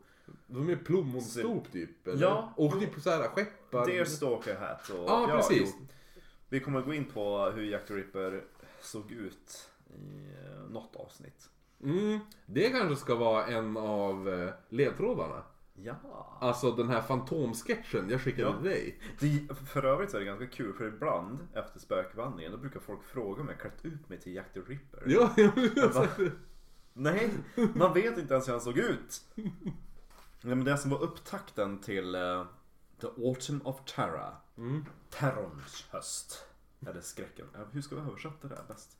De 0.46 0.68
är 0.70 0.76
plommonstop 0.76 1.72
typ, 1.72 2.06
eller? 2.06 2.22
Ja. 2.22 2.52
Och 2.56 2.80
typ 2.80 3.00
såhär 3.00 3.28
skeppar. 3.28 3.86
Deerstalker 3.86 4.54
hat 4.56 4.88
och... 4.88 5.04
Ja, 5.08 5.28
precis. 5.32 5.74
jo. 5.78 5.86
Vi 6.48 6.60
kommer 6.60 6.82
gå 6.82 6.94
in 6.94 7.04
på 7.04 7.50
hur 7.54 7.62
Jack 7.62 7.86
the 7.86 7.94
Ripper 7.94 8.44
såg 8.80 9.12
ut 9.12 9.70
i 9.86 10.26
eh, 10.44 10.70
något 10.70 10.96
avsnitt. 10.96 11.48
Mm, 11.82 12.18
det 12.46 12.70
kanske 12.70 12.96
ska 12.96 13.14
vara 13.14 13.46
en 13.46 13.76
av 13.76 14.28
eh, 14.28 14.50
ledtrådarna. 14.68 15.42
Ja. 15.74 15.94
Alltså 16.40 16.72
den 16.72 16.88
här 16.88 17.02
fantomsketchen 17.02 18.10
jag 18.10 18.20
skickade 18.20 18.42
Ja. 18.48 18.54
till 18.60 18.70
dig. 18.70 18.98
Det, 19.20 19.54
för 19.54 19.84
övrigt 19.84 20.10
så 20.10 20.16
är 20.16 20.20
det 20.20 20.26
ganska 20.26 20.46
kul 20.46 20.72
för 20.72 20.84
ibland 20.88 21.38
efter 21.54 21.80
spökvandringen 21.80 22.52
då 22.52 22.58
brukar 22.58 22.80
folk 22.80 23.02
fråga 23.04 23.42
om 23.42 23.48
jag 23.48 23.60
klätt 23.60 23.84
ut 23.84 24.08
mig 24.08 24.20
till 24.20 24.34
Jack 24.34 24.52
the 24.54 24.60
Ripper. 24.60 25.02
Ja, 25.06 25.32
ja, 25.36 25.88
Va? 25.94 26.06
Nej, 26.92 27.30
man 27.74 27.94
vet 27.94 28.18
inte 28.18 28.34
ens 28.34 28.48
hur 28.48 28.52
han 28.52 28.60
såg 28.60 28.78
ut. 28.78 29.22
Nej, 30.44 30.54
men 30.56 30.64
det 30.64 30.76
som 30.78 30.90
var 30.90 31.02
upptakten 31.02 31.78
till 31.78 32.14
eh, 32.14 32.44
The 33.00 33.06
Autumn 33.06 33.60
of 33.64 33.76
Terror. 33.94 34.34
Mm. 34.58 34.84
Terrorns 35.10 35.86
höst. 35.90 36.44
Eller 36.86 37.00
skräcken. 37.00 37.46
Hur 37.72 37.82
ska 37.82 37.96
vi 37.96 38.00
översätta 38.02 38.48
det 38.48 38.58
bäst? 38.68 38.96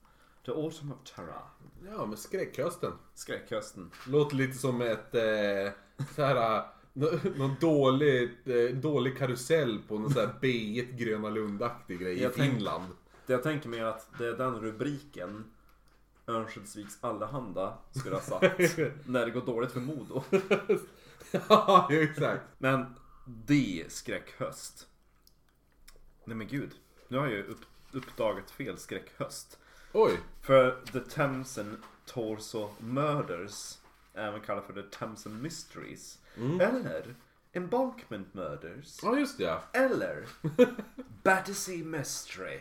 The 0.46 0.50
Autumn 0.52 0.92
of 0.92 0.98
Terror. 1.14 1.42
Ja, 1.90 2.06
men 2.06 2.16
skräckhösten. 2.16 2.92
Skräckhösten. 3.14 3.90
Låter 4.06 4.36
lite 4.36 4.58
som 4.58 4.80
ett 4.82 5.14
eh, 5.14 5.72
så 6.14 6.22
här, 6.22 6.56
eh, 6.58 6.64
nå- 6.92 7.18
någon 7.36 7.54
dålig, 7.60 8.38
eh, 8.44 8.76
dålig 8.76 9.18
karusell 9.18 9.78
på 9.88 9.98
någon 9.98 10.10
sån 10.12 10.22
här 10.26 10.34
B1 10.40 10.92
Gröna 10.96 11.30
Lund-aktig 11.30 11.98
grej 12.00 12.14
i 12.18 12.22
Jag 12.22 12.34
tänk- 12.34 12.52
Finland. 12.54 12.84
Det 13.26 13.32
jag 13.32 13.42
tänker 13.42 13.68
mig 13.68 13.80
är 13.80 13.84
att 13.84 14.06
det 14.18 14.26
är 14.26 14.32
den 14.36 14.60
rubriken 14.60 15.44
Örnsköldsviks 16.26 16.98
Allehanda 17.00 17.78
skulle 17.90 18.14
ha 18.16 18.22
satt 18.22 18.42
när 19.06 19.24
det 19.24 19.30
går 19.30 19.40
dåligt 19.46 19.72
för 19.72 19.80
Modo. 19.80 20.22
ja, 21.48 21.88
exakt. 21.90 22.42
Men 22.58 22.94
det 23.24 23.84
skräckhöst. 23.88 24.86
Nej 26.24 26.36
men 26.36 26.46
gud. 26.46 26.70
Nu 27.08 27.18
har 27.18 27.24
jag 27.24 27.34
ju 27.34 27.42
upp, 27.42 27.60
uppdagat 27.92 28.50
fel 28.50 28.78
skräckhöst. 28.78 29.58
Oj, 29.92 30.20
För 30.40 30.84
The 30.92 31.00
Thamesen 31.00 31.82
Torso 32.06 32.70
Murders, 32.78 33.78
även 34.14 34.40
kallat 34.40 34.66
för 34.66 34.72
The 34.72 34.82
Thamesen 34.82 35.42
Mysteries. 35.42 36.18
Eller 36.60 37.14
Embankment 37.52 38.34
Murders. 38.34 38.98
ja 39.02 39.18
just 39.18 39.38
det 39.38 39.44
ja. 39.44 39.62
Eller 39.72 40.26
Battersea 41.22 41.84
Mystery. 41.84 42.60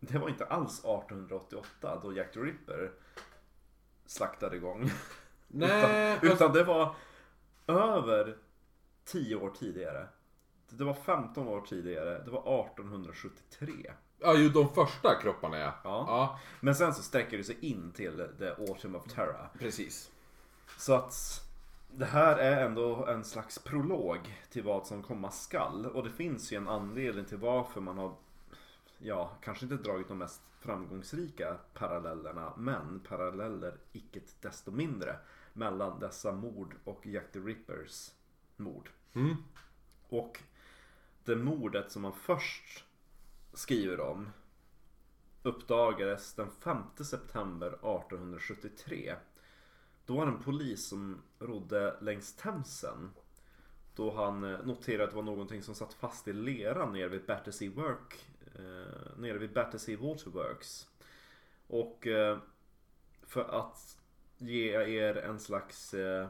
Det 0.00 0.18
var 0.18 0.28
inte 0.28 0.44
alls 0.46 0.78
1888 0.78 2.00
då 2.02 2.12
Jack 2.16 2.32
the 2.32 2.40
Ripper 2.40 2.90
slaktade 4.06 4.56
igång. 4.56 4.90
Nej, 5.48 6.18
utan, 6.22 6.32
utan 6.32 6.52
det 6.52 6.64
var 6.64 6.94
över 7.70 8.36
10 9.04 9.36
år 9.36 9.50
tidigare. 9.50 10.08
Det 10.68 10.84
var 10.84 10.94
15 10.94 11.48
år 11.48 11.60
tidigare. 11.60 12.18
Det 12.24 12.30
var 12.30 12.64
1873. 12.64 13.92
ja 14.18 14.36
ju 14.36 14.48
de 14.48 14.68
första 14.74 15.14
kropparna 15.22 15.58
ja. 15.58 15.74
Ja. 15.84 16.04
Ja, 16.08 16.40
Men 16.60 16.74
sen 16.74 16.94
så 16.94 17.02
sträcker 17.02 17.38
det 17.38 17.44
sig 17.44 17.56
in 17.60 17.92
till 17.92 18.28
The 18.38 18.48
Autumn 18.48 18.96
of 18.96 19.04
Terror. 19.04 19.48
precis. 19.58 20.10
Så 20.76 20.94
att 20.94 21.44
det 21.90 22.04
här 22.04 22.36
är 22.36 22.64
ändå 22.64 23.06
en 23.06 23.24
slags 23.24 23.58
prolog 23.58 24.18
till 24.50 24.62
vad 24.62 24.86
som 24.86 25.02
komma 25.02 25.30
skall. 25.30 25.86
Och 25.86 26.04
det 26.04 26.10
finns 26.10 26.52
ju 26.52 26.56
en 26.56 26.68
anledning 26.68 27.24
till 27.24 27.38
varför 27.38 27.80
man 27.80 27.98
har, 27.98 28.12
ja, 28.98 29.30
kanske 29.42 29.64
inte 29.64 29.76
dragit 29.76 30.08
de 30.08 30.18
mest 30.18 30.42
framgångsrika 30.60 31.56
parallellerna, 31.74 32.52
men 32.56 33.00
paralleller 33.08 33.76
icke 33.92 34.20
desto 34.40 34.70
mindre 34.70 35.16
mellan 35.52 36.00
dessa 36.00 36.32
mord 36.32 36.74
och 36.84 37.06
Jack 37.06 37.32
the 37.32 37.38
Rippers 37.38 38.10
mord. 38.56 38.90
Mm. 39.12 39.36
Och 40.08 40.40
det 41.24 41.36
mordet 41.36 41.90
som 41.90 42.02
man 42.02 42.12
först 42.12 42.84
skriver 43.52 44.00
om 44.00 44.30
uppdagades 45.42 46.34
den 46.34 46.50
5 46.50 46.82
september 47.04 47.66
1873. 47.66 49.14
Då 50.06 50.16
var 50.16 50.26
det 50.26 50.32
en 50.32 50.42
polis 50.42 50.88
som 50.88 51.22
rodde 51.38 51.96
längs 52.00 52.32
Themsen. 52.32 53.10
Då 53.94 54.10
han 54.10 54.44
eh, 54.44 54.64
noterade 54.64 55.04
att 55.04 55.10
det 55.10 55.16
var 55.16 55.22
någonting 55.22 55.62
som 55.62 55.74
satt 55.74 55.94
fast 55.94 56.28
i 56.28 56.32
leran 56.32 56.92
nere 56.92 57.08
vid 57.08 57.26
Battersea 57.26 57.70
Work. 57.70 58.26
Eh, 58.54 59.18
nere 59.18 59.38
vid 59.38 59.52
Battersea 59.52 59.98
Waterworks. 59.98 60.88
Och 61.66 62.06
eh, 62.06 62.38
för 63.22 63.44
att 63.60 63.99
ge 64.40 64.72
er 64.72 65.16
en 65.16 65.38
slags 65.38 65.94
eh, 65.94 66.28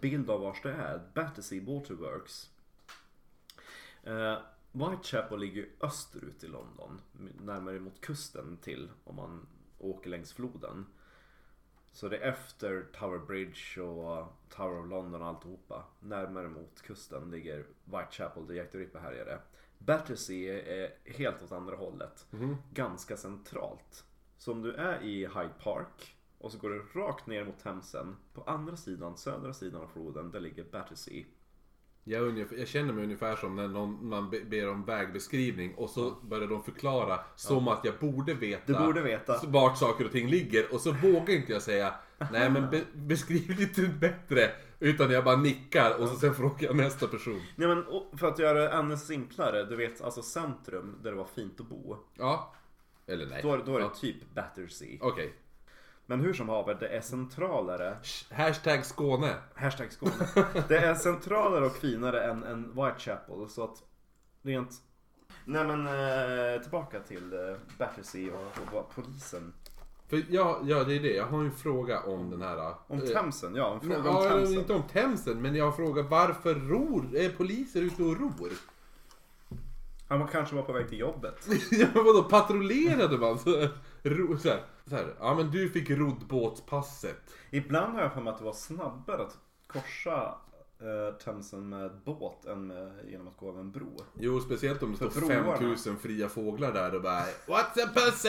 bild 0.00 0.30
av 0.30 0.40
vars 0.40 0.62
det 0.62 0.72
är. 0.72 1.00
Battersea 1.14 1.62
Waterworks. 1.62 2.50
Eh, 4.02 4.38
Whitechapel 4.72 5.38
ligger 5.38 5.68
österut 5.80 6.44
i 6.44 6.48
London. 6.48 7.00
Närmare 7.40 7.80
mot 7.80 8.00
kusten 8.00 8.56
till 8.56 8.90
om 9.04 9.16
man 9.16 9.46
åker 9.78 10.10
längs 10.10 10.32
floden. 10.32 10.86
Så 11.92 12.08
det 12.08 12.18
är 12.18 12.28
efter 12.28 12.86
Tower 12.98 13.18
Bridge 13.18 13.80
och 13.80 14.32
Tower 14.48 14.80
of 14.80 14.90
London 14.90 15.22
och 15.22 15.28
alltihopa. 15.28 15.84
Närmare 16.00 16.48
mot 16.48 16.82
kusten 16.82 17.30
ligger 17.30 17.66
Whitechapel 17.84 18.46
där 18.46 18.54
Jack 18.54 18.72
the 18.72 18.78
Ripper 18.78 18.98
härjade. 18.98 19.40
Battersea 19.78 20.62
är 20.62 20.94
helt 21.04 21.42
åt 21.42 21.52
andra 21.52 21.76
hållet. 21.76 22.26
Ganska 22.72 23.16
centralt. 23.16 24.04
Så 24.38 24.52
om 24.52 24.62
du 24.62 24.72
är 24.72 25.02
i 25.02 25.26
Hyde 25.26 25.54
Park 25.62 26.17
och 26.38 26.52
så 26.52 26.58
går 26.58 26.70
du 26.70 27.00
rakt 27.00 27.26
ner 27.26 27.44
mot 27.44 27.58
Themsen. 27.62 28.16
På 28.34 28.42
andra 28.42 28.76
sidan, 28.76 29.16
södra 29.16 29.52
sidan 29.54 29.82
av 29.82 29.88
floden, 29.92 30.30
där 30.30 30.40
ligger 30.40 30.64
Battersea. 30.64 31.24
Jag, 32.04 32.22
är 32.22 32.26
ungefär, 32.26 32.56
jag 32.56 32.68
känner 32.68 32.92
mig 32.92 33.04
ungefär 33.04 33.36
som 33.36 33.56
när 33.56 33.68
någon, 33.68 34.08
man 34.08 34.30
be- 34.30 34.44
ber 34.44 34.68
om 34.70 34.84
vägbeskrivning 34.84 35.74
och 35.74 35.90
så 35.90 36.10
börjar 36.10 36.48
de 36.48 36.62
förklara 36.62 37.20
som 37.36 37.68
att 37.68 37.84
jag 37.84 37.94
borde 38.00 38.34
veta, 38.34 38.62
Du 38.66 38.86
borde 38.86 39.02
veta. 39.02 39.40
vart 39.46 39.78
saker 39.78 40.04
och 40.04 40.12
ting 40.12 40.28
ligger. 40.28 40.74
Och 40.74 40.80
så 40.80 40.92
vågar 40.92 41.30
inte 41.34 41.52
jag 41.52 41.62
säga 41.62 41.94
Nej 42.32 42.50
men 42.50 42.70
be, 42.70 42.84
beskriv 42.94 43.50
lite 43.58 43.82
bättre. 44.00 44.50
Utan 44.80 45.10
jag 45.10 45.24
bara 45.24 45.36
nickar 45.36 46.00
och 46.00 46.08
så 46.08 46.14
sen 46.16 46.34
frågar 46.34 46.62
jag 46.62 46.76
nästa 46.76 47.06
person. 47.06 47.40
Nej 47.56 47.68
men 47.68 47.84
för 48.18 48.26
att 48.28 48.38
göra 48.38 48.58
det 48.60 48.68
ännu 48.68 48.96
simplare, 48.96 49.64
du 49.64 49.76
vet 49.76 50.00
alltså 50.00 50.22
centrum 50.22 50.98
där 51.02 51.10
det 51.10 51.16
var 51.16 51.24
fint 51.34 51.60
att 51.60 51.68
bo. 51.68 51.96
Ja. 52.14 52.54
Eller 53.06 53.26
nej. 53.26 53.42
Då, 53.42 53.52
är- 53.52 53.58
då 53.66 53.74
är 53.74 53.78
det 53.78 53.84
Ja. 53.84 53.94
typ 54.00 54.34
Battersea. 54.34 54.98
Okej. 55.00 55.34
Men 56.10 56.20
hur 56.20 56.32
som 56.32 56.48
haver, 56.48 56.76
det 56.80 56.88
är 56.88 57.00
centralare. 57.00 57.96
Hashtag 58.30 58.84
Skåne. 58.84 59.34
Hashtag 59.54 59.92
Skåne. 59.92 60.12
Det 60.68 60.78
är 60.78 60.94
centralare 60.94 61.66
och 61.66 61.76
finare 61.76 62.22
än, 62.24 62.44
än 62.44 62.68
Whitechapel. 62.74 63.48
Så 63.48 63.64
att 63.64 63.82
rent... 64.42 64.70
Nej 65.44 65.64
men 65.66 65.86
eh, 65.86 66.62
tillbaka 66.62 67.00
till 67.00 67.32
eh, 67.32 67.56
Battersea 67.78 68.34
och, 68.34 68.40
och 68.40 68.72
vad 68.72 68.84
polisen. 68.94 69.52
För 70.08 70.22
ja, 70.30 70.60
ja, 70.64 70.84
det 70.84 70.96
är 70.96 71.00
det. 71.00 71.14
Jag 71.14 71.26
har 71.26 71.44
en 71.44 71.52
fråga 71.52 72.00
om 72.00 72.30
den 72.30 72.42
här... 72.42 72.74
Om 72.86 72.98
eh, 72.98 73.04
Themsen, 73.04 73.54
ja. 73.54 73.74
En 73.74 73.80
fråga 73.80 73.98
Nej, 73.98 74.08
om 74.10 74.24
ja, 74.24 74.30
Themsen. 74.30 74.58
inte 74.58 74.74
om 74.74 74.82
Themsen, 74.82 75.42
men 75.42 75.54
jag 75.54 75.64
har 75.64 75.72
frågat 75.72 76.10
varför 76.10 76.54
ror, 76.54 77.16
är 77.16 77.28
poliser 77.28 77.82
ute 77.82 78.02
och 78.02 78.20
ror? 78.20 78.50
Han 80.08 80.20
var 80.20 80.26
kanske 80.26 80.54
var 80.54 80.62
på 80.62 80.72
väg 80.72 80.88
till 80.88 80.98
jobbet. 80.98 81.48
ja 81.70 81.86
men 81.94 82.04
vadå, 82.04 82.22
patrullerade 82.22 83.18
man? 83.18 83.38
Så, 83.38 83.68
ro, 84.02 84.38
så, 84.38 84.48
här, 84.48 84.60
så 84.88 84.96
här, 84.96 85.14
ja 85.20 85.34
men 85.34 85.50
du 85.50 85.68
fick 85.68 85.90
roddbåtspasset. 85.90 87.34
Ibland 87.50 87.94
har 87.94 88.02
jag 88.02 88.12
för 88.12 88.20
mig 88.20 88.32
att 88.32 88.38
det 88.38 88.44
var 88.44 88.52
snabbare 88.52 89.22
att 89.22 89.38
korsa 89.66 90.34
eh, 90.80 91.14
Themsen 91.24 91.68
med 91.68 91.90
båt 92.04 92.44
än 92.44 92.66
med, 92.66 92.92
genom 93.08 93.28
att 93.28 93.36
gå 93.36 93.48
över 93.48 93.60
en 93.60 93.70
bro. 93.72 93.96
Jo, 94.14 94.40
speciellt 94.40 94.82
om 94.82 94.92
det 94.92 94.98
För 94.98 95.10
står 95.10 95.20
broarna. 95.20 95.56
5000 95.56 95.96
fria 95.96 96.28
fåglar 96.28 96.72
där 96.72 96.94
och 96.94 97.02
bara 97.02 97.20
What's 97.46 97.84
a 97.84 97.90
pussy? 97.94 98.28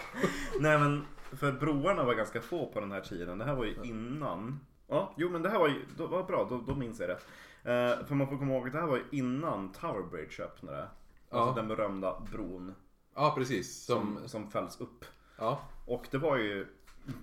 Nej 0.60 0.78
men, 0.78 1.04
för 1.32 1.52
broarna 1.52 2.04
var 2.04 2.14
ganska 2.14 2.40
få 2.40 2.66
på 2.66 2.80
den 2.80 2.92
här 2.92 3.00
tiden. 3.00 3.38
Det 3.38 3.44
här 3.44 3.54
var 3.54 3.64
ju 3.64 3.74
innan. 3.84 4.60
Ja, 4.88 5.14
jo 5.16 5.28
men 5.30 5.42
det 5.42 5.48
här 5.48 5.58
var 5.58 5.68
ju, 5.68 5.84
då 5.96 6.06
var 6.06 6.22
bra, 6.22 6.46
då, 6.50 6.58
då 6.66 6.74
minns 6.74 7.00
jag 7.00 7.08
rätt. 7.08 7.26
Eh, 7.64 8.06
för 8.06 8.14
man 8.14 8.28
får 8.28 8.38
komma 8.38 8.52
ihåg 8.54 8.66
att 8.66 8.72
det 8.72 8.80
här 8.80 8.86
var 8.86 8.96
ju 8.96 9.04
innan 9.10 9.72
Tower 9.72 10.02
Bridge 10.10 10.42
öppnade. 10.44 10.82
Alltså 11.30 11.50
Ja. 11.50 11.52
den 11.56 11.68
berömda 11.68 12.20
bron 12.32 12.74
Ja, 13.14 13.34
precis. 13.36 13.84
som, 13.84 14.16
Som, 14.16 14.28
som 14.28 14.50
fälls 14.50 14.80
upp. 14.80 15.04
ja. 15.38 15.60
Och 15.86 16.06
det 16.10 16.18
var 16.18 16.36
ju 16.36 16.66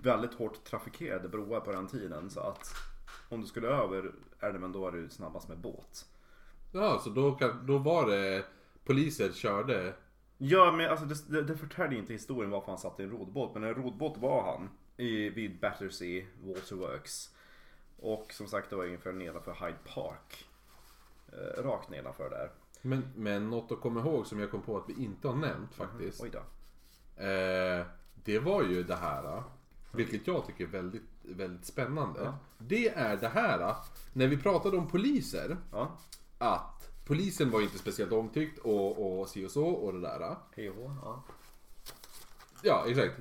väldigt 0.02 0.34
hårt 0.34 0.64
trafikerade 0.64 1.28
broar 1.28 1.60
på 1.60 1.72
den 1.72 1.86
tiden. 1.86 2.30
Så 2.30 2.40
att 2.40 2.74
om 3.28 3.40
du 3.40 3.46
skulle 3.46 3.68
över 3.68 4.12
älven 4.40 4.72
då 4.72 4.80
var 4.80 4.92
du 4.92 5.08
snabbast 5.08 5.48
med 5.48 5.58
båt. 5.58 6.06
ja, 6.72 7.00
så 7.04 7.10
då, 7.10 7.38
då 7.62 7.78
var 7.78 8.06
det 8.06 8.44
poliser 8.84 9.32
körde. 9.32 9.94
Ja 10.38 10.72
men 10.72 10.90
alltså 10.90 11.06
det, 11.06 11.28
det, 11.28 11.42
det 11.42 11.56
förtäljer 11.56 11.98
inte 11.98 12.12
historien 12.12 12.50
varför 12.50 12.66
han 12.66 12.78
satt 12.78 13.00
i 13.00 13.02
en 13.02 13.10
rodbåt. 13.10 13.54
Men 13.54 13.64
en 13.64 13.74
rodbåt 13.74 14.18
var 14.18 14.42
han 14.42 14.68
i, 14.96 15.28
vid 15.28 15.60
Battersea 15.60 16.26
Waterworks. 16.42 17.34
Och 17.96 18.32
som 18.32 18.46
sagt 18.46 18.70
det 18.70 18.76
var 18.76 18.84
ungefär 18.84 19.12
nedanför 19.12 19.66
Hyde 19.66 19.78
Park. 19.94 20.48
Eh, 21.32 21.62
rakt 21.62 21.90
nedanför 21.90 22.30
där. 22.30 22.50
Men, 22.82 23.12
men 23.16 23.50
något 23.50 23.72
att 23.72 23.80
komma 23.80 24.00
ihåg 24.00 24.26
som 24.26 24.40
jag 24.40 24.50
kom 24.50 24.62
på 24.62 24.76
att 24.76 24.88
vi 24.88 25.04
inte 25.04 25.28
har 25.28 25.34
nämnt 25.34 25.74
faktiskt. 25.74 26.22
Oj 26.22 26.30
då. 26.30 26.38
Eh, 27.24 27.86
det 28.14 28.38
var 28.38 28.62
ju 28.62 28.82
det 28.82 28.96
här. 28.96 29.42
Vilket 29.92 30.26
jag 30.26 30.46
tycker 30.46 30.64
är 30.64 30.68
väldigt, 30.68 31.02
väldigt 31.22 31.66
spännande. 31.66 32.20
Ja. 32.24 32.34
Det 32.58 32.88
är 32.88 33.16
det 33.16 33.28
här. 33.28 33.76
När 34.12 34.26
vi 34.26 34.36
pratade 34.36 34.76
om 34.76 34.88
poliser. 34.88 35.56
Ja. 35.72 35.98
Att 36.38 37.04
polisen 37.06 37.50
var 37.50 37.60
inte 37.60 37.78
speciellt 37.78 38.12
omtyckt 38.12 38.58
och, 38.58 39.20
och 39.20 39.28
si 39.28 39.46
och 39.46 39.50
så 39.50 39.66
och 39.66 39.92
det 39.92 40.00
där. 40.00 40.36
Hej 40.56 40.70
och 40.70 40.90
ja. 41.02 41.22
Ja, 42.62 42.84
exakt. 42.88 43.14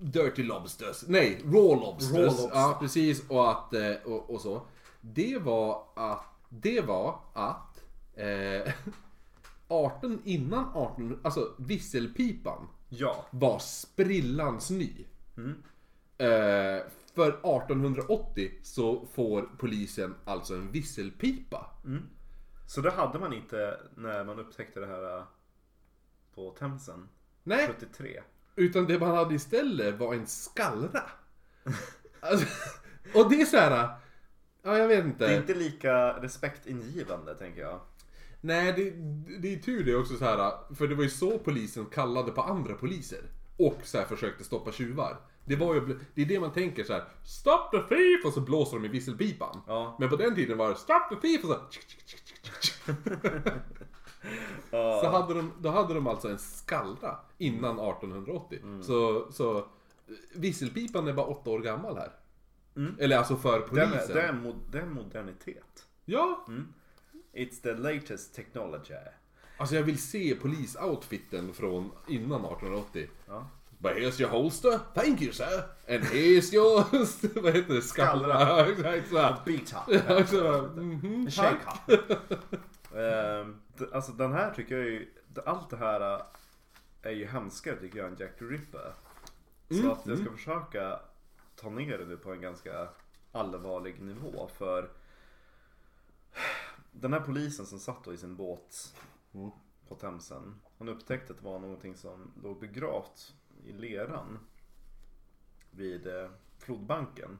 Dirty 0.00 0.42
Lobsters. 0.42 1.04
Nej, 1.08 1.42
Raw 1.44 1.74
Lobsters. 1.76 2.16
Raw 2.16 2.26
lobster. 2.26 2.50
Ja, 2.52 2.76
precis. 2.80 3.28
Och, 3.28 3.50
att, 3.50 3.74
eh, 3.74 3.92
och, 4.04 4.30
och 4.30 4.40
så. 4.40 4.62
Det 5.00 5.38
var 5.38 5.84
att... 5.96 6.24
Det 6.48 6.80
var 6.80 7.20
att... 7.32 7.84
Eh, 8.14 8.72
arten 9.68 10.22
innan 10.24 10.70
18... 10.74 11.20
Alltså 11.22 11.54
visselpipan 11.58 12.68
Ja. 12.98 13.26
var 13.30 13.58
sprillans 13.58 14.70
ny. 14.70 15.06
Mm. 15.36 15.62
Eh, 16.18 16.82
för 17.14 17.28
1880 17.28 18.50
så 18.62 19.06
får 19.12 19.48
polisen 19.58 20.14
alltså 20.24 20.54
en 20.54 20.72
visselpipa. 20.72 21.70
Så 22.66 22.80
det 22.80 22.90
hade 22.90 23.18
man 23.18 23.32
inte 23.32 23.80
när 23.96 24.24
man 24.24 24.38
upptäckte 24.38 24.80
det 24.80 24.86
här 24.86 25.18
eh, 25.18 25.24
på 26.34 26.50
Themsen. 26.50 27.08
Nej, 27.42 27.66
73. 27.66 28.22
Utan 28.56 28.86
det 28.86 28.98
man 28.98 29.16
hade 29.16 29.34
istället 29.34 29.94
var 29.94 30.14
en 30.14 30.26
skallra. 30.26 31.02
Alltså, 32.20 32.46
och 33.14 33.30
det 33.30 33.40
är 33.40 33.44
så 33.44 33.56
här. 33.56 33.88
Ja, 34.62 34.78
jag 34.78 34.88
vet 34.88 35.04
inte. 35.04 35.26
Det 35.26 35.34
är 35.34 35.40
inte 35.40 35.54
lika 35.54 36.22
respektingivande 36.22 37.34
tänker 37.34 37.60
jag. 37.60 37.80
Nej, 38.46 38.72
det, 38.76 38.90
det 39.40 39.54
är 39.54 39.58
tur 39.58 39.84
det 39.84 39.96
också 39.96 40.16
så 40.16 40.24
här. 40.24 40.74
För 40.74 40.86
det 40.86 40.94
var 40.94 41.02
ju 41.02 41.10
så 41.10 41.38
polisen 41.38 41.86
kallade 41.86 42.32
på 42.32 42.42
andra 42.42 42.74
poliser. 42.74 43.22
Och 43.56 43.78
så 43.82 43.98
här 43.98 44.04
försökte 44.04 44.44
stoppa 44.44 44.72
tjuvar. 44.72 45.16
Det, 45.44 45.56
var 45.56 45.74
ju, 45.74 45.98
det 46.14 46.22
är 46.22 46.26
det 46.26 46.40
man 46.40 46.52
tänker 46.52 46.84
så 46.84 46.92
här. 46.92 47.04
Stop 47.24 47.70
the 47.72 47.78
thief! 47.78 48.24
Och 48.24 48.32
så 48.32 48.40
blåser 48.40 48.76
de 48.76 48.84
i 48.84 48.88
visselpipan. 48.88 49.60
Ja. 49.66 49.96
Men 50.00 50.08
på 50.08 50.16
den 50.16 50.34
tiden 50.34 50.58
var 50.58 50.68
det 50.68 50.76
Stop 50.76 51.08
the 51.10 51.16
thief! 51.16 51.44
Och 51.44 51.50
så, 51.50 51.56
så 55.02 55.08
hade 55.08 55.34
de, 55.34 55.52
då 55.60 55.68
hade 55.68 55.94
de 55.94 56.06
alltså 56.06 56.28
en 56.28 56.38
skallra 56.38 57.16
innan 57.38 57.78
1880. 57.80 58.58
Så, 58.82 59.26
så 59.32 59.66
visselpipan 60.34 61.08
är 61.08 61.12
bara 61.12 61.26
åtta 61.26 61.50
år 61.50 61.60
gammal 61.60 61.96
här. 61.96 62.12
Eller 62.98 63.18
alltså 63.18 63.36
för 63.36 63.60
polisen. 63.60 63.90
är, 64.10 64.14
det, 64.14 64.22
är, 64.22 64.32
mo- 64.32 64.60
det 64.70 64.78
är 64.78 64.86
modernitet. 64.86 65.86
Ja, 66.04 66.46
It's 67.34 67.60
the 67.62 67.74
latest 67.74 68.34
technology. 68.34 68.94
alltså 69.56 69.74
jag 69.74 69.82
vill 69.82 69.98
se 70.02 70.34
polisoutfiten 70.34 71.54
från 71.54 71.90
innan 72.08 72.44
1880. 72.44 73.08
Ja. 73.26 73.48
But 73.78 73.92
here's 73.92 74.20
your 74.20 74.30
holster, 74.30 74.78
thank 74.94 75.22
you 75.22 75.32
sir. 75.32 75.62
And 75.88 76.02
here's 76.04 76.54
your, 76.54 76.84
vad 77.42 77.54
heter 77.56 77.74
det, 77.74 77.82
skallra. 77.82 78.66
Exakt 78.70 79.08
så 79.08 79.18
här. 79.18 79.36
Beta. 79.44 79.82
Ja, 80.14 80.26
så 80.26 80.52
här, 80.52 80.62
mhm, 80.62 81.26
tack. 81.30 81.58
Shake 81.86 82.18
Ehm, 82.96 83.60
Alltså 83.92 84.12
den 84.12 84.32
här 84.32 84.50
tycker 84.54 84.76
jag 84.78 84.86
ju, 84.86 85.10
allt 85.46 85.70
det 85.70 85.76
här 85.76 86.14
äh, 86.14 86.20
är 87.02 87.10
ju 87.10 87.26
hemskare 87.26 87.76
tycker 87.76 87.98
jag 87.98 88.08
än 88.08 88.16
Jack 88.18 88.38
the 88.38 88.44
Ripper. 88.44 88.92
Så 89.82 89.92
att 89.92 90.06
jag 90.06 90.18
ska 90.18 90.30
försöka 90.32 91.00
ta 91.56 91.70
ner 91.70 91.98
det 91.98 92.04
nu 92.04 92.16
på 92.16 92.32
en 92.32 92.40
ganska 92.40 92.88
allvarlig 93.32 94.02
nivå 94.02 94.48
för 94.58 94.88
den 97.00 97.12
här 97.12 97.20
polisen 97.20 97.66
som 97.66 97.78
satt 97.78 98.04
då 98.04 98.12
i 98.12 98.16
sin 98.16 98.36
båt 98.36 98.94
på 99.88 99.94
Themsen. 99.94 100.60
Han 100.78 100.88
upptäckte 100.88 101.32
att 101.32 101.38
det 101.38 101.44
var 101.44 101.58
någonting 101.58 101.96
som 101.96 102.32
låg 102.42 102.60
begravt 102.60 103.34
i 103.64 103.72
leran 103.72 104.38
vid 105.70 106.06
eh, 106.06 106.30
flodbanken. 106.58 107.38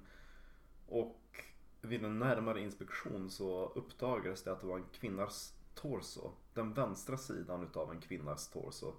Och 0.87 1.45
vid 1.81 2.05
en 2.05 2.19
närmare 2.19 2.61
inspektion 2.61 3.31
så 3.31 3.73
uppdagades 3.75 4.43
det 4.43 4.53
att 4.53 4.61
det 4.61 4.67
var 4.67 4.79
en 4.79 4.89
kvinnas 4.93 5.55
torso. 5.75 6.31
Den 6.55 6.73
vänstra 6.73 7.17
sidan 7.17 7.63
utav 7.63 7.91
en 7.91 8.01
kvinnas 8.01 8.49
torso. 8.49 8.93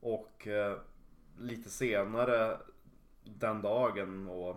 Och 0.00 0.46
eh, 0.46 0.78
lite 1.38 1.70
senare 1.70 2.60
den 3.24 3.62
dagen 3.62 4.28
och 4.28 4.56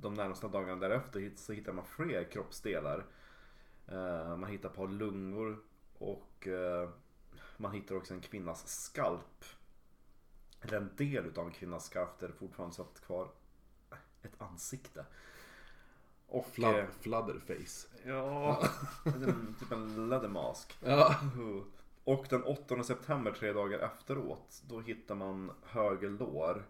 de 0.00 0.14
närmaste 0.14 0.48
dagarna 0.48 0.80
därefter 0.80 1.32
så 1.36 1.52
hittar 1.52 1.72
man 1.72 1.84
fler 1.84 2.24
kroppsdelar. 2.24 3.06
Eh, 3.88 4.36
man 4.36 4.50
hittar 4.50 4.68
ett 4.68 4.76
par 4.76 4.88
lungor 4.88 5.58
och 5.98 6.46
eh, 6.46 6.88
man 7.56 7.72
hittar 7.72 7.94
också 7.96 8.14
en 8.14 8.20
kvinnas 8.20 8.68
skalp. 8.68 9.44
Eller 10.60 10.76
en 10.76 10.90
del 10.96 11.26
utav 11.26 11.46
en 11.46 11.52
kvinnas 11.52 11.84
skalp 11.84 12.18
där 12.18 12.28
det 12.28 12.34
fortfarande 12.34 12.76
satt 12.76 13.00
kvar 13.00 13.30
ett 14.22 14.40
ansikte. 14.42 15.04
Och... 16.26 16.46
Flood, 16.46 16.76
eh, 16.76 16.86
flutterface. 17.00 17.88
Ja, 18.04 18.62
en, 19.04 19.54
typ 19.60 19.72
en 19.72 20.08
leathermask. 20.08 20.78
Ja. 20.80 21.14
Och 22.04 22.26
den 22.30 22.44
8 22.44 22.84
september, 22.84 23.32
tre 23.32 23.52
dagar 23.52 23.78
efteråt, 23.78 24.62
då 24.68 24.80
hittar 24.80 25.14
man 25.14 25.52
höger 25.62 26.10
lår 26.10 26.66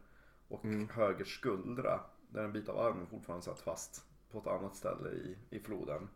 och 0.48 0.64
höger 0.92 1.24
skuldra. 1.24 2.00
Där 2.28 2.44
en 2.44 2.52
bit 2.52 2.68
av 2.68 2.78
armen 2.78 3.06
fortfarande 3.06 3.44
satt 3.44 3.60
fast 3.60 4.04
på 4.30 4.38
ett 4.38 4.46
annat 4.46 4.76
ställe 4.76 5.10
i, 5.10 5.36
i 5.50 5.60
floden. 5.60 6.08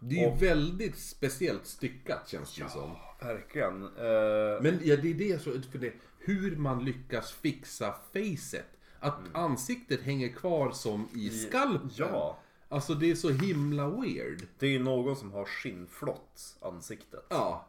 Det 0.00 0.14
är 0.16 0.20
ju 0.20 0.26
Och- 0.34 0.42
väldigt 0.42 0.98
speciellt 0.98 1.66
styckat 1.66 2.28
känns 2.28 2.54
det 2.56 2.68
som. 2.68 2.96
Verkligen. 3.20 3.82
Eh, 3.82 4.62
Men 4.62 4.80
ja, 4.82 4.96
det 4.96 5.10
är 5.10 5.14
det 5.14 5.42
så, 5.42 5.50
för 5.72 5.78
det, 5.78 5.92
hur 6.18 6.56
man 6.56 6.84
lyckas 6.84 7.32
fixa 7.32 7.94
facet. 8.12 8.66
Att 9.00 9.14
ansiktet 9.32 10.00
hänger 10.02 10.28
kvar 10.28 10.70
som 10.70 11.08
i 11.14 11.30
skalpen. 11.30 11.90
ja. 11.94 12.38
Alltså 12.68 12.94
det 12.94 13.10
är 13.10 13.14
så 13.14 13.30
himla 13.30 13.88
weird. 13.88 14.42
det 14.58 14.66
är 14.66 14.70
ju 14.70 14.78
någon 14.78 15.16
som 15.16 15.32
har 15.32 15.44
skinnflott 15.44 16.56
ansiktet. 16.60 17.24
Ja. 17.28 17.66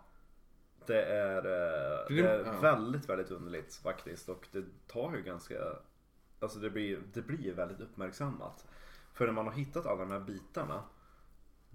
Det 0.85 1.03
är, 1.03 1.37
eh, 1.37 2.07
Det- 2.15 2.21
det 2.21 2.29
är 2.29 2.45
ja. 2.45 2.59
väldigt, 2.61 3.09
väldigt 3.09 3.31
underligt 3.31 3.75
faktiskt. 3.75 4.29
Och 4.29 4.47
det 4.51 4.63
tar 4.87 5.15
ju 5.15 5.21
ganska... 5.23 5.55
Alltså 6.39 6.59
det 6.59 6.69
blir, 6.69 6.99
det 7.13 7.21
blir 7.21 7.53
väldigt 7.53 7.79
uppmärksammat. 7.79 8.65
För 9.13 9.25
när 9.25 9.33
man 9.33 9.45
har 9.45 9.53
hittat 9.53 9.85
alla 9.85 9.99
de 9.99 10.11
här 10.11 10.19
bitarna. 10.19 10.83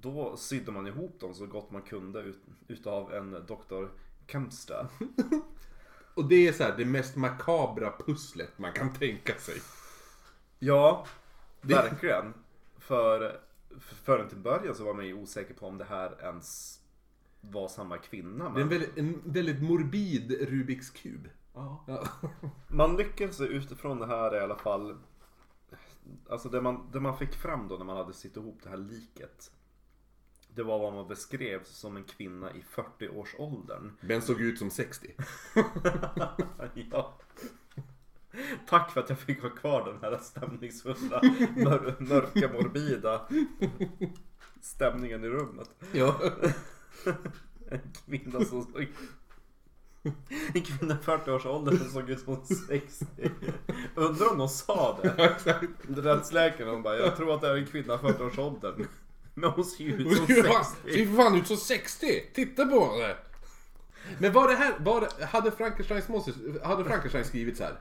Då 0.04 0.36
sydde 0.36 0.72
man 0.72 0.86
ihop 0.86 1.20
dem 1.20 1.34
så 1.34 1.46
gott 1.46 1.70
man 1.70 1.82
kunde 1.82 2.20
ut, 2.20 2.42
utav 2.68 3.12
en 3.14 3.30
Dr. 3.30 3.84
Kempster. 4.26 4.86
Och 6.14 6.28
det 6.28 6.48
är 6.48 6.52
så 6.52 6.62
här 6.62 6.76
det 6.76 6.84
mest 6.84 7.16
makabra 7.16 7.92
pusslet 8.06 8.58
man 8.58 8.72
kan 8.72 8.92
tänka 8.92 9.34
sig. 9.34 9.62
Ja, 10.58 11.06
verkligen. 11.60 12.34
För 12.78 13.40
förrän 13.80 14.28
till 14.28 14.38
början 14.38 14.74
så 14.74 14.84
var 14.84 14.94
man 14.94 15.06
ju 15.06 15.14
osäker 15.14 15.54
på 15.54 15.66
om 15.66 15.78
det 15.78 15.84
här 15.84 16.22
ens 16.22 16.80
var 17.40 17.68
samma 17.68 17.98
kvinna. 17.98 18.44
Det 18.44 18.50
är 18.50 18.52
Men 18.52 18.62
en 18.62 18.68
väldigt, 18.68 18.98
en 18.98 19.22
väldigt 19.24 19.62
morbid 19.62 20.48
Rubiks 20.48 20.90
kub. 20.90 21.28
Ja. 21.54 21.84
Ja. 21.86 22.04
Man 22.68 22.96
lyckades 22.96 23.40
utifrån 23.40 23.98
det 23.98 24.06
här 24.06 24.36
i 24.36 24.40
alla 24.40 24.56
fall 24.56 24.96
Alltså 26.28 26.48
det 26.48 26.60
man, 26.60 26.88
det 26.92 27.00
man 27.00 27.18
fick 27.18 27.34
fram 27.34 27.68
då 27.68 27.76
när 27.76 27.84
man 27.84 27.96
hade 27.96 28.12
sytt 28.12 28.36
ihop 28.36 28.58
det 28.62 28.68
här 28.68 28.76
liket 28.76 29.50
Det 30.54 30.62
var 30.62 30.78
vad 30.78 30.92
man 30.92 31.08
beskrev 31.08 31.64
som 31.64 31.96
en 31.96 32.04
kvinna 32.04 32.50
i 32.52 32.64
40-årsåldern 32.74 33.92
Men 34.00 34.22
såg 34.22 34.40
ut 34.40 34.58
som 34.58 34.70
60. 34.70 35.14
ja. 36.90 37.18
Tack 38.68 38.90
för 38.90 39.00
att 39.00 39.08
jag 39.08 39.18
fick 39.18 39.42
ha 39.42 39.50
kvar 39.50 39.84
den 39.84 39.98
här 40.02 40.18
stämningsfulla, 40.18 41.22
mör, 41.56 41.96
mörka, 41.98 42.52
morbida 42.52 43.28
stämningen 44.60 45.24
i 45.24 45.28
rummet 45.28 45.70
Ja. 45.92 46.20
En 47.70 47.92
kvinna 48.04 48.44
som 48.44 48.62
såg 48.62 48.88
En 50.54 50.62
kvinna 50.62 50.94
i 50.94 50.96
40-årsåldern 50.96 51.78
som 51.78 51.88
såg 51.88 52.10
ut 52.10 52.20
som 52.20 52.44
60 52.46 53.06
Undrar 53.94 54.32
om 54.32 54.38
de 54.38 54.48
sa 54.48 54.98
det? 55.02 55.08
Rättsläkaren 55.88 56.70
hon 56.70 56.82
bara, 56.82 56.96
jag 56.96 57.16
tror 57.16 57.34
att 57.34 57.40
det 57.40 57.48
är 57.48 57.56
en 57.56 57.66
kvinna 57.66 57.94
i 57.94 57.96
40-årsåldern 57.96 58.86
Men 59.40 59.50
hon 59.50 59.64
ser 59.64 59.84
ju 59.84 59.94
ut 59.94 60.16
som 60.16 60.26
Ser 60.26 60.42
fan- 60.42 60.64
60 60.64 60.92
ser 60.92 61.06
för 61.06 61.16
fan 61.16 61.34
ut 61.38 61.46
som 61.46 61.56
60! 61.56 62.06
Titta 62.34 62.66
på 62.66 62.86
henne! 62.92 63.14
Men 64.18 64.32
var 64.32 64.48
det 64.48 64.54
här, 64.54 64.74
var 64.78 65.00
det, 65.00 65.24
hade 65.24 65.50
Frankensteins 65.50 66.08
monster, 66.08 66.34
hade 66.64 66.84
Frankenstein 66.84 67.24
skrivit 67.24 67.56
så 67.56 67.64
här? 67.64 67.78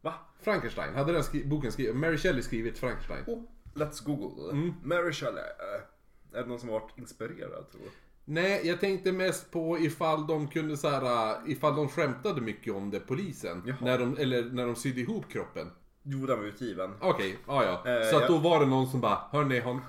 Va? 0.00 0.14
Frankenstein, 0.42 0.94
hade 0.94 1.12
den 1.12 1.24
skri, 1.24 1.44
boken 1.44 1.72
skrivit, 1.72 1.96
Mary 1.96 2.16
Shelley 2.18 2.42
skrivit 2.42 2.78
Frankenstein? 2.78 3.24
Oh, 3.26 3.42
let's 3.74 4.04
google 4.04 4.54
Mary 4.82 5.12
Shelley 5.12 5.42
eh, 5.42 6.38
Är 6.38 6.42
det 6.42 6.48
någon 6.48 6.60
som 6.60 6.68
varit 6.68 6.98
inspirerad 6.98 7.70
tror 7.70 7.80
du? 7.82 7.90
Nej, 8.24 8.60
jag 8.64 8.80
tänkte 8.80 9.12
mest 9.12 9.50
på 9.50 9.78
ifall 9.78 10.26
de 10.26 10.48
kunde 10.48 10.76
så 10.76 10.88
här, 10.88 11.36
ifall 11.46 11.76
de 11.76 11.88
skämtade 11.88 12.40
mycket 12.40 12.74
om 12.74 12.90
det, 12.90 13.00
polisen. 13.00 13.62
Jaha. 13.66 13.76
När 13.80 13.98
de, 13.98 14.16
eller 14.16 14.42
när 14.44 14.66
de 14.66 14.76
sydde 14.76 15.00
ihop 15.00 15.24
kroppen. 15.32 15.70
Jo, 16.02 16.26
den 16.26 16.38
var 16.38 16.46
utgiven 16.46 16.94
Okej, 17.00 17.38
ja 17.46 17.64
ja. 17.84 17.90
Eh, 18.00 18.10
Så 18.10 18.16
att 18.16 18.22
ja. 18.22 18.28
då 18.28 18.38
var 18.38 18.60
det 18.60 18.66
någon 18.66 18.86
som 18.90 19.00
bara, 19.00 19.18
hörni, 19.32 19.60
hon, 19.60 19.80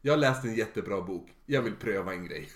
jag 0.00 0.12
har 0.12 0.18
läst 0.18 0.44
en 0.44 0.54
jättebra 0.54 1.00
bok. 1.02 1.34
Jag 1.46 1.62
vill 1.62 1.76
pröva 1.76 2.12
en 2.12 2.24
grej. 2.26 2.48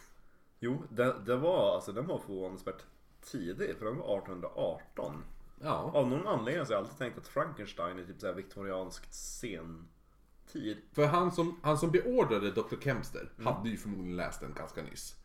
Jo, 0.60 0.82
det, 0.90 1.16
det 1.26 1.36
var 1.36 1.74
alltså, 1.74 1.92
den 1.92 2.06
var 2.06 2.18
förvånansvärt 2.18 2.82
tidig 3.22 3.76
för 3.78 3.84
den 3.84 3.96
var 3.98 4.18
1818 4.18 5.22
Ja. 5.60 5.90
Av 5.94 6.08
någon 6.08 6.26
anledning 6.26 6.66
så 6.66 6.72
har 6.72 6.76
jag 6.76 6.82
alltid 6.84 6.98
tänkt 6.98 7.18
att 7.18 7.28
Frankenstein 7.28 7.98
är 7.98 8.04
typ 8.04 8.20
såhär 8.20 8.34
viktorianskt 8.34 9.14
sentid 9.14 10.76
För 10.92 11.06
han 11.06 11.32
som, 11.32 11.60
han 11.62 11.78
som 11.78 11.90
beordrade 11.90 12.50
Dr. 12.50 12.76
Kempster 12.80 13.28
Mm. 13.38 13.46
hade 13.54 13.68
ju 13.68 13.76
förmodligen 13.76 14.16
läst 14.16 14.40
den 14.40 14.54
ganska 14.54 14.82
nyss. 14.82 15.16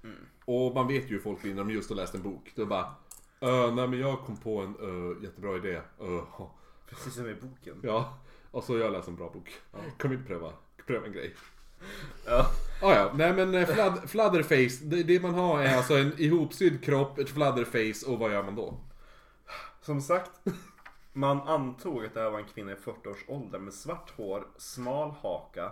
Och 0.46 0.74
man 0.76 0.88
vet 0.88 1.04
ju 1.04 1.08
hur 1.10 1.20
folk 1.20 1.42
blir 1.42 1.56
när 1.56 1.64
de 1.64 1.70
just 1.74 1.90
har 1.90 1.96
läst 1.96 2.16
en 2.16 2.22
bok. 2.22 2.52
Då 2.56 2.66
bara, 2.66 2.96
"Eh, 3.40 3.74
nej 3.76 3.88
men 3.88 4.00
jag 4.00 4.20
kom 4.20 4.38
på 4.38 4.60
en 4.62 4.76
eh, 5.16 5.24
jättebra 5.24 5.56
idé. 5.56 5.76
Eh, 6.00 6.42
Precis 6.90 7.14
som 7.14 7.28
i 7.30 7.36
boken 7.36 7.80
ja, 7.84 8.18
och 8.52 8.64
så 8.64 8.74
har 8.74 8.80
jag 8.80 8.92
läst 8.92 9.08
en 9.08 9.16
bra 9.16 9.30
bok. 9.30 9.62
Kan 9.98 10.12
vi 10.12 10.18
pröva, 10.18 10.54
pröva 10.88 11.06
en 11.06 11.14
grej? 11.14 11.36
Ja, 12.26 12.52
Ah, 12.82 12.94
ja, 12.94 13.12
nej 13.16 13.34
men 13.34 13.56
eh, 13.56 13.68
fladd, 13.68 14.10
fladderface, 14.10 14.86
det, 14.86 15.04
det 15.04 15.22
man 15.22 15.34
har 15.34 15.62
är 15.62 15.78
alltså 15.78 15.98
en 15.98 16.14
ihopsydd 16.18 16.84
kropp, 16.84 17.18
ett 17.18 17.30
fladderface 17.30 18.06
och 18.06 18.20
vad 18.20 18.32
gör 18.32 18.44
man 18.44 18.56
då? 18.56 18.78
Som 19.82 20.02
sagt, 20.02 20.32
man 21.14 21.42
antog 21.42 22.06
att 22.06 22.14
det 22.14 22.20
här 22.20 22.30
var 22.30 22.40
en 22.40 22.46
kvinna 22.46 22.72
i 22.72 22.76
40-årsåldern 22.76 23.64
med 23.64 23.74
svart 23.74 24.12
hår, 24.18 24.48
smal 24.58 25.12
haka 25.12 25.72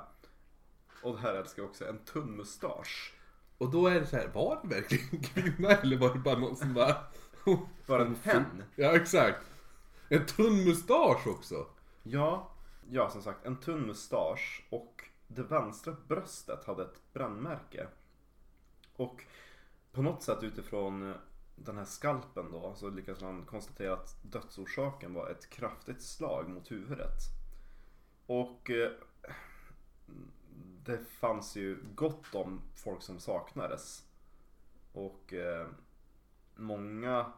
och 1.04 1.16
det 1.16 1.22
här 1.22 1.34
älskar 1.34 1.62
jag 1.62 1.70
också, 1.70 1.88
en 1.88 2.00
tunn 2.00 2.38
mustasch. 2.38 3.14
Och 3.58 3.72
då 3.72 3.88
är 3.88 4.00
det 4.00 4.08
så 4.08 4.16
här, 4.16 4.28
var 4.34 4.60
det 4.64 4.76
verkligen 4.76 5.08
en 5.12 5.24
kvinna 5.24 5.70
eller 5.70 5.98
var 5.98 6.14
det 6.14 6.20
bara 6.20 6.40
någon 6.40 6.56
som 6.56 6.74
bara 6.74 6.96
Bara 7.86 8.06
en 8.06 8.16
hen. 8.24 8.64
Ja, 8.76 8.96
exakt. 8.96 9.40
En 10.10 10.26
tunn 10.26 10.64
mustasch 10.64 11.28
också. 11.28 11.66
Ja, 12.04 12.52
ja 12.90 13.10
som 13.10 13.22
sagt 13.22 13.46
en 13.46 13.58
tunn 13.58 13.82
mustasch 13.82 14.66
och 14.70 14.97
det 15.28 15.44
vänstra 15.44 15.96
bröstet 16.08 16.64
hade 16.64 16.84
ett 16.84 17.14
brännmärke. 17.14 17.88
Och 18.96 19.24
på 19.92 20.02
något 20.02 20.24
sätt 20.24 20.44
utifrån 20.44 21.14
den 21.56 21.78
här 21.78 21.86
skalpen 21.86 22.52
då 22.52 22.74
så 22.76 22.90
lyckades 22.90 23.22
man 23.22 23.46
konstatera 23.46 23.94
att 23.94 24.18
dödsorsaken 24.22 25.14
var 25.14 25.30
ett 25.30 25.50
kraftigt 25.50 26.02
slag 26.02 26.50
mot 26.50 26.72
huvudet. 26.72 27.22
Och 28.26 28.70
eh, 28.70 28.92
det 30.86 30.98
fanns 30.98 31.56
ju 31.56 31.78
gott 31.96 32.36
om 32.36 32.62
folk 32.76 33.02
som 33.02 33.20
saknades. 33.20 34.06
Och 34.92 35.34
eh, 35.34 35.68
många 36.56 37.32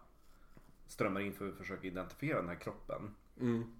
strömmar 0.87 1.21
in 1.21 1.33
för 1.33 1.49
att 1.49 1.57
försöka 1.57 1.87
identifiera 1.87 2.39
den 2.39 2.49
här 2.49 2.59
kroppen. 2.59 3.15
Mm. 3.39 3.78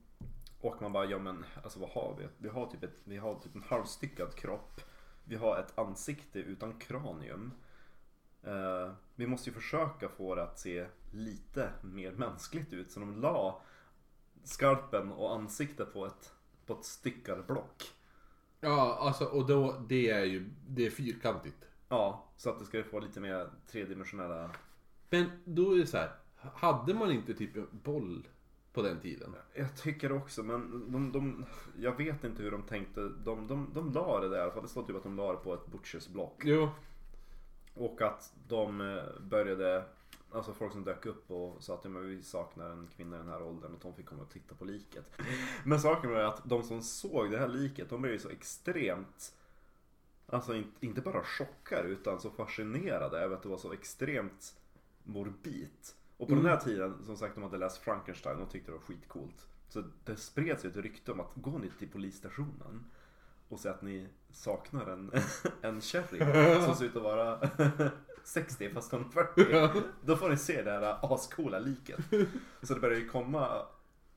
Och 0.62 0.82
man 0.82 0.94
bara, 0.94 1.06
ja 1.06 1.20
men 1.20 1.46
alltså 1.64 1.80
vad 1.80 1.90
har 1.90 2.16
vi? 2.20 2.28
Vi 2.38 2.50
har 2.50 2.66
typ, 2.66 2.84
ett, 2.84 3.02
vi 3.04 3.18
har 3.18 3.36
typ 3.36 3.56
en 3.56 3.64
halvstyckad 3.64 4.36
kropp. 4.36 4.82
Vi 5.24 5.36
har 5.36 5.60
ett 5.60 5.80
ansikte 5.80 6.40
utan 6.40 6.80
kranium. 6.80 7.52
Eh, 8.44 8.92
vi 9.16 9.28
måste 9.28 9.50
ju 9.50 9.54
försöka 9.54 10.10
få 10.10 10.36
det 10.36 10.44
att 10.44 10.60
se 10.60 10.86
lite 11.12 11.70
mer 11.82 12.12
mänskligt 12.12 12.74
ut. 12.74 12.92
Så 12.92 13.00
de 13.00 13.22
la 13.22 13.62
skarpen 14.44 15.12
och 15.12 15.36
ansiktet 15.36 15.94
på 15.94 16.06
ett, 16.06 16.34
på 16.66 16.74
ett 16.74 16.86
styckarblock. 16.86 17.84
Ja, 18.60 18.98
alltså 19.02 19.26
och 19.26 19.48
då, 19.48 19.86
det 19.90 20.10
är 20.10 20.26
ju, 20.26 20.50
det 20.68 20.86
är 20.86 20.92
fyrkantigt. 20.92 21.66
Ja, 21.90 22.26
så 22.38 22.50
att 22.50 22.60
det 22.60 22.66
ska 22.66 22.84
få 22.84 23.00
lite 23.00 23.20
mer 23.20 23.50
tredimensionella... 23.68 24.52
Men 25.10 25.30
då 25.46 25.74
är 25.74 25.78
det 25.78 25.88
så 25.88 25.98
här, 25.98 26.12
hade 26.36 26.94
man 26.94 27.12
inte 27.12 27.34
typ 27.34 27.56
en 27.56 27.68
boll 27.72 28.28
på 28.74 28.82
den 28.82 29.00
tiden? 29.00 29.36
Jag 29.54 29.76
tycker 29.76 30.12
också, 30.12 30.44
men 30.44 30.92
de, 30.92 31.12
de, 31.12 31.46
jag 31.78 31.98
vet 31.98 32.24
inte 32.24 32.44
hur 32.44 32.52
de 32.52 32.64
tänkte. 32.64 33.02
De, 33.02 33.48
de, 33.48 33.72
de 33.74 33.94
la 33.94 34.20
det 34.20 34.30
där 34.30 34.38
i 34.38 34.42
alla 34.42 34.52
fall. 34.52 34.64
Det 34.64 34.70
står 34.70 34.84
typ 34.84 34.96
att 34.96 35.04
de 35.04 35.16
la 35.16 35.32
det 35.32 35.38
på 35.38 35.54
ett 35.54 35.68
butchers 35.68 36.08
block. 36.08 36.42
Jo. 36.46 36.70
Och 37.74 38.02
att 38.02 38.34
de 38.48 38.82
eh, 38.82 39.04
började, 39.22 39.84
alltså 40.32 40.54
folk 40.54 40.72
som 40.74 40.84
dök 40.84 41.06
upp 41.06 41.32
och 41.32 41.64
sa 41.64 41.74
att 41.74 41.84
ja, 41.84 41.90
men 41.90 42.08
vi 42.08 42.22
saknar 42.24 42.70
en 42.70 42.88
kvinna 42.96 43.16
i 43.16 43.20
den 43.20 43.30
här 43.30 43.42
åldern 43.44 43.74
och 43.74 43.80
de 43.82 43.94
fick 43.94 44.06
komma 44.06 44.22
och 44.22 44.30
titta 44.30 44.56
på 44.56 44.66
liket. 44.66 45.06
Men 45.64 45.80
saken 45.80 46.10
var 46.12 46.20
att 46.20 46.42
de 46.50 46.64
som 46.64 46.82
såg 46.82 47.32
det 47.32 47.38
här 47.38 47.48
liket, 47.48 47.90
de 47.90 48.02
blev 48.02 48.14
ju 48.14 48.20
så 48.20 48.30
extremt 48.30 49.36
Alltså 50.32 50.56
in- 50.56 50.72
inte 50.80 51.02
bara 51.02 51.24
chockade 51.24 51.90
utan 51.90 52.20
så 52.20 52.30
fascinerade 52.30 53.18
över 53.20 53.36
att 53.36 53.44
det 53.44 53.50
var 53.50 53.58
så 53.58 53.74
extremt 53.74 54.56
morbid. 55.04 55.70
Och 56.20 56.28
på 56.28 56.36
den 56.36 56.46
här 56.46 56.58
tiden, 56.58 57.04
som 57.06 57.18
sagt, 57.18 57.36
de 57.36 57.44
hade 57.44 57.58
läst 57.58 57.78
Frankenstein 57.78 58.40
och 58.40 58.50
tyckte 58.52 58.72
det 58.72 58.78
var 58.78 58.84
skitcoolt. 58.84 59.48
Så 59.70 59.84
det 60.06 60.16
spreds 60.16 60.66
ju 60.66 60.70
ett 60.70 60.78
rykte 60.78 61.12
om 61.12 61.20
att 61.20 61.32
gå 61.36 61.58
ni 61.58 61.70
till 61.80 61.90
polisstationen 61.90 62.86
och 63.50 63.60
säga 63.60 63.74
att 63.74 63.82
ni 63.82 64.08
saknar 64.32 64.88
en, 64.88 65.12
en 65.62 65.82
kärring 65.82 66.64
som 66.66 66.76
ser 66.76 66.86
ut 66.86 66.96
att 66.96 67.04
vara 67.04 67.50
60 68.24 68.70
fast 68.70 68.92
hon 68.92 69.06
är 69.06 69.10
40. 69.10 69.82
Då 70.06 70.16
får 70.18 70.30
ni 70.30 70.38
se 70.38 70.62
det 70.62 70.72
här 70.72 71.14
ascoola 71.14 71.60
liket. 71.60 72.00
Så 72.64 72.74
det 72.74 72.80
började 72.80 73.02
ju 73.02 73.10
komma 73.10 73.66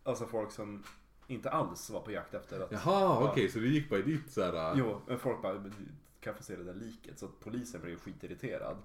alltså 0.04 0.26
folk 0.26 0.50
som 0.52 0.82
inte 1.26 1.50
alls 1.50 1.90
var 1.90 2.00
på 2.00 2.12
jakt 2.12 2.34
efter 2.34 2.60
att... 2.60 2.72
Jaha, 2.72 3.30
okej, 3.30 3.48
så 3.48 3.58
du 3.58 3.68
gick 3.74 3.90
bara 3.90 4.00
dit 4.02 4.32
så 4.32 4.42
här. 4.42 4.74
Jo, 4.76 5.00
men 5.06 5.18
folk 5.18 5.42
bara, 5.42 5.54
"Men 5.54 5.62
du 5.78 5.86
kan 6.20 6.34
få 6.34 6.42
se 6.42 6.56
det 6.56 6.64
där 6.64 6.74
liket. 6.74 7.18
Så 7.18 7.28
polisen 7.28 7.80
blev 7.80 7.92
ju 7.92 7.98
skitirriterad. 7.98 8.76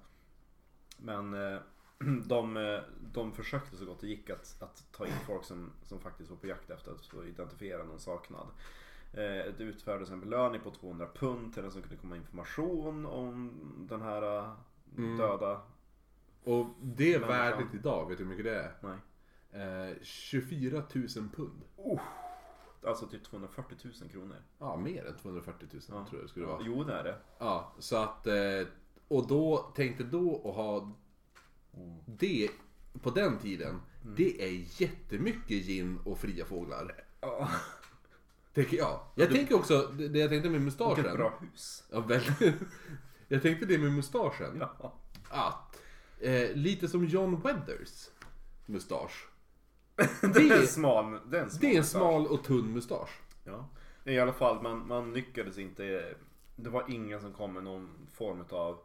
Men 0.98 1.34
eh, 1.34 1.60
de, 2.28 2.58
eh, 2.58 2.80
de 3.14 3.32
försökte 3.34 3.78
så 3.78 3.86
gott 3.86 4.02
det 4.02 4.08
gick 4.08 4.30
att, 4.30 4.58
att 4.62 4.86
ta 4.92 5.06
in 5.06 5.14
folk 5.28 5.44
som, 5.44 5.72
som 5.84 6.00
faktiskt 6.00 6.30
var 6.30 6.38
på 6.38 6.48
jakt 6.48 6.70
efter 6.70 6.92
att 6.92 7.06
få 7.06 7.26
identifiera 7.26 7.84
någon 7.84 8.00
saknad. 8.00 8.48
Eh, 9.14 9.54
Det 9.58 9.64
utfärdades 9.64 10.10
en 10.10 10.20
belöning 10.20 10.62
på 10.62 10.72
200 10.72 11.08
pund 11.16 11.54
till 11.54 11.64
den 11.64 11.72
som 11.72 11.82
kunde 11.82 11.98
komma 11.98 12.16
information 12.16 13.06
om 13.06 13.52
den 13.90 14.02
här 14.02 14.22
eh, 14.46 14.54
döda. 15.18 15.62
Och 16.44 16.66
det 16.82 17.14
är 17.14 17.20
värdet 17.20 17.74
idag, 17.74 18.10
vet 18.10 18.18
du 18.18 18.24
hur 18.24 18.30
mycket 18.30 18.46
det 18.46 18.56
är? 18.60 18.74
Nej. 18.82 18.98
Eh, 19.92 19.96
24 20.02 20.84
000 20.94 21.08
pund. 21.36 21.62
Alltså 22.84 23.08
typ 23.08 23.24
240 23.24 23.78
000 24.02 24.10
kronor. 24.10 24.36
Ja, 24.60 24.78
mer 24.78 25.06
än 25.06 25.16
240 25.18 25.68
000 25.72 25.82
tror 25.82 26.06
jag 26.12 26.22
det 26.22 26.28
skulle 26.28 26.46
vara. 26.46 26.62
Jo 26.66 26.84
det 26.84 26.94
är 26.94 27.04
det. 27.04 27.16
Ja, 27.40 27.74
så 27.80 27.98
att... 27.98 28.28
Och 29.08 29.28
då, 29.28 29.58
tänkte 29.76 30.04
då 30.04 30.36
att 30.50 30.56
ha 30.56 30.92
det 32.06 32.50
på 33.02 33.10
den 33.10 33.38
tiden. 33.40 33.82
Det 34.16 34.44
är 34.44 34.82
jättemycket 34.82 35.66
gin 35.66 36.00
och 36.06 36.20
fria 36.20 36.46
fåglar. 36.46 37.04
Ja. 37.22 37.50
Tänker 38.54 38.78
jag. 38.78 39.00
Jag 39.16 39.30
tänker 39.32 39.56
också, 39.56 39.92
det 39.98 40.08
det 40.08 40.20
jag 40.20 40.30
tänkte 40.30 40.50
med 40.50 40.62
Vilket 40.62 40.80
mustaschen. 40.80 41.18
bra 41.18 41.34
hus. 41.42 41.84
Ja, 41.92 42.00
väldigt. 42.00 42.62
Jag 43.28 43.42
tänkte 43.42 43.66
det 43.66 43.78
med 43.78 43.92
mustaschen. 43.92 44.58
Ja. 44.60 44.94
Att, 45.30 45.82
eh, 46.20 46.52
lite 46.56 46.88
som 46.88 47.06
John 47.06 47.40
Weathers 47.42 48.10
mustasch. 48.66 49.28
Det 50.22 50.50
är 50.50 50.62
en 50.62 50.68
smal, 50.68 51.20
det 51.32 51.38
är 51.38 51.44
en 51.44 51.50
smal. 51.50 51.62
Det 51.62 51.74
är 51.74 51.78
en 51.78 51.86
smal 51.86 52.28
och 52.28 52.44
tunn 52.44 52.74
mustasch. 52.74 53.22
Ja. 53.44 53.70
I 54.04 54.20
alla 54.20 54.34
fall, 54.34 54.62
man, 54.62 54.88
man 54.88 55.14
lyckades 55.14 55.58
inte. 55.58 56.16
Det 56.56 56.70
var 56.70 56.86
ingen 56.88 57.22
som 57.22 57.34
kom 57.34 57.54
med 57.54 57.64
någon 57.64 58.08
form 58.14 58.44
av 58.50 58.80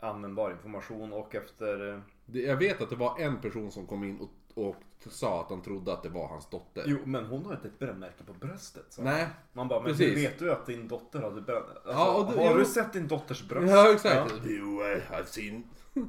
användbar 0.00 0.50
information 0.50 1.12
och 1.12 1.34
efter... 1.34 2.02
Det- 2.26 2.40
Jag 2.40 2.56
vet 2.56 2.80
att 2.80 2.90
det 2.90 2.96
var 2.96 3.18
en 3.20 3.40
person 3.40 3.70
som 3.70 3.86
kom 3.86 4.04
in 4.04 4.20
och, 4.20 4.30
och 4.68 4.76
sa 5.10 5.40
att 5.40 5.50
han 5.50 5.62
trodde 5.62 5.92
att 5.92 6.02
det 6.02 6.08
var 6.08 6.28
hans 6.28 6.50
dotter. 6.50 6.84
Jo, 6.86 6.98
men 7.04 7.24
hon 7.26 7.46
har 7.46 7.54
inte 7.54 7.68
ett 7.68 7.78
brännmärke 7.78 8.24
på 8.24 8.32
bröstet. 8.32 8.84
Så. 8.88 9.02
Nej. 9.02 9.26
Man 9.52 9.68
bara, 9.68 9.80
men 9.80 9.90
Precis. 9.90 10.16
vet 10.16 10.38
du 10.38 10.52
att 10.52 10.66
din 10.66 10.88
dotter 10.88 11.20
hade 11.22 11.40
bränt? 11.40 11.64
Alltså, 11.68 11.90
Ja, 11.92 12.30
det- 12.34 12.42
har 12.44 12.52
jo. 12.52 12.58
du 12.58 12.64
sett 12.64 12.92
din 12.92 13.08
dotters 13.08 13.48
bröst? 13.48 13.70
Ja, 13.72 13.92
exakt. 13.92 14.32
Ja, 14.44 14.50
You 14.50 15.00
have 15.10 15.26
seen. 15.26 15.64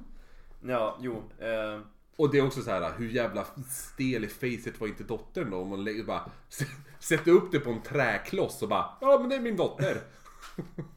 ja 0.65 0.97
jo. 1.01 1.23
Eh, 1.39 1.81
Och 2.15 2.31
det 2.31 2.38
är 2.38 2.45
också 2.45 2.61
så 2.61 2.72
här, 2.72 2.91
hur 2.97 3.09
jävla 3.09 3.45
stel 3.69 4.23
i 4.23 4.27
facet 4.27 4.80
var 4.80 4.88
inte 4.88 5.03
dottern 5.03 5.49
då? 5.51 5.57
Om 5.57 5.69
man 5.69 5.84
lägger 5.84 6.03
bara 6.03 6.30
sätter 6.99 7.31
upp 7.31 7.51
det 7.51 7.59
på 7.59 7.69
en 7.69 7.81
träkloss 7.81 8.61
och 8.61 8.69
bara, 8.69 8.85
ja 9.01 9.18
men 9.19 9.30
det 9.30 9.35
är 9.35 9.39
min 9.41 9.55
dotter. 9.57 9.97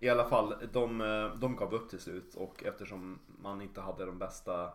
I 0.00 0.08
alla 0.08 0.24
fall, 0.24 0.54
de, 0.72 1.00
eh, 1.00 1.34
de 1.34 1.56
gav 1.56 1.74
upp 1.74 1.90
till 1.90 2.00
slut 2.00 2.34
och 2.34 2.64
eftersom 2.64 3.18
man 3.26 3.62
inte 3.62 3.80
hade 3.80 4.06
de 4.06 4.18
bästa 4.18 4.72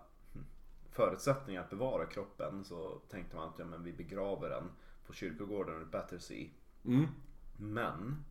förutsättningarna 0.92 1.64
att 1.64 1.70
bevara 1.70 2.06
kroppen 2.06 2.64
så 2.64 3.02
tänkte 3.10 3.36
man 3.36 3.50
att 3.50 3.60
ja, 3.60 3.66
men 3.66 3.84
vi 3.84 3.94
begraver 3.94 4.50
den 4.50 4.72
på 5.08 5.14
kyrkogården 5.14 5.82
i 5.82 5.86
Battersea. 5.86 6.50
Mm. 6.86 7.08
Men, 7.58 8.26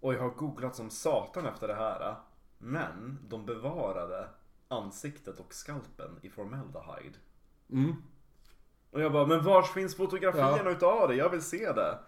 och 0.00 0.14
jag 0.14 0.20
har 0.20 0.30
googlat 0.30 0.76
som 0.76 0.90
satan 0.90 1.46
efter 1.46 1.68
det 1.68 1.74
här, 1.74 2.14
men 2.58 3.18
de 3.28 3.46
bevarade 3.46 4.28
ansiktet 4.68 5.40
och 5.40 5.54
skalpen 5.54 6.18
i 6.22 6.30
formaldehyde. 6.30 7.18
Mm. 7.70 7.94
Och 8.90 9.00
jag 9.00 9.12
bara, 9.12 9.26
men 9.26 9.44
vars 9.44 9.70
finns 9.70 9.96
fotografierna 9.96 10.70
utav 10.70 11.08
det? 11.08 11.14
Jag 11.14 11.30
vill 11.30 11.42
se 11.42 11.72
det. 11.72 11.98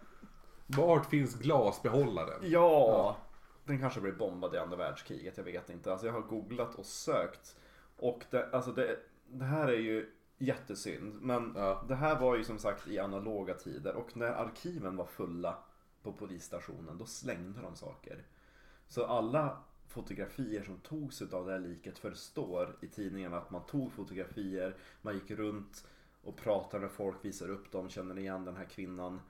Vart 0.67 1.07
finns 1.07 1.35
glasbehållaren? 1.35 2.41
Ja, 2.43 3.17
den 3.65 3.81
kanske 3.81 4.01
blev 4.01 4.19
bombad 4.19 4.55
i 4.55 4.59
andra 4.59 4.77
världskriget, 4.77 5.37
jag 5.37 5.45
vet 5.45 5.71
inte. 5.71 5.93
Alltså 5.93 6.07
jag 6.07 6.13
har 6.13 6.21
googlat 6.21 6.75
och 6.75 6.87
sökt. 6.87 7.57
Och 7.97 8.25
det, 8.31 8.49
alltså 8.53 8.73
det, 8.73 8.99
det 9.27 9.45
här 9.45 9.69
är 9.69 9.79
ju 9.79 10.11
jättesynd. 10.39 11.23
Men 11.23 11.53
Ja. 11.57 11.85
det 11.89 11.95
här 11.95 12.21
var 12.21 12.37
ju 12.37 12.45
som 12.45 12.59
sagt 12.59 12.89
i 12.89 12.99
analoga 12.99 13.55
tider. 13.55 13.95
Och 13.95 14.17
när 14.17 14.31
arkiven 14.33 14.97
var 14.97 15.07
fulla 15.07 15.59
på 16.03 16.13
polisstationen, 16.13 16.99
då 16.99 17.07
slängde 17.07 17.61
de 17.63 17.77
saker. 17.77 18.23
Så 18.89 19.07
alla 19.07 19.59
fotografier 19.89 20.63
som 20.63 20.77
togs 20.79 21.23
av 21.23 21.47
det 21.47 21.53
här 21.53 21.59
liket 21.59 21.99
förstår 21.99 22.77
i 22.81 22.87
tidningarna 22.89 23.37
att 23.37 23.51
man 23.51 23.67
tog 23.67 23.93
fotografier, 23.93 24.77
man 25.03 25.15
gick 25.15 25.31
runt 25.31 25.87
och 26.23 26.37
pratade 26.37 26.81
med 26.83 26.91
folk, 26.91 27.25
visade 27.25 27.53
upp 27.53 27.73
dem, 27.73 27.89
kände 27.89 28.21
igen 28.21 28.45
den 28.45 28.57
här 28.57 28.65
kvinnan. 28.65 29.21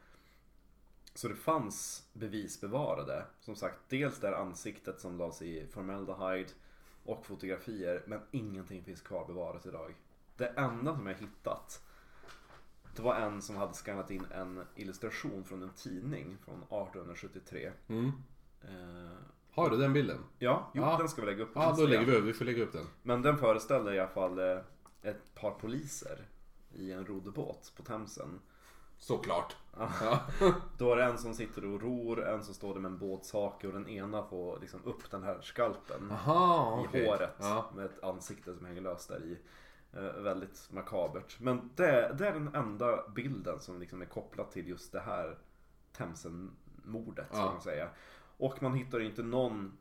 Så 1.15 1.29
det 1.29 1.35
fanns 1.35 2.09
bevis 2.13 2.61
bevarade. 2.61 3.25
Som 3.41 3.57
sagt, 3.57 3.79
dels 3.89 4.19
det 4.21 4.27
här 4.27 4.35
ansiktet 4.35 5.01
som 5.01 5.19
lades 5.19 5.43
i 5.43 5.67
formaldehyde 5.67 6.51
och 7.05 7.27
fotografier, 7.27 8.03
men 8.07 8.21
ingenting 8.31 8.85
finns 8.85 9.01
kvar 9.01 9.27
bevarat 9.27 9.67
idag. 9.67 9.95
Det 10.37 10.47
enda 10.47 10.95
som 10.97 11.07
jag 11.07 11.15
hittat, 11.15 11.83
det 12.97 13.03
var 13.03 13.15
en 13.15 13.43
som 13.43 13.57
hade 13.57 13.75
skannat 13.75 14.11
in 14.11 14.27
en 14.35 14.65
illustration 14.77 15.45
från 15.45 15.63
en 15.63 15.71
tidning 15.71 16.37
från 16.45 16.55
1873. 16.55 17.73
Mm. 17.89 18.13
Eh, 18.63 19.17
Har 19.51 19.71
du 19.71 19.77
den 19.77 19.93
bilden? 19.93 20.19
ja, 20.39 20.71
jo, 20.75 20.83
Ja. 20.83 20.97
den 20.99 21.09
ska 21.09 21.21
vi 21.21 21.27
lägga 21.27 21.43
upp 21.43 21.51
Ja, 21.55 21.61
då 21.65 21.69
Instagram. 21.71 21.91
lägger 21.91 22.13
vi 22.13 22.19
upp, 22.19 22.25
vi 22.25 22.33
får 22.33 22.45
lägga 22.45 22.63
upp 22.63 22.73
den. 22.73 22.87
Men 23.03 23.23
den 23.23 23.39
föreställer 23.39 23.93
i 23.93 24.01
alla 24.01 24.09
fall 24.11 24.39
eh, 24.39 24.59
ett 25.03 25.35
par 25.35 25.51
poliser 25.51 26.19
i 26.73 26.93
en 26.93 27.07
roddbåt 27.07 27.73
på 27.77 27.83
Themsen. 27.83 28.41
Såklart. 29.05 29.57
Ja. 29.77 30.21
Då 30.79 30.93
är 30.93 30.97
det 30.97 31.05
en 31.05 31.19
som 31.19 31.35
sitter 31.35 31.65
och 31.65 31.83
ror, 31.83 32.25
en 32.25 32.45
som 32.45 32.55
står 32.55 32.75
där 32.75 32.81
med 32.81 32.91
en 32.91 32.99
båtshake 32.99 33.67
och 33.67 33.73
den 33.73 33.89
ena 33.89 34.23
får 34.23 34.61
liksom 34.61 34.81
upp 34.85 35.11
den 35.11 35.23
här 35.23 35.41
skalpen 35.43 36.11
Aha, 36.11 36.87
i 36.95 37.07
håret 37.07 37.37
Ja. 37.39 37.71
med 37.77 37.85
ett 37.85 38.05
ansikte 38.05 38.55
som 38.55 38.67
hänger 38.67 38.81
löst 38.81 39.09
där 39.09 39.25
i. 39.25 39.39
Eh, 39.93 40.23
väldigt 40.23 40.69
makabert. 40.71 41.41
Men 41.41 41.71
det, 41.75 42.15
det 42.19 42.29
är 42.29 42.33
den 42.33 42.55
enda 42.55 43.09
bilden 43.09 43.61
som 43.61 43.81
liksom 43.81 44.03
är 44.03 44.07
kopplad 44.07 44.51
till 44.51 44.69
just 44.69 44.93
det 44.93 45.01
här 45.01 45.39
Themsen-mordet. 45.97 47.29
Ja. 47.31 47.37
Kan 47.37 47.53
man 47.53 47.61
säga. 47.61 47.89
Och 48.37 48.63
man 48.63 48.75
hittar 48.75 49.01
inte 49.01 49.23
någon 49.23 49.77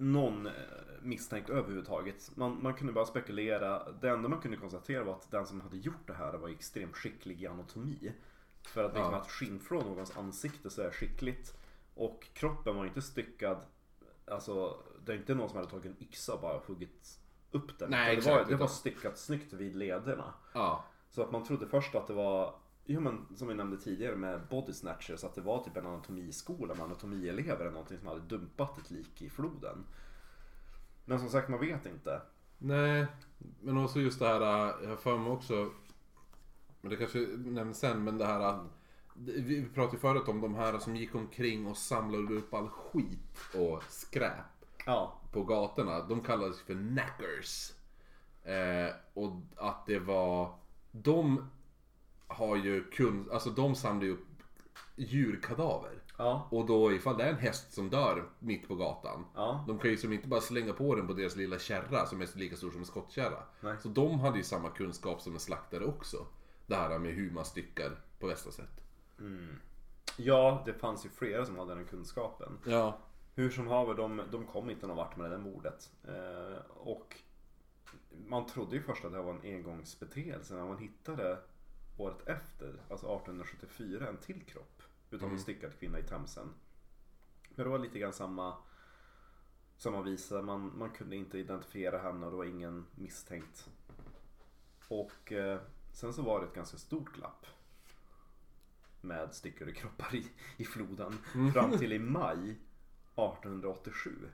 någon 0.00 0.46
eh, 0.46 0.52
misstänkt 1.02 1.50
överhuvudtaget. 1.50 2.30
Man, 2.36 2.62
man 2.62 2.74
kunde 2.74 2.92
bara 2.92 3.06
spekulera. 3.06 3.92
Det 3.92 4.10
enda 4.10 4.28
man 4.28 4.40
kunde 4.40 4.56
konstatera 4.56 5.04
var 5.04 5.12
att 5.12 5.30
den 5.30 5.46
som 5.46 5.60
hade 5.60 5.76
gjort 5.76 6.06
det 6.06 6.12
här 6.14 6.32
var 6.32 6.48
extremt 6.48 6.96
skicklig 6.96 7.42
i 7.42 7.46
anatomi. 7.46 8.12
För 8.62 8.84
att 8.84 8.94
liksom 8.94 9.12
Ja. 9.12 9.20
att 9.20 9.30
skinnflå 9.30 9.80
någons 9.80 10.16
ansikte 10.16 10.70
så 10.70 10.82
är 10.82 10.90
skickligt. 10.90 11.56
Och 11.94 12.28
kroppen 12.34 12.76
var 12.76 12.86
inte 12.86 13.02
styckad. 13.02 13.58
Alltså 14.26 14.76
det 15.04 15.12
är 15.12 15.16
inte 15.16 15.34
någon 15.34 15.48
som 15.48 15.56
hade 15.58 15.70
tagit 15.70 15.86
en 15.86 15.96
yxa 16.02 16.34
och 16.34 16.40
bara 16.40 16.60
huggit 16.66 17.18
upp 17.50 17.78
den. 17.78 17.90
Nej, 17.90 18.16
det, 18.16 18.22
var, 18.22 18.32
exakt, 18.32 18.50
det 18.50 18.56
var 18.56 18.66
styckat 18.66 19.18
snyggt 19.18 19.52
vid 19.52 19.76
lederna. 19.76 20.34
Ja. 20.54 20.84
Så 21.10 21.22
att 21.22 21.30
man 21.32 21.44
trodde 21.44 21.66
först 21.66 21.94
att 21.94 22.06
det 22.06 22.12
var, 22.12 22.54
jo 22.92 23.00
men 23.00 23.26
som 23.36 23.48
vi 23.48 23.54
nämnde 23.54 23.76
tidigare 23.76 24.16
med 24.16 24.40
body 24.50 24.72
snatchers, 24.72 25.24
att 25.24 25.34
det 25.34 25.40
var 25.40 25.64
typ 25.64 25.76
en 25.76 25.86
anatomiskola 25.86 26.74
med 26.74 26.84
anatomielever 26.84 27.60
eller 27.60 27.70
någonting 27.70 27.98
som 27.98 28.06
hade 28.08 28.20
dumpat 28.20 28.78
ett 28.78 28.90
lik 28.90 29.22
i 29.22 29.30
floden. 29.30 29.84
Men 31.04 31.18
som 31.18 31.28
sagt, 31.28 31.48
man 31.48 31.60
vet 31.60 31.86
inte. 31.86 32.22
Nej, 32.58 33.06
men 33.60 33.78
också 33.78 34.00
just 34.00 34.18
det 34.18 34.26
här, 34.26 34.40
jag 34.82 34.88
har 34.88 34.96
för 34.96 35.18
mig 35.18 35.32
också, 35.32 35.70
men 36.80 36.90
det 36.90 36.96
kanske 36.96 37.18
nämns 37.36 37.78
sen, 37.78 38.04
men 38.04 38.18
det 38.18 38.26
här 38.26 38.40
att 38.40 38.62
vi 39.24 39.68
pratade 39.74 39.96
ju 39.96 40.00
förut 40.00 40.28
om 40.28 40.40
de 40.40 40.54
här 40.54 40.78
som 40.78 40.96
gick 40.96 41.14
omkring 41.14 41.66
och 41.66 41.76
samlade 41.76 42.34
upp 42.34 42.54
all 42.54 42.68
skit 42.68 43.38
och 43.54 43.82
skräp 43.88 44.64
Ja. 44.86 45.20
på 45.32 45.42
gatorna. 45.44 46.00
De 46.06 46.20
kallades 46.20 46.60
för 46.60 46.74
knackers. 46.74 47.72
Eh, 48.42 48.94
och 49.14 49.32
att 49.56 49.86
det 49.86 49.98
var, 49.98 50.54
de 50.92 51.50
har 52.30 52.56
ju 52.56 52.84
kun, 52.84 53.28
alltså 53.32 53.50
de 53.50 53.74
samlar 53.74 54.04
ju 54.04 54.12
upp 54.12 54.26
djurkadaver. 54.96 55.90
Ja. 56.18 56.48
Och 56.50 56.66
då 56.66 56.92
ifall 56.92 57.16
det 57.16 57.24
är 57.24 57.30
en 57.30 57.38
häst 57.38 57.72
som 57.72 57.90
dör 57.90 58.24
mitt 58.38 58.68
på 58.68 58.74
gatan. 58.74 59.24
Ja. 59.34 59.64
De 59.68 59.78
kan 59.78 59.90
ju 59.90 59.96
som 59.96 60.12
inte 60.12 60.28
bara 60.28 60.40
slänga 60.40 60.72
på 60.72 60.94
den 60.94 61.06
på 61.06 61.12
deras 61.12 61.36
lilla 61.36 61.58
kärra 61.58 62.06
som 62.06 62.20
är 62.20 62.38
lika 62.38 62.56
stor 62.56 62.70
som 62.70 62.80
en 62.80 62.86
skottkärra. 62.86 63.42
Nej. 63.60 63.76
Så 63.82 63.88
de 63.88 64.20
hade 64.20 64.36
ju 64.38 64.44
samma 64.44 64.68
kunskap 64.68 65.20
som 65.20 65.34
en 65.34 65.40
slaktare 65.40 65.84
också. 65.84 66.16
Det 66.66 66.74
här 66.74 66.98
med 66.98 67.12
hur 67.12 67.30
man 67.30 67.44
styckar 67.44 67.90
på 68.18 68.26
bästa 68.26 68.50
sätt. 68.50 68.80
Ja, 70.16 70.62
det 70.66 70.74
fanns 70.74 71.06
ju 71.06 71.08
flera 71.08 71.46
som 71.46 71.58
hade 71.58 71.74
den 71.74 71.84
kunskapen. 71.84 72.58
Ja. 72.64 72.98
Hur 73.34 73.50
som 73.50 73.66
haver, 73.66 73.94
de, 73.94 74.22
de 74.30 74.46
kom 74.46 74.70
inte 74.70 74.86
någon 74.86 74.96
vart 74.96 75.16
med 75.16 75.30
det 75.30 75.36
där 75.36 75.42
mordet. 75.42 75.90
Eh, 76.04 76.60
och 76.68 77.16
man 78.26 78.46
trodde 78.46 78.76
ju 78.76 78.82
först 78.82 79.04
att 79.04 79.12
det 79.12 79.22
var 79.22 79.34
en 79.34 79.54
engångsbeteelse 79.56 80.54
när 80.54 80.66
man 80.66 80.78
hittade 80.78 81.38
året 82.00 82.28
efter, 82.28 82.68
alltså 82.90 83.06
1874, 83.16 84.08
en 84.08 84.16
till 84.16 84.44
kropp 84.44 84.82
utav 85.10 85.30
en 85.30 85.38
styckad 85.40 85.72
kvinna 85.78 85.98
i 85.98 86.02
Themsen. 86.02 86.48
Men 87.54 87.64
det 87.64 87.70
var 87.70 87.78
lite 87.78 87.98
grann 87.98 88.12
samma, 88.12 88.56
samma 89.76 90.02
visa, 90.02 90.42
man, 90.42 90.78
man 90.78 90.90
kunde 90.90 91.16
inte 91.16 91.38
identifiera 91.38 91.98
henne 91.98 92.26
och 92.26 92.32
det 92.32 92.38
var 92.38 92.44
ingen 92.44 92.86
misstänkt. 92.94 93.68
Och 94.88 95.32
eh, 95.32 95.60
sen 95.92 96.12
så 96.12 96.22
var 96.22 96.40
det 96.40 96.46
ett 96.46 96.54
ganska 96.54 96.76
stort 96.78 97.12
glapp 97.12 97.46
med 99.00 99.34
styckade 99.34 99.72
kroppar 99.72 100.14
i, 100.14 100.26
i 100.56 100.64
floden 100.64 101.12
fram 101.52 101.78
till 101.78 101.92
i 101.92 101.98
maj 101.98 102.50
1887. 103.14 104.28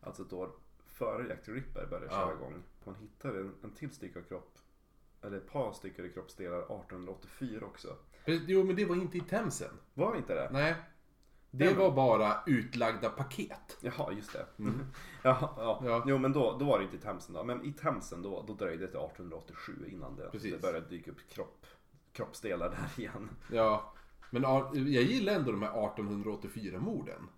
Alltså 0.00 0.22
ett 0.22 0.32
år 0.32 0.50
före 0.86 1.28
Jack 1.28 1.44
the 1.44 1.52
Ripper 1.52 1.86
började 1.86 2.08
köra 2.08 2.30
Ja. 2.30 2.34
igång. 2.34 2.62
Man 2.84 2.94
hittade 2.94 3.40
en, 3.40 3.54
en 3.62 3.70
till 3.70 3.90
styckad 3.90 4.28
kropp, 4.28 4.58
eller 5.22 5.36
ett 5.36 5.52
par 5.52 5.72
styckade 5.72 6.08
kroppsdelar 6.08 6.58
1884 6.58 7.66
också. 7.66 7.96
Jo 8.24 8.64
men 8.64 8.76
det 8.76 8.84
var 8.84 8.96
inte 8.96 9.18
i 9.18 9.20
Themsen. 9.20 9.70
Var 9.94 10.16
inte 10.16 10.34
det? 10.34 10.48
Nej. 10.52 10.74
Det 11.50 11.74
var 11.74 11.90
bara 11.90 12.36
utlagda 12.46 13.10
paket. 13.10 13.78
Jaha, 13.80 14.12
just 14.12 14.32
det. 14.32 14.46
ja, 15.22 15.54
ja. 15.56 15.82
Ja. 15.84 16.02
Jo, 16.06 16.18
men 16.18 16.32
då, 16.32 16.56
då 16.58 16.64
var 16.64 16.78
det 16.78 16.84
inte 16.84 16.96
i 16.96 17.00
Themsen 17.00 17.34
då. 17.34 17.44
Men 17.44 17.64
i 17.64 17.72
Themsen 17.72 18.22
då, 18.22 18.44
då 18.46 18.54
dröjde 18.54 18.86
det 18.86 18.90
till 18.90 19.00
1887 19.00 19.72
innan 19.92 20.16
det, 20.16 20.30
Precis. 20.30 20.52
det 20.52 20.58
började 20.62 20.88
dyka 20.88 21.10
upp 21.10 21.28
kropp, 21.28 21.66
kroppsdelar 22.12 22.70
där 22.70 23.02
igen. 23.02 23.30
Ja. 23.52 23.92
Men 24.30 24.42
ja, 24.42 24.70
jag 24.74 25.02
gillar 25.02 25.32
ändå 25.32 25.50
de 25.52 25.62
här 25.62 25.86
1884 25.86 26.78
morden. 26.78 27.28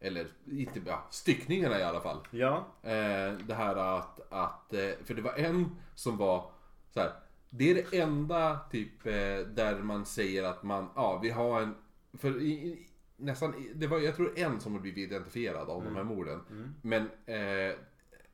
Eller 0.00 0.26
inte, 0.46 0.80
ja, 0.86 1.06
styckningarna 1.10 1.78
i 1.78 1.82
alla 1.82 2.00
fall. 2.00 2.20
Ja, 2.30 2.66
Eh, 2.82 3.32
det 3.46 3.54
här 3.54 3.76
att, 3.76 4.32
att, 4.32 4.74
eh, 4.74 4.90
för 5.04 5.14
det 5.14 5.22
var 5.22 5.32
en 5.32 5.76
som 5.94 6.16
var 6.16 6.50
så 6.90 7.00
här. 7.00 7.12
Det 7.50 7.70
är 7.70 7.74
det 7.74 7.98
enda 8.00 8.58
typ 8.70 9.06
eh, 9.06 9.12
där 9.54 9.82
man 9.82 10.04
säger 10.06 10.42
att 10.42 10.62
man, 10.62 10.88
ja 10.96 11.18
vi 11.22 11.30
har 11.30 11.60
en, 11.62 11.74
för 12.12 12.42
i, 12.42 12.86
nästan, 13.16 13.54
det 13.74 13.86
var 13.86 13.98
jag 13.98 14.16
tror 14.16 14.38
en 14.38 14.60
som 14.60 14.72
har 14.72 14.80
blivit 14.80 15.10
identifierad 15.10 15.68
av 15.70 15.84
de 15.84 15.96
här 15.96 16.04
morden. 16.04 16.40
Men 16.82 17.02
eh, 17.26 17.76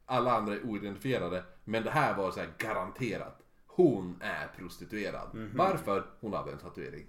alla 0.06 0.32
andra 0.32 0.54
är 0.54 0.66
oidentifierade. 0.66 1.44
Men 1.64 1.82
det 1.84 1.90
här 1.90 2.16
var 2.16 2.30
så 2.30 2.40
här 2.40 2.50
garanterat. 2.58 3.40
Hon 3.66 4.16
är 4.20 4.46
prostituerad. 4.56 5.28
Varför? 5.56 6.06
Hon 6.20 6.32
hade 6.32 6.52
en 6.52 6.58
tatuering. 6.58 7.06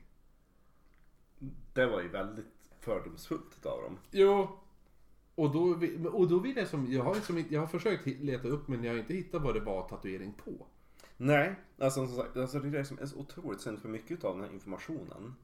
det 1.73 1.85
var 1.85 2.01
ju 2.01 2.07
väldigt 2.07 2.45
fördomsfullt 2.79 3.65
av 3.65 3.81
dem. 3.81 3.97
Jo. 4.11 4.59
Och 5.35 5.51
då, 5.51 5.77
och 6.11 6.27
då 6.29 6.39
vill 6.39 6.57
jag 6.57 6.67
som, 6.67 6.91
jag 6.91 7.03
har, 7.03 7.15
liksom, 7.15 7.37
inte- 7.37 7.53
jag 7.53 7.61
har 7.61 7.67
försökt 7.67 8.05
leta 8.07 8.47
upp 8.47 8.67
men 8.67 8.83
jag 8.83 8.91
har 8.93 8.99
inte 8.99 9.13
hittat 9.13 9.41
vad 9.41 9.53
det 9.53 9.59
var 9.59 9.87
tatuering 9.89 10.33
på. 10.33 10.67
Nej, 11.17 11.55
alltså 11.79 12.07
som 12.07 12.15
sagt, 12.15 12.37
alltså 12.37 12.59
det 12.59 12.67
är 12.67 12.71
det 12.71 12.85
som 12.85 12.99
är 12.99 13.05
så 13.05 13.17
otroligt 13.17 13.61
synd 13.61 13.79
för 13.79 13.89
mycket 13.89 14.23
av 14.23 14.35
den 14.37 14.45
här 14.45 14.53
informationen 14.53 15.35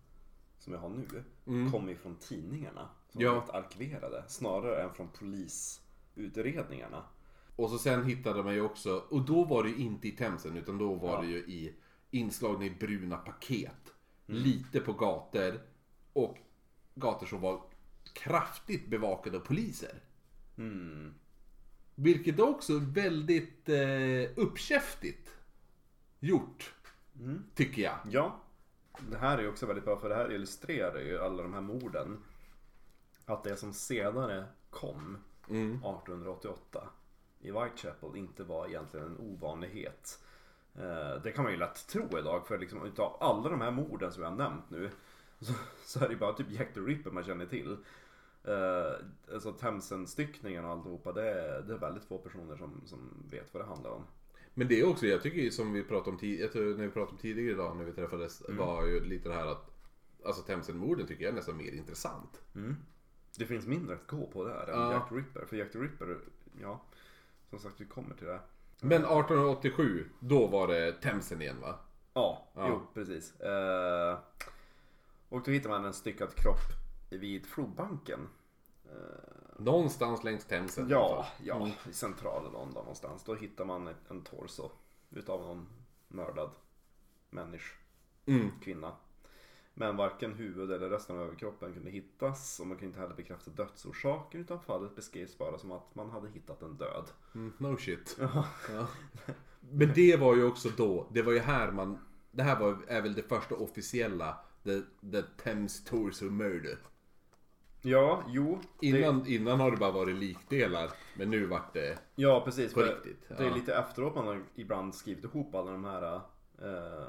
som 0.60 0.74
jag 0.74 0.80
har 0.80 0.90
nu 0.90 1.24
kommer 1.72 1.90
ju 1.90 1.98
från 1.98 2.16
tidningarna. 2.16 2.90
Som 3.10 3.22
Ja. 3.22 3.34
helt 3.40 3.50
arkiverade. 3.50 4.24
Snarare 4.28 4.84
än 4.84 4.94
från 4.94 5.08
polisutredningarna. 5.20 7.04
Och 7.56 7.70
så 7.70 7.78
sen 7.78 8.06
hittade 8.06 8.44
man 8.44 8.54
ju 8.54 8.62
också, 8.62 9.04
och 9.10 9.22
då 9.26 9.44
var 9.44 9.64
det 9.64 9.70
ju 9.70 9.76
inte 9.76 10.08
i 10.08 10.12
Themsen 10.12 10.58
utan 10.58 10.78
då 10.78 10.94
var 10.94 11.10
Ja. 11.14 11.22
det 11.22 11.28
ju 11.28 11.38
i 11.38 11.76
inslagna 12.12 12.66
i 12.66 12.70
bruna 12.70 13.18
paket. 13.18 13.94
Lite 14.26 14.80
på 14.80 14.94
gator 14.94 15.62
och 16.14 16.38
gator 16.96 17.26
som 17.28 17.42
var 17.42 17.62
kraftigt 18.14 18.88
bevakade 18.90 19.38
av 19.38 19.42
poliser. 19.42 20.00
Mm. 20.58 21.14
Vilket 21.96 22.40
också 22.40 22.74
är 22.74 22.94
väldigt 22.94 23.70
eh, 23.70 24.44
uppkäftigt 24.44 25.30
gjort. 26.22 26.74
Tycker 27.56 27.82
jag. 27.82 27.96
Ja, 28.10 28.40
det 29.00 29.18
här 29.18 29.38
är 29.38 29.42
ju 29.42 29.50
också 29.50 29.66
väldigt 29.66 29.86
bra 29.86 30.00
för 30.00 30.10
det 30.10 30.16
här 30.16 30.32
illustrerar 30.32 31.00
ju 31.00 31.20
alla 31.20 31.44
de 31.44 31.54
här 31.54 31.62
morden. 31.62 32.18
Att 33.26 33.44
det 33.44 33.56
som 33.56 33.74
senare 33.74 34.46
kom 34.70 35.18
1888 35.48 36.90
i 37.40 37.52
Whitechapel 37.52 38.16
inte 38.16 38.44
var 38.44 38.68
egentligen 38.68 39.06
en 39.06 39.18
ovanlighet. 39.18 40.20
Eh, 40.76 41.22
Det 41.24 41.32
kan 41.36 41.44
man 41.44 41.54
ju 41.54 41.60
lätt 41.60 41.88
tro 41.88 42.18
idag 42.20 42.48
för 42.48 42.58
liksom 42.58 42.86
utav 42.86 43.18
alla 43.20 43.50
de 43.50 43.62
här 43.62 43.72
morden 43.72 44.12
som 44.12 44.24
jag 44.24 44.30
har 44.30 44.38
nämnt 44.38 44.70
nu 44.70 44.90
så, 45.40 45.54
så 45.86 46.06
är 46.06 46.10
det 46.10 46.16
bara 46.16 46.34
typ 46.34 46.52
Jack 46.52 46.74
the 46.74 46.80
Ripper 46.80 47.12
man 47.12 47.24
känner 47.24 47.46
till. 47.46 47.78
Eh, 48.44 49.06
Alltså 49.34 49.52
Themsen-styckningen 49.54 50.66
och 50.66 50.72
alltihopa 50.72 51.12
det 51.12 51.62
det 51.68 51.74
är 51.74 51.78
väldigt 51.78 52.04
få 52.06 52.18
personer 52.18 52.56
som, 52.56 52.82
som 52.86 53.24
vet 53.32 53.54
vad 53.54 53.64
det 53.64 53.68
handlar 53.68 53.90
om. 53.92 54.04
Men 54.54 54.68
det 54.68 54.80
är 54.80 54.88
också, 54.90 55.06
jag 55.08 55.22
tycker 55.22 55.50
som 55.50 55.74
vi 55.74 55.84
pratade 55.84 56.10
om, 56.12 56.18
tid, 56.18 56.50
när 56.54 56.86
vi 56.86 56.90
pratade 56.90 57.12
om 57.12 57.18
tidigare 57.18 57.52
idag 57.52 57.78
när 57.78 57.84
vi 57.84 57.92
träffades, 57.94 58.44
var 58.50 58.86
ju 58.86 59.04
lite 59.04 59.30
det 59.30 59.36
här 59.36 59.48
att 59.48 59.68
Alltså 60.26 60.42
Themsen-morden 60.42 61.08
tycker 61.08 61.24
jag 61.24 61.32
är 61.32 61.36
nästan 61.36 61.58
mer 61.58 61.72
intressant. 61.72 62.42
Det 63.38 63.46
finns 63.46 63.66
mindre 63.68 63.96
att 63.96 64.08
gå 64.08 64.28
på 64.28 64.44
där 64.44 64.68
än 64.68 64.80
Ja. 64.80 64.92
Jack 64.94 65.10
the 65.10 65.16
Ripper. 65.16 65.46
För 65.46 65.56
Jack 65.58 65.72
the 65.72 65.80
Ripper, 65.80 66.18
ja, 66.62 66.82
som 67.50 67.60
sagt 67.60 67.82
vi 67.82 67.86
kommer 67.86 68.16
till 68.16 68.28
det. 68.28 68.40
Men 68.82 69.02
1887, 69.02 70.06
då 70.20 70.48
var 70.48 70.68
det 70.68 70.92
Themsen 70.92 71.42
igen 71.42 71.62
va? 71.62 71.80
Ja, 72.14 72.48
Ja. 72.56 72.68
jo 72.70 72.82
precis. 72.94 73.40
Eh, 73.42 74.20
och 75.30 75.42
då 75.46 75.52
hittar 75.52 75.70
man 75.70 75.86
en 75.86 75.94
styckad 75.94 76.36
kropp 76.36 76.62
vid 77.10 77.46
flodbanken. 77.46 78.20
Någonstans 79.64 80.24
längs 80.24 80.46
Themsen. 80.46 80.90
Ja, 80.90 81.28
ja, 81.44 81.70
i 81.90 81.94
centrala 81.94 82.50
London 82.50 82.74
någonstans. 82.74 83.24
Då 83.24 83.36
hittar 83.36 83.66
man 83.66 83.90
en 84.10 84.22
torso 84.22 84.70
utav 85.10 85.42
någon 85.42 85.68
mördad 86.08 86.50
människa, 87.30 87.76
Mm. 88.26 88.52
kvinna. 88.64 88.96
Men 89.74 89.98
varken 89.98 90.34
huvud 90.34 90.72
eller 90.72 90.90
resten 90.90 91.16
av 91.16 91.22
överkroppen 91.22 91.74
kunde 91.74 91.90
hittas 91.92 92.60
och 92.60 92.68
man 92.68 92.78
kunde 92.78 92.88
inte 92.88 93.00
heller 93.00 93.16
bekräfta 93.16 93.52
dödsorsaken 93.52 94.42
utan 94.42 94.60
fallet 94.60 94.96
beskrevs 94.96 95.38
bara 95.38 95.58
som 95.58 95.72
att 95.72 95.96
man 95.96 96.10
hade 96.10 96.30
hittat 96.30 96.62
en 96.62 96.78
död. 96.78 97.06
Mm, 97.36 97.54
no 97.58 97.78
shit. 97.78 98.18
Ja. 98.20 98.88
Men 99.60 99.92
det 99.96 100.16
var 100.20 100.36
ju 100.36 100.44
också 100.44 100.70
då, 100.78 101.08
det 101.12 101.22
var 101.22 101.32
ju 101.34 101.40
här 101.40 101.72
man, 101.72 102.00
det 102.32 102.44
här 102.44 102.60
var, 102.60 102.78
är 102.88 103.02
väl 103.02 103.14
det 103.14 103.24
första 103.24 103.56
officiella 103.56 104.38
The, 104.64 104.82
the 105.12 105.22
Thames 105.22 105.84
Torso 105.84 106.26
Murder. 106.26 106.78
Ja, 107.82 108.24
jo. 108.28 108.60
det- 108.80 108.88
Innan, 108.88 109.26
innan 109.28 109.60
har 109.60 109.72
det 109.72 109.78
bara 109.78 109.92
varit 109.92 110.16
likdelar, 110.16 110.92
men 111.18 111.30
nu 111.30 111.46
vart 111.46 111.74
det... 111.74 111.98
Ja, 112.16 112.42
precis. 112.46 112.74
På 112.74 112.82
riktigt, 112.82 113.28
Det 113.28 113.44
är 113.44 113.48
ja. 113.48 113.56
lite 113.56 113.76
efteråt 113.76 114.16
man 114.16 114.28
har 114.28 114.44
ibland 114.56 114.96
skrivit 114.96 115.24
ihop 115.24 115.56
alla 115.56 115.72
de 115.72 115.86
här... 115.86 116.16
Eh, 116.16 116.22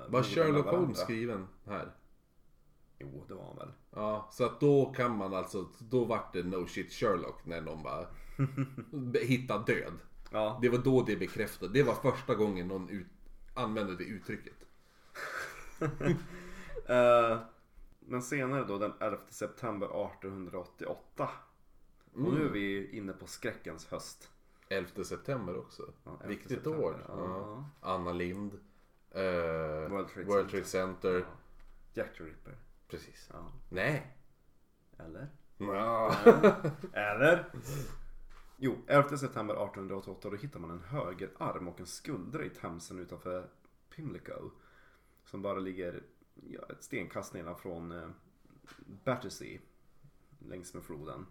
Var 0.09 0.23
Sherlock. 0.23 0.66
Holmes 0.66 0.99
skriven 0.99 1.47
här? 1.66 1.93
Jo, 2.99 3.24
det 3.28 3.35
var 3.35 3.44
han 3.44 3.57
väl. 3.57 3.69
Ja, 3.90 4.28
så 4.32 4.44
att 4.44 4.61
då 4.61 4.93
kan 4.97 5.16
man 5.16 5.35
alltså, 5.35 5.66
då 5.78 6.05
vart 6.05 6.32
det 6.32 6.43
no 6.43 6.66
shit 6.66 6.93
Sherlock 6.93 7.47
när 7.47 7.61
någon 7.61 7.82
bara 7.82 8.07
hittade 9.27 9.65
död. 9.74 9.93
Ja, 10.31 10.59
Det 10.62 10.69
var 10.69 10.78
då 10.78 11.03
det 11.03 11.16
bekräftade. 11.16 11.73
Det 11.73 11.82
var 11.82 11.94
första 11.94 12.35
gången 12.35 12.69
någon 12.69 12.89
ut, 12.89 13.07
använde 13.55 13.97
det 13.97 14.05
uttrycket. 14.05 14.55
Eh, 16.86 17.39
men 18.06 18.22
senare 18.22 18.64
då 18.64 18.78
den 18.78 18.92
11 19.00 19.18
september 19.28 19.86
1888. 19.86 21.30
Och 22.12 22.18
Mm. 22.18 22.34
nu 22.34 22.46
är 22.46 22.50
vi 22.50 22.90
inne 22.96 23.12
på 23.12 23.26
skräckens 23.26 23.86
höst. 23.86 24.30
11 24.68 25.04
september 25.04 25.58
också. 25.58 25.92
Ja, 26.04 26.10
11 26.20 26.26
Viktigt 26.28 26.48
september, 26.50 26.82
år. 26.84 27.04
ja. 27.08 27.64
Anna 27.80 28.12
Lind. 28.12 28.52
eh, 29.10 29.22
World 29.90 30.08
Trade 30.08 30.26
World 30.26 30.50
Center. 30.50 30.50
Trade 30.50 30.64
Center. 30.64 31.14
Ja. 31.14 31.24
Jack 31.94 32.16
the 32.18 32.24
Ripper. 32.24 32.54
Precis. 32.88 33.28
Ja. 33.32 33.52
Nej. 33.68 34.16
Eller? 34.98 35.28
Ja. 35.58 36.14
Eller? 36.92 37.52
Jo, 38.56 38.76
11 38.86 39.16
september 39.16 39.54
1888 39.54 40.30
då 40.30 40.36
hittar 40.36 40.60
man 40.60 40.70
en 40.70 40.82
högerarm 40.82 41.68
och 41.68 41.80
en 41.80 41.86
skuldra 41.86 42.44
i 42.44 42.50
Themsen 42.50 42.98
utanför 42.98 43.48
Pimlico. 43.94 44.50
Som 45.24 45.42
bara 45.42 45.58
ligger 45.58 46.02
ja, 46.34 46.60
ett 46.68 46.82
stenkast 46.82 47.34
nedanför 47.34 48.02
eh, 48.02 48.09
Battersea. 49.04 49.60
Längs 50.38 50.74
med 50.74 50.82
floden. 50.84 51.26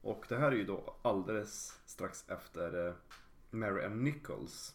Och 0.00 0.24
det 0.28 0.36
här 0.36 0.52
är 0.52 0.56
ju 0.56 0.64
då 0.64 0.96
alldeles 1.02 1.80
strax 1.86 2.24
efter 2.28 2.86
eh, 2.88 2.94
Mary 3.50 3.84
M. 3.84 4.04
Nichols. 4.04 4.74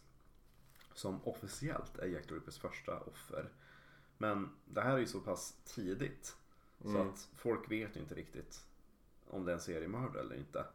Som 0.94 1.24
officiellt 1.24 1.98
är 1.98 2.08
Jack 2.08 2.28
the 2.28 2.36
Rippers 2.36 2.58
första 2.60 3.00
offer. 3.00 3.50
Men 4.18 4.50
det 4.66 4.82
här 4.82 4.94
är 4.94 4.98
ju 5.00 5.06
så 5.08 5.20
pass 5.20 5.56
tidigt. 5.66 6.36
Så 6.82 6.90
Mm. 6.90 7.10
att 7.10 7.30
folk 7.36 7.72
vet 7.72 7.96
ju 7.96 8.00
inte 8.00 8.16
riktigt 8.16 8.66
om 9.28 9.46
det 9.46 9.52
är 9.52 9.56
en 9.56 9.62
seriemördare 9.62 10.20
eller 10.22 10.36
inte. 10.36 10.66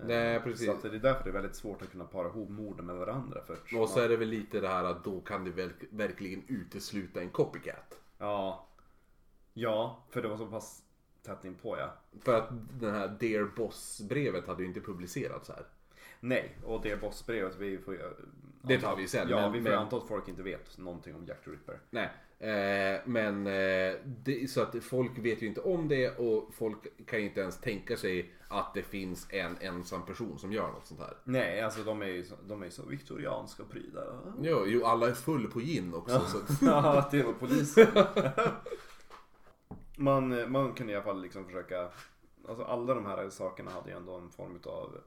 Eh, 0.00 0.06
Nej, 0.06 0.40
precis. 0.40 0.66
Så 0.66 0.72
att 0.72 0.82
det 0.82 0.88
är 0.88 0.92
därför 0.92 1.24
det 1.24 1.30
är 1.30 1.32
väldigt 1.34 1.56
svårt 1.56 1.82
att 1.82 1.90
kunna 1.90 2.04
para 2.04 2.28
ihop 2.28 2.48
morden 2.50 2.86
med 2.86 2.96
varandra. 2.96 3.40
För 3.46 3.78
Och 3.80 3.88
så 3.88 4.00
är 4.00 4.08
det 4.08 4.16
väl 4.16 4.28
lite 4.28 4.60
det 4.60 4.68
här 4.68 4.84
att 4.84 5.04
då 5.04 5.20
kan 5.20 5.44
det 5.44 5.50
verk, 5.50 5.74
verkligen 5.90 6.42
utesluta 6.48 7.20
en 7.20 7.30
copycat. 7.30 7.98
Ja. 8.18 8.66
Ja, 9.54 10.04
för 10.10 10.22
det 10.22 10.28
var 10.28 10.36
så 10.36 10.46
pass 10.46 10.82
tätt 11.22 11.44
inpå 11.44 11.78
ja. 11.78 11.94
För 12.20 12.34
att 12.34 12.48
den 12.80 12.94
här 12.94 13.16
Dear 13.20 13.50
Boss-brevet 13.56 14.46
hade 14.46 14.62
ju 14.62 14.68
inte 14.68 14.80
publicerats 14.80 15.48
här. 15.48 15.66
Nej, 16.20 16.56
och 16.64 16.82
det 16.82 17.00
bossbrevet 17.00 17.56
vi 17.58 17.78
får 17.78 17.94
ju... 17.94 18.00
Det 18.62 18.80
tar 18.80 18.96
vi 18.96 19.08
sen, 19.08 19.28
Ja, 19.28 19.40
men- 19.40 19.52
vi 19.52 19.58
får 19.62 19.70
men- 19.70 19.78
anta 19.78 19.96
att 19.96 20.08
folk 20.08 20.28
inte 20.28 20.42
vet 20.42 20.78
någonting 20.78 21.14
om 21.14 21.26
Jack 21.26 21.44
the 21.44 21.50
Ripper. 21.50 21.80
Nej, 21.90 22.10
eh, 22.38 23.00
men 23.04 23.46
eh, 23.46 23.94
det, 24.04 24.50
så 24.50 24.62
att 24.62 24.84
folk 24.84 25.18
vet 25.18 25.42
ju 25.42 25.46
inte 25.46 25.60
om 25.60 25.88
det 25.88 26.18
och 26.18 26.54
folk 26.54 27.06
kan 27.06 27.18
ju 27.18 27.24
inte 27.24 27.40
ens 27.40 27.60
tänka 27.60 27.96
sig 27.96 28.32
att 28.48 28.74
det 28.74 28.82
finns 28.82 29.26
en 29.30 29.56
ensam 29.60 30.06
person 30.06 30.38
som 30.38 30.52
gör 30.52 30.68
något 30.68 30.86
sånt 30.86 31.00
här. 31.00 31.16
Nej, 31.24 31.60
alltså 31.60 31.82
de 31.82 32.02
är 32.02 32.06
ju 32.06 32.24
så, 32.24 32.34
de 32.48 32.62
är 32.62 32.70
så 32.70 32.86
viktorianska 32.86 33.64
prylar. 33.64 34.18
Jo, 34.42 34.64
jo 34.66 34.84
alla 34.84 35.08
är 35.08 35.12
full 35.12 35.50
på 35.50 35.60
gin 35.60 35.94
också. 35.94 36.20
Så, 36.20 36.38
Ja, 36.66 37.08
det 37.10 37.22
var 37.22 37.32
polisen. 37.32 37.86
man, 39.96 40.52
man 40.52 40.72
kunde 40.72 40.92
i 40.92 40.96
alla 40.96 41.04
fall 41.04 41.22
liksom 41.22 41.44
försöka, 41.44 41.88
alltså 42.48 42.64
alla 42.64 42.94
de 42.94 43.06
här 43.06 43.30
sakerna 43.30 43.70
hade 43.70 43.90
ju 43.90 43.96
ändå 43.96 44.16
en 44.16 44.30
form 44.30 44.60
av 44.64 45.00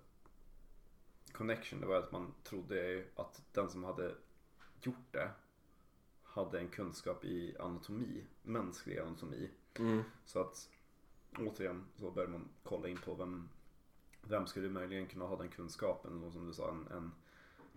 connection. 1.32 1.82
Det 1.82 1.88
var 1.88 1.96
att 1.96 2.12
man 2.12 2.34
trodde 2.44 3.04
att 3.16 3.42
den 3.54 3.70
som 3.70 3.84
hade 3.84 4.12
gjort 4.82 5.12
det 5.12 5.30
hade 6.34 6.60
en 6.60 6.68
kunskap 6.68 7.26
i 7.26 7.56
anatomi, 7.60 8.24
mänsklig 8.42 9.00
anatomi. 9.00 9.50
mm, 9.80 10.04
Så 10.26 10.40
att 10.40 10.70
återigen 11.38 11.86
så 11.96 12.12
började 12.12 12.32
man 12.32 12.50
kolla 12.64 12.88
in 12.88 12.98
på 12.98 13.14
vem, 13.14 13.50
vem 14.22 14.48
skulle 14.48 14.70
möjligen 14.70 15.08
kunna 15.08 15.26
ha 15.26 15.36
den 15.36 15.50
kunskapen. 15.50 16.32
Som 16.32 16.48
du 16.48 16.54
sa, 16.54 16.70
en, 16.70 16.88
en, 16.98 17.12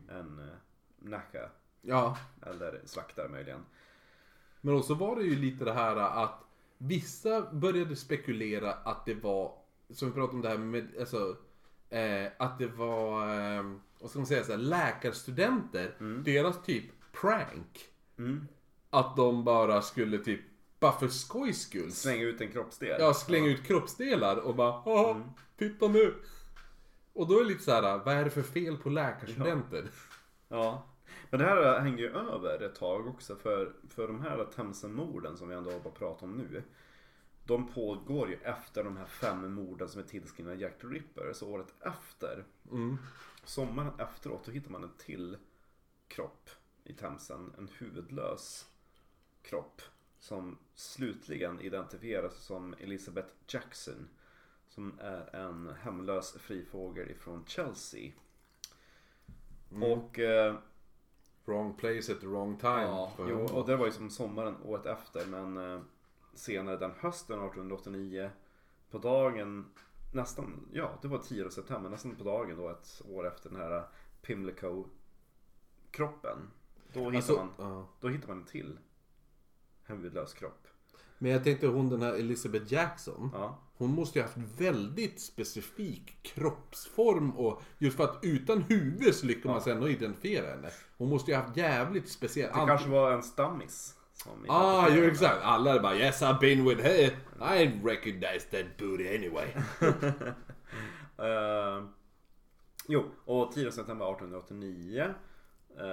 en 0.09 0.39
uh, 0.39 0.55
nacka 0.99 1.51
ja, 1.83 2.19
eller 2.43 2.81
slaktare 2.85 3.29
möjligen. 3.29 3.65
men 4.61 4.75
också 4.75 4.95
var 4.95 5.17
det 5.17 5.23
ju 5.23 5.37
lite 5.37 5.65
det 5.65 5.73
här 5.73 5.97
att 5.97 6.45
vissa 6.79 7.53
började 7.53 7.97
spekulera 7.97 8.73
att 8.73 9.07
det 9.07 9.15
var, 9.15 9.59
som 9.91 10.09
vi 10.09 10.15
pratade 10.15 10.37
om 10.37 10.43
det 10.43 10.49
här 10.49 10.59
med, 10.59 10.89
alltså, 11.01 11.37
eh, 11.91 12.27
att 12.39 12.59
det 12.59 12.67
var, 12.67 13.29
eh, 13.29 13.73
vad 13.99 14.11
ska 14.11 14.19
man 14.19 14.27
säga, 14.27 14.45
så 14.45 14.53
här, 14.53 14.59
läkarstudenter, 14.59 15.95
deras 16.25 16.63
typ 16.63 16.85
prank. 17.13 17.94
Mm. 18.19 18.49
Att 18.91 19.17
de 19.17 19.45
bara 19.45 19.83
skulle 19.83 20.19
typ, 20.19 20.41
bara 20.81 20.93
för 20.93 21.09
skojs 21.09 21.63
skull. 21.63 21.93
Slänga 21.93 22.23
ut 22.23 22.41
en 22.41 22.53
kroppsdel. 22.53 22.97
Ja, 23.01 23.15
slänga 23.15 23.47
ut 23.49 23.63
kroppsdelar 23.65 24.37
och 24.37 24.55
bara 24.55 24.71
Haha, 24.73 25.11
Mm. 25.11 25.29
titta 25.57 25.89
nu. 25.89 26.15
Och 27.13 27.29
då 27.29 27.35
är 27.35 27.43
det 27.43 27.49
lite 27.49 27.63
så 27.63 27.71
här, 27.73 27.99
vad 28.05 28.15
är 28.15 28.25
det 28.25 28.31
för 28.31 28.43
fel 28.43 28.77
på 28.77 28.89
läkarstudenter? 28.91 29.91
Ja. 30.49 30.87
Men 31.31 31.41
det 31.41 31.47
här 31.47 31.79
hänger 31.81 31.99
ju 31.99 32.11
över 32.11 32.63
ett 32.63 32.75
tag 32.75 33.07
också 33.07 33.37
för, 33.37 33.73
för 33.91 34.07
de 34.07 34.21
här 34.21 34.45
Themsen-morden 34.57 35.37
som 35.37 35.49
vi 35.49 35.55
ändå 35.55 35.71
har 35.71 35.81
bara 35.81 35.93
pratat 35.95 36.23
om 36.23 36.33
nu. 36.33 36.63
De 37.47 37.69
pågår 37.73 38.29
ju 38.29 38.35
efter 38.43 38.85
de 38.85 38.97
här 38.97 39.07
fem 39.07 39.55
morden 39.55 39.89
som 39.89 40.01
är 40.01 40.05
tillskrivna 40.05 40.55
Jack 40.55 40.79
the 40.81 40.87
Ripper. 40.87 41.33
Så 41.33 41.49
året 41.49 41.75
efter, 41.81 42.45
Mm. 42.71 42.99
sommaren 43.45 43.93
efteråt, 43.99 44.45
då 44.45 44.53
hittar 44.53 44.71
man 44.71 44.83
en 44.85 44.91
till 44.99 45.37
kropp 46.09 46.51
i 46.85 46.93
Themsen. 46.93 47.55
En 47.59 47.69
huvudlös 47.79 48.69
kropp. 49.43 49.83
Som 50.19 50.59
slutligen 50.75 51.61
identifieras 51.61 52.37
som 52.37 52.75
Elizabeth 52.81 53.29
Jackson. 53.49 54.09
Som 54.69 54.99
är 55.01 55.37
en 55.37 55.75
hemlös 55.83 56.33
frifågel 56.33 57.11
ifrån 57.11 57.45
Chelsea. 57.47 58.13
Och 59.71 60.19
eh, 60.19 60.57
Wrong 61.45 61.75
place 61.75 62.13
at 62.13 62.21
the 62.21 62.27
wrong 62.27 62.57
time. 62.59 62.83
Ja, 62.83 63.13
jo, 63.19 63.47
och 63.47 63.67
det 63.67 63.77
var 63.77 63.87
ju 63.87 63.93
som 63.93 64.11
sommaren 64.11 64.57
året 64.63 64.87
efter 64.87 65.27
men 65.27 65.57
eh, 65.57 65.81
senare 66.35 66.77
den 66.77 66.93
hösten 66.99 67.39
1889 67.39 68.31
på 68.91 68.99
dagen 68.99 69.65
nästan, 70.13 70.69
ja 70.73 70.99
det 71.03 71.09
var 71.09 71.19
10 71.19 71.51
september, 71.51 71.91
nästan 71.91 72.17
på 72.17 72.25
dagen 72.25 72.57
då 72.57 72.69
ett 72.69 73.03
år 73.09 73.27
efter 73.27 73.51
den 73.51 73.61
här 73.61 73.85
Pimlico 74.23 74.85
kroppen. 75.91 76.51
Då 76.95 77.01
hittar, 77.01 77.17
Alltså, 77.17 77.33
man, 77.33 77.49
ja. 77.59 77.89
då 78.01 78.09
hittar 78.09 78.29
man 78.29 78.39
en 78.39 78.45
till 78.45 78.79
huvudlös 79.87 80.35
kropp. 80.35 80.67
Men 81.19 81.31
jag 81.31 81.45
tänkte 81.45 81.67
hon 81.67 81.89
den 81.89 82.03
här 82.03 82.13
Elizabeth 82.15 82.73
Jackson. 82.73 83.31
Ja. 83.33 83.59
Hon 83.77 83.91
måste 83.91 84.19
ju 84.19 84.23
ha 84.23 84.29
haft 84.29 84.61
väldigt 84.61 85.21
specifik 85.21 86.19
kroppsform 86.23 87.31
och 87.37 87.63
just 87.79 87.97
för 87.97 88.05
att 88.05 88.19
utan 88.23 88.63
huvud 88.63 89.15
så 89.15 89.27
lyckas 89.27 89.45
man 89.45 89.61
sen 89.61 89.73
ändå 89.77 89.89
identifiera 89.89 90.47
henne. 90.51 90.71
Hon 90.99 91.09
måste 91.09 91.31
ju 91.31 91.37
ha 91.37 91.45
haft 91.45 91.57
jävligt 91.57 92.09
speciell... 92.09 92.49
Det 92.49 92.67
kanske 92.67 92.89
var 92.89 93.13
en 93.13 93.23
stammis. 93.23 93.95
Som 94.13 94.33
Ah, 94.49 94.81
henne. 94.81 95.07
exakt. 95.07 95.39
Alla 95.43 95.75
är 95.75 95.81
bara 95.81 95.97
yes 95.97 96.23
I've 96.23 96.41
been 96.41 96.65
with 96.69 96.83
her. 96.83 97.11
I 97.59 97.81
recognize 97.85 98.41
that 98.51 98.77
booty 98.79 99.09
anyway. 99.17 99.49
Eh, 101.19 101.85
jo, 102.89 103.05
och 103.25 103.53
10 103.53 103.73
september 103.73 104.07
1889. 104.13 105.15
eh, 105.79 105.85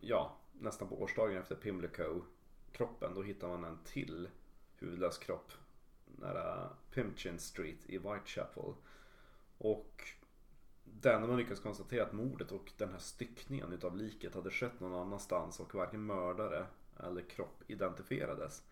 ja, 0.00 0.36
nästan 0.62 0.88
på 0.88 1.02
årsdagen 1.02 1.36
efter 1.36 1.56
Pimlico-kroppen. 1.56 3.14
Då 3.14 3.22
hittar 3.22 3.48
man 3.48 3.64
en 3.64 3.78
till 3.84 4.28
huvudlös 4.76 5.18
kropp. 5.18 5.52
Nära 6.04 6.68
Pimchin 6.90 7.38
Street 7.38 7.86
i 7.86 7.98
Whitechapel. 7.98 8.74
Och 9.58 10.08
det 10.84 11.12
enda 11.12 11.28
man 11.28 11.36
lyckas 11.36 11.60
konstatera 11.60 12.02
att 12.02 12.12
mordet 12.12 12.52
och 12.52 12.72
den 12.76 12.90
här 12.90 12.98
styckningen 12.98 13.72
utav 13.72 13.96
liket 13.96 14.34
hade 14.34 14.50
skett 14.50 14.80
någon 14.80 15.06
annanstans 15.06 15.60
och 15.60 15.74
varken 15.74 16.06
mördare 16.06 16.66
eller 16.96 17.22
kropp 17.22 17.62
identifierades. 17.66 18.64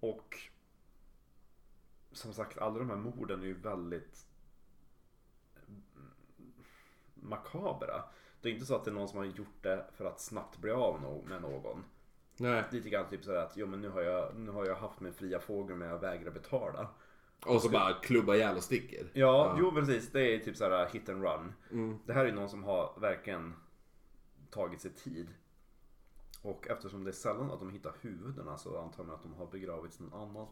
Och 0.00 0.38
som 2.12 2.34
sagt, 2.34 2.58
alla 2.58 2.78
de 2.78 2.90
här 2.90 2.96
morden 2.96 3.42
är 3.42 3.46
ju 3.46 3.60
väldigt 3.60 4.26
makabra. 7.14 8.04
Det 8.40 8.48
är 8.48 8.52
inte 8.52 8.66
så 8.66 8.74
att 8.74 8.84
det 8.84 8.90
är 8.90 8.94
någon 8.94 9.08
som 9.08 9.18
har 9.18 9.24
gjort 9.24 9.62
det 9.62 9.86
för 9.96 10.04
att 10.04 10.20
snabbt 10.20 10.58
bli 10.58 10.70
av 10.70 11.22
med 11.28 11.42
någon. 11.42 11.84
Nej. 12.36 12.64
Lite 12.70 12.88
grann 12.88 13.08
typ 13.08 13.24
sådär 13.24 13.38
att 13.38 13.56
jo 13.56 13.66
men 13.66 13.80
nu 13.80 13.88
har 13.88 14.00
jag, 14.00 14.36
nu 14.36 14.50
har 14.50 14.66
jag 14.66 14.76
haft 14.76 15.00
min 15.00 15.12
fria 15.12 15.40
fågel 15.40 15.76
men 15.76 15.88
jag 15.88 15.98
vägrar 15.98 16.30
betala. 16.30 16.88
Och 17.46 17.62
så 17.62 17.68
bara 17.68 17.92
klubba 17.92 18.34
ihjäl 18.34 18.56
och 18.56 18.62
sticker. 18.62 19.10
Ja, 19.12 19.56
jo 19.58 19.72
precis. 19.72 20.12
Det 20.12 20.34
är 20.34 20.38
typ 20.38 20.56
såhär 20.56 20.86
hit 20.86 21.08
and 21.08 21.22
run. 21.22 21.52
Mm. 21.70 21.98
Det 22.06 22.12
här 22.12 22.24
är 22.24 22.32
någon 22.32 22.48
som 22.48 22.64
har 22.64 22.92
verkligen 23.00 23.54
tagit 24.50 24.80
sig 24.80 24.90
tid. 24.90 25.28
Och 26.42 26.68
eftersom 26.68 27.04
det 27.04 27.10
är 27.10 27.12
sällan 27.12 27.50
att 27.50 27.58
de 27.58 27.70
hittar 27.70 27.94
huvudena 28.00 28.58
så 28.58 28.82
antar 28.82 29.04
man 29.04 29.14
att 29.14 29.22
de 29.22 29.34
har 29.34 29.46
begravits 29.46 30.00
någon, 30.00 30.20
annan, 30.20 30.46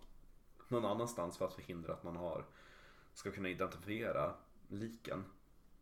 någon 0.69 0.85
annanstans 0.85 1.39
för 1.39 1.44
att 1.44 1.55
förhindra 1.55 1.93
att 1.93 2.02
man 2.02 2.16
har, 2.16 2.44
ska 3.15 3.31
kunna 3.31 3.48
identifiera 3.48 4.35
liken. 4.69 5.24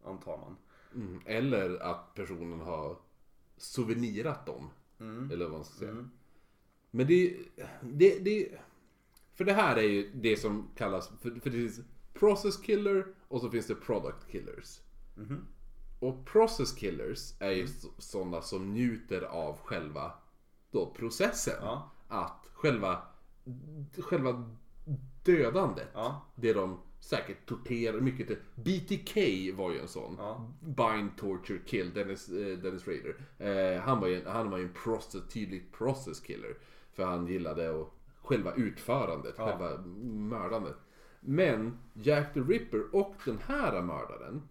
Antar 0.04 0.38
man. 0.38 0.56
Mm. 0.94 1.20
Eller 1.26 1.82
att 1.82 2.14
personen 2.14 2.60
har 2.60 2.96
souvenirat 3.56 4.46
dem. 4.46 4.70
Mm. 5.00 5.30
Eller 5.30 5.44
vad 5.44 5.52
man 5.52 5.64
ska 5.64 5.74
säga. 5.78 5.90
Mm. 5.90 6.10
Men 6.90 7.06
det, 7.06 7.36
det, 7.82 8.18
det... 8.18 8.48
För 9.34 9.44
det 9.44 9.52
här 9.52 9.76
är 9.76 9.82
ju 9.82 10.10
det 10.14 10.36
som 10.36 10.68
kallas... 10.76 11.08
För, 11.08 11.30
för 11.30 11.50
det 11.50 11.56
finns 11.56 11.80
process 12.14 12.56
killer 12.56 13.06
och 13.28 13.40
så 13.40 13.50
finns 13.50 13.66
det 13.66 13.74
product 13.74 14.28
killers. 14.28 14.80
Mhm. 15.16 15.46
Och 16.00 16.26
process 16.26 16.72
killers 16.72 17.32
är 17.40 17.50
ju 17.50 17.66
så- 17.66 17.90
sådana 17.98 18.42
som 18.42 18.72
njuter 18.72 19.22
av 19.22 19.58
själva 19.58 20.12
då 20.70 20.94
processen. 20.94 21.54
Ja. 21.60 21.90
Att 22.08 22.46
själva, 22.52 23.02
själva 23.98 24.50
dödandet. 25.24 25.88
Ja. 25.94 26.26
Det 26.34 26.52
de 26.52 26.78
säkert 27.02 27.46
torterar 27.46 28.00
mycket. 28.00 28.38
BTK 28.54 29.16
var 29.54 29.72
ju 29.72 29.78
en 29.80 29.88
sån. 29.88 30.14
Ja. 30.18 30.48
Bind, 30.60 31.10
torture, 31.16 31.58
kill. 31.66 31.92
Dennis, 31.94 32.28
eh, 32.28 32.58
Dennis 32.58 32.82
Rader. 32.88 33.14
Eh, 33.38 33.80
han 33.82 34.00
var 34.00 34.08
ju, 34.08 34.20
en- 34.20 34.26
han 34.26 34.50
var 34.50 34.58
en 34.58 34.72
process, 34.84 35.22
tydlig 35.32 35.72
process 35.72 36.20
killer. 36.20 36.54
För 36.92 37.04
han 37.04 37.26
gillade 37.26 37.70
och 37.70 37.94
själva 38.22 38.54
utförandet, 38.54 39.34
Ja. 39.38 39.46
själva 39.46 39.82
mördandet. 40.12 40.76
Men 41.20 41.78
Jack 41.94 42.34
the 42.34 42.40
Ripper 42.40 42.94
och 42.94 43.14
den 43.24 43.38
här 43.46 43.82
mördaren 43.82 44.42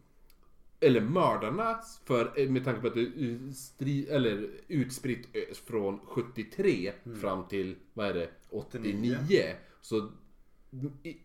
eller 0.80 1.02
mördarna, 1.02 1.80
för, 2.06 2.32
eh, 2.40 2.50
med 2.50 2.66
tanke 2.66 2.82
på 2.82 2.88
att 2.88 2.94
det 2.94 3.02
är 3.02 3.54
stri, 3.54 4.08
eller 4.10 4.50
utspritt 4.68 5.28
ö- 5.34 5.54
från 5.66 6.00
73 6.06 6.92
fram 7.22 7.48
till, 7.48 7.76
vad 7.94 8.08
är 8.08 8.14
det, 8.14 8.30
89. 8.50 9.56
Så 9.82 9.98
i- 9.98 10.02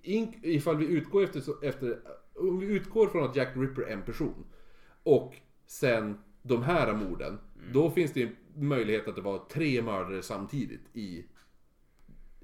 in, 0.02 0.34
ifall 0.42 0.76
vi 0.76 0.86
utgår 0.86 1.24
efter, 1.24 1.40
så- 1.40 1.60
efter, 1.62 2.00
om 2.34 2.58
vi 2.58 2.66
utgår 2.66 3.06
från 3.06 3.24
att 3.24 3.36
Jack 3.36 3.56
Ripper 3.56 3.82
är 3.82 3.92
en 3.92 4.02
person 4.02 4.44
och 5.02 5.34
sen 5.66 6.18
de 6.42 6.62
här 6.62 6.94
morden, 6.94 7.38
då 7.72 7.90
finns 7.90 8.12
det 8.12 8.22
en 8.22 8.36
möjlighet 8.54 9.08
att 9.08 9.14
det 9.16 9.20
var 9.22 9.38
tre 9.38 9.82
mördare 9.82 10.22
samtidigt 10.22 10.96
i 10.96 11.26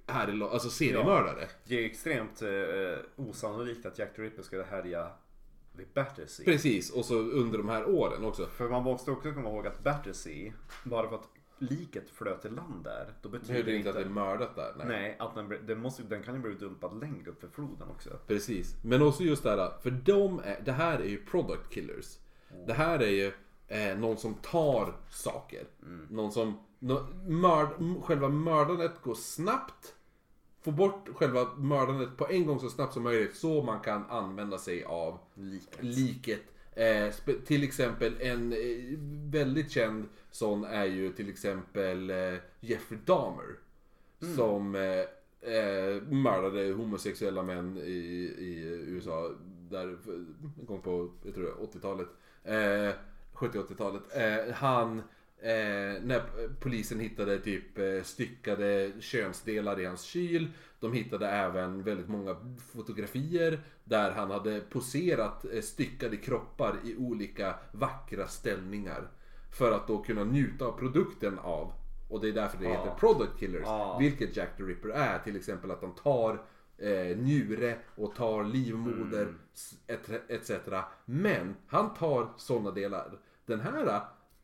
här 0.07 0.35
i, 0.37 0.43
alltså 0.43 0.71
seriemördare. 0.71 1.49
Det 1.65 1.75
är 1.81 1.85
extremt 1.85 2.43
eh, 2.43 2.49
osannolikt 3.17 3.87
att 3.87 3.99
Jack 3.99 4.17
the 4.17 4.23
Ripper 4.23 4.43
skulle 4.43 4.63
härja 4.63 5.11
vid 5.77 5.87
Battersea. 5.95 6.45
Precis, 6.45 6.91
och 6.91 7.05
så 7.05 7.19
under 7.19 7.59
de 7.59 7.69
här 7.69 7.85
åren 7.89 8.25
också. 8.25 8.47
För 8.47 8.69
man 8.69 8.83
måste 8.83 9.11
också 9.11 9.33
komma 9.33 9.49
ihåg 9.51 9.67
att 9.67 9.85
Battersea, 9.85 10.53
bara 10.85 11.09
för 11.09 11.17
att 11.17 11.29
liket 11.63 12.11
flöt 12.11 12.45
i 12.45 12.49
land 12.49 12.85
där, 12.85 13.13
då 13.23 13.29
Det 13.29 13.39
betyder 13.39 13.55
betyder 13.55 13.73
det 13.73 13.79
inte 13.79 13.91
att 13.91 13.97
det 13.97 14.03
är 14.03 14.09
mördat 14.09 14.57
där. 14.57 14.75
Nej. 14.77 14.87
Nej, 14.87 15.17
att 15.19 15.35
den, 15.35 15.67
den, 15.67 15.81
måste, 15.81 16.03
den 16.03 16.23
kan 16.23 16.35
ju 16.35 16.41
bli 16.41 16.55
dumpad 16.55 17.01
längre 17.01 17.31
upp 17.31 17.41
för 17.41 17.49
floden 17.49 17.89
också. 17.89 18.11
Precis. 18.27 18.77
Men 18.85 19.03
också 19.03 19.23
just 19.23 19.43
det 19.43 19.51
här, 19.51 19.71
för 19.83 19.91
de 19.91 20.41
är, 20.45 20.61
det 20.65 20.73
här 20.73 20.99
är 20.99 21.09
ju 21.09 21.25
product 21.25 21.71
killers. 21.71 22.19
Det 22.67 22.73
här 22.73 22.99
är 22.99 23.09
ju 23.11 23.33
eh, 23.69 23.99
någon 23.99 24.17
som 24.17 24.35
tar 24.35 24.95
saker. 25.11 25.65
Någon 26.11 26.33
som, 26.33 26.59
nå, 26.79 27.07
mörd, 27.27 27.69
själva 28.03 28.29
mördandet 28.29 29.03
går 29.03 29.15
snabbt. 29.15 29.95
Få 30.63 30.71
bort 30.71 31.09
själva 31.15 31.49
mördandet 31.57 32.17
på 32.17 32.29
en 32.29 32.47
gång 32.47 32.61
så 32.61 32.71
snabbt 32.71 32.93
som 32.95 33.03
möjligt 33.03 33.37
så 33.37 33.63
man 33.63 33.81
kan 33.81 34.05
använda 34.11 34.59
sig 34.59 34.85
av 34.85 35.19
Liket. 35.35 35.83
liket. 35.83 36.43
Eh, 36.75 37.13
till 37.47 37.65
exempel 37.65 38.15
en 38.21 38.53
eh, 38.53 38.59
väldigt 39.31 39.71
känd 39.71 40.09
sån 40.31 40.65
är 40.65 40.85
ju 40.85 41.13
till 41.13 41.29
exempel 41.29 42.11
eh, 42.11 42.35
Jeffrey 42.61 43.01
Dahmer. 43.05 43.57
Som 44.37 44.75
eh, 44.75 45.53
eh, 45.55 46.03
mördade 46.03 46.73
homosexuella 46.73 47.43
män 47.43 47.77
i, 47.77 47.91
i 48.39 48.63
USA. 48.87 49.31
Där 49.71 49.97
en 50.61 50.67
gång 50.67 50.81
på, 50.81 51.11
jag 51.25 51.35
tror 51.35 51.45
det 51.45 51.51
är 51.51 51.55
80-talet. 51.55 52.09
Eh, 52.45 52.95
70-80-talet. 53.35 54.03
Eh, 54.15 54.55
han, 54.55 55.03
eh, 55.43 56.03
när 56.03 56.23
polisen 56.61 57.01
hittade 57.01 57.39
typ 57.39 57.79
eh, 57.79 58.03
styckade 58.03 58.93
könsdelar 59.01 59.81
i 59.81 59.85
hans 59.85 60.03
kyl. 60.03 60.49
De 60.81 60.93
hittade 60.93 61.29
även 61.29 61.83
väldigt 61.83 62.09
många 62.09 62.37
fotografier 62.73 63.61
där 63.85 64.11
han 64.11 64.31
hade 64.31 64.61
poserat 64.61 65.45
eh, 65.53 65.61
styckade 65.61 66.17
kroppar 66.17 66.77
i 66.85 66.97
olika 66.97 67.55
vackra 67.73 68.27
ställningar. 68.29 69.09
För 69.59 69.73
att 69.73 69.87
då 69.87 69.99
kunna 70.03 70.25
njuta 70.25 70.65
av 70.65 70.79
produkten 70.79 71.39
av. 71.39 71.73
Och 72.11 72.21
det 72.21 72.29
är 72.29 72.33
därför 72.33 72.59
det 72.59 72.69
heter 72.69 72.95
product 72.99 73.39
killers. 73.39 73.63
Ja. 73.65 73.99
Vilket 74.01 74.37
Jack 74.37 74.57
the 74.57 74.63
Ripper 74.63 74.89
är. 74.89 75.19
Till 75.19 75.37
exempel 75.37 75.71
att 75.71 75.81
han 75.83 75.95
tar 75.95 76.43
eh, 76.79 77.17
njure 77.17 77.77
och 77.95 78.15
tar 78.15 78.45
livmoder 78.45 79.23
Mm. 79.23 79.39
s- 79.55 79.75
et- 79.87 80.31
etc. 80.31 80.51
Men 81.05 81.55
han 81.67 81.95
tar 81.95 82.29
sådana 82.37 82.71
delar. 82.71 83.19
Den 83.47 83.61
här 83.61 84.01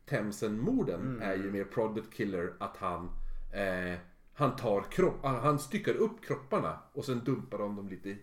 Themsen-morden 0.09 1.01
Mm. 1.01 1.21
är 1.21 1.35
ju 1.35 1.51
mer 1.51 1.63
product 1.63 2.13
killer 2.13 2.53
att 2.59 2.77
han 2.77 3.09
eh, 3.51 3.99
han 4.33 4.55
tar 4.55 4.81
kropp, 4.91 5.19
ah, 5.21 5.39
han 5.39 5.59
styckar 5.59 5.93
upp 5.93 6.25
kropparna 6.25 6.79
och 6.93 7.05
sen 7.05 7.21
dumpar 7.25 7.57
de 7.57 7.75
dem 7.75 7.89
lite 7.89 8.15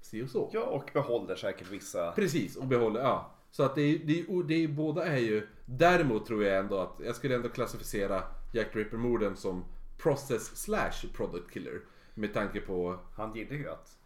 si 0.00 0.22
och 0.22 0.28
så. 0.30 0.50
Ja, 0.52 0.60
och 0.62 0.90
behåller 0.94 1.36
säkert 1.36 1.70
vissa... 1.70 2.12
Precis, 2.12 2.56
och 2.56 2.66
behåller, 2.66 3.00
ja. 3.00 3.30
Så 3.50 3.62
att 3.62 3.74
det 3.74 3.82
är, 3.82 3.98
det 3.98 4.20
är, 4.20 4.42
det 4.42 4.54
är, 4.54 4.68
båda 4.68 5.04
är 5.06 5.18
ju, 5.18 5.46
däremot 5.66 6.26
tror 6.26 6.44
jag 6.44 6.58
ändå 6.58 6.78
att, 6.78 7.00
jag 7.04 7.16
skulle 7.16 7.34
ändå 7.34 7.48
klassificera 7.48 8.22
Jack 8.52 8.76
Ripper-morden 8.76 9.36
som 9.36 9.64
process 9.98 10.56
slash 10.56 11.08
product 11.16 11.50
killer. 11.50 11.80
Med 12.14 12.34
tanke 12.34 12.60
på, 12.60 12.98
Han 13.14 13.34
gillar 13.34 13.56
ju 13.56 13.68
att... 13.68 13.98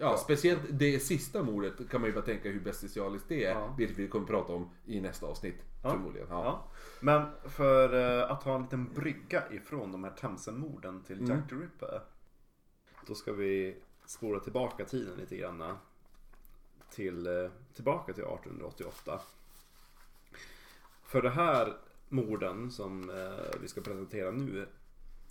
Ja. 0.00 0.16
speciellt 0.16 0.60
det 0.70 1.00
sista 1.00 1.42
mordet 1.42 1.90
kan 1.90 2.00
man 2.00 2.10
ju 2.10 2.14
bara 2.14 2.24
tänka 2.24 2.48
hur 2.48 2.60
bestialiskt 2.60 3.28
det 3.28 3.44
är. 3.44 3.50
Ja. 3.54 3.74
Vilket 3.78 3.98
vi 3.98 4.08
kommer 4.08 4.26
prata 4.26 4.52
om 4.52 4.70
i 4.86 5.00
nästa 5.00 5.26
avsnitt 5.26 5.56
Ja. 5.82 5.90
förmodligen. 5.90 6.28
Ja. 6.30 6.44
Ja. 6.44 6.64
Men 7.00 7.50
för 7.50 8.20
eh, 8.22 8.30
att 8.30 8.42
ha 8.42 8.54
en 8.56 8.62
liten 8.62 8.92
brygga 8.94 9.52
ifrån 9.52 9.92
de 9.92 10.04
här 10.04 10.10
Themsen-morden 10.10 11.02
till 11.02 11.18
Mm. 11.18 11.30
Jack 11.30 11.48
the 11.48 11.54
Ripper. 11.54 12.00
Då 13.06 13.14
ska 13.14 13.32
vi 13.32 13.76
spola 14.06 14.40
tillbaka 14.40 14.84
tiden 14.84 15.16
lite 15.18 15.36
grann. 15.36 15.76
Till, 16.90 17.26
eh, 17.26 17.50
tillbaka 17.74 18.12
till 18.12 18.24
1888. 18.24 19.20
För 21.02 21.22
det 21.22 21.30
här 21.30 21.76
morden 22.08 22.70
som 22.70 23.10
eh, 23.10 23.60
vi 23.60 23.68
ska 23.68 23.80
presentera 23.80 24.30
nu 24.30 24.68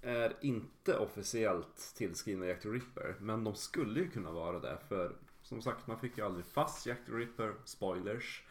är 0.01 0.35
inte 0.41 0.97
officiellt 0.97 1.93
tillskrivna 1.95 2.45
Jack 2.45 2.61
the 2.61 2.69
Ripper. 2.69 3.15
Men 3.19 3.43
de 3.43 3.55
skulle 3.55 3.99
ju 3.99 4.09
kunna 4.09 4.31
vara 4.31 4.59
det. 4.59 4.77
För 4.87 5.15
som 5.41 5.61
sagt, 5.61 5.87
man 5.87 5.99
fick 5.99 6.17
ju 6.17 6.25
aldrig 6.25 6.45
fast 6.45 6.85
Jack 6.85 6.99
the 7.05 7.11
Ripper. 7.11 7.53
Spoilers. 7.65 8.43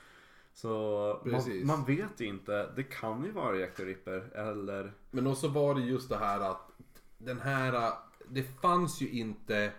Så 0.54 1.22
man, 1.24 1.66
man 1.66 1.84
vet 1.84 2.20
ju 2.20 2.26
inte. 2.26 2.72
Det 2.76 2.82
kan 2.82 3.24
ju 3.24 3.30
vara 3.30 3.56
Jack 3.56 3.76
the 3.76 3.84
Ripper 3.84 4.36
eller... 4.36 4.92
Men 5.10 5.26
också 5.26 5.48
var 5.48 5.74
det 5.74 5.80
just 5.80 6.08
det 6.08 6.16
här 6.16 6.40
att 6.40 6.70
den 7.18 7.40
här, 7.40 7.92
det 8.28 8.42
fanns 8.42 9.00
ju 9.00 9.10
inte, 9.10 9.72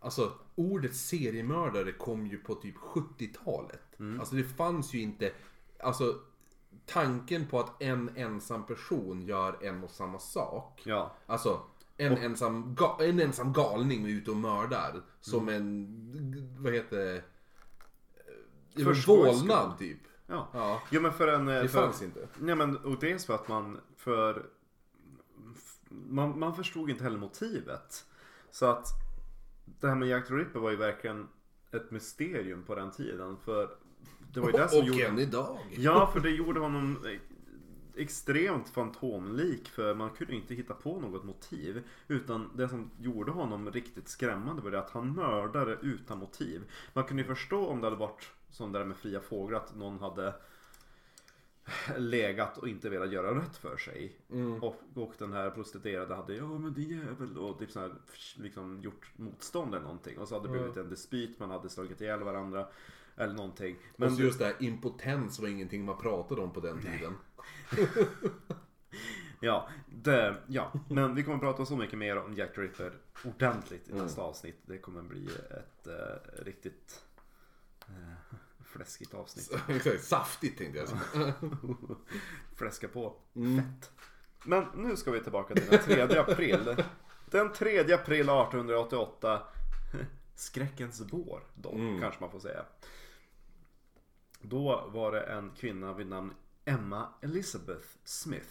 alltså 0.00 0.32
ordet 0.54 0.96
seriemördare 0.96 1.92
kom 1.92 2.26
ju 2.26 2.38
på 2.38 2.54
typ 2.54 2.76
70-talet. 2.76 4.00
Alltså 4.20 4.34
det 4.34 4.44
fanns 4.44 4.94
ju 4.94 5.00
inte, 5.00 5.32
alltså 5.80 6.20
tanken 6.86 7.46
på 7.46 7.60
att 7.60 7.82
en 7.82 8.10
ensam 8.16 8.66
person 8.66 9.22
gör 9.22 9.64
en 9.64 9.84
och 9.84 9.90
samma 9.90 10.18
sak. 10.18 10.82
Ja. 10.84 11.12
Alltså 11.26 11.60
en, 11.96 12.16
ensam, 12.16 12.74
ga, 12.74 12.96
en 13.00 13.20
ensam 13.20 13.52
galning 13.52 14.04
är 14.04 14.08
ute 14.08 14.30
och 14.30 14.36
mördar. 14.36 15.02
Som 15.20 15.48
en, 15.48 16.56
vad 16.58 16.72
heter 16.72 16.96
det? 16.96 17.22
Eh, 18.82 19.06
Vålnad 19.06 19.78
typ. 19.78 19.98
Ja. 20.26 20.48
Ja, 20.52 20.82
Jo 20.90 21.00
men 21.00 21.12
för 21.12 21.28
en... 21.28 21.48
eh, 21.48 21.62
det 21.62 21.68
för, 21.68 21.82
fanns 21.82 22.02
inte. 22.02 22.28
Nej 22.38 22.54
men 22.54 22.76
och 22.76 22.98
dels 22.98 23.26
för 23.26 23.34
att 23.34 23.48
man 23.48 23.80
för... 23.96 24.46
Man, 25.88 26.38
man 26.38 26.56
förstod 26.56 26.90
inte 26.90 27.04
heller 27.04 27.18
motivet. 27.18 28.06
Så 28.50 28.66
att 28.66 28.86
det 29.64 29.88
här 29.88 29.94
med 29.94 30.08
Jack 30.08 30.28
the 30.28 30.34
Ripper 30.34 30.60
var 30.60 30.70
ju 30.70 30.76
verkligen 30.76 31.28
ett 31.70 31.90
mysterium 31.90 32.62
på 32.62 32.74
den 32.74 32.90
tiden. 32.90 33.36
För 33.36 33.70
det 34.34 34.40
var 34.40 34.46
ju 34.46 34.52
det 34.52 34.68
som 34.68 34.80
och 34.80 34.86
gjorde... 34.86 35.06
än 35.06 35.18
idag. 35.18 35.58
Ja, 35.70 36.10
för 36.12 36.20
det 36.20 36.30
gjorde 36.30 36.60
honom 36.60 36.98
extremt 37.96 38.68
fantomlik 38.68 39.68
för 39.68 39.94
man 39.94 40.10
kunde 40.10 40.34
inte 40.34 40.54
hitta 40.54 40.74
på 40.74 41.00
något 41.00 41.24
motiv. 41.24 41.82
Utan 42.08 42.50
det 42.56 42.68
som 42.68 42.90
gjorde 43.00 43.32
honom 43.32 43.70
riktigt 43.70 44.08
skrämmande 44.08 44.62
var 44.62 44.70
det 44.70 44.78
att 44.78 44.90
han 44.90 45.14
mördade 45.14 45.78
utan 45.82 46.18
motiv. 46.18 46.62
Man 46.92 47.04
kunde 47.04 47.22
ju 47.22 47.28
förstå 47.28 47.66
om 47.66 47.80
det 47.80 47.86
hade 47.86 47.96
varit 47.96 48.30
som 48.50 48.72
det 48.72 48.78
där 48.78 48.86
med 48.86 48.96
fria 48.96 49.20
fåglar 49.20 49.58
att 49.58 49.76
någon 49.76 49.98
hade 49.98 50.34
legat 51.98 52.58
och 52.58 52.68
inte 52.68 52.90
velat 52.90 53.12
göra 53.12 53.38
rätt 53.38 53.56
för 53.56 53.76
sig. 53.76 54.16
Och, 54.60 54.76
och 54.94 55.14
den 55.18 55.32
här 55.32 55.50
prostituerade 55.50 56.14
hade 56.14 56.34
ja 56.34 56.58
men 56.58 56.74
din 56.74 56.90
jävel 56.90 57.38
och 57.38 57.58
typ 57.58 57.70
så 57.70 57.80
här, 57.80 57.92
liksom 58.36 58.80
gjort 58.80 59.10
motstånd 59.16 59.74
eller 59.74 59.84
någonting. 59.84 60.18
Och 60.18 60.28
så 60.28 60.34
hade 60.34 60.48
det 60.48 60.52
blivit 60.52 60.76
en 60.76 60.88
dispyt, 60.88 61.38
man 61.38 61.50
hade 61.50 61.68
slagit 61.68 62.00
ihjäl 62.00 62.22
varandra. 62.22 62.66
Eller 63.16 63.34
någonting. 63.34 63.76
Men 63.96 64.08
och 64.08 64.14
så 64.14 64.22
just 64.22 64.38
det 64.38 64.44
här 64.44 64.54
impotens 64.60 65.38
var 65.38 65.48
ingenting 65.48 65.84
man 65.84 65.98
pratade 65.98 66.40
om 66.40 66.52
på 66.52 66.60
den 66.60 66.80
tiden. 66.82 67.14
Ja, 69.44 69.68
det, 69.86 70.36
ja, 70.46 70.72
men 70.88 71.14
vi 71.14 71.22
kommer 71.22 71.38
prata 71.38 71.64
så 71.64 71.76
mycket 71.76 71.98
mer 71.98 72.16
om 72.16 72.34
Jack 72.34 72.54
the 72.54 72.60
Ripper 72.60 72.92
ordentligt 73.24 73.88
i 73.88 73.92
nästa 73.92 74.22
avsnitt. 74.22 74.56
Det 74.66 74.78
kommer 74.78 75.02
bli 75.02 75.26
ett 75.50 75.86
eh, 75.86 76.44
riktigt 76.44 77.02
eh, 77.88 78.36
fläskigt 78.64 79.14
avsnitt. 79.14 80.00
Saftigt 80.00 80.58
tänkte 80.58 80.78
jag 80.78 80.88
säga. 80.88 81.32
Fläska 82.56 82.88
på. 82.88 83.16
Fett. 83.34 83.90
Men 84.44 84.64
nu 84.74 84.96
ska 84.96 85.10
vi 85.10 85.20
tillbaka 85.20 85.54
till 85.54 85.70
den 85.70 85.80
3 85.80 86.18
april. 86.18 86.76
Den 87.30 87.52
3 87.52 87.78
april 87.78 88.20
1888. 88.20 89.42
Skräckens 90.34 91.02
vår 91.10 91.42
då, 91.54 91.70
kanske 92.00 92.20
man 92.20 92.30
får 92.30 92.40
säga. 92.40 92.64
Då 94.42 94.88
var 94.92 95.12
det 95.12 95.20
en 95.20 95.50
kvinna 95.50 95.92
vid 95.92 96.06
namn 96.06 96.34
Emma 96.64 97.08
Elizabeth 97.20 97.86
Smith. 98.04 98.50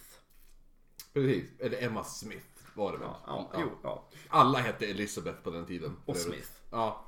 Precis, 1.12 1.44
eller 1.60 1.82
Emma 1.82 2.04
Smith 2.04 2.46
var 2.74 2.92
det 2.92 2.98
väl? 2.98 3.08
Ja, 3.26 3.50
jo, 3.58 3.70
ja. 3.82 4.08
Alla 4.28 4.58
hette 4.58 4.86
Elizabeth 4.86 5.42
på 5.42 5.50
den 5.50 5.66
tiden. 5.66 5.96
Och. 6.06 6.16
Smith. 6.16 6.50
Ja. 6.70 7.04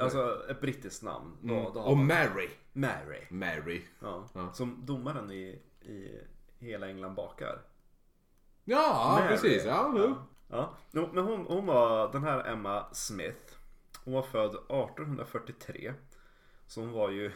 Alltså 0.00 0.42
ett 0.50 0.60
brittiskt 0.60 1.02
namn. 1.02 1.36
Då, 1.42 1.70
då 1.74 1.80
har 1.80 1.90
Och 1.90 1.96
man 1.96 2.06
Mary. 2.06 2.48
Mary. 2.72 3.26
Mary. 3.30 3.82
Ja. 4.00 4.24
Som 4.52 4.86
domaren 4.86 5.30
i, 5.30 5.62
i 5.80 6.20
Hela 6.58 6.88
England 6.88 7.14
bakar. 7.14 7.62
Ja, 8.64 9.16
Mary. 9.20 9.28
precis. 9.28 9.64
Ja, 9.64 9.94
jo. 9.96 10.14
Ja, 10.48 10.74
jo, 10.92 11.08
men 11.12 11.24
hon, 11.24 11.46
hon 11.46 11.66
var 11.66 12.12
den 12.12 12.22
här 12.22 12.44
Emma 12.44 12.86
Smith. 12.92 13.54
Hon 14.04 14.14
var 14.14 14.22
född 14.22 14.50
1843. 14.54 15.94
Så 16.66 16.80
hon 16.80 16.92
var 16.92 17.10
ju 17.10 17.32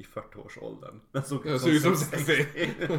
i 0.00 0.02
40-årsåldern. 0.02 1.00
Men 1.12 1.22
såg 1.24 1.46
ut 1.46 1.82
som 1.82 1.96
60. 1.96 2.46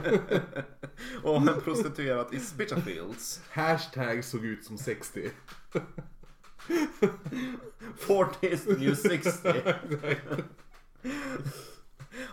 och 1.23 1.41
hon 1.41 1.61
prostituerat 1.63 2.33
i 2.33 2.39
Spitalfields. 2.39 3.41
Hashtag 3.49 4.23
såg 4.23 4.45
ut 4.45 4.65
som 4.65 4.77
60. 4.77 5.29
40 7.97 8.47
is 8.47 8.67
new 8.67 8.95
60. 8.95 9.49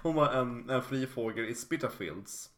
Hon 0.03 0.15
var 0.15 0.33
en, 0.33 0.71
en 0.71 0.83
fri 0.83 1.07
fågel 1.07 1.45
i 1.45 1.55
Spitalfields. 1.55 2.51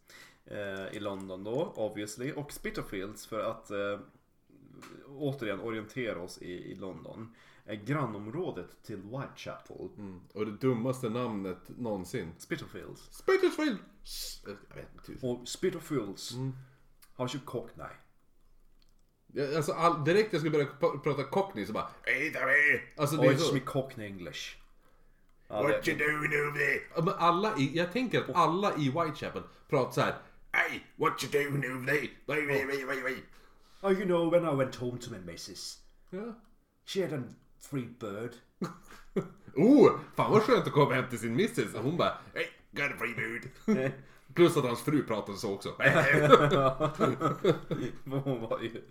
Eh, 0.44 0.96
I 0.96 1.00
London 1.00 1.44
då, 1.44 1.72
obviously. 1.76 2.32
Och 2.32 2.52
Spitalfields 2.52 3.26
för 3.26 3.40
att 3.40 3.70
eh, 3.70 4.00
återigen 5.08 5.60
orientera 5.60 6.22
oss 6.22 6.38
i, 6.38 6.52
i 6.52 6.74
London. 6.74 7.34
Är 7.64 7.74
grannområdet 7.74 8.82
till 8.82 8.96
Whitechapel. 8.96 9.88
Mm. 9.98 10.20
Och 10.34 10.46
det 10.46 10.52
dummaste 10.52 11.08
namnet 11.08 11.58
någonsin. 11.78 12.32
Spitalfields. 12.38 13.08
Spittersfield! 13.12 13.78
Jag 14.68 14.76
vet 14.76 15.08
inte. 15.08 15.26
Och 15.26 15.48
Spitalfields 15.48 16.32
har 17.14 17.28
ju 17.32 17.38
cockney. 17.38 17.86
Jag- 19.32 19.54
Alltså 19.54 19.72
all, 19.72 20.04
direkt 20.04 20.32
jag 20.32 20.40
skulle 20.40 20.52
börja 20.52 20.66
p- 20.66 20.98
prata 21.04 21.24
cockney 21.24 21.66
så 21.66 21.72
bara! 21.72 21.88
Alltså 22.96 23.16
det 23.16 23.26
är 23.26 23.30
Oj, 23.30 23.38
så. 23.38 23.56
i 23.56 23.60
cockney 23.60 24.06
english. 24.06 24.56
Ja, 25.48 25.62
What 25.62 25.84
det, 25.84 25.90
you 25.92 25.98
doing 25.98 26.18
over 26.48 26.58
there? 26.58 26.80
Ja, 26.96 27.02
Men 27.02 27.14
alla 27.18 27.56
i, 27.58 27.76
jag 27.76 27.92
tänker 27.92 28.20
att 28.20 28.36
alla 28.36 28.76
i 28.76 28.88
Whitechapel 28.90 29.42
pratar 29.68 29.92
så 29.92 30.00
här. 30.00 30.14
Hey, 30.52 30.80
what 30.96 31.24
you 31.24 31.32
doing 31.32 31.72
over 31.76 31.86
there? 31.86 32.00
Wait, 32.26 32.48
wait, 32.48 32.66
wait, 32.68 32.88
wait, 32.88 33.04
wait. 33.04 33.24
oh, 33.82 33.92
you 33.92 34.04
know 34.04 34.30
when 34.30 34.44
I 34.44 34.56
went 34.56 34.74
home 34.74 34.98
to 34.98 35.10
my 35.10 35.18
missus. 35.18 35.78
Ja. 36.10 36.34
She 36.86 37.02
had 37.02 37.12
a 37.12 37.22
free 37.60 37.88
bird. 38.00 38.32
Oh, 39.54 39.90
fan 40.16 40.32
vad 40.32 40.42
skönt 40.42 40.66
att 40.66 40.72
komma 40.72 40.94
hem 40.94 41.08
till 41.10 41.18
sin 41.18 41.36
missus. 41.36 41.74
Och 41.74 41.82
hon 41.82 41.96
bara, 41.96 42.18
hey, 42.34 42.46
got 42.70 42.92
a 42.92 42.94
free 42.98 43.14
mood. 43.16 43.90
Plus 44.34 44.56
att 44.56 44.64
hans 44.64 44.82
fru 44.82 45.02
pratade 45.02 45.38
så 45.38 45.54
också. 45.54 45.68
Hon 48.04 48.40
var 48.40 48.60
ju 48.60 48.82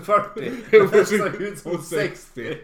40. 0.00 0.78
Hon 0.78 1.06
såg 1.06 1.34
ut 1.42 1.58
som 1.58 1.72
som 1.72 1.82
60. 1.82 2.58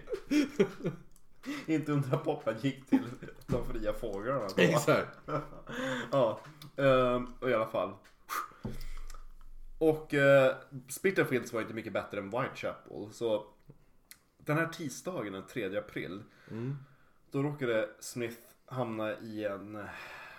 Inte 1.66 1.92
undra 1.92 2.18
på 2.18 2.32
att 2.32 2.44
han 2.44 2.54
gick 2.60 2.86
till 2.86 3.02
de 3.46 3.66
fria 3.66 3.92
fåglarna. 3.92 4.46
Exakt. 4.56 5.18
Ja, 6.12 6.40
ehm, 6.76 7.26
och 7.40 7.50
i 7.50 7.54
alla 7.54 7.66
fall. 7.66 7.92
Och 9.78 10.14
uh, 10.14 10.52
Spitalfields 10.88 11.52
var 11.52 11.60
inte 11.60 11.74
mycket 11.74 11.92
bättre 11.92 12.18
än 12.18 12.30
Whitechapel. 12.30 13.08
Så 13.12 13.46
den 14.44 14.56
här 14.56 14.66
tisdagen 14.66 15.32
den 15.32 15.46
3 15.46 15.76
april. 15.78 16.22
Då 17.30 17.42
råkade 17.42 17.90
Smith 18.00 18.40
hamna 18.66 19.18
i 19.20 19.44
en 19.44 19.84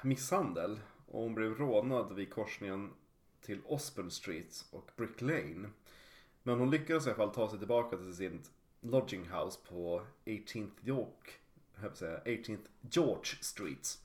misshandel. 0.01 0.79
Och 1.07 1.21
hon 1.21 1.35
blev 1.35 1.53
rånad 1.57 2.15
vid 2.15 2.33
korsningen 2.33 2.93
till 3.41 3.61
Osborne 3.65 4.11
Street 4.11 4.65
och 4.71 4.91
Brick 4.95 5.21
Lane. 5.21 5.69
Men 6.43 6.59
hon 6.59 6.71
lyckades 6.71 7.05
i 7.07 7.09
alla 7.09 7.17
fall 7.17 7.33
ta 7.33 7.49
sig 7.49 7.59
tillbaka 7.59 7.97
till 7.97 8.15
sin 8.15 8.41
lodging 8.81 9.29
house 9.29 9.59
på 9.69 10.01
18th 10.25 10.71
York, 10.83 11.39
jag 11.81 11.97
säga, 11.97 12.19
18th 12.25 12.65
George 12.81 13.25
Street. 13.41 13.99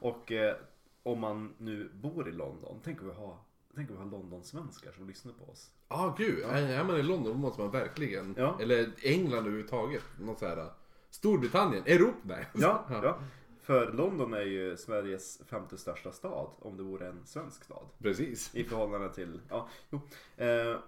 Och 0.00 0.32
eh, 0.32 0.56
om 1.02 1.20
man 1.20 1.54
nu 1.58 1.90
bor 1.94 2.28
i 2.28 2.32
London, 2.32 2.80
tänk 2.84 3.02
om 3.02 3.08
vi 3.08 3.14
har, 3.14 3.38
tänk 3.78 3.90
om 3.90 3.96
vi 3.96 4.02
har 4.02 4.10
Londonsvenskar 4.10 4.92
som 4.92 5.08
lyssnar 5.08 5.32
på 5.32 5.52
oss. 5.52 5.70
Ja, 5.88 5.96
ah, 5.96 6.14
gud. 6.18 6.44
Är 6.44 6.84
man 6.84 6.96
i 6.96 7.02
London 7.02 7.32
då 7.32 7.38
måste 7.38 7.60
man 7.60 7.70
verkligen. 7.70 8.34
Ja. 8.38 8.58
Eller 8.60 8.90
England 9.02 9.38
överhuvudtaget. 9.38 10.02
Något 10.20 10.38
så 10.38 10.46
här. 10.46 10.70
Storbritannien. 11.10 11.82
Europa. 11.86 12.18
Nej. 12.22 12.46
Ja, 12.54 12.84
ja. 12.90 13.18
För 13.60 13.92
London 13.92 14.34
är 14.34 14.42
ju 14.42 14.76
Sveriges 14.76 15.40
femte 15.46 15.78
största 15.78 16.12
stad, 16.12 16.50
om 16.58 16.76
det 16.76 16.82
vore 16.82 17.08
en 17.08 17.26
svensk 17.26 17.64
stad. 17.64 17.86
Precis. 17.98 18.54
I 18.54 18.64
förhållande 18.64 19.14
till, 19.14 19.40
ja, 19.48 19.68
jo. 19.90 20.00
Eh, 20.36 20.78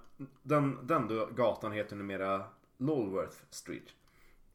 den, 0.42 0.86
den 0.86 1.34
gatan 1.36 1.72
heter 1.72 1.96
numera 1.96 2.44
Lolworth 2.76 3.36
Street. 3.50 3.94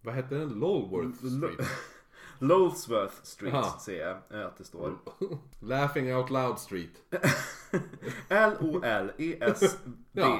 Vad 0.01 0.15
hette 0.15 0.35
den? 0.35 0.49
Lolworth 0.49 1.17
Street. 1.17 1.67
Lolsworth 2.39 3.23
Street 3.23 3.53
Aha. 3.53 3.79
ser 3.79 4.21
jag 4.29 4.43
att 4.43 4.57
det 4.57 4.63
står. 4.63 4.93
Laughing 5.59 6.15
out 6.15 6.29
loud 6.29 6.59
street. 6.59 7.01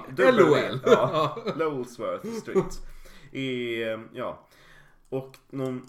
Dubbel 0.09 0.35
LOL. 0.35 0.57
L. 0.57 0.79
Ja, 0.85 1.37
Lolsworth 1.55 2.27
Street. 2.27 2.81
I, 3.31 3.81
eh, 3.83 3.99
ja. 4.13 4.47
Och 5.09 5.37
när 5.49 5.65
hon 5.65 5.87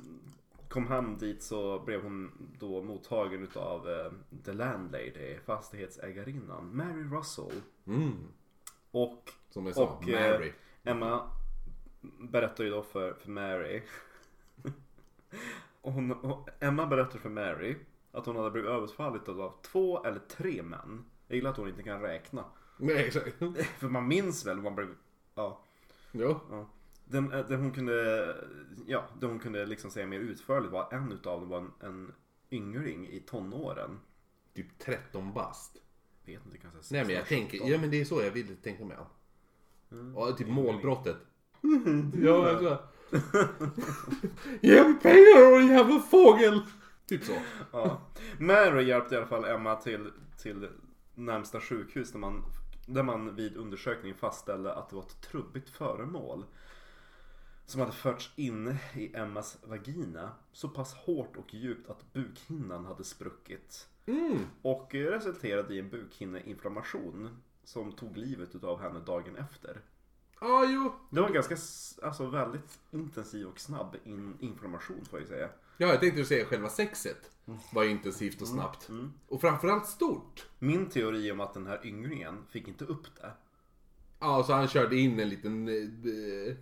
kom 0.68 0.86
hem 0.86 1.18
dit 1.18 1.42
så 1.42 1.78
blev 1.78 2.02
hon 2.02 2.48
då 2.58 2.82
mottagen 2.82 3.42
utav 3.42 3.90
eh, 3.90 4.12
The 4.44 4.52
Landlady, 4.52 5.38
fastighetsägarinnan, 5.46 6.76
Mary 6.76 7.04
Russell. 7.18 7.52
Mm. 7.86 8.28
Och 8.90 9.30
Som 9.50 9.66
jag 9.66 9.74
sa, 9.74 9.84
Och, 9.84 10.08
eh, 10.08 10.32
Mary. 10.32 10.52
Emma 10.84 11.30
berättar 12.18 12.64
ju 12.64 12.70
då 12.70 12.82
för, 12.82 13.14
för 13.14 13.30
Mary. 13.30 13.82
Hon, 15.92 16.44
Emma 16.60 16.86
berättar 16.86 17.18
för 17.18 17.28
Mary 17.28 17.76
att 18.12 18.26
hon 18.26 18.36
hade 18.36 18.50
blivit 18.50 18.70
överfallen 18.70 19.20
av 19.26 19.52
två 19.62 20.04
eller 20.04 20.18
tre 20.18 20.62
män. 20.62 21.04
Jag 21.28 21.36
gillar 21.36 21.50
att 21.50 21.56
hon 21.56 21.68
inte 21.68 21.82
kan 21.82 22.00
räkna. 22.00 22.44
Nej, 22.76 23.06
exakt. 23.06 23.38
För 23.78 23.88
man 23.88 24.08
minns 24.08 24.46
väl 24.46 24.56
man 24.56 24.74
blev... 24.74 24.88
Ja. 25.34 25.64
Ja. 26.12 26.40
ja. 26.50 26.68
Den, 27.04 27.32
eh, 27.32 27.46
den 27.46 27.60
hon 27.60 27.72
kunde... 27.72 28.36
Ja, 28.86 29.04
det 29.20 29.26
hon 29.26 29.38
kunde 29.38 29.66
liksom 29.66 29.90
säga 29.90 30.06
mer 30.06 30.20
utförligt 30.20 30.72
var 30.72 30.88
en 30.92 31.12
utav 31.12 31.40
dem 31.40 31.48
var 31.48 31.58
en, 31.58 31.72
en 31.80 32.12
yngling 32.50 33.08
i 33.08 33.20
tonåren. 33.20 34.00
Typ 34.54 34.78
13 34.78 35.32
bast. 35.32 35.76
Vet 36.24 36.46
inte, 36.46 36.58
kanske 36.58 36.94
Nej 36.94 37.04
men 37.04 37.14
jag 37.14 37.26
16, 37.26 37.38
tänker, 37.38 37.58
17. 37.58 37.72
ja 37.72 37.78
men 37.78 37.90
det 37.90 38.00
är 38.00 38.04
så 38.04 38.22
jag 38.22 38.30
vill 38.30 38.56
tänka 38.56 38.84
mig. 38.84 38.96
Mm. 39.92 40.14
Ja, 40.16 40.32
typ 40.32 40.48
målbrottet. 40.48 41.16
ja, 42.14 42.48
jag 42.50 42.58
tror 42.58 42.78
Ge 44.60 44.84
mig 44.84 44.94
pengar 45.02 45.52
och 45.52 45.62
jävla 45.62 46.00
fågel! 46.00 46.60
Typ 47.06 47.24
så. 47.24 47.36
Ja. 47.72 48.00
Mary 48.38 48.84
hjälpte 48.84 49.14
i 49.14 49.18
alla 49.18 49.26
fall 49.26 49.44
Emma 49.44 49.76
till, 49.76 50.10
till 50.38 50.68
närmsta 51.14 51.60
sjukhus 51.60 52.12
där 52.12 52.18
man, 52.18 52.44
där 52.86 53.02
man 53.02 53.36
vid 53.36 53.56
undersökningen 53.56 54.18
fastställde 54.18 54.74
att 54.74 54.88
det 54.88 54.96
var 54.96 55.02
ett 55.02 55.20
trubbigt 55.20 55.68
föremål. 55.68 56.44
Som 57.66 57.80
hade 57.80 57.92
förts 57.92 58.32
in 58.36 58.76
i 58.94 59.16
Emmas 59.16 59.58
vagina 59.64 60.30
så 60.52 60.68
pass 60.68 60.94
hårt 60.94 61.36
och 61.36 61.54
djupt 61.54 61.90
att 61.90 62.12
bukhinnan 62.12 62.84
hade 62.84 63.04
spruckit. 63.04 63.88
Mm. 64.06 64.38
Och 64.62 64.94
resulterade 64.94 65.74
i 65.74 65.78
en 65.78 65.88
bukhinneinflammation 65.88 67.42
som 67.64 67.92
tog 67.92 68.16
livet 68.16 68.64
av 68.64 68.80
henne 68.80 69.00
dagen 69.00 69.36
efter. 69.36 69.80
Ja, 70.40 70.64
jo. 70.68 70.92
Det 71.10 71.20
var 71.20 71.28
ganska, 71.30 71.56
alltså 72.06 72.26
väldigt 72.26 72.78
intensiv 72.90 73.46
och 73.46 73.60
snabb 73.60 73.96
in, 74.04 74.36
inflammation 74.40 75.04
får 75.10 75.18
jag 75.18 75.28
säga. 75.28 75.48
Ja, 75.76 75.86
jag 75.86 76.00
tänkte 76.00 76.24
säga 76.24 76.44
själva 76.46 76.68
sexet 76.68 77.30
var 77.72 77.84
intensivt 77.84 78.42
och 78.42 78.48
snabbt. 78.48 78.88
Och 79.28 79.40
framförallt 79.40 79.86
stort. 79.86 80.46
Min 80.58 80.88
teori 80.88 81.32
om 81.32 81.40
att 81.40 81.54
den 81.54 81.66
här 81.66 81.86
ynglingen 81.86 82.44
fick 82.48 82.68
inte 82.68 82.84
upp 82.84 83.16
det. 83.20 83.30
Ja, 84.20 84.44
så 84.44 84.52
han 84.52 84.68
körde 84.68 84.96
in 84.96 85.20
en 85.20 85.28
liten... 85.28 85.68
eh, 85.68 86.56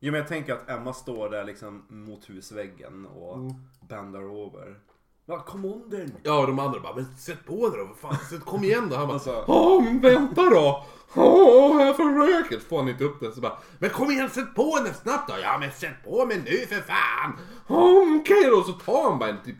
Jo 0.00 0.12
men 0.12 0.18
jag 0.20 0.28
tänker 0.28 0.52
att 0.52 0.68
Emma 0.68 0.92
står 0.92 1.30
där 1.30 1.44
liksom 1.44 1.84
mot 1.88 2.30
husväggen 2.30 3.06
och 3.06 3.52
bändar 3.88 4.46
över. 4.46 4.80
Va, 5.28 5.38
kom 5.46 5.64
under! 5.64 6.08
Ja, 6.22 6.46
de 6.46 6.58
andra 6.58 6.80
bara, 6.80 6.94
men 6.94 7.16
sätt 7.16 7.38
på 7.46 7.68
dig 7.68 7.78
då, 7.78 7.86
för 7.94 8.08
fan, 8.08 8.16
sätt, 8.30 8.44
kom 8.44 8.64
igen 8.64 8.88
då. 8.90 8.96
Han 8.96 9.06
bara, 9.06 9.14
Alltså- 9.14 9.44
ja 9.46 9.80
men 9.80 10.00
vänta 10.00 10.42
då. 10.50 10.86
Åh, 11.14 11.82
jag 11.86 11.96
försöker. 11.96 12.58
Så 12.60 12.66
får 12.66 12.78
han 12.78 12.88
inte 12.88 13.04
upp 13.04 13.20
den 13.20 13.32
så 13.32 13.40
bara, 13.40 13.58
men 13.78 13.90
kom 13.90 14.10
igen 14.10 14.30
sätt 14.30 14.54
på 14.54 14.78
den 14.84 14.94
snabbt 14.94 15.28
då. 15.28 15.34
Ja 15.42 15.58
men 15.58 15.72
sätt 15.72 15.94
på 16.04 16.26
mig 16.26 16.42
nu 16.44 16.66
för 16.66 16.80
fan. 16.80 17.38
"Ja, 17.68 18.04
Okej 18.20 18.44
då, 18.44 18.62
så 18.62 18.72
tar 18.72 19.10
han 19.10 19.18
bara 19.18 19.28
en 19.30 19.42
typ 19.44 19.56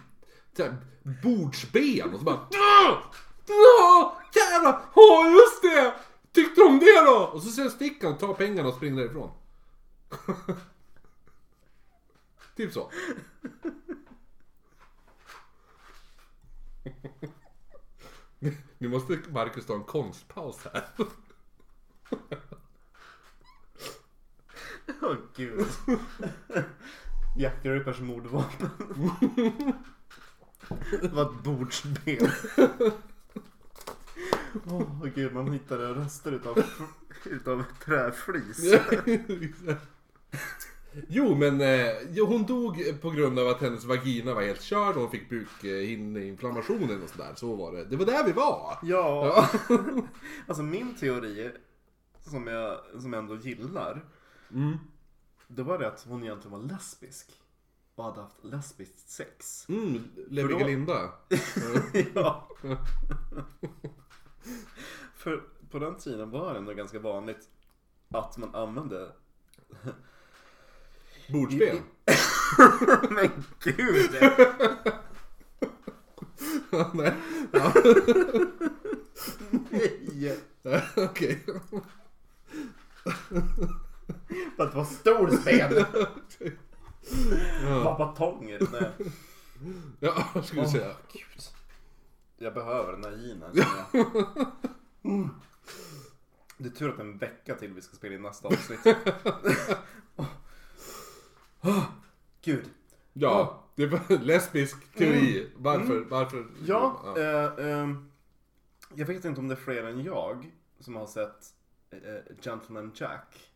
här, 0.59 0.77
bordsben 1.23 2.13
och 2.15 2.19
så 2.19 2.25
bara, 2.25 2.47
ja, 2.51 3.03
ja, 3.49 4.17
jävlar, 4.35 4.81
ja 4.95 5.27
just 5.31 5.63
det. 5.63 5.95
Tyckte 6.33 6.63
om 6.63 6.79
det 6.79 7.01
då? 7.07 7.31
Och 7.33 7.43
så 7.43 7.49
sen 7.51 7.71
sticker 7.71 8.07
han, 8.09 8.19
tar 8.19 8.35
pengarna 8.35 8.69
och 8.69 8.75
springer 8.75 8.97
därifrån. 8.97 9.31
typ 12.57 12.73
så. 12.73 12.91
Nu 18.79 18.89
måste 18.89 19.19
Marcus 19.29 19.67
ta 19.67 19.75
en 19.75 19.85
konstpaus 19.85 20.67
här. 20.73 20.85
Åh 25.03 25.17
gud. 25.37 25.67
Jack 27.37 27.63
the 27.63 27.75
Rippers 27.75 28.01
mordvapen. 28.01 28.71
Det 30.91 31.09
var 31.09 31.23
ett 31.23 31.43
bordsben. 31.45 32.31
Åh 34.67 35.07
gud, 35.15 35.33
man 35.35 35.53
hittade 35.53 35.95
rester 35.95 36.33
utav, 36.33 36.63
utav 37.25 37.65
träflis. 37.85 38.59
Jo 41.09 41.35
men 41.35 41.61
eh, 41.61 42.27
hon 42.27 42.47
dog 42.47 43.01
på 43.01 43.11
grund 43.11 43.39
av 43.39 43.49
att 43.49 43.61
hennes 43.61 43.85
vagina 43.85 44.35
var 44.35 44.43
helt 44.43 44.63
körd 44.63 44.95
och 44.95 45.01
hon 45.03 45.11
fick 45.11 45.31
bukhinneinflammationen 45.31 47.03
och 47.03 47.09
sådär. 47.09 47.33
Så 47.37 47.57
var 47.57 47.73
det. 47.73 47.85
Det 47.85 47.97
var 47.97 48.07
där 48.07 48.25
vi 48.25 48.33
var. 48.33 48.79
Ja, 48.83 49.49
alltså 50.47 50.63
min 50.63 50.95
teori 50.95 51.51
som 52.21 52.47
jag, 52.47 52.81
som 53.01 53.13
jag 53.13 53.21
ändå 53.23 53.37
gillar. 53.37 54.05
Mm. 54.53 54.77
Det 55.49 55.63
var 55.63 55.79
det 55.79 55.89
att 55.89 56.05
hon 56.09 56.23
egentligen 56.23 56.61
var 56.61 56.69
lesbisk. 56.69 57.31
Och 57.95 58.05
hade 58.05 58.21
haft 58.21 58.45
lesbiskt 58.45 59.09
sex. 59.11 59.67
Mm, 59.69 60.05
Levi 60.29 60.53
För 60.53 60.59
då- 60.61 60.67
Linda. 60.67 61.13
ja. 62.15 62.49
För 65.17 65.43
på 65.71 65.79
den 65.79 65.95
tiden 65.97 66.31
var 66.31 66.53
det 66.53 66.59
ändå 66.59 66.73
ganska 66.75 66.99
vanligt 66.99 67.49
att 68.11 68.37
man 68.39 68.55
använde... 68.55 69.13
Bordsben. 71.29 71.79
Men 73.11 73.45
gud! 73.63 74.11
Nej. 76.93 77.15
Ja, 77.53 77.73
Nej! 80.63 80.83
Okej. 80.97 81.45
För 84.57 84.65
att 84.65 84.73
det 84.73 84.77
var 84.77 84.85
storspel! 84.85 85.85
Ja. 87.63 87.85
Var 87.85 87.99
batonger. 87.99 88.69
Nej. 88.73 89.11
Ja, 90.01 90.29
vad 90.35 90.45
skulle 90.45 90.63
du 90.63 90.69
säga? 90.69 90.93
Gud. 91.13 91.43
Jag 92.39 92.55
behöver 92.55 92.93
den 92.93 93.05
här 93.05 93.13
ginen. 93.13 93.53
känner 93.55 93.87
jag. 93.93 94.07
Mm. 95.05 95.31
Det 96.57 96.69
är 96.69 96.73
tur 96.73 96.89
att 96.89 96.97
det 96.97 97.03
är 97.03 97.07
en 97.07 97.19
vecka 97.19 97.55
till 97.55 97.73
vi 97.73 97.83
ska 97.83 97.97
spela 97.97 98.15
in 98.15 98.23
nästa 98.23 98.49
avsnitt. 98.49 98.81
Gud. 102.43 102.65
Ja, 103.13 103.65
det 103.75 103.87
var 103.87 104.25
lesbisk 104.25 104.95
teori. 104.95 105.51
Varför? 105.57 106.01
Varför? 106.01 106.47
Ja, 106.67 107.15
eh, 107.19 107.71
ehm, 107.71 108.11
jag 108.95 109.07
vet 109.07 109.25
inte 109.25 109.41
om 109.41 109.49
det 109.49 109.55
är 109.55 109.57
fler 109.57 109.85
än 109.85 110.05
jag 110.05 110.53
som 110.81 110.97
har 110.97 111.07
sett 111.07 111.47
eh, 111.91 112.37
Gentleman 112.43 112.93
Jack 112.95 113.51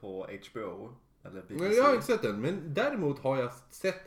på 0.00 0.26
HBO. 0.50 0.94
Eller 1.24 1.42
BBC. 1.42 1.64
Nej, 1.64 1.76
jag 1.76 1.84
har 1.84 1.94
inte 1.94 2.06
sett 2.06 2.22
den, 2.22 2.40
men 2.40 2.74
däremot 2.74 3.18
har 3.18 3.36
jag 3.36 3.52
sett... 3.70 4.02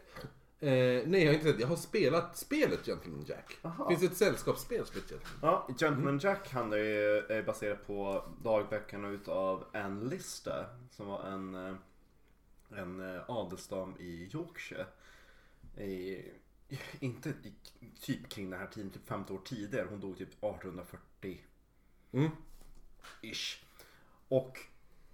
Eh, 0.59 0.69
nej, 0.69 1.23
jag 1.23 1.27
har 1.27 1.34
inte 1.34 1.45
sett. 1.51 1.59
Jag 1.59 1.67
har 1.67 1.76
spelat 1.76 2.38
spelet 2.38 2.85
Gentleman 2.85 3.26
Jack. 3.27 3.57
Aha. 3.61 3.89
Finns 3.89 4.01
det 4.01 4.07
ett 4.07 4.17
sällskapsspel 4.17 4.85
som 4.85 4.95
heter 5.01 5.17
Ja, 5.41 5.67
Gentleman 5.80 6.19
Jack 6.19 6.51
handlar 6.51 6.77
ju, 6.77 7.17
är 7.17 7.43
baserat 7.43 7.88
på 7.88 8.23
dagböckerna 8.43 9.09
utav 9.09 9.63
Anne 9.73 10.05
Lister. 10.05 10.67
Som 10.91 11.07
var 11.07 11.23
en, 11.23 11.55
eh, 11.55 11.76
en 12.69 13.15
eh, 13.15 13.29
adelsdam 13.29 13.95
i 13.99 14.29
Yorkshire. 14.33 14.85
I, 15.77 16.21
inte 16.99 17.29
i, 17.29 17.53
typ 18.01 18.29
kring 18.29 18.49
den 18.49 18.59
här 18.59 18.67
tiden, 18.67 18.91
typ 18.91 19.07
50 19.07 19.33
år 19.33 19.41
tidigare. 19.45 19.87
Hon 19.89 19.99
dog 19.99 20.17
typ 20.17 20.29
1840. 20.29 21.45
Mm. 22.11 22.31
Ish. 23.21 23.63
Och 24.27 24.59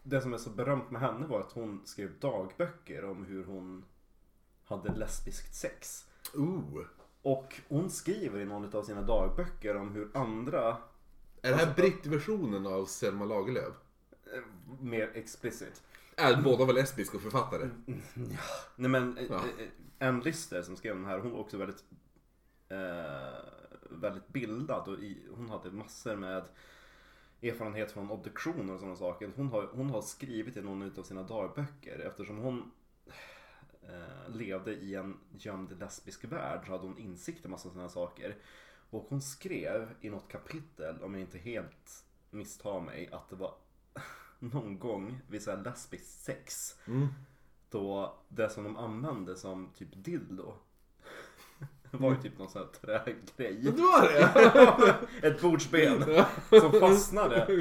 det 0.03 0.21
som 0.21 0.33
är 0.33 0.37
så 0.37 0.49
berömt 0.49 0.91
med 0.91 1.01
henne 1.01 1.27
var 1.27 1.39
att 1.41 1.51
hon 1.51 1.81
skrev 1.85 2.19
dagböcker 2.19 3.05
om 3.05 3.25
hur 3.25 3.45
hon 3.45 3.85
hade 4.63 4.93
lesbiskt 4.93 5.55
sex. 5.55 6.05
Ooh. 6.33 6.85
Och 7.21 7.61
hon 7.67 7.89
skriver 7.89 8.39
i 8.39 8.45
någon 8.45 8.75
av 8.75 8.83
sina 8.83 9.01
dagböcker 9.01 9.75
om 9.75 9.91
hur 9.91 10.11
andra 10.13 10.77
Är 11.41 11.49
det 11.49 11.55
här 11.55 11.73
brittversionen 11.75 12.67
av 12.67 12.85
Selma 12.85 13.25
Lagerlöf? 13.25 13.73
eh, 14.33 14.41
mer 14.79 15.11
explicit. 15.13 15.83
Är 16.17 16.41
båda 16.41 16.65
var 16.65 16.73
lesbiska 16.73 17.17
och 17.17 17.23
författare? 17.23 17.69
Nej 18.75 18.89
men 18.89 19.17
eh, 19.17 19.25
Ja. 19.29 19.35
eh, 19.99 20.07
Ann 20.07 20.19
Lister 20.19 20.61
som 20.61 20.75
skrev 20.75 20.95
den 20.95 21.05
här, 21.05 21.19
hon 21.19 21.31
var 21.31 21.39
också 21.39 21.57
väldigt 21.57 21.83
eh, 22.69 23.43
väldigt 23.89 24.27
bildad 24.27 24.87
och 24.87 24.99
i, 24.99 25.27
hon 25.35 25.49
hade 25.49 25.71
massor 25.71 26.15
med 26.15 26.43
erfarenhet 27.41 27.91
från 27.91 28.11
obduktioner 28.11 28.73
och 28.73 28.79
sådana 28.79 28.95
saker. 28.95 29.31
Hon 29.35 29.47
har, 29.47 29.69
hon 29.73 29.89
har 29.89 30.01
skrivit 30.01 30.57
i 30.57 30.61
någon 30.61 30.99
av 30.99 31.03
sina 31.03 31.23
dagböcker 31.23 31.99
eftersom 31.99 32.37
hon 32.37 32.71
eh, 33.81 34.35
levde 34.35 34.73
i 34.73 34.95
en 34.95 35.17
gömd 35.37 35.79
lesbisk 35.79 36.23
värld 36.23 36.61
så 36.65 36.71
hade 36.71 36.87
hon 36.87 36.97
insikt 36.97 37.45
i 37.45 37.47
massa 37.47 37.69
sådana 37.69 37.89
saker. 37.89 38.35
Och 38.89 39.05
hon 39.09 39.21
skrev 39.21 39.89
i 40.01 40.09
något 40.09 40.27
kapitel, 40.31 41.03
om 41.03 41.13
jag 41.13 41.21
inte 41.21 41.37
helt 41.37 42.05
misstar 42.29 42.81
mig, 42.81 43.09
att 43.11 43.29
det 43.29 43.35
var 43.35 43.53
någon 44.41 44.79
gång 44.79 45.21
vid 45.27 45.41
så 45.41 45.51
här 45.51 45.63
lesbiskt 45.63 46.23
sex 46.23 46.75
Mm. 46.87 47.07
då 47.69 48.15
det 48.27 48.49
som 48.49 48.63
de 48.63 48.77
använde 48.77 49.35
som 49.35 49.69
typ 49.77 49.89
dildo 49.91 50.53
var 51.91 52.11
ju 52.11 52.17
typ 52.21 52.37
någon 52.37 52.49
sån 52.49 52.61
här 52.61 52.69
trägrej. 52.81 53.61
Det 53.61 53.81
var 53.81 54.01
det? 54.01 54.97
Ett 55.27 55.41
bordsben 55.41 56.03
som 56.49 56.71
fastnade 56.71 57.51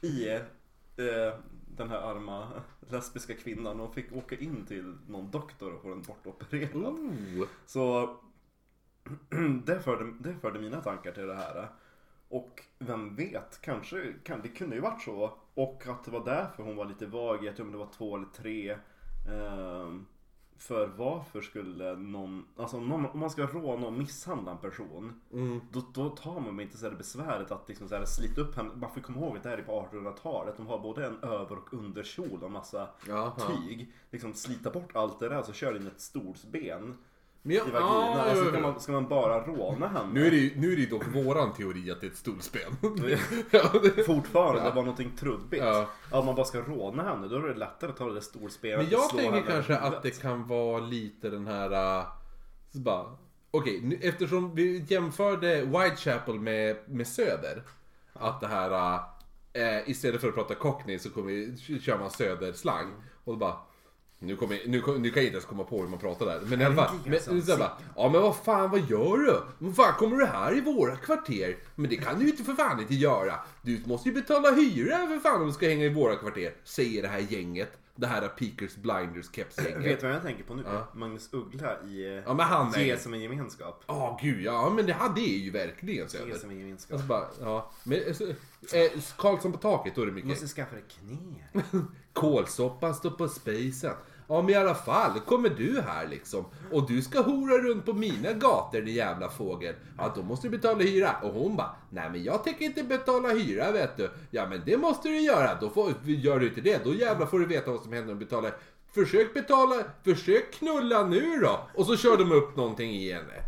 i 0.00 0.28
eh, 0.28 1.34
den 1.76 1.90
här 1.90 1.98
arma 1.98 2.48
lesbiska 2.80 3.34
kvinnan 3.34 3.80
och 3.80 3.94
fick 3.94 4.12
åka 4.12 4.36
in 4.36 4.66
till 4.66 4.94
någon 5.08 5.30
doktor 5.30 5.72
och 5.72 5.82
få 5.82 5.88
den 5.88 6.02
bortopererad. 6.02 6.74
Ooh. 6.84 7.46
Så 7.66 8.16
det 9.64 9.80
förde, 9.80 10.12
det 10.20 10.34
förde 10.40 10.58
mina 10.60 10.80
tankar 10.80 11.12
till 11.12 11.26
det 11.26 11.34
här. 11.34 11.68
Och 12.28 12.62
vem 12.78 13.16
vet, 13.16 13.60
kanske 13.60 14.12
kan, 14.24 14.42
det 14.42 14.48
kunde 14.48 14.76
ju 14.76 14.82
varit 14.82 15.02
så. 15.02 15.38
Och 15.54 15.86
att 15.86 16.04
det 16.04 16.10
var 16.10 16.24
därför 16.24 16.62
hon 16.62 16.76
var 16.76 16.84
lite 16.84 17.06
vag, 17.06 17.44
jag 17.44 17.56
tror 17.56 17.66
om 17.66 17.72
det 17.72 17.78
var 17.78 17.90
två 17.96 18.16
eller 18.16 18.26
tre. 18.26 18.76
ehm, 19.28 20.06
för 20.56 20.86
varför 20.86 21.40
skulle 21.40 21.96
någon, 21.96 22.46
alltså 22.56 22.76
om, 22.76 22.88
någon, 22.88 23.06
om 23.06 23.18
man 23.18 23.30
ska 23.30 23.46
råna 23.46 23.86
och 23.86 23.92
misshandla 23.92 24.52
en 24.52 24.58
person. 24.58 25.20
Mm. 25.32 25.60
Då, 25.72 25.82
då 25.94 26.08
tar 26.08 26.40
man 26.40 26.60
inte 26.60 26.76
så 26.76 26.88
här 26.88 26.96
besväret 26.96 27.50
att 27.50 27.68
liksom 27.68 27.88
så 27.88 27.94
här 27.94 28.04
slita 28.04 28.40
upp 28.40 28.56
henne. 28.56 28.70
Man 28.74 28.90
får 28.90 29.00
komma 29.00 29.18
ihåg 29.18 29.36
att 29.36 29.42
det 29.42 29.48
här 29.48 29.58
är 29.58 29.62
på 29.62 29.88
1800-talet. 29.92 30.56
De 30.56 30.66
har 30.66 30.78
både 30.78 31.06
en 31.06 31.18
över 31.22 31.58
och 31.58 31.74
underkjol 31.74 32.42
och 32.42 32.50
massa 32.50 32.88
ja. 33.08 33.36
tyg. 33.48 33.92
Liksom 34.10 34.34
slita 34.34 34.70
bort 34.70 34.96
allt 34.96 35.20
det 35.20 35.28
där 35.28 35.42
så 35.42 35.52
kör 35.52 35.76
in 35.76 35.86
ett 35.86 36.00
storsben 36.00 36.96
Men 37.46 37.56
jag, 37.56 37.68
i 37.68 37.70
vagina. 37.70 37.90
ah, 37.90 38.20
alltså, 38.22 38.44
ja, 38.44 38.50
ska, 38.50 38.56
ja. 38.56 38.62
man, 38.62 38.80
ska 38.80 38.92
man 38.92 39.08
bara 39.08 39.46
råna 39.46 39.88
henne? 39.88 40.12
Nu 40.12 40.26
är, 40.26 40.30
det, 40.30 40.36
ju- 40.36 40.52
nu 40.56 40.72
är 40.72 40.76
det 40.76 40.82
ju 40.82 40.88
dock 40.88 41.06
våran 41.14 41.52
teori 41.52 41.90
att 41.90 42.00
det 42.00 42.06
är 42.06 42.10
ett 42.10 42.16
stolsben. 42.16 42.76
ja, 43.50 43.70
det, 43.82 44.04
Fortfarande 44.06 44.60
Ja. 44.64 44.70
var 44.74 44.82
någonting 44.82 45.16
trubbigt. 45.16 45.64
Ja. 45.64 45.86
Om 46.10 46.26
man 46.26 46.34
bara 46.34 46.46
ska 46.46 46.60
råna 46.60 47.02
henne 47.02 47.28
då 47.28 47.36
är 47.36 47.40
det 47.42 47.54
lättare 47.54 47.90
att 47.90 47.96
ta 47.96 48.06
det 48.06 48.14
där 48.14 48.20
storspelet 48.20 48.78
Men 48.78 48.90
jag 48.90 49.10
tänker 49.10 49.42
kanske 49.52 49.76
att 49.76 50.02
det 50.02 50.20
kan 50.22 50.46
vara 50.46 50.80
lite 50.80 51.30
den 51.30 51.46
här... 51.46 51.98
Uh, 51.98 52.06
så 52.72 52.78
bara, 52.78 53.04
Okej, 53.50 53.80
nu- 53.82 53.98
eftersom 54.02 54.54
vi 54.54 54.84
jämförde 54.88 55.60
Whitechapel 55.64 56.34
med, 56.40 56.76
med 56.86 57.06
Söder. 57.06 57.62
Att 58.12 58.40
det 58.40 58.46
här... 58.46 58.94
Uh, 59.58 59.90
istället 59.90 60.20
för 60.20 60.28
att 60.28 60.34
prata 60.34 60.54
cockney 60.54 60.98
så 60.98 61.10
kommer 61.10 61.30
vi, 61.32 61.56
kör 61.80 61.98
man 61.98 62.10
söderslang. 62.10 62.92
Och 63.24 63.32
då 63.32 63.38
bara... 63.38 63.56
Nu, 64.26 64.36
kommer, 64.36 64.56
nu, 64.66 64.70
nu 64.76 64.82
kan 64.82 64.92
jag 64.94 65.06
inte 65.06 65.20
ens 65.22 65.44
komma 65.44 65.64
på 65.64 65.80
hur 65.80 65.88
man 65.88 65.98
pratar 65.98 66.26
där. 66.26 66.40
Men 66.46 66.60
i 66.60 66.64
alla 66.64 66.74
fall. 66.74 66.96
Men, 67.06 67.42
så 67.42 67.56
bara, 67.56 67.72
ja 67.96 68.08
men 68.08 68.22
vad 68.22 68.36
fan, 68.36 68.70
vad 68.70 68.80
gör 68.90 69.16
du? 69.16 69.40
Vad 69.58 69.76
fan 69.76 69.94
kommer 69.98 70.16
du 70.16 70.26
här 70.26 70.56
i 70.58 70.60
våra 70.60 70.96
kvarter? 70.96 71.56
Men 71.74 71.90
det 71.90 71.96
kan 71.96 72.18
du 72.18 72.24
ju 72.24 72.30
inte 72.30 72.44
för 72.44 72.54
fan 72.54 72.80
inte 72.80 72.94
göra. 72.94 73.34
Du 73.62 73.82
måste 73.86 74.08
ju 74.08 74.14
betala 74.14 74.50
hyra 74.50 74.96
för 75.06 75.18
fan 75.18 75.40
om 75.40 75.46
du 75.46 75.52
ska 75.52 75.68
hänga 75.68 75.84
i 75.84 75.88
våra 75.94 76.16
kvarter. 76.16 76.54
Säger 76.64 77.02
det 77.02 77.08
här 77.08 77.18
gänget. 77.28 77.78
det 77.96 78.06
här 78.06 78.28
Peakers 78.28 78.76
Blinders 78.76 79.26
Vet 79.26 79.34
kepsgänget. 79.34 80.00
du 80.00 80.06
vad 80.06 80.16
jag 80.16 80.22
tänker 80.22 80.44
på 80.44 80.54
nu? 80.54 80.62
Ja. 80.66 80.88
Magnus 80.94 81.28
Uggla 81.32 81.82
i 81.82 82.22
Ja 82.26 82.34
men 82.34 82.46
han 82.46 82.74
är 82.74 82.78
Ge 82.78 82.96
som 82.98 83.14
en 83.14 83.20
gemenskap. 83.20 83.84
Ja 83.86 84.18
gud 84.22 84.42
ja, 84.42 84.70
men 84.76 84.86
det, 84.86 84.92
här, 84.92 85.12
det 85.14 85.20
är 85.20 85.38
ju 85.38 85.50
verkligen 85.50 86.04
Ge 86.04 86.08
Söder. 86.08 86.34
som 86.38 86.50
en 86.50 86.58
gemenskap. 86.58 86.92
Alltså 86.92 87.08
bara, 87.08 87.26
ja. 87.40 87.70
Men 87.84 87.98
eh, 87.98 88.80
eh, 88.80 88.90
Karlsson 89.16 89.52
på 89.52 89.58
taket, 89.58 89.94
då 89.94 90.02
är 90.02 90.06
det 90.06 90.10
Du 90.10 90.14
mycket. 90.14 90.28
måste 90.30 90.46
skaffa 90.46 90.74
dig 90.74 90.84
knä. 90.88 91.62
Kålsoppan 92.12 92.94
står 92.94 93.10
på 93.10 93.28
spacen. 93.28 93.94
Ja 94.28 94.42
men 94.42 94.50
i 94.50 94.54
alla 94.54 94.74
fall, 94.74 95.20
kommer 95.20 95.48
du 95.48 95.80
här 95.80 96.08
liksom 96.08 96.44
och 96.72 96.88
du 96.88 97.02
ska 97.02 97.20
hora 97.22 97.58
runt 97.58 97.86
på 97.86 97.92
mina 97.92 98.32
gator 98.32 98.80
din 98.80 98.94
jävla 98.94 99.28
fågel. 99.28 99.74
Ja 99.98 100.12
då 100.16 100.22
måste 100.22 100.46
du 100.46 100.50
betala 100.50 100.82
hyra. 100.82 101.16
Och 101.22 101.32
hon 101.32 101.56
bara, 101.56 101.76
nej 101.90 102.10
men 102.10 102.24
jag 102.24 102.44
tänker 102.44 102.64
inte 102.64 102.82
betala 102.82 103.28
hyra 103.28 103.72
vet 103.72 103.96
du. 103.96 104.10
Ja 104.30 104.46
men 104.48 104.62
det 104.66 104.76
måste 104.76 105.08
du 105.08 105.20
göra. 105.20 105.54
Då 105.60 105.70
får, 105.70 105.92
gör 106.04 106.38
du 106.38 106.48
inte 106.48 106.60
det, 106.60 106.84
då 106.84 106.94
jävlar 106.94 107.26
får 107.26 107.38
du 107.38 107.46
veta 107.46 107.70
vad 107.70 107.80
som 107.80 107.92
händer 107.92 108.12
om 108.12 108.18
du 108.18 108.24
betalar. 108.24 108.52
Försök 108.94 109.34
betala, 109.34 109.74
försök 110.04 110.52
knulla 110.52 111.06
nu 111.06 111.38
då. 111.38 111.60
Och 111.74 111.86
så 111.86 111.96
kör 111.96 112.16
de 112.16 112.32
upp 112.32 112.56
någonting 112.56 112.90
i 112.90 113.12
henne. 113.12 113.42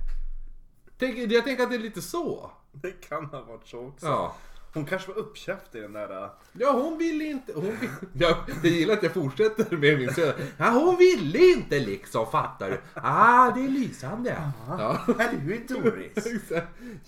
Tänk, 0.99 1.19
jag 1.33 1.45
tänker 1.45 1.63
att 1.63 1.71
det 1.71 1.77
är 1.77 1.81
lite 1.81 2.03
så. 2.03 2.51
Det 2.73 2.91
kan 3.09 3.25
ha 3.25 3.43
varit 3.43 3.67
så 3.67 3.87
också. 3.87 4.07
Ja. 4.07 4.37
Hon 4.77 4.85
kanske 4.87 5.09
var 5.13 5.19
uppkäft 5.19 5.75
i 5.75 5.81
den 5.81 5.93
där... 5.93 6.23
äh, 6.23 6.29
Ja, 6.53 6.73
hon 6.73 6.99
ville 6.99 7.25
inte. 7.25 7.53
Hon 7.55 7.65
vill, 7.81 7.91
jag, 8.13 8.37
jag 8.63 8.73
gillar 8.73 8.95
att 8.95 9.03
jag 9.03 9.13
fortsätter 9.13 9.77
med 9.77 9.99
min 9.99 10.15
söner. 10.15 10.35
Ja, 10.59 10.71
hon 10.71 10.97
ville 10.97 11.39
inte 11.39 11.79
liksom, 11.79 12.27
fattar 12.27 12.71
du? 12.71 12.81
Ah, 12.95 13.51
det 13.51 13.65
är 13.65 13.69
lysande. 13.69 14.43
Ja. 14.69 14.99
Är 15.19 15.41
du 15.47 15.75
Doris? 15.75 16.43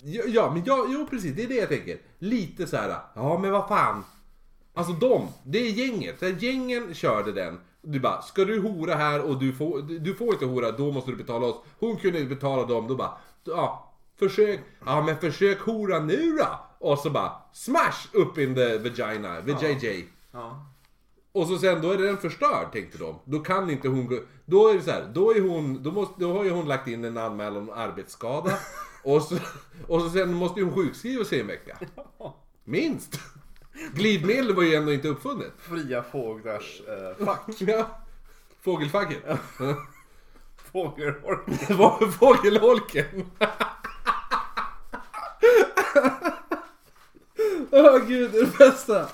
Ja, 0.02 0.22
ja, 0.26 0.50
men 0.54 0.62
ja, 0.66 0.86
jo 0.88 1.06
precis, 1.10 1.36
det 1.36 1.42
är 1.42 1.48
det 1.48 1.54
jag 1.54 1.68
tänker. 1.68 1.98
Lite 2.18 2.66
så 2.66 2.76
här, 2.76 2.96
ja 3.14 3.38
men 3.38 3.50
vad 3.50 3.68
fan. 3.68 4.04
Alltså 4.74 4.92
de, 4.92 5.28
det 5.44 5.58
är 5.58 5.70
gänget. 5.70 6.18
Så 6.18 6.24
här, 6.24 6.32
gängen 6.32 6.94
körde 6.94 7.32
den. 7.32 7.60
Du 7.82 8.00
bara, 8.00 8.22
ska 8.22 8.44
du 8.44 8.60
hora 8.60 8.94
här 8.94 9.22
och 9.22 9.38
du 9.38 9.52
får, 9.52 9.82
du 9.82 10.14
får 10.14 10.32
inte 10.32 10.46
hora, 10.46 10.72
då 10.72 10.92
måste 10.92 11.10
du 11.10 11.16
betala 11.16 11.46
oss. 11.46 11.56
Hon 11.78 11.96
kunde 11.96 12.20
inte 12.20 12.34
betala 12.34 12.64
dem, 12.66 12.88
då 12.88 12.96
bara, 12.96 13.12
ja, 13.44 13.94
försök, 14.18 14.60
ja 14.86 15.02
men 15.02 15.16
försök 15.16 15.60
hora 15.60 15.98
nu 16.00 16.36
då. 16.36 16.60
Och 16.78 16.98
så 16.98 17.10
bara, 17.10 17.32
smash 17.52 18.08
up 18.12 18.38
in 18.38 18.54
the 18.54 18.78
vagina, 18.78 19.40
vajayjay. 19.40 20.04
Ja. 20.32 20.66
Och 21.32 21.46
så 21.46 21.58
sen, 21.58 21.82
då 21.82 21.90
är 21.90 21.98
den 21.98 22.16
förstörd 22.18 22.72
tänkte 22.72 22.98
de. 22.98 23.18
Då 23.24 23.38
kan 23.38 23.70
inte 23.70 23.88
hon 23.88 24.06
gå... 24.06 24.18
Då 24.44 24.68
är 24.68 24.74
det 24.74 24.82
så 24.82 24.90
här, 24.90 25.10
då 25.14 25.34
är 25.34 25.40
hon... 25.40 25.82
Då, 25.82 25.92
måste, 25.92 26.14
då 26.18 26.32
har 26.32 26.44
ju 26.44 26.50
hon 26.50 26.68
lagt 26.68 26.88
in 26.88 27.04
en 27.04 27.18
anmälan 27.18 27.56
om 27.56 27.70
arbetsskada. 27.70 28.58
och, 29.04 29.22
så, 29.22 29.36
och 29.86 30.00
så 30.00 30.10
sen 30.10 30.34
måste 30.34 30.60
ju 30.60 30.66
hon 30.66 30.74
sjukskriva 30.74 31.24
sig 31.24 31.40
en 31.40 31.46
vecka. 31.46 31.78
Minst! 32.64 33.20
Glidmedel 33.94 34.54
var 34.54 34.62
ju 34.62 34.74
ändå 34.74 34.92
inte 34.92 35.08
uppfunnet. 35.08 35.52
Fria 35.58 36.02
fåglars 36.02 36.82
äh, 36.88 37.24
fack. 37.24 37.40
Ja. 37.58 38.00
Fågelfacket. 38.60 39.24
Fågelholk. 40.72 41.40
Det 41.68 41.74
var 41.74 42.06
fågelholken. 42.06 43.24
Åh 47.70 47.98
gud, 48.06 48.32
det 48.32 48.38
är 48.38 48.44
det 48.44 48.58
bästa. 48.58 49.08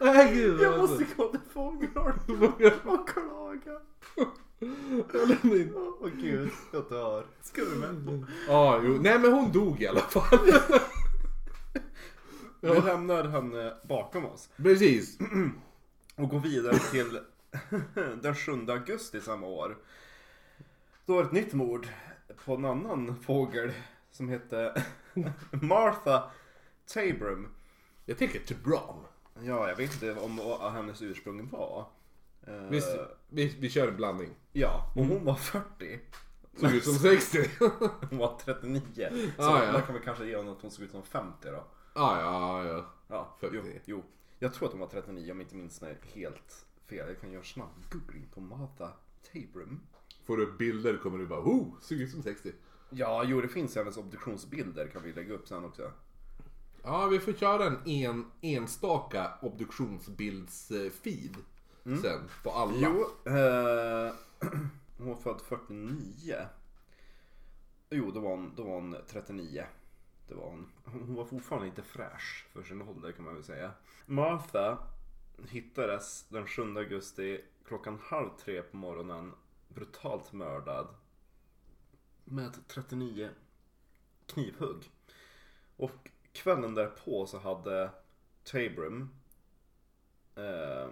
Nej 0.00 0.34
gud. 0.34 0.60
Jag 0.60 0.78
måste 0.78 1.06
gå 1.16 1.28
till 1.28 1.40
fågelholk 1.52 2.16
och 2.84 3.08
klaga. 3.08 3.80
Åh 6.00 6.10
gud, 6.20 6.50
jag 6.72 6.88
dör. 6.88 7.24
Med? 7.76 8.26
Ja, 8.48 8.80
jo. 8.84 8.98
Nej 9.00 9.18
men 9.18 9.32
hon 9.32 9.52
dog 9.52 9.82
i 9.82 9.86
alla 9.86 10.00
fall. 10.00 10.38
Vi 12.60 12.80
lämnar 12.80 13.24
henne 13.24 13.74
bakom 13.82 14.26
oss 14.26 14.48
Precis. 14.56 15.18
och 16.16 16.28
går 16.28 16.40
vidare 16.40 16.78
till 16.78 17.18
den 18.22 18.34
7 18.34 18.52
augusti 18.68 19.20
samma 19.20 19.46
år. 19.46 19.76
Då 21.06 21.14
var 21.14 21.22
det 21.22 21.26
ett 21.26 21.32
nytt 21.32 21.52
mord 21.52 21.88
på 22.44 22.54
en 22.54 22.64
annan 22.64 23.16
fågel 23.26 23.72
som 24.10 24.28
hette 24.28 24.82
Martha 25.50 26.30
Tabram. 26.86 27.48
Jag 28.04 28.18
tänker 28.18 28.38
Tebron. 28.38 29.04
Ja, 29.42 29.68
jag 29.68 29.76
vet 29.76 29.92
inte 29.92 30.20
om 30.20 30.36
vad 30.36 30.72
hennes 30.72 31.02
ursprung 31.02 31.48
var. 31.48 31.86
Eh, 32.46 32.54
Vi, 32.70 32.82
vi, 33.28 33.56
vi 33.60 33.70
kör 33.70 33.88
en 33.88 33.96
blandning. 33.96 34.30
Ja, 34.52 34.92
och 34.96 35.04
hon 35.04 35.24
var 35.24 35.34
40. 35.34 36.00
Såg 36.56 36.70
ut 36.70 36.84
som 36.84 36.94
60. 36.94 37.38
Hon 38.10 38.18
var 38.18 38.38
39. 38.44 38.82
Så 39.36 39.42
Ah, 39.42 39.64
ja. 39.64 39.72
där 39.72 39.80
kan 39.80 39.94
vi 39.94 40.00
kanske 40.00 40.26
ge 40.26 40.36
honom 40.36 40.52
att 40.56 40.62
hon 40.62 40.70
såg 40.70 40.84
ut 40.84 40.90
som 40.90 41.02
50 41.02 41.48
då. 41.50 41.64
ah, 41.92 42.20
ja, 42.20 42.64
ja. 42.64 42.86
Ja, 43.08 43.36
50. 43.40 43.56
jo, 43.64 43.72
jo. 43.84 44.02
Jag 44.38 44.54
tror 44.54 44.66
att 44.66 44.72
hon 44.72 44.80
var 44.80 44.86
39 44.88 45.32
om 45.32 45.38
jag 45.38 45.44
inte 45.44 45.56
minns 45.56 45.80
mig 45.80 45.96
helt 46.14 46.66
fel. 46.86 47.08
Jag 47.08 47.20
kan 47.20 47.32
göra 47.32 47.44
snabb 47.44 47.68
googling 47.90 48.26
på 48.34 48.40
Martha 48.40 48.92
Tabram. 49.32 49.80
Får 50.24 50.36
du 50.36 50.52
bilder 50.52 50.96
kommer 50.96 51.18
du 51.18 51.26
bara 51.26 51.40
oh, 51.40 51.66
såg 51.80 51.98
ut 51.98 52.10
som 52.10 52.22
60. 52.22 52.52
Ja, 52.90 53.24
jo 53.26 53.40
det 53.40 53.48
finns 53.48 53.76
hennes 53.76 53.96
obduktionsbilder 53.96 54.88
kan 54.88 55.02
vi 55.02 55.12
lägga 55.12 55.34
upp 55.34 55.48
sen 55.48 55.64
också. 55.64 55.92
Ja, 56.84 57.06
vi 57.06 57.18
får 57.18 57.32
köra 57.32 57.66
en, 57.66 57.88
en 57.88 58.30
enstaka 58.40 59.30
obduktionsbilds-feed 59.42 61.36
sen 61.84 62.20
på 62.42 62.50
alla. 62.50 62.72
Jo, 62.76 63.06
eh, 63.32 64.12
hon 64.98 65.08
var 65.08 65.14
född 65.14 65.40
49. 65.40 66.36
Jo, 67.90 68.10
då 68.10 68.20
var 68.20 68.30
hon, 68.30 68.52
då 68.56 68.62
var 68.62 68.74
hon 68.74 68.96
39. 69.08 69.64
Det 70.28 70.34
var 70.34 70.50
hon. 70.50 70.70
Hon 70.84 71.14
var 71.14 71.24
fortfarande 71.24 71.66
inte 71.66 71.82
fräsch 71.82 72.46
för 72.52 72.62
sin 72.62 72.82
ålder 72.82 73.12
kan 73.12 73.24
man 73.24 73.34
väl 73.34 73.44
säga. 73.44 73.72
Martha 74.06 74.78
hittades 75.48 76.24
den 76.28 76.46
7 76.46 76.62
augusti 76.62 77.40
klockan 77.64 77.98
halv 78.02 78.28
tre 78.44 78.62
på 78.62 78.76
morgonen 78.76 79.32
brutalt 79.68 80.32
mördad. 80.32 80.88
Med 82.24 82.68
39 82.68 83.30
knivhugg. 84.26 84.90
Och 85.76 86.10
kvällen 86.34 86.74
därpå 86.74 87.26
så 87.26 87.38
hade 87.38 87.90
Tabram 88.44 89.10
eh, 90.36 90.88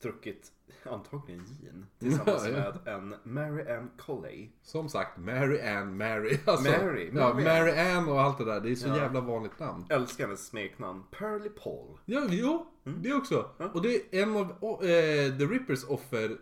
druckit 0.00 0.52
antagligen 0.84 1.44
gin 1.44 1.86
tillsammans 1.98 2.46
Ja, 2.46 2.50
ja. 2.50 2.72
med 2.82 2.94
en 2.94 3.14
Mary 3.22 3.72
Ann 3.72 3.90
Colley. 3.98 4.48
Som 4.62 4.88
sagt, 4.88 5.18
Mary 5.18 5.60
Ann 5.60 5.96
Mary. 5.96 6.38
Alltså, 6.46 6.70
Mary, 6.70 7.10
ja, 7.14 7.34
Mary 7.34 7.44
Mary 7.44 7.78
Ann 7.78 8.08
och 8.08 8.20
allt 8.20 8.38
det 8.38 8.44
där. 8.44 8.60
Det 8.60 8.70
är 8.70 8.74
så 8.74 8.88
jävla 8.88 9.20
vanligt 9.20 9.58
namn. 9.58 9.86
Älskar 9.90 10.24
hennes 10.24 10.46
smeknamn 10.46 11.04
Pearly 11.10 11.48
Paul. 11.48 11.98
Ja, 12.04 12.26
jo, 12.30 12.66
det 12.84 13.12
också. 13.12 13.50
Och 13.74 13.82
det 13.82 13.94
är 13.94 14.22
en 14.22 14.36
av 14.36 14.56
oh, 14.60 14.90
eh, 14.90 15.38
The 15.38 15.44
Rippers 15.44 15.84
offer, 15.84 16.38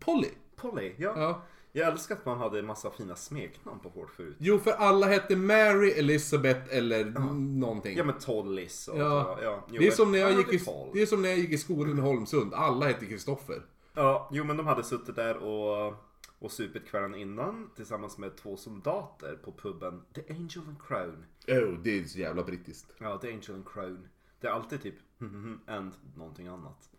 Polly. 0.00 0.30
Polly, 0.56 0.94
ja. 0.98 1.42
Ja. 1.76 1.82
Jag 1.82 1.92
älskar 1.92 2.14
att 2.14 2.26
man 2.26 2.38
hade 2.38 2.58
en 2.58 2.66
massa 2.66 2.90
fina 2.90 3.16
smeknamn 3.16 3.80
på 3.80 3.90
folk 3.90 4.10
förut. 4.14 4.36
Jo, 4.38 4.58
för 4.58 4.70
alla 4.70 5.06
hette 5.06 5.36
Mary, 5.36 5.90
Elizabeth 5.90 6.60
eller 6.76 7.00
n- 7.06 7.60
någonting. 7.60 7.96
Ja 7.98 8.04
men 8.04 8.18
Tollis 8.18 8.88
och 8.88 8.98
Ja. 8.98 9.38
ja 9.42 9.64
jo, 9.70 9.78
det, 9.80 9.86
är 9.86 9.90
som 9.90 10.12
när 10.12 10.18
jag 10.18 10.32
gick 10.32 10.52
i, 10.52 10.64
det 10.92 11.02
är 11.02 11.06
som 11.06 11.22
när 11.22 11.28
jag 11.28 11.38
gick 11.38 11.50
i 11.50 11.58
skolan 11.58 11.98
i 11.98 12.00
Holmsund. 12.00 12.54
Alla 12.54 12.86
hette 12.86 13.06
Kristoffer. 13.06 13.62
Ja, 13.94 14.28
jo 14.32 14.44
men 14.44 14.56
de 14.56 14.66
hade 14.66 14.84
suttit 14.84 15.16
där 15.16 15.36
och, 15.36 15.94
och 16.38 16.52
supit 16.52 16.86
kvällen 16.88 17.14
innan 17.14 17.70
tillsammans 17.76 18.18
med 18.18 18.36
två 18.36 18.56
soldater 18.56 19.38
på 19.44 19.52
puben 19.52 20.02
The 20.14 20.20
Angel 20.32 20.62
and 20.68 20.82
Crown. 20.88 21.24
Oh, 21.48 21.78
det 21.82 21.98
är 21.98 22.04
så 22.04 22.18
jävla 22.18 22.42
brittiskt. 22.42 22.92
Ja, 22.98 23.18
The 23.18 23.28
Angel 23.28 23.54
and 23.54 23.68
Crown. 23.68 24.08
Det 24.40 24.46
är 24.46 24.50
alltid 24.52 24.82
typ 24.82 24.94
and 25.66 25.92
någonting 26.16 26.46
annat. 26.46 26.90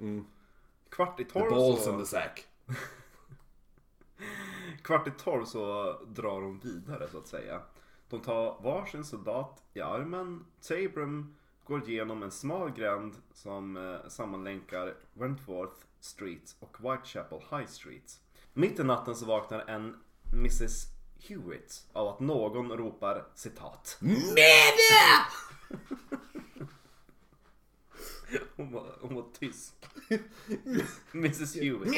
Kvart 0.90 1.20
i 1.20 1.24
The 1.24 1.30
tolv 1.32 1.50
balls 1.50 1.84
så... 1.84 1.94
in 1.94 2.00
the 2.00 2.06
sack. 2.06 2.46
Kvart 4.82 5.08
i 5.08 5.12
tolv 5.12 5.46
så 5.46 5.96
drar 6.08 6.42
de 6.42 6.60
vidare 6.60 7.08
så 7.12 7.18
att 7.18 7.28
säga. 7.28 7.62
De 8.10 8.20
tar 8.20 8.62
varsin 8.64 9.06
soldat 9.06 9.64
i 9.74 9.82
armen. 9.82 10.46
Tabram 10.68 11.36
går 11.64 11.90
igenom 11.90 12.24
en 12.24 12.32
smal 12.32 12.72
gränd 12.72 13.16
som 13.34 13.78
eh, 13.78 14.10
sammanlänkar 14.10 14.94
Wentworth 15.14 15.76
Street 16.00 16.56
och 16.60 16.78
Whitechapel 16.80 17.40
High 17.52 17.68
Street. 17.68 18.20
Mitt 18.54 18.80
i 18.80 18.84
natten 18.84 19.16
så 19.16 19.26
vaknar 19.26 19.60
en 19.68 19.96
Mrs 20.34 20.86
Hewitt 21.20 21.88
av 21.94 22.08
att 22.08 22.20
någon 22.20 22.72
ropar 22.72 23.26
citat. 23.36 23.98
Mede! 24.02 25.26
Hon 28.56 28.72
var, 28.72 28.96
hon 29.02 29.16
var 29.16 29.26
tysk. 29.40 29.74
Mrs 31.12 31.56
Hewitt. 31.56 31.94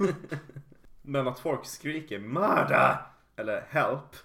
Mede! 0.00 0.12
Men 1.06 1.28
att 1.28 1.38
folk 1.38 1.66
skriker 1.66 2.18
mörda 2.18 3.06
eller 3.36 3.66
help. 3.68 4.16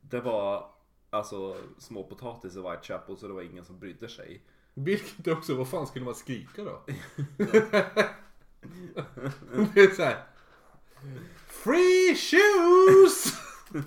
Det 0.00 0.20
var 0.20 0.70
alltså 1.10 1.56
små 1.78 2.04
potatis 2.04 2.56
i 2.56 2.60
Whitechapel 2.60 3.16
så 3.16 3.28
det 3.28 3.34
var 3.34 3.42
ingen 3.42 3.64
som 3.64 3.78
brydde 3.78 4.08
sig. 4.08 4.42
Vilket 4.74 5.28
också, 5.28 5.54
vad 5.54 5.68
fan 5.68 5.86
skulle 5.86 6.04
man 6.04 6.14
skrika 6.14 6.64
då? 6.64 6.82
det 9.74 9.80
är 9.80 9.94
såhär. 9.94 10.16
Free 11.48 12.14
shoes! 12.14 13.34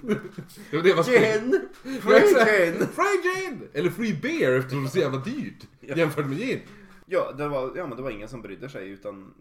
det 0.71 0.77
var 0.77 0.83
det 0.83 0.95
man. 0.95 1.05
Gin! 1.05 1.69
Free 2.01 2.33
gin! 2.33 2.87
Free 2.87 3.21
gin! 3.23 3.69
Eller 3.73 3.89
free 3.89 4.13
beer 4.13 4.51
eftersom 4.51 4.83
det 4.83 4.87
är 4.87 4.91
så 4.91 4.99
jävla 4.99 5.19
dyrt 5.19 5.67
jämfört 5.81 6.25
med 6.25 6.37
gin. 6.37 6.59
Ja, 7.05 7.31
det 7.31 7.47
var, 7.47 7.71
ja, 7.75 7.87
men 7.87 7.97
det 7.97 8.03
var 8.03 8.11
ingen 8.11 8.29
som 8.29 8.41
brydde 8.41 8.69
sig 8.69 8.89
utan 8.89 9.33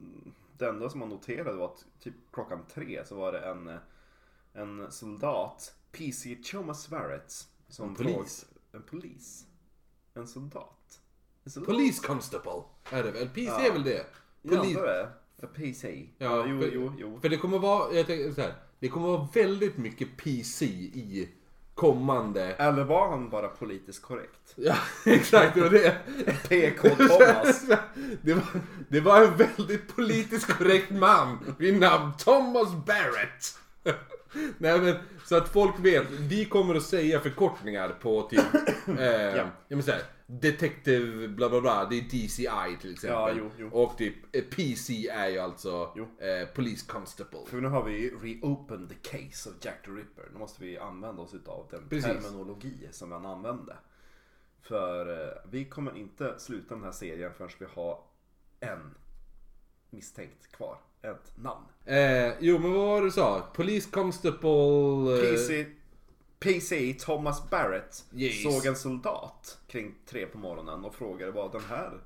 det 0.59 0.69
enda 0.69 0.91
som 0.91 1.01
man 1.01 1.09
noterade 1.09 1.57
var 1.57 1.67
att 1.67 1.87
typ 2.01 2.15
klockan 2.33 2.67
tre 2.75 3.05
så 3.07 3.17
var 3.17 3.33
det 3.33 3.39
en, 3.41 3.79
en 4.53 4.93
soldat, 4.93 5.75
PC 5.93 6.37
Thomas 6.45 6.91
Varrett, 6.91 7.33
som 7.69 7.89
En 7.89 7.95
polis? 7.95 8.15
fråg- 8.17 8.77
en 8.81 8.83
polis? 8.83 9.47
En 10.15 10.27
soldat? 10.29 11.01
En 11.45 11.51
soldat? 11.51 11.69
Police 11.75 12.07
Constable 12.07 12.63
är 12.91 13.03
det 13.03 13.11
väl? 13.11 13.29
PC 13.29 13.43
Ja. 13.51 13.61
är 13.67 13.73
väl 13.73 13.83
det? 13.85 14.07
Ja, 14.43 14.57
Polis... 14.57 14.75
det 14.75 14.81
är 14.81 14.87
det. 14.87 15.13
Ja, 15.41 15.49
PC. 15.49 16.09
Ja, 16.19 16.27
Ja, 16.37 16.47
jo, 16.47 16.61
för, 16.61 16.71
jo, 16.73 16.93
jo. 16.99 17.21
För 17.21 17.29
det 17.29 17.37
kommer 17.37 17.59
vara, 17.59 17.93
jag 17.95 18.07
tänker 18.07 18.33
så 18.33 18.41
här, 18.41 18.55
det 18.79 18.89
kommer 18.89 19.07
vara 19.09 19.29
väldigt 19.35 19.77
mycket 19.79 20.17
PC 20.17 20.65
i 20.67 21.29
kommande... 21.79 22.43
Eller 22.43 22.85
var 22.85 23.09
han 23.09 23.31
bara 23.31 23.49
politiskt 23.49 24.03
korrekt? 24.03 24.55
Ja, 24.55 24.75
exakt, 25.07 25.55
det 25.55 25.61
var 25.61 25.71
det. 25.71 25.97
PK 26.49 26.89
Thomas. 26.97 27.65
Det 28.23 28.35
var, 28.35 28.45
det 28.89 29.01
var 29.01 29.23
en 29.23 29.37
väldigt 29.37 29.97
politiskt 29.97 30.47
korrekt 30.47 30.91
man 30.91 31.55
vid 31.59 31.81
namn 31.81 32.13
Thomas 32.19 32.73
Barrett. 32.87 33.59
Nej 34.59 34.81
men, 34.81 34.97
så 35.25 35.37
att 35.37 35.49
folk 35.49 35.75
vet, 35.79 36.11
vi 36.11 36.45
kommer 36.45 36.75
att 36.75 36.83
säga 36.83 37.21
förkortningar 37.21 37.89
på 37.89 38.23
typ, 38.23 38.55
eh, 38.99 39.37
ja. 39.37 39.45
men 39.69 39.83
så 39.83 39.91
här, 39.91 40.03
Detective 40.31 41.29
bla 41.29 41.49
bla 41.49 41.61
bla, 41.61 41.85
det 41.85 41.99
är 41.99 42.03
DCI 42.03 42.77
till 42.81 42.93
exempel. 42.93 43.19
Ja, 43.19 43.33
jo, 43.39 43.51
jo. 43.59 43.69
Och 43.73 43.99
typ 43.99 44.37
eh, 44.37 44.43
PC 44.43 45.09
är 45.09 45.29
ju 45.29 45.39
alltså 45.39 45.95
eh, 46.19 46.49
Police 46.55 46.87
Constable. 46.87 47.41
För 47.47 47.61
nu 47.61 47.69
har 47.69 47.85
vi 47.85 48.11
reopened 48.11 48.89
the 48.89 48.95
case 48.95 49.51
of 49.51 49.57
Jack 49.61 49.83
the 49.85 49.91
Ripper. 49.91 50.29
Nu 50.33 50.39
måste 50.39 50.65
vi 50.65 50.79
använda 50.79 51.23
oss 51.23 51.35
av 51.47 51.67
den 51.71 51.89
Precis. 51.89 52.25
terminologi 52.25 52.89
som 52.91 53.13
han 53.13 53.27
använde. 53.27 53.77
För 54.61 55.27
eh, 55.27 55.51
vi 55.51 55.65
kommer 55.65 55.97
inte 55.97 56.35
sluta 56.39 56.75
den 56.75 56.85
här 56.85 56.93
serien 56.93 57.33
förrän 57.35 57.51
vi 57.59 57.67
har 57.75 58.01
en 58.61 58.95
misstänkt 59.91 60.53
kvar. 60.53 60.79
Ett 61.03 61.37
namn. 61.37 61.65
Eh, 61.85 62.33
jo 62.41 62.59
men 62.59 62.73
vad 62.73 62.87
var 62.87 63.01
det 63.01 63.07
du 63.07 63.11
sa? 63.11 63.41
Police 63.55 63.91
Constable... 63.91 65.15
Eh, 65.15 65.31
PC, 65.31 65.67
PC 66.41 66.95
Thomas 67.01 67.51
Barrett 67.51 68.05
Yes. 68.15 68.43
såg 68.43 68.67
en 68.67 68.77
soldat 68.77 69.59
kring 69.67 69.95
tre 70.07 70.27
på 70.27 70.39
morgonen 70.39 70.85
och 70.85 70.95
frågade 70.95 71.33
vad 71.33 71.53
den 71.53 71.65
här 71.65 72.01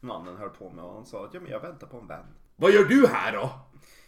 mannen 0.00 0.36
höll 0.36 0.50
på 0.50 0.70
med. 0.70 0.84
Och 0.84 0.94
han 0.94 1.06
sa 1.06 1.24
att 1.24 1.34
ja, 1.34 1.40
men 1.40 1.50
jag 1.50 1.60
väntar 1.60 1.86
på 1.86 1.96
en 1.98 2.06
vän. 2.06 2.24
Vad 2.56 2.72
gör 2.72 2.84
du 2.84 3.06
här 3.06 3.32
då? 3.32 3.50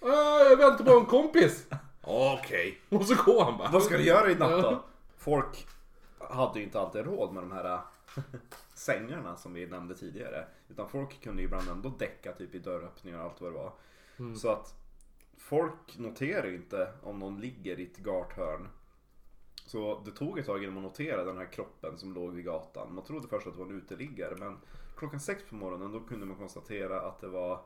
"Ah, 0.08 0.38
jag 0.40 0.56
väntar 0.56 0.84
på 0.84 0.98
en 0.98 1.06
kompis. 1.06 1.66
Okej. 2.02 2.80
Och 2.88 3.06
så 3.06 3.14
går 3.24 3.44
han 3.44 3.58
bara. 3.58 3.70
Vad 3.70 3.82
ska 3.82 3.96
du 3.96 4.04
göra 4.04 4.30
i 4.30 4.34
natt 4.34 4.62
då? 4.62 4.84
Folk 5.16 5.66
hade 6.18 6.58
ju 6.58 6.64
inte 6.64 6.80
alltid 6.80 7.04
råd 7.04 7.32
med 7.32 7.42
de 7.42 7.52
här 7.52 7.80
sängarna 8.74 9.36
som 9.36 9.54
vi 9.54 9.66
nämnde 9.66 9.94
tidigare. 9.94 10.46
Utan 10.68 10.88
folk 10.88 11.20
kunde 11.22 11.42
ju 11.42 11.46
ibland 11.46 11.68
ändå 11.68 11.88
däcka 11.98 12.32
typ 12.32 12.54
i 12.54 12.58
dörröppningar 12.58 13.18
och 13.18 13.24
allt 13.24 13.40
vad 13.40 13.52
det 13.52 13.58
var. 13.58 13.72
Så 14.36 14.48
att 14.48 14.74
folk 15.38 15.98
noterar 15.98 16.46
ju 16.46 16.54
inte 16.56 16.92
om 17.02 17.18
någon 17.18 17.40
ligger 17.40 17.80
i 17.80 17.84
ett 17.86 17.96
garthörn. 17.96 18.68
Så 19.72 20.02
det 20.04 20.10
tog 20.10 20.38
ett 20.38 20.46
tag 20.46 20.62
innan 20.62 20.74
man 20.74 20.82
noterade 20.82 21.24
den 21.24 21.36
här 21.36 21.52
kroppen 21.52 21.98
som 21.98 22.14
låg 22.14 22.32
vid 22.32 22.44
gatan. 22.44 22.94
Man 22.94 23.04
trodde 23.04 23.28
först 23.28 23.46
att 23.46 23.52
det 23.52 23.58
var 23.58 23.66
en 23.66 23.76
uteliggare 23.76 24.36
men 24.38 24.56
klockan 24.96 25.20
sex 25.20 25.44
på 25.48 25.54
morgonen 25.54 25.92
då 25.92 26.00
kunde 26.00 26.26
man 26.26 26.36
konstatera 26.36 27.00
att 27.00 27.20
det 27.20 27.28
var 27.28 27.64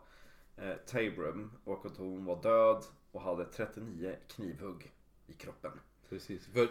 eh, 0.56 0.74
Tabram 0.86 1.52
och 1.64 1.86
att 1.86 1.96
hon 1.96 2.24
var 2.24 2.42
död 2.42 2.84
och 3.12 3.20
hade 3.20 3.44
39 3.44 4.16
knivhugg 4.28 4.92
i 5.26 5.32
kroppen. 5.32 5.70
Precis. 6.08 6.46
För 6.46 6.62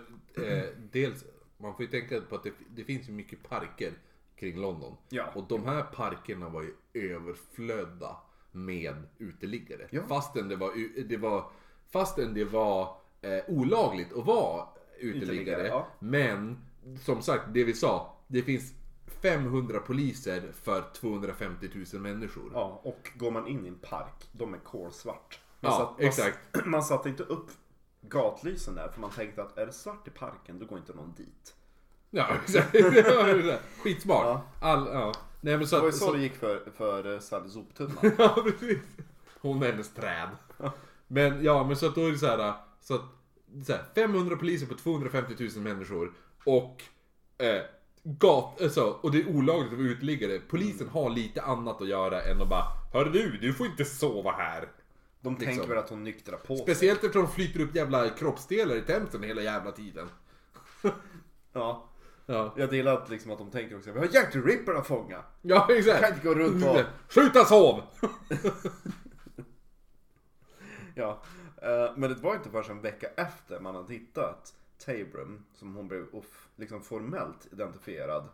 eh, 0.43 0.63
dels, 0.91 1.25
man 1.57 1.75
får 1.75 1.85
ju 1.85 1.91
tänka 1.91 2.21
på 2.21 2.35
att 2.35 2.43
det, 2.43 2.53
det 2.75 2.83
finns 2.83 3.09
ju 3.09 3.13
mycket 3.13 3.43
parker 3.43 3.93
kring 4.35 4.61
London. 4.61 4.97
Ja. 5.09 5.25
Och 5.35 5.43
de 5.47 5.65
här 5.65 5.83
parkerna 5.83 6.49
var 6.49 6.61
ju 6.61 6.73
överflödda 6.93 8.17
med 8.51 8.95
uteliggare. 9.17 9.87
Ja. 9.91 10.03
Fastän 10.07 10.49
det 10.49 10.55
var, 10.55 10.71
det 11.07 11.17
var, 11.17 11.51
fastän 11.89 12.33
det 12.33 12.45
var 12.45 12.97
eh, 13.21 13.43
olagligt 13.47 14.13
att 14.13 14.25
vara 14.25 14.67
uteliggare. 14.99 15.23
Uteliggare, 15.23 15.67
ja. 15.67 15.87
Men 15.99 16.57
som 17.01 17.21
sagt, 17.21 17.43
det 17.53 17.63
vi 17.63 17.73
sa. 17.73 18.17
Det 18.27 18.41
finns 18.41 18.73
500 19.21 19.79
poliser 19.79 20.43
för 20.63 20.83
250 20.93 21.69
000 21.93 22.01
människor. 22.01 22.51
Ja, 22.53 22.81
och 22.83 23.09
går 23.15 23.31
man 23.31 23.47
in 23.47 23.65
i 23.65 23.67
en 23.67 23.79
park, 23.79 24.29
de 24.31 24.53
är 24.53 24.57
kolsvart. 24.57 25.39
Man 25.59 25.71
Ja, 25.71 25.77
satt- 25.77 26.05
exakt. 26.05 26.39
Man, 26.55 26.69
man 26.69 26.83
satte 26.83 27.09
inte 27.09 27.23
upp 27.23 27.47
gatlysen 28.01 28.75
där 28.75 28.87
för 28.87 29.01
man 29.01 29.09
tänkte 29.11 29.41
att 29.43 29.57
är 29.57 29.65
det 29.65 29.73
svart 29.73 30.07
i 30.07 30.11
parken 30.11 30.59
då 30.59 30.65
går 30.65 30.77
inte 30.77 30.93
någon 30.93 31.13
dit. 31.17 31.55
Ja, 32.09 32.27
exakt. 32.43 32.75
Skitsmart. 33.83 34.23
Ja. 34.25 34.43
All, 34.61 34.87
ja. 34.93 35.11
Nej, 35.41 35.57
men 35.57 35.67
så 35.67 35.75
Det 35.75 35.81
var 35.81 35.87
ju 35.87 35.91
så 35.91 36.05
så, 36.05 36.13
det 36.13 36.21
gick 36.21 36.35
för, 36.35 36.71
för 36.77 37.13
eh, 37.13 37.19
Sally 37.19 37.49
Soptunnan. 37.49 37.97
Ja, 38.17 38.35
precis. 38.43 38.77
Hon 39.41 39.63
är 39.63 39.71
hennes 39.71 39.93
träd. 39.93 40.29
Men 41.07 41.43
ja, 41.43 41.63
men 41.63 41.75
så 41.77 41.85
att 41.85 41.95
då 41.95 42.05
är 42.07 42.11
det 42.11 42.17
så 42.17 42.27
här. 42.27 42.53
Så 42.81 42.95
att, 42.95 43.01
så 43.01 43.05
här 43.67 43.83
500 43.95 44.35
poliser 44.37 44.67
på 44.67 44.73
250 44.73 45.33
000 45.55 45.63
människor. 45.63 46.13
Och 46.43 46.83
eh, 47.37 47.61
gat, 48.03 48.61
alltså, 48.61 48.99
och 49.01 49.11
det 49.11 49.21
är 49.21 49.27
olagligt 49.29 49.71
att 49.73 49.77
vara 49.79 49.87
uteliggare. 49.87 50.39
Polisen 50.49 50.89
har 50.89 51.09
lite 51.09 51.41
annat 51.41 51.81
att 51.81 51.87
göra 51.87 52.21
än 52.21 52.41
att 52.41 52.49
bara 52.49 52.65
Hör 52.93 53.05
du, 53.05 53.37
du 53.37 53.53
får 53.53 53.65
inte 53.67 53.85
sova 53.85 54.31
här. 54.31 54.69
De 55.21 55.35
tänker 55.35 55.67
väl 55.67 55.77
att 55.77 55.89
hon 55.89 56.03
nyktrar 56.03 56.37
på 56.37 56.55
sig. 56.55 56.63
Speciellt 56.65 57.03
eftersom 57.03 57.21
de 57.25 57.31
flyter 57.31 57.59
upp 57.59 57.75
jävla 57.75 58.09
kroppsdelar 58.09 58.75
i 58.75 58.81
Themsen 58.81 59.23
hela 59.23 59.41
jävla 59.41 59.71
tiden. 59.71 60.09
Ja. 61.53 61.89
Ja, 62.25 62.53
Jag 62.57 62.73
gillar 62.73 62.93
att, 62.93 63.09
liksom, 63.09 63.31
att 63.31 63.37
de 63.37 63.51
tänker 63.51 63.77
också 63.77 63.91
vi 63.91 63.99
har 63.99 64.07
Jack 64.11 64.31
the 64.33 64.39
Ripper 64.39 64.73
att 64.73 64.87
fånga. 64.87 65.23
ja 65.41 65.67
exakt. 65.69 65.99
Kan 66.01 66.13
inte 66.13 66.27
gå 66.27 66.33
runt 66.33 66.63
på... 66.63 66.81
Sluta 67.09 67.45
sov! 67.45 67.81
Ja. 70.95 71.21
Eh, 71.65 71.91
Men 71.97 72.09
det 72.09 72.15
var 72.15 72.35
inte 72.35 72.49
förrän 72.49 72.71
en 72.77 72.81
vecka 72.81 73.07
efter 73.17 73.59
man 73.59 73.75
hade 73.75 73.93
hittat 73.93 74.55
Tabram 74.77 75.45
som 75.53 75.75
hon 75.75 75.87
blev 75.87 76.07
off, 76.15 76.49
liksom 76.55 76.81
formellt 76.81 77.47
identifierad. 77.53 78.29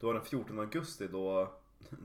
Det 0.00 0.06
var 0.06 0.14
den 0.14 0.22
14 0.24 0.58
augusti 0.58 1.08
då, 1.08 1.52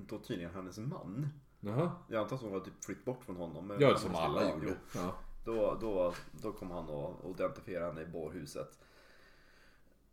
då 0.07 0.19
tydligen 0.19 0.53
hennes 0.53 0.77
man 0.77 1.27
Jaha. 1.59 1.91
Jag 2.07 2.21
antar 2.21 2.35
att 2.35 2.41
hon 2.41 2.51
har 2.51 2.59
typ 2.59 2.83
flytt 2.85 3.05
bort 3.05 3.23
från 3.23 3.35
honom. 3.35 3.77
Ja, 3.79 3.97
som 3.97 4.15
alla 4.15 4.49
gjorde. 4.51 4.67
jo. 4.67 4.73
Ja. 4.95 5.15
Då, 5.45 5.77
då, 5.81 6.13
då 6.31 6.51
kom 6.51 6.71
han 6.71 6.89
och 6.89 7.29
identifierade 7.35 7.85
henne 7.85 8.01
i 8.01 8.05
bårhuset. 8.05 8.79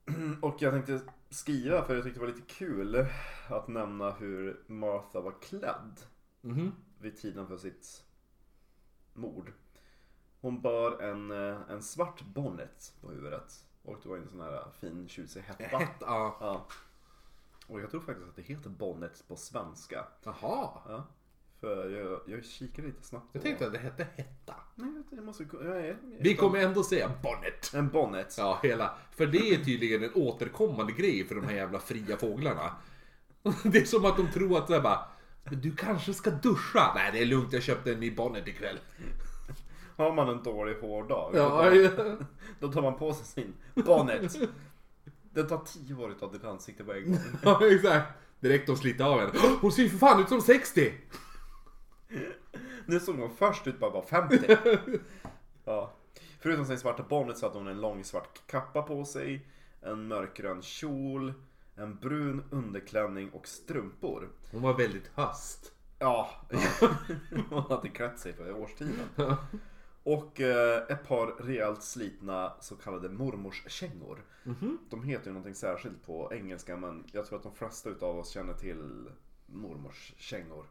Och 0.43 0.57
jag 0.63 0.73
tänkte 0.73 1.01
skriva, 1.31 1.85
för 1.85 1.95
jag 1.95 2.05
tyckte 2.05 2.21
det 2.21 2.27
var 2.27 2.33
lite 2.33 2.55
kul 2.55 3.07
att 3.49 3.69
nämna 3.69 4.11
hur 4.11 4.63
Martha 4.67 5.21
var 5.21 5.35
klädd 5.43 6.01
Mhm. 6.41 6.73
vid 6.99 7.17
tiden 7.17 7.47
för 7.47 7.57
sitt 7.57 8.05
mord. 9.15 9.53
Hon 10.41 10.61
bar 10.61 11.01
en, 11.03 11.31
eh, 11.31 11.57
en 11.71 11.83
svart 11.83 12.23
bonnet 12.23 12.93
på 13.01 13.11
huvudet. 13.11 13.65
Och 13.83 13.97
det 14.03 14.09
var 14.09 14.17
en 14.17 14.29
sån 14.29 14.41
här 14.41 14.65
fin 14.81 15.09
tjusig 15.09 15.41
hetta. 15.41 15.77
Hett, 15.79 15.91
ja. 16.01 16.37
Ja. 16.41 16.67
Och 17.67 17.81
jag 17.81 17.91
tror 17.91 18.01
faktiskt 18.01 18.29
att 18.29 18.37
det 18.37 18.43
heter 18.43 18.71
bonnet 18.71 19.25
på 19.29 19.37
svenska. 19.37 20.05
Jaha. 20.25 20.71
Ja. 20.89 21.07
För 21.61 21.91
jag, 21.91 22.21
jag 22.27 22.45
kikade 22.45 22.89
lite 22.89 23.03
snabbt 23.03 23.27
Jag 23.33 23.43
tänkte 23.43 23.67
att 23.67 23.73
det 23.73 23.79
hette 23.79 24.07
hetta. 24.15 24.55
Nej, 24.75 25.03
jag- 25.11 25.25
måste... 25.25 25.47
Jag, 25.53 25.65
jag, 25.77 25.87
jag, 25.87 25.97
Vi 26.21 26.37
kommer 26.37 26.59
ändå 26.59 26.83
säga 26.83 27.11
bonnet. 27.23 27.75
En 27.75 27.89
bonnet. 27.89 28.35
Ja, 28.39 28.59
hela. 28.63 28.95
För 29.11 29.27
det 29.27 29.39
är 29.39 29.65
tydligen 29.65 30.03
en 30.05 30.15
återkommande 30.15 30.93
grej 30.93 31.27
för 31.27 31.35
de 31.35 31.45
här 31.45 31.55
jävla 31.55 31.79
fria 31.79 32.17
fåglarna. 32.17 32.77
Det 33.65 33.79
är 33.79 33.85
som 33.85 34.05
att 34.05 34.17
de 34.17 34.31
tror 34.33 34.59
att 34.59 34.67
så 34.67 34.73
här 34.73 34.81
bara, 34.81 35.09
"Men 35.45 35.61
du 35.61 35.77
kanske 35.77 36.15
ska 36.15 36.31
duscha? 36.31 36.93
Nej, 36.95 37.11
det 37.13 37.19
är 37.23 37.27
lugnt, 37.27 37.53
jag 37.53 37.63
köpte 37.63 37.93
en 37.93 38.01
ny 38.01 38.11
bonnet 38.15 38.49
ikväll. 38.49 38.79
Har 39.99 40.13
man 40.13 40.29
en 40.29 40.43
dålig 40.43 40.75
hårdag, 40.75 41.31
Ja, 41.35 41.71
då, 41.71 41.77
ja. 41.77 41.91
då 42.61 42.73
tar 42.73 42.83
man 42.83 42.99
på 42.99 43.13
sig 43.13 43.27
sin 43.27 43.55
bonnet. 43.75 44.37
Det 45.31 45.43
tar 45.43 45.59
tio 45.59 45.95
år 45.95 46.11
att 46.11 46.19
ta 46.19 46.31
ditt 46.31 46.45
ansikte 46.45 46.85
på 46.85 46.93
en 46.93 47.05
gång. 47.05 47.21
ja 47.43 47.67
exakt. 47.67 48.13
Direkt 48.41 48.67
de 48.67 48.77
sliter 48.77 49.05
av 49.05 49.21
en. 49.21 49.31
Hon 49.61 49.73
ser 49.73 49.83
ju 49.83 49.89
för 49.89 49.99
fan 49.99 50.21
ut 50.21 50.29
som 50.29 50.41
60! 50.41 50.93
Nu 52.87 53.01
såg 53.01 53.17
hon 53.17 53.31
först 53.37 53.67
ut 53.67 53.79
bara 53.81 53.91
var 53.91 54.03
50. 54.03 54.57
Ja. 55.65 55.93
Förutom 56.41 56.65
sin 56.67 56.79
svarta 56.79 57.03
bonnet 57.03 57.39
så 57.39 57.47
hade 57.47 57.59
hon 57.59 57.69
en 57.69 57.81
lång 57.81 58.05
svart 58.05 58.41
kappa 58.47 58.83
på 58.83 59.05
sig, 59.05 59.47
en 59.81 60.09
mörkgrön 60.09 60.63
kjol, 60.63 61.33
en 61.77 61.97
brun 61.97 62.45
underklänning 62.51 63.31
och 63.31 63.49
strumpor. 63.49 64.29
Hon 64.53 64.63
var 64.63 64.75
väldigt 64.75 65.11
höst. 65.15 65.73
Ja, 65.99 66.31
hon 67.51 67.63
hade 67.69 67.89
klätt 67.89 68.19
sig 68.19 68.33
för 68.33 68.53
årstiden. 68.53 69.09
Och 70.09 70.41
eh, 70.41 70.83
ett 70.89 71.09
par 71.09 71.27
rejält 71.27 71.83
slitna 71.83 72.53
så 72.61 72.77
kallade 72.77 73.09
mormorskängor. 73.09 74.25
De 74.91 75.03
heter 75.03 75.27
ju 75.27 75.33
någonting 75.33 75.55
särskilt 75.55 76.07
på 76.07 76.33
engelska 76.33 76.77
men 76.77 77.05
jag 77.13 77.27
tror 77.27 77.37
att 77.37 77.43
de 77.43 77.55
flesta 77.55 77.91
utav 77.91 78.19
oss 78.19 78.31
känner 78.31 78.55
till 78.55 79.09
mormorskängor. 79.47 80.67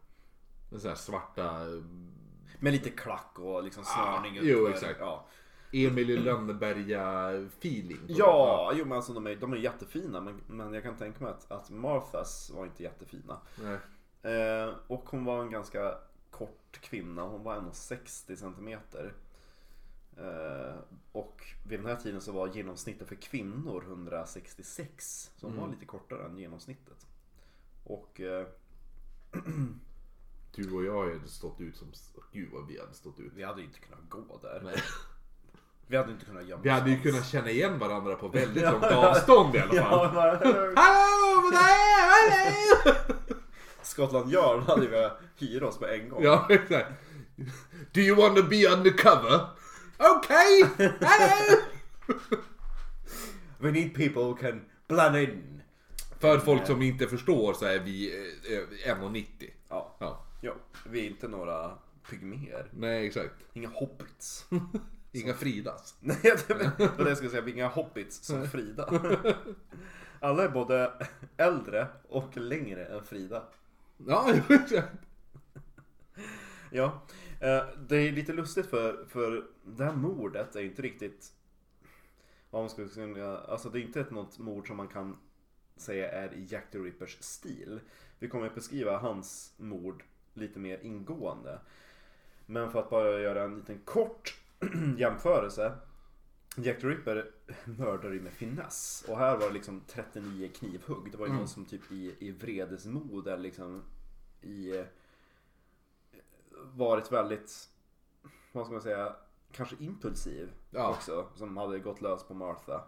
Så 0.77 0.87
här 0.87 0.95
svarta 0.95 1.65
Med 2.59 2.73
lite 2.73 2.89
klack 2.89 3.39
och 3.39 3.63
liksom 3.63 3.83
snörning 3.83 4.39
Ah, 4.39 4.41
jo, 4.43 4.67
exakt. 4.67 4.99
Ja. 4.99 5.25
Emil 5.73 6.09
i 6.09 6.17
Lönneberga 6.17 7.29
feeling. 7.29 8.01
Ja, 8.07 8.71
jo 8.75 8.85
men 8.85 8.95
alltså 8.95 9.13
de 9.13 9.27
är, 9.27 9.35
de 9.35 9.53
är 9.53 9.57
jättefina 9.57 10.21
men, 10.21 10.41
men 10.47 10.73
jag 10.73 10.83
kan 10.83 10.97
tänka 10.97 11.23
mig 11.23 11.33
att, 11.33 11.51
att 11.51 11.69
Marthas 11.69 12.51
var 12.55 12.65
inte 12.65 12.83
jättefina. 12.83 13.39
Eh, 14.21 14.73
och 14.87 15.09
hon 15.09 15.25
var 15.25 15.41
en 15.41 15.51
ganska 15.51 15.97
kort 16.29 16.79
kvinna. 16.81 17.21
Hon 17.21 17.43
var 17.43 17.55
1,60 17.55 18.35
centimeter. 18.35 19.13
Eh, 20.19 20.75
och 21.11 21.43
vid 21.63 21.79
den 21.79 21.85
här 21.85 21.95
tiden 21.95 22.21
så 22.21 22.31
var 22.31 22.47
genomsnittet 22.47 23.07
för 23.07 23.15
kvinnor 23.15 23.83
166. 23.87 25.31
Så 25.35 25.47
hon 25.47 25.57
var 25.57 25.67
lite 25.67 25.85
kortare 25.85 26.25
än 26.25 26.37
genomsnittet. 26.37 27.07
Och 27.83 28.21
eh, 28.21 28.47
Du 30.55 30.71
och 30.71 30.83
jag 30.85 31.13
hade 31.13 31.27
stått 31.27 31.61
ut 31.61 31.77
som... 31.77 31.87
Gud 32.31 32.49
vad 32.53 32.67
vi 32.67 32.79
hade 32.79 32.93
stått 32.93 33.19
ut. 33.19 33.31
vi 33.35 33.43
hade 33.43 33.61
inte 33.61 33.79
kunnat 33.79 34.09
gå 34.09 34.39
där. 34.41 34.61
Nej. 34.63 34.75
Vi 35.87 35.97
hade 35.97 36.11
inte 36.11 36.25
kunnat 36.25 36.47
gömma 36.47 36.61
Vi 36.63 36.69
hade 36.69 36.89
ju 36.89 36.99
kunnat 37.01 37.27
känna 37.27 37.49
igen 37.49 37.79
varandra 37.79 38.15
på 38.15 38.27
väldigt 38.27 38.63
långt 38.63 38.83
avstånd 38.83 39.55
i 39.55 39.59
alla 39.59 39.73
fall. 39.83 40.15
Ja, 40.15 40.71
Hallå! 40.75 41.51
Hallå! 41.55 42.95
Scotland 43.81 44.31
Yard 44.33 44.59
hade 44.63 44.87
vi 44.87 45.09
hyra 45.45 45.67
oss 45.67 45.77
på 45.79 45.85
en 45.87 46.09
gång. 46.09 46.23
Ja, 46.23 46.47
exakt. 46.49 46.91
Do 47.91 48.01
you 48.01 48.15
want 48.17 48.37
to 48.37 48.43
be 48.43 48.67
undercover? 48.67 49.49
Okay! 49.99 50.63
Hello! 51.01 51.61
We 53.59 53.71
need 53.71 53.95
people 53.95 54.23
who 54.23 54.35
can 54.35 54.61
blend 54.87 55.15
in. 55.15 55.61
För 56.19 56.39
folk 56.39 56.67
som 56.67 56.81
inte 56.81 57.07
förstår 57.07 57.53
så 57.53 57.65
är 57.65 57.79
vi 57.79 58.15
eh, 58.87 58.93
1,90. 58.95 59.25
Ja. 59.69 59.95
Ja. 59.99 60.25
ja, 60.41 60.53
vi 60.89 61.05
är 61.05 61.09
inte 61.09 61.27
några 61.27 61.71
pygméer. 62.09 62.65
Nej, 62.71 63.07
exakt. 63.07 63.33
Inga 63.53 63.69
hobbits. 63.69 64.45
Inga 65.11 65.33
Fridas. 65.33 65.95
Nej, 65.99 66.17
det 66.47 66.53
var 66.53 67.03
det 67.03 67.09
jag 67.09 67.17
skulle 67.17 67.31
säga. 67.31 67.41
Vi 67.41 67.51
är 67.51 67.55
inga 67.55 67.67
hobbits 67.67 68.25
som 68.25 68.47
Frida. 68.47 68.89
Alla 70.19 70.43
är 70.43 70.49
både 70.49 70.93
äldre 71.37 71.87
och 72.09 72.37
längre 72.37 72.85
än 72.85 73.03
Frida. 73.03 73.43
Ja, 74.07 74.33
exakt. 74.49 74.93
Ja, 76.71 76.85
eh, 76.85 77.01
det 77.77 77.95
är 77.95 78.11
lite 78.11 78.33
lustigt 78.33 78.65
för, 78.65 79.05
för 79.05 79.47
det 79.65 79.83
här 79.85 79.95
mordet 79.95 80.55
är 80.55 80.61
inte 80.61 80.81
riktigt 80.81 81.33
vad 82.49 82.61
man 82.61 82.69
ska 82.69 82.87
säga, 82.87 83.37
alltså 83.37 83.69
det 83.69 83.79
är 83.79 83.81
inte 83.81 84.01
ett 84.01 84.11
något 84.11 84.39
mord 84.39 84.67
som 84.67 84.77
man 84.77 84.87
kan 84.87 85.17
säga 85.75 86.11
är 86.11 86.33
i 86.33 86.45
Jack 86.49 86.71
the 86.71 86.77
Rippers 86.77 87.17
stil. 87.19 87.79
Vi 88.19 88.27
kommer 88.27 88.47
att 88.47 88.55
beskriva 88.55 88.97
hans 88.97 89.53
mord 89.57 90.03
lite 90.33 90.59
mer 90.59 90.79
ingående. 90.83 91.59
Men 92.45 92.71
för 92.71 92.79
att 92.79 92.89
bara 92.89 93.19
göra 93.19 93.43
en 93.43 93.55
liten 93.55 93.79
kort 93.85 94.37
jämförelse. 94.97 95.73
Jack 96.57 96.81
the 96.81 96.87
Ripper 96.87 97.31
mördade 97.65 98.15
ju 98.15 98.21
med 98.21 98.33
finess. 98.33 99.05
Och 99.07 99.17
här 99.17 99.37
var 99.37 99.47
det 99.47 99.53
liksom 99.53 99.81
39 99.87 100.49
knivhugg. 100.55 101.11
Det 101.11 101.17
var 101.17 101.27
ju 101.27 101.33
någon 101.33 101.47
som 101.47 101.65
typ 101.65 101.91
i, 101.91 102.15
i 102.19 102.31
vredesmod 102.31 103.27
eller 103.27 103.43
liksom 103.43 103.83
i 104.41 104.83
varit 106.75 107.11
väldigt, 107.11 107.69
vad 108.51 108.65
ska 108.65 108.73
man 108.73 108.81
säga, 108.81 109.15
kanske 109.51 109.75
impulsiv 109.79 110.49
Ja. 110.69 110.89
också. 110.89 111.27
Som 111.35 111.57
hade 111.57 111.79
gått 111.79 112.01
lös 112.01 112.23
på 112.23 112.33
Martha. 112.33 112.83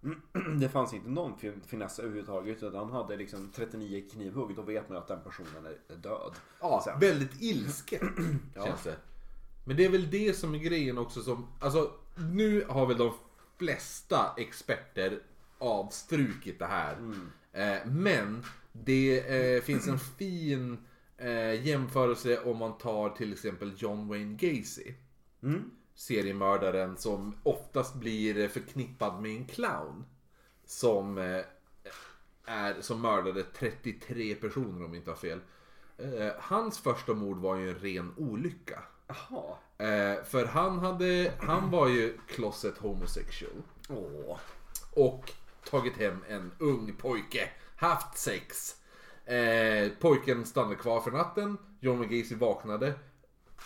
Det 0.60 0.68
fanns 0.68 0.94
inte 0.94 1.08
någon 1.08 1.38
fin- 1.38 1.60
finess 1.66 1.98
överhuvudtaget 1.98 2.62
utan 2.62 2.74
han 2.74 2.90
hade 2.90 3.16
liksom 3.16 3.50
39 3.54 4.08
knivhugg. 4.12 4.56
Då 4.56 4.62
vet 4.62 4.88
man 4.88 4.98
att 4.98 5.08
den 5.08 5.20
personen 5.20 5.66
är, 5.88 5.96
död. 5.96 6.32
Ja, 6.60 6.80
Sen. 6.84 7.00
väldigt 7.00 7.42
ilsken 7.42 8.40
känns 8.54 8.82
det. 8.82 8.96
Men 9.64 9.76
det 9.76 9.84
är 9.84 9.90
väl 9.90 10.10
det 10.10 10.36
som 10.36 10.54
är 10.54 10.58
grejen 10.58 10.98
också 10.98 11.22
som, 11.22 11.46
alltså 11.60 11.92
nu 12.32 12.64
har 12.68 12.86
väl 12.86 12.96
de 12.98 13.12
flesta 13.58 14.34
experter 14.36 15.20
avstrukit 15.58 16.58
det 16.58 16.66
här. 16.66 16.96
Eh, 17.52 17.86
men 17.86 18.44
det 18.72 19.20
eh, 19.56 19.62
finns 19.62 19.88
en 19.88 19.98
fin 19.98 20.78
eh, 21.18 21.66
jämförelse 21.66 22.40
om 22.40 22.56
man 22.56 22.78
tar 22.78 23.10
till 23.10 23.32
exempel 23.32 23.72
John 23.76 24.08
Wayne 24.08 24.34
Gacy. 24.34 24.94
Seriemördaren 25.94 26.96
som 26.96 27.34
oftast 27.42 27.94
blir 27.94 28.48
förknippad 28.48 29.22
med 29.22 29.30
en 29.30 29.46
clown. 29.46 30.04
Som, 30.64 31.18
eh, 31.18 31.40
är, 32.44 32.80
som 32.80 33.00
mördade 33.00 33.42
33 33.42 34.34
personer 34.34 34.84
om 34.84 34.94
jag 34.94 34.96
inte 34.96 35.10
har 35.10 35.16
fel. 35.16 35.40
Eh, 35.98 36.32
hans 36.38 36.78
första 36.78 37.14
mord 37.14 37.38
var 37.38 37.56
ju 37.56 37.70
en 37.70 37.78
ren 37.78 38.14
olycka. 38.16 38.82
Jaha. 39.06 39.56
Eh, 39.78 40.24
för 40.24 40.44
han 40.44 40.78
hade, 40.78 41.32
han 41.38 41.70
var 41.70 41.88
ju 41.88 42.18
closet 42.28 42.78
homosexual. 42.78 43.62
Åh. 43.88 44.38
Och 44.92 45.32
tagit 45.70 45.96
hem 45.96 46.24
en 46.28 46.52
ung 46.58 46.96
pojke. 46.96 47.50
Haft 47.76 48.18
sex. 48.18 48.76
Eh, 49.26 49.88
pojken 50.00 50.44
stannade 50.44 50.76
kvar 50.76 51.00
för 51.00 51.10
natten. 51.10 51.58
John 51.80 52.00
McGacy 52.00 52.34
vaknade. 52.34 52.94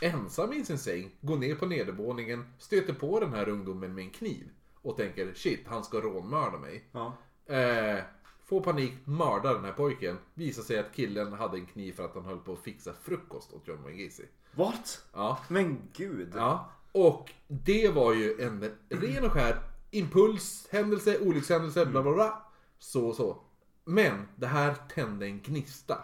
Ensam 0.00 0.52
i 0.52 0.64
sin 0.64 0.78
säng. 0.78 1.10
Går 1.20 1.36
ner 1.36 1.54
på 1.54 1.66
nedervåningen. 1.66 2.44
Stöter 2.58 2.92
på 2.92 3.20
den 3.20 3.32
här 3.32 3.48
ungdomen 3.48 3.94
med 3.94 4.04
en 4.04 4.10
kniv. 4.10 4.50
Och 4.82 4.96
tänker 4.96 5.34
shit, 5.34 5.60
han 5.66 5.84
ska 5.84 6.00
rånmörda 6.00 6.58
mig. 6.58 6.84
Ja. 6.92 7.16
Eh, 7.54 7.98
får 8.44 8.60
panik, 8.60 8.92
mördar 9.04 9.54
den 9.54 9.64
här 9.64 9.72
pojken. 9.72 10.18
Visar 10.34 10.62
sig 10.62 10.78
att 10.78 10.94
killen 10.94 11.32
hade 11.32 11.56
en 11.56 11.66
kniv 11.66 11.92
för 11.92 12.04
att 12.04 12.14
han 12.14 12.24
höll 12.24 12.38
på 12.38 12.52
att 12.52 12.58
fixa 12.58 12.92
frukost 13.02 13.52
åt 13.52 13.68
John 13.68 13.82
McGacy. 13.86 14.24
What? 14.52 15.04
Ja. 15.12 15.38
Men 15.48 15.88
gud. 15.92 16.32
Ja, 16.36 16.70
och 16.92 17.30
det 17.48 17.88
var 17.94 18.14
ju 18.14 18.40
en 18.40 18.70
ren 18.88 19.24
och 19.24 19.32
skär 19.32 19.62
impulshändelse, 19.90 21.18
olyckshändelse, 21.18 21.86
bla 21.86 22.02
bla 22.02 22.12
bla. 22.12 22.42
Så 22.78 23.12
så. 23.12 23.42
Men 23.84 24.28
det 24.36 24.46
här 24.46 24.74
tände 24.94 25.26
en 25.26 25.40
gnista. 25.40 25.98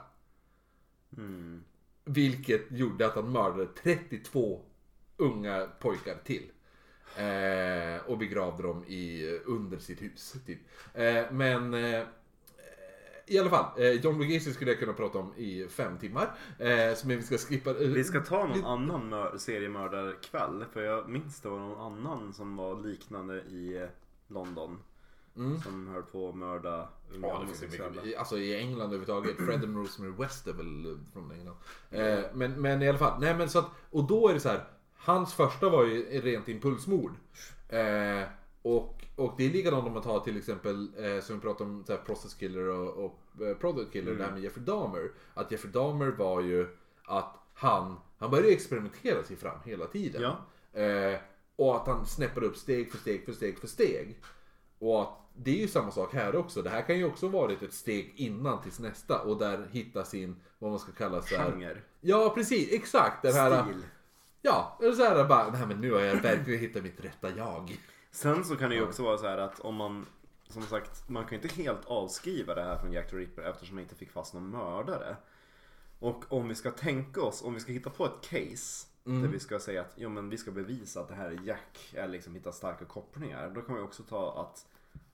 Vilket 2.05 2.71
gjorde 2.71 3.07
att 3.07 3.15
han 3.15 3.33
mördade 3.33 3.67
32 3.67 4.63
unga 5.17 5.67
pojkar 5.81 6.17
till. 6.25 6.51
Eh, 7.17 8.11
och 8.11 8.19
begravde 8.19 8.63
dem 8.63 8.85
i, 8.85 9.27
under 9.45 9.79
sitt 9.79 10.03
hus. 10.03 10.35
Typ. 10.47 10.59
Eh, 10.95 11.25
men 11.33 11.75
eh, 11.75 12.03
i 13.27 13.39
alla 13.39 13.51
fall, 13.51 13.81
eh, 13.83 13.91
John 13.91 14.19
McGacy 14.19 14.53
skulle 14.53 14.71
jag 14.71 14.81
kunna 14.81 14.93
prata 14.93 15.19
om 15.19 15.35
i 15.37 15.69
fem 15.69 15.99
timmar. 15.99 16.35
Eh, 16.59 16.97
men 17.05 17.17
vi 17.17 17.23
ska 17.23 17.39
skippa... 17.39 17.71
eh, 17.71 17.77
Vi 17.77 18.05
ska 18.05 18.21
ta 18.21 18.47
någon 18.47 18.65
annan 18.65 19.09
mör- 19.09 19.39
seriemördarkväll. 19.39 20.65
För 20.73 20.83
jag 20.83 21.09
minns 21.09 21.41
det 21.41 21.49
var 21.49 21.59
någon 21.59 21.81
annan 21.93 22.33
som 22.33 22.57
var 22.57 22.81
liknande 22.83 23.41
i 23.43 23.77
eh, 23.83 23.89
London. 25.37 25.61
Som 25.61 25.89
höll 25.89 26.03
på 26.03 26.29
att 26.29 26.35
mörda 26.35 26.89
unga 27.15 27.29
Ja, 27.29 27.39
homosexuella. 27.39 28.03
Alltså 28.19 28.39
i 28.39 28.57
England 28.59 28.87
överhuvudtaget. 28.87 29.37
Fred 29.37 29.65
and 29.65 29.77
Rosemary 29.77 30.13
West 30.19 30.47
är 30.47 30.53
väl 30.53 30.87
eh, 30.87 30.97
från 31.13 31.33
England. 31.33 31.57
Eh, 31.91 32.25
men, 32.35 32.61
men 32.61 32.83
i 32.83 32.89
alla 32.89 32.99
fall. 32.99 33.21
Nej 33.21 33.35
men 33.35 33.49
så 33.49 33.59
att, 33.59 33.71
och 33.91 34.05
då 34.05 34.29
är 34.29 34.35
det 34.35 34.41
så 34.41 34.49
här. 34.49 34.65
Hans 34.97 35.35
första 35.35 35.69
var 35.69 35.85
ju 35.85 36.21
rent 36.21 36.49
impulsmord. 36.49 37.13
Eh, 37.69 38.23
och, 38.63 39.05
och 39.17 39.35
det 39.37 39.47
är 39.47 39.51
likadant 39.51 39.87
om 39.87 39.93
man 39.93 40.03
tar 40.03 40.21
till 40.21 40.37
exempel, 40.37 40.89
eh, 40.99 41.21
som 41.21 41.37
vi 41.37 41.43
pratade 41.43 41.71
om, 41.71 41.85
så 41.85 41.93
här, 41.93 42.01
Process 42.01 42.35
Killer 42.35 42.69
och, 42.69 43.05
och 43.05 43.47
eh, 43.47 43.57
Product 43.57 43.93
Killer, 43.93 44.15
det 44.15 44.25
här 44.25 44.33
med 44.33 44.43
Jeffrey 44.43 44.65
Dahmer. 44.65 45.11
Att 45.35 45.51
Jeffrey 45.53 45.73
Dahmer 45.73 46.09
var 46.09 46.41
ju 46.41 46.69
att 47.05 47.37
han, 47.55 47.97
han 48.19 48.31
började 48.31 48.49
experimentera 48.53 49.25
sig 49.25 49.37
fram 49.37 49.59
hela 49.65 49.87
tiden. 49.87 50.23
Ja. 50.23 50.81
Eh, 50.81 51.21
och 51.57 51.77
att 51.77 51.87
han 51.87 52.07
snäppade 52.07 52.47
upp 52.47 52.57
steg 52.57 52.91
för 52.91 52.99
steg 52.99 53.25
för 53.25 53.33
steg 53.33 53.59
för 53.59 53.67
steg. 53.67 54.21
Och 54.79 55.03
att 55.03 55.19
det 55.37 55.51
är 55.51 55.57
ju 55.57 55.69
samma 55.69 55.91
sak 55.91 56.15
här 56.15 56.37
också. 56.37 56.63
Det 56.63 56.71
här 56.71 56.83
kan 56.83 56.99
ju 56.99 57.05
också 57.05 57.29
varit 57.29 57.63
ett 57.63 57.73
steg 57.73 58.13
innan 58.17 58.63
tills 58.63 58.79
nästa 58.79 59.23
och 59.23 59.39
där 59.39 59.69
hitta 59.71 60.05
sin, 60.05 60.37
vad 60.59 60.71
man 60.71 60.81
ska 60.81 60.93
kalla 60.93 61.23
så 61.23 61.37
här. 61.37 61.51
Genre. 61.51 61.77
Ja 62.01 62.33
precis, 62.35 62.73
exakt. 62.73 63.23
Den 63.23 63.35
här, 63.35 63.63
Stil. 63.63 63.83
Ja, 64.43 64.79
eller 64.83 64.93
så 64.93 65.05
här 65.05 65.25
bara, 65.25 65.51
nej 65.51 65.67
men 65.67 65.81
nu 65.81 65.93
har 65.93 66.01
jag 66.01 66.17
verkligen 66.17 66.61
hittat 66.61 66.83
mitt 66.83 67.05
rätta 67.05 67.31
jag. 67.37 67.79
Sen 68.11 68.45
så 68.45 68.57
kan 68.57 68.71
det 68.71 68.77
ju 68.77 68.83
också 68.83 69.03
vara 69.03 69.19
så 69.19 69.27
här 69.27 69.39
att 69.39 69.61
om 69.61 69.75
man 69.75 70.07
Som 70.49 70.63
sagt, 70.63 71.09
man 71.09 71.25
kan 71.25 71.39
ju 71.39 71.43
inte 71.43 71.63
helt 71.63 71.87
avskriva 71.87 72.55
det 72.55 72.63
här 72.63 72.79
från 72.79 72.93
Jack 72.93 73.11
the 73.11 73.17
Ripper 73.17 73.43
eftersom 73.43 73.75
man 73.75 73.83
inte 73.83 73.95
fick 73.95 74.11
fast 74.11 74.35
någon 74.35 74.51
mördare. 74.51 75.17
Och 75.99 76.25
om 76.33 76.49
vi 76.49 76.55
ska 76.55 76.71
tänka 76.71 77.23
oss, 77.23 77.43
om 77.43 77.55
vi 77.55 77.61
ska 77.61 77.73
hitta 77.73 77.91
på 77.91 78.07
ett 78.07 78.21
case 78.31 78.87
där 79.05 79.29
vi 79.29 79.41
ska 79.41 79.59
säga 79.59 79.81
att 79.81 79.95
jo, 79.97 80.09
men 80.09 80.29
vi 80.29 80.39
ska 80.39 80.51
bevisa 80.51 81.01
att 81.01 81.09
det 81.09 81.15
här 81.15 81.31
är 81.31 81.41
Jack, 81.45 81.93
eller 81.95 82.09
liksom 82.09 82.35
hitta 82.35 82.53
starka 82.53 82.85
kopplingar. 82.85 83.51
Då 83.55 83.61
kan 83.61 83.75
vi 83.75 83.81
också 83.81 84.03
ta 84.03 84.41
att, 84.41 84.67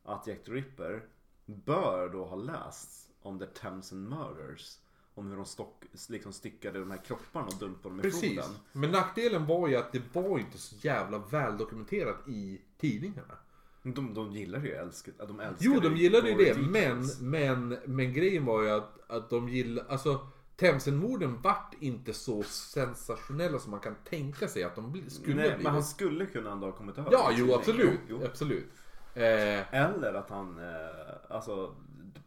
att 0.04 0.26
Jack 0.26 0.44
the 0.44 0.52
Ripper 0.52 1.02
bör 1.46 2.08
då 2.08 2.24
ha 2.24 2.36
läst 2.36 3.10
om 3.22 3.38
The 3.38 3.46
Thamesen 3.46 4.08
Murders. 4.08 4.78
Om 5.14 5.26
hur 5.30 5.36
de 5.36 5.44
stock, 5.44 5.84
liksom 6.08 6.32
styckade 6.32 6.78
de 6.78 6.90
här 6.90 7.04
kropparna 7.04 7.46
och 7.46 7.58
dumpade 7.58 7.88
dem 7.88 8.00
i 8.00 8.02
Precis. 8.02 8.32
floden. 8.32 8.50
Men 8.72 8.90
nackdelen 8.90 9.46
var 9.46 9.68
ju 9.68 9.76
att 9.76 9.92
det 9.92 10.02
var 10.12 10.38
inte 10.38 10.58
så 10.58 10.76
jävla 10.80 11.18
väl 11.18 11.58
dokumenterat 11.58 12.28
i 12.28 12.60
tidningarna. 12.78 13.34
De, 13.82 14.14
de 14.14 14.32
gillar 14.32 14.64
ju 14.64 14.70
älskat, 14.70 15.14
de 15.18 15.40
älskar 15.40 15.56
Jo, 15.60 15.80
de 15.80 15.96
gillade 15.96 16.30
ju 16.30 16.36
det, 16.36 16.58
men, 16.58 17.06
men, 17.20 17.78
men 17.86 18.12
grejen 18.12 18.44
var 18.44 18.62
ju 18.62 18.70
att, 18.70 19.10
att 19.10 19.30
de 19.30 19.48
gillade, 19.48 19.90
alltså 19.90 20.26
Themsenmorden 20.56 21.42
vart 21.42 21.74
inte 21.80 22.12
så 22.12 22.42
sensationella 22.42 23.58
som 23.58 23.70
man 23.70 23.80
kan 23.80 23.94
tänka 24.04 24.48
sig 24.48 24.64
att 24.64 24.76
de 24.76 25.02
skulle 25.10 25.36
Nej, 25.36 25.54
bli. 25.54 25.64
men 25.64 25.72
han 25.72 25.84
skulle 25.84 26.26
kunna 26.26 26.52
ändå 26.52 26.66
ha 26.66 26.72
kommit 26.72 26.98
över 26.98 27.12
Ja, 27.12 27.30
jo 27.36 27.54
absolut. 27.54 28.00
jo. 28.08 28.24
absolut. 28.24 28.68
Eh, 29.14 29.74
Eller 29.74 30.14
att 30.14 30.30
han, 30.30 30.58
eh, 30.58 31.14
alltså 31.36 31.74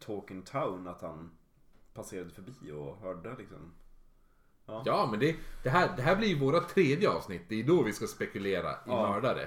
Talking 0.00 0.42
Town, 0.42 0.88
att 0.88 1.00
han 1.02 1.30
passerade 1.94 2.30
förbi 2.30 2.72
och 2.72 2.96
hörde 2.96 3.34
liksom. 3.38 3.72
Ja, 4.84 5.08
men 5.10 5.20
det, 5.20 5.36
det, 5.62 5.70
här, 5.70 5.90
det 5.96 6.02
här 6.02 6.16
blir 6.16 6.28
ju 6.28 6.38
våra 6.38 6.60
tredje 6.60 7.08
avsnitt. 7.10 7.42
Det 7.48 7.60
är 7.60 7.64
då 7.64 7.82
vi 7.82 7.92
ska 7.92 8.06
spekulera 8.06 8.70
i 8.72 8.76
Ja. 8.86 9.10
mördare. 9.12 9.42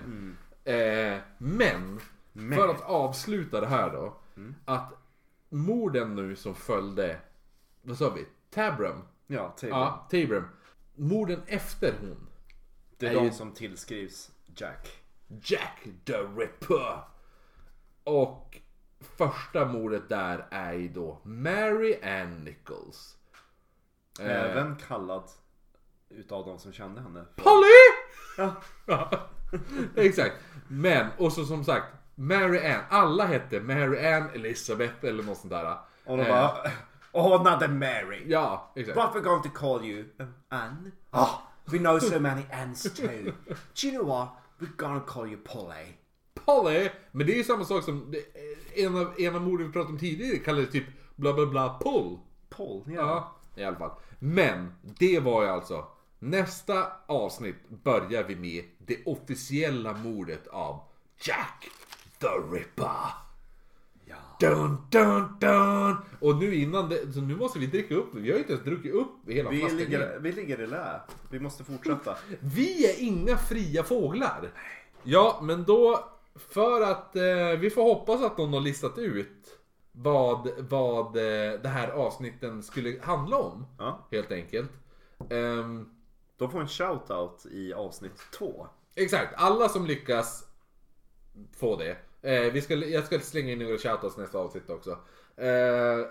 Eh, 0.64 1.20
men, 1.38 2.00
Men. 2.34 2.58
för 2.58 2.68
att 2.70 2.82
avsluta 2.82 3.62
det 3.62 3.68
här 3.68 3.90
då. 3.92 4.14
Att 4.66 4.94
morden 5.50 6.16
nu 6.16 6.36
som 6.36 6.56
följde, 6.56 7.20
vad 7.82 7.98
sa 7.98 8.10
vi? 8.10 8.26
Tabram? 8.50 9.02
Ja, 9.28 9.50
Taylor. 9.60 9.78
Ja, 9.80 10.08
Tabram. 10.12 10.44
Morden 10.96 11.42
efter 11.48 11.94
hon. 12.02 12.28
det 12.98 13.06
är 13.08 13.12
är 13.12 13.16
de 13.16 13.24
ju- 13.26 13.32
som 13.32 13.52
tillskrivs 13.52 14.32
Jack. 14.56 14.90
Jack 15.44 15.88
the 16.06 16.14
Ripper. 16.18 17.04
Och 18.04 18.58
första 19.18 19.66
mordet 19.66 20.10
där 20.10 20.46
är 20.52 20.74
ju 20.74 20.88
då 20.90 21.22
Mary 21.24 22.00
Ann 22.04 22.44
Nichols. 22.44 23.18
Eh, 24.20 24.32
Även 24.32 24.76
kallad 24.76 25.24
utav 26.10 26.46
de 26.46 26.60
som 26.60 26.74
kände 26.74 27.02
henne. 27.02 27.26
för- 27.36 27.44
Polly! 27.44 27.70
Ja. 28.86 29.12
Exakt. 29.96 30.36
Men, 30.68 31.08
och 31.18 31.34
så 31.34 31.46
som 31.46 31.64
sagt, 31.64 31.86
Mary 32.16 32.66
Ann. 32.68 32.82
Alla 32.90 33.26
hette 33.26 33.60
Mary 33.60 34.06
Ann 34.08 34.30
Elizabeth 34.30 34.94
eller 35.06 35.24
något 35.24 35.38
sånt 35.38 35.52
där. 35.52 35.78
Och 36.06 36.18
de 36.18 36.24
Eh, 36.24 36.30
bara 36.30 36.72
Oh, 37.12 37.44
not 37.52 37.60
the 37.60 37.68
Mary. 37.68 38.24
Ja, 38.28 38.72
exakt. 38.76 38.96
But 38.96 39.06
we're 39.06 39.26
going 39.26 39.44
to 39.44 39.50
call 39.50 39.86
you 39.86 40.06
Anne. 40.50 40.92
Oh, 41.12 41.30
we 41.66 41.78
know 41.80 42.00
so 42.00 42.20
many 42.20 42.42
Anns 42.52 42.84
too. 42.84 43.32
Do 43.82 43.88
you 43.88 43.92
know 43.92 44.06
what? 44.08 44.30
We're 44.60 44.76
gonna 44.78 45.00
call 45.08 45.28
you 45.28 45.38
Polly. 45.44 45.98
Polly! 46.50 46.90
Men 47.12 47.28
det 47.28 47.34
är 47.34 47.38
ju 47.38 47.44
samma 47.44 47.66
sak 47.66 47.84
som 47.84 48.14
en 48.76 48.98
av, 48.98 49.14
en 49.18 49.36
av 49.36 49.42
morden 49.42 49.68
vi 49.68 49.74
pratade 49.74 49.94
om 49.94 50.00
tidigare 50.00 50.38
kallades 50.38 50.70
typ 50.70 50.84
bla 51.16 51.34
bla 51.34 51.46
bla 51.46 51.80
Pull. 51.84 52.18
Paul, 52.50 52.84
ja. 52.88 52.94
Ja, 52.96 53.62
i 53.62 53.66
alla 53.66 53.78
fall. 53.78 53.92
Men 54.20 54.74
det 54.82 55.20
var 55.20 55.44
ju 55.44 55.50
alltså 55.50 55.86
nästa 56.20 56.88
avsnitt 57.06 57.56
börjar 57.84 58.24
vi 58.24 58.36
med 58.36 58.64
det 58.78 58.98
officiella 59.06 59.94
mordet 59.94 60.48
av 60.48 60.80
Jack 61.22 61.70
the 62.20 62.28
Ripper. 62.28 62.86
Ja. 64.06 64.16
Dun, 64.40 64.78
dun, 64.92 65.38
dun. 65.40 65.96
Och 66.20 66.36
nu 66.36 66.56
innan 66.56 66.90
det, 66.90 67.14
så 67.14 67.22
nu 67.22 67.36
måste 67.36 67.60
vi 67.60 67.66
dricka 67.68 67.96
upp. 67.96 68.16
Vi 68.16 68.30
har 68.30 68.36
ju 68.36 68.40
inte 68.40 68.54
ens 68.54 68.66
druckit 68.66 68.94
upp 68.94 69.12
hela 69.28 69.50
Vi, 69.50 69.60
flaskan. 69.60 69.78
ligger, 69.78 70.20
vi 70.20 70.32
ligger 70.32 70.62
i 70.62 70.68
lä. 70.68 71.02
Vi 71.30 71.40
måste 71.40 71.64
fortsätta. 71.64 72.18
Vi 72.40 72.86
är 72.86 73.04
inga 73.04 73.38
fria 73.38 73.84
fåglar. 73.84 74.52
Ja, 75.04 75.40
men 75.44 75.64
då 75.64 76.10
för 76.40 76.82
att 76.82 77.16
eh, 77.16 77.60
vi 77.60 77.70
får 77.70 77.84
hoppas 77.84 78.22
att 78.24 78.38
någon 78.38 78.54
har 78.54 78.62
listat 78.62 78.98
ut 78.98 79.60
vad, 79.92 80.50
vad 80.70 81.06
eh, 81.18 81.62
det 81.62 81.70
här 81.70 81.88
avsnitten 81.88 82.64
skulle 82.64 83.00
handla 83.02 83.38
om. 83.38 83.66
Ja. 83.78 84.08
Helt 84.12 84.32
enkelt. 84.32 84.72
Ehm, 85.30 85.90
De 86.38 86.52
får 86.52 86.62
en 86.62 86.68
shoutout 86.68 87.46
i 87.52 87.74
avsnitt 87.74 88.22
två. 88.38 88.68
exakt, 88.96 89.34
alla 89.38 89.70
som 89.70 89.86
lyckas 89.86 90.48
få 91.58 91.76
det. 91.76 91.98
Eh, 92.22 92.54
vi 92.54 92.62
ska, 92.62 92.76
jag 92.76 93.06
ska 93.06 93.20
slänga 93.20 93.52
in 93.52 93.60
några 93.60 93.78
shoutouts 93.78 94.18
nästa 94.18 94.38
avsnitt 94.38 94.70
också. 94.70 94.92
Eh, 95.36 96.08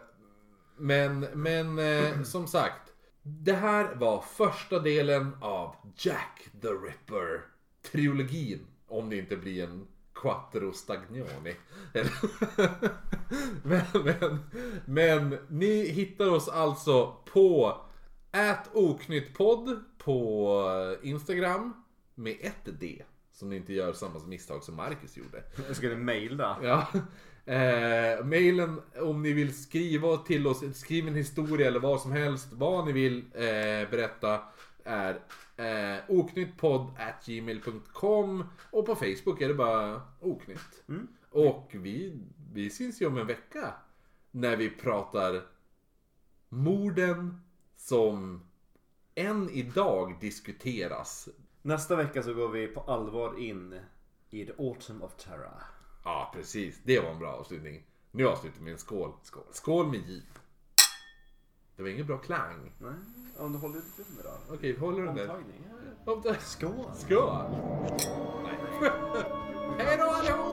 men 0.76 1.20
men 1.20 1.78
eh, 1.78 2.22
som 2.24 2.46
sagt. 2.46 2.92
Det 3.22 3.52
här 3.52 3.94
var 3.94 4.20
första 4.20 4.78
delen 4.78 5.36
av 5.40 5.74
Jack 5.96 6.48
the 6.62 6.68
Ripper 6.68 7.40
trilogin. 7.92 8.66
Om 8.88 9.10
det 9.10 9.16
inte 9.16 9.36
blir 9.36 9.64
en 9.64 9.86
Quattro 10.20 10.72
Stagnoni. 10.72 11.54
men, 13.62 13.82
men, 14.04 14.38
men 14.84 15.38
ni 15.48 15.88
hittar 15.88 16.30
oss 16.30 16.48
alltså 16.48 17.16
på 17.32 17.76
oknyttpodd 18.72 19.84
på 19.98 20.96
Instagram 21.02 21.84
med 22.14 22.36
ett 22.40 22.80
D. 22.80 23.02
Så 23.32 23.46
ni 23.46 23.56
inte 23.56 23.72
gör 23.72 23.92
samma 23.92 24.18
misstag 24.18 24.62
som 24.62 24.74
Marcus 24.74 25.16
gjorde. 25.16 25.42
Jag 25.66 25.76
skulle 25.76 25.96
mejla. 25.96 26.58
Ja. 26.62 26.86
Eh, 27.52 28.24
mailen 28.24 28.80
om 29.00 29.22
ni 29.22 29.32
vill 29.32 29.62
skriva 29.62 30.16
till 30.16 30.46
oss, 30.46 30.62
skriv 30.74 31.08
en 31.08 31.14
historia 31.14 31.68
eller 31.68 31.80
vad 31.80 32.00
som 32.00 32.12
helst. 32.12 32.48
Vad 32.52 32.86
ni 32.86 32.92
vill 32.92 33.18
eh, 33.34 33.90
berätta 33.90 34.40
är 34.84 35.18
eh, 35.58 35.98
oknyttpodd.gmail.com 36.08 38.44
och 38.70 38.86
på 38.86 38.94
Facebook 38.94 39.40
är 39.40 39.48
det 39.48 39.54
bara 39.54 40.02
oknytt. 40.20 40.84
Och 41.30 41.70
vi, 41.74 42.20
vi 42.52 42.70
syns 42.70 43.02
ju 43.02 43.06
om 43.06 43.18
en 43.18 43.26
vecka 43.26 43.74
när 44.30 44.56
vi 44.56 44.70
pratar 44.70 45.42
morden 46.48 47.40
som 47.76 48.42
än 49.14 49.50
idag 49.50 50.20
diskuteras. 50.20 51.28
Nästa 51.62 51.96
vecka 51.96 52.22
så 52.22 52.34
går 52.34 52.48
vi 52.48 52.66
på 52.66 52.80
allvar 52.80 53.38
in 53.38 53.80
i 54.30 54.46
The 54.46 54.52
Autumn 54.58 55.02
of 55.02 55.16
Terror. 55.16 55.62
Ja, 56.04 56.30
precis. 56.34 56.80
Det 56.84 57.00
var 57.00 57.10
en 57.10 57.18
bra 57.18 57.32
avslutning. 57.32 57.84
Nu 58.10 58.28
avslutar 58.28 58.58
vi 58.58 58.64
med 58.64 58.72
en 58.72 58.78
skål. 58.78 59.12
Skål, 59.22 59.44
skål 59.52 59.86
med 59.86 60.00
J. 60.08 60.22
Det 61.76 61.82
var 61.82 61.90
ingen 61.90 62.06
bra 62.06 62.18
klang. 62.18 62.72
Nej, 62.78 62.94
om 63.38 63.52
du 63.52 63.58
håller 63.58 63.74
lite 63.74 64.10
med 64.16 64.24
då. 64.24 64.54
Okej, 64.54 64.76
håller 64.78 65.02
den 65.02 65.14
där? 65.14 65.22
Omtagning. 65.22 65.64
Om 66.04 66.20
det- 66.22 66.40
Skål! 66.40 66.90
Skål! 66.94 67.44
Nej. 68.42 68.58
Hej 69.78 69.96
då 69.98 70.04
allihop! 70.04 70.47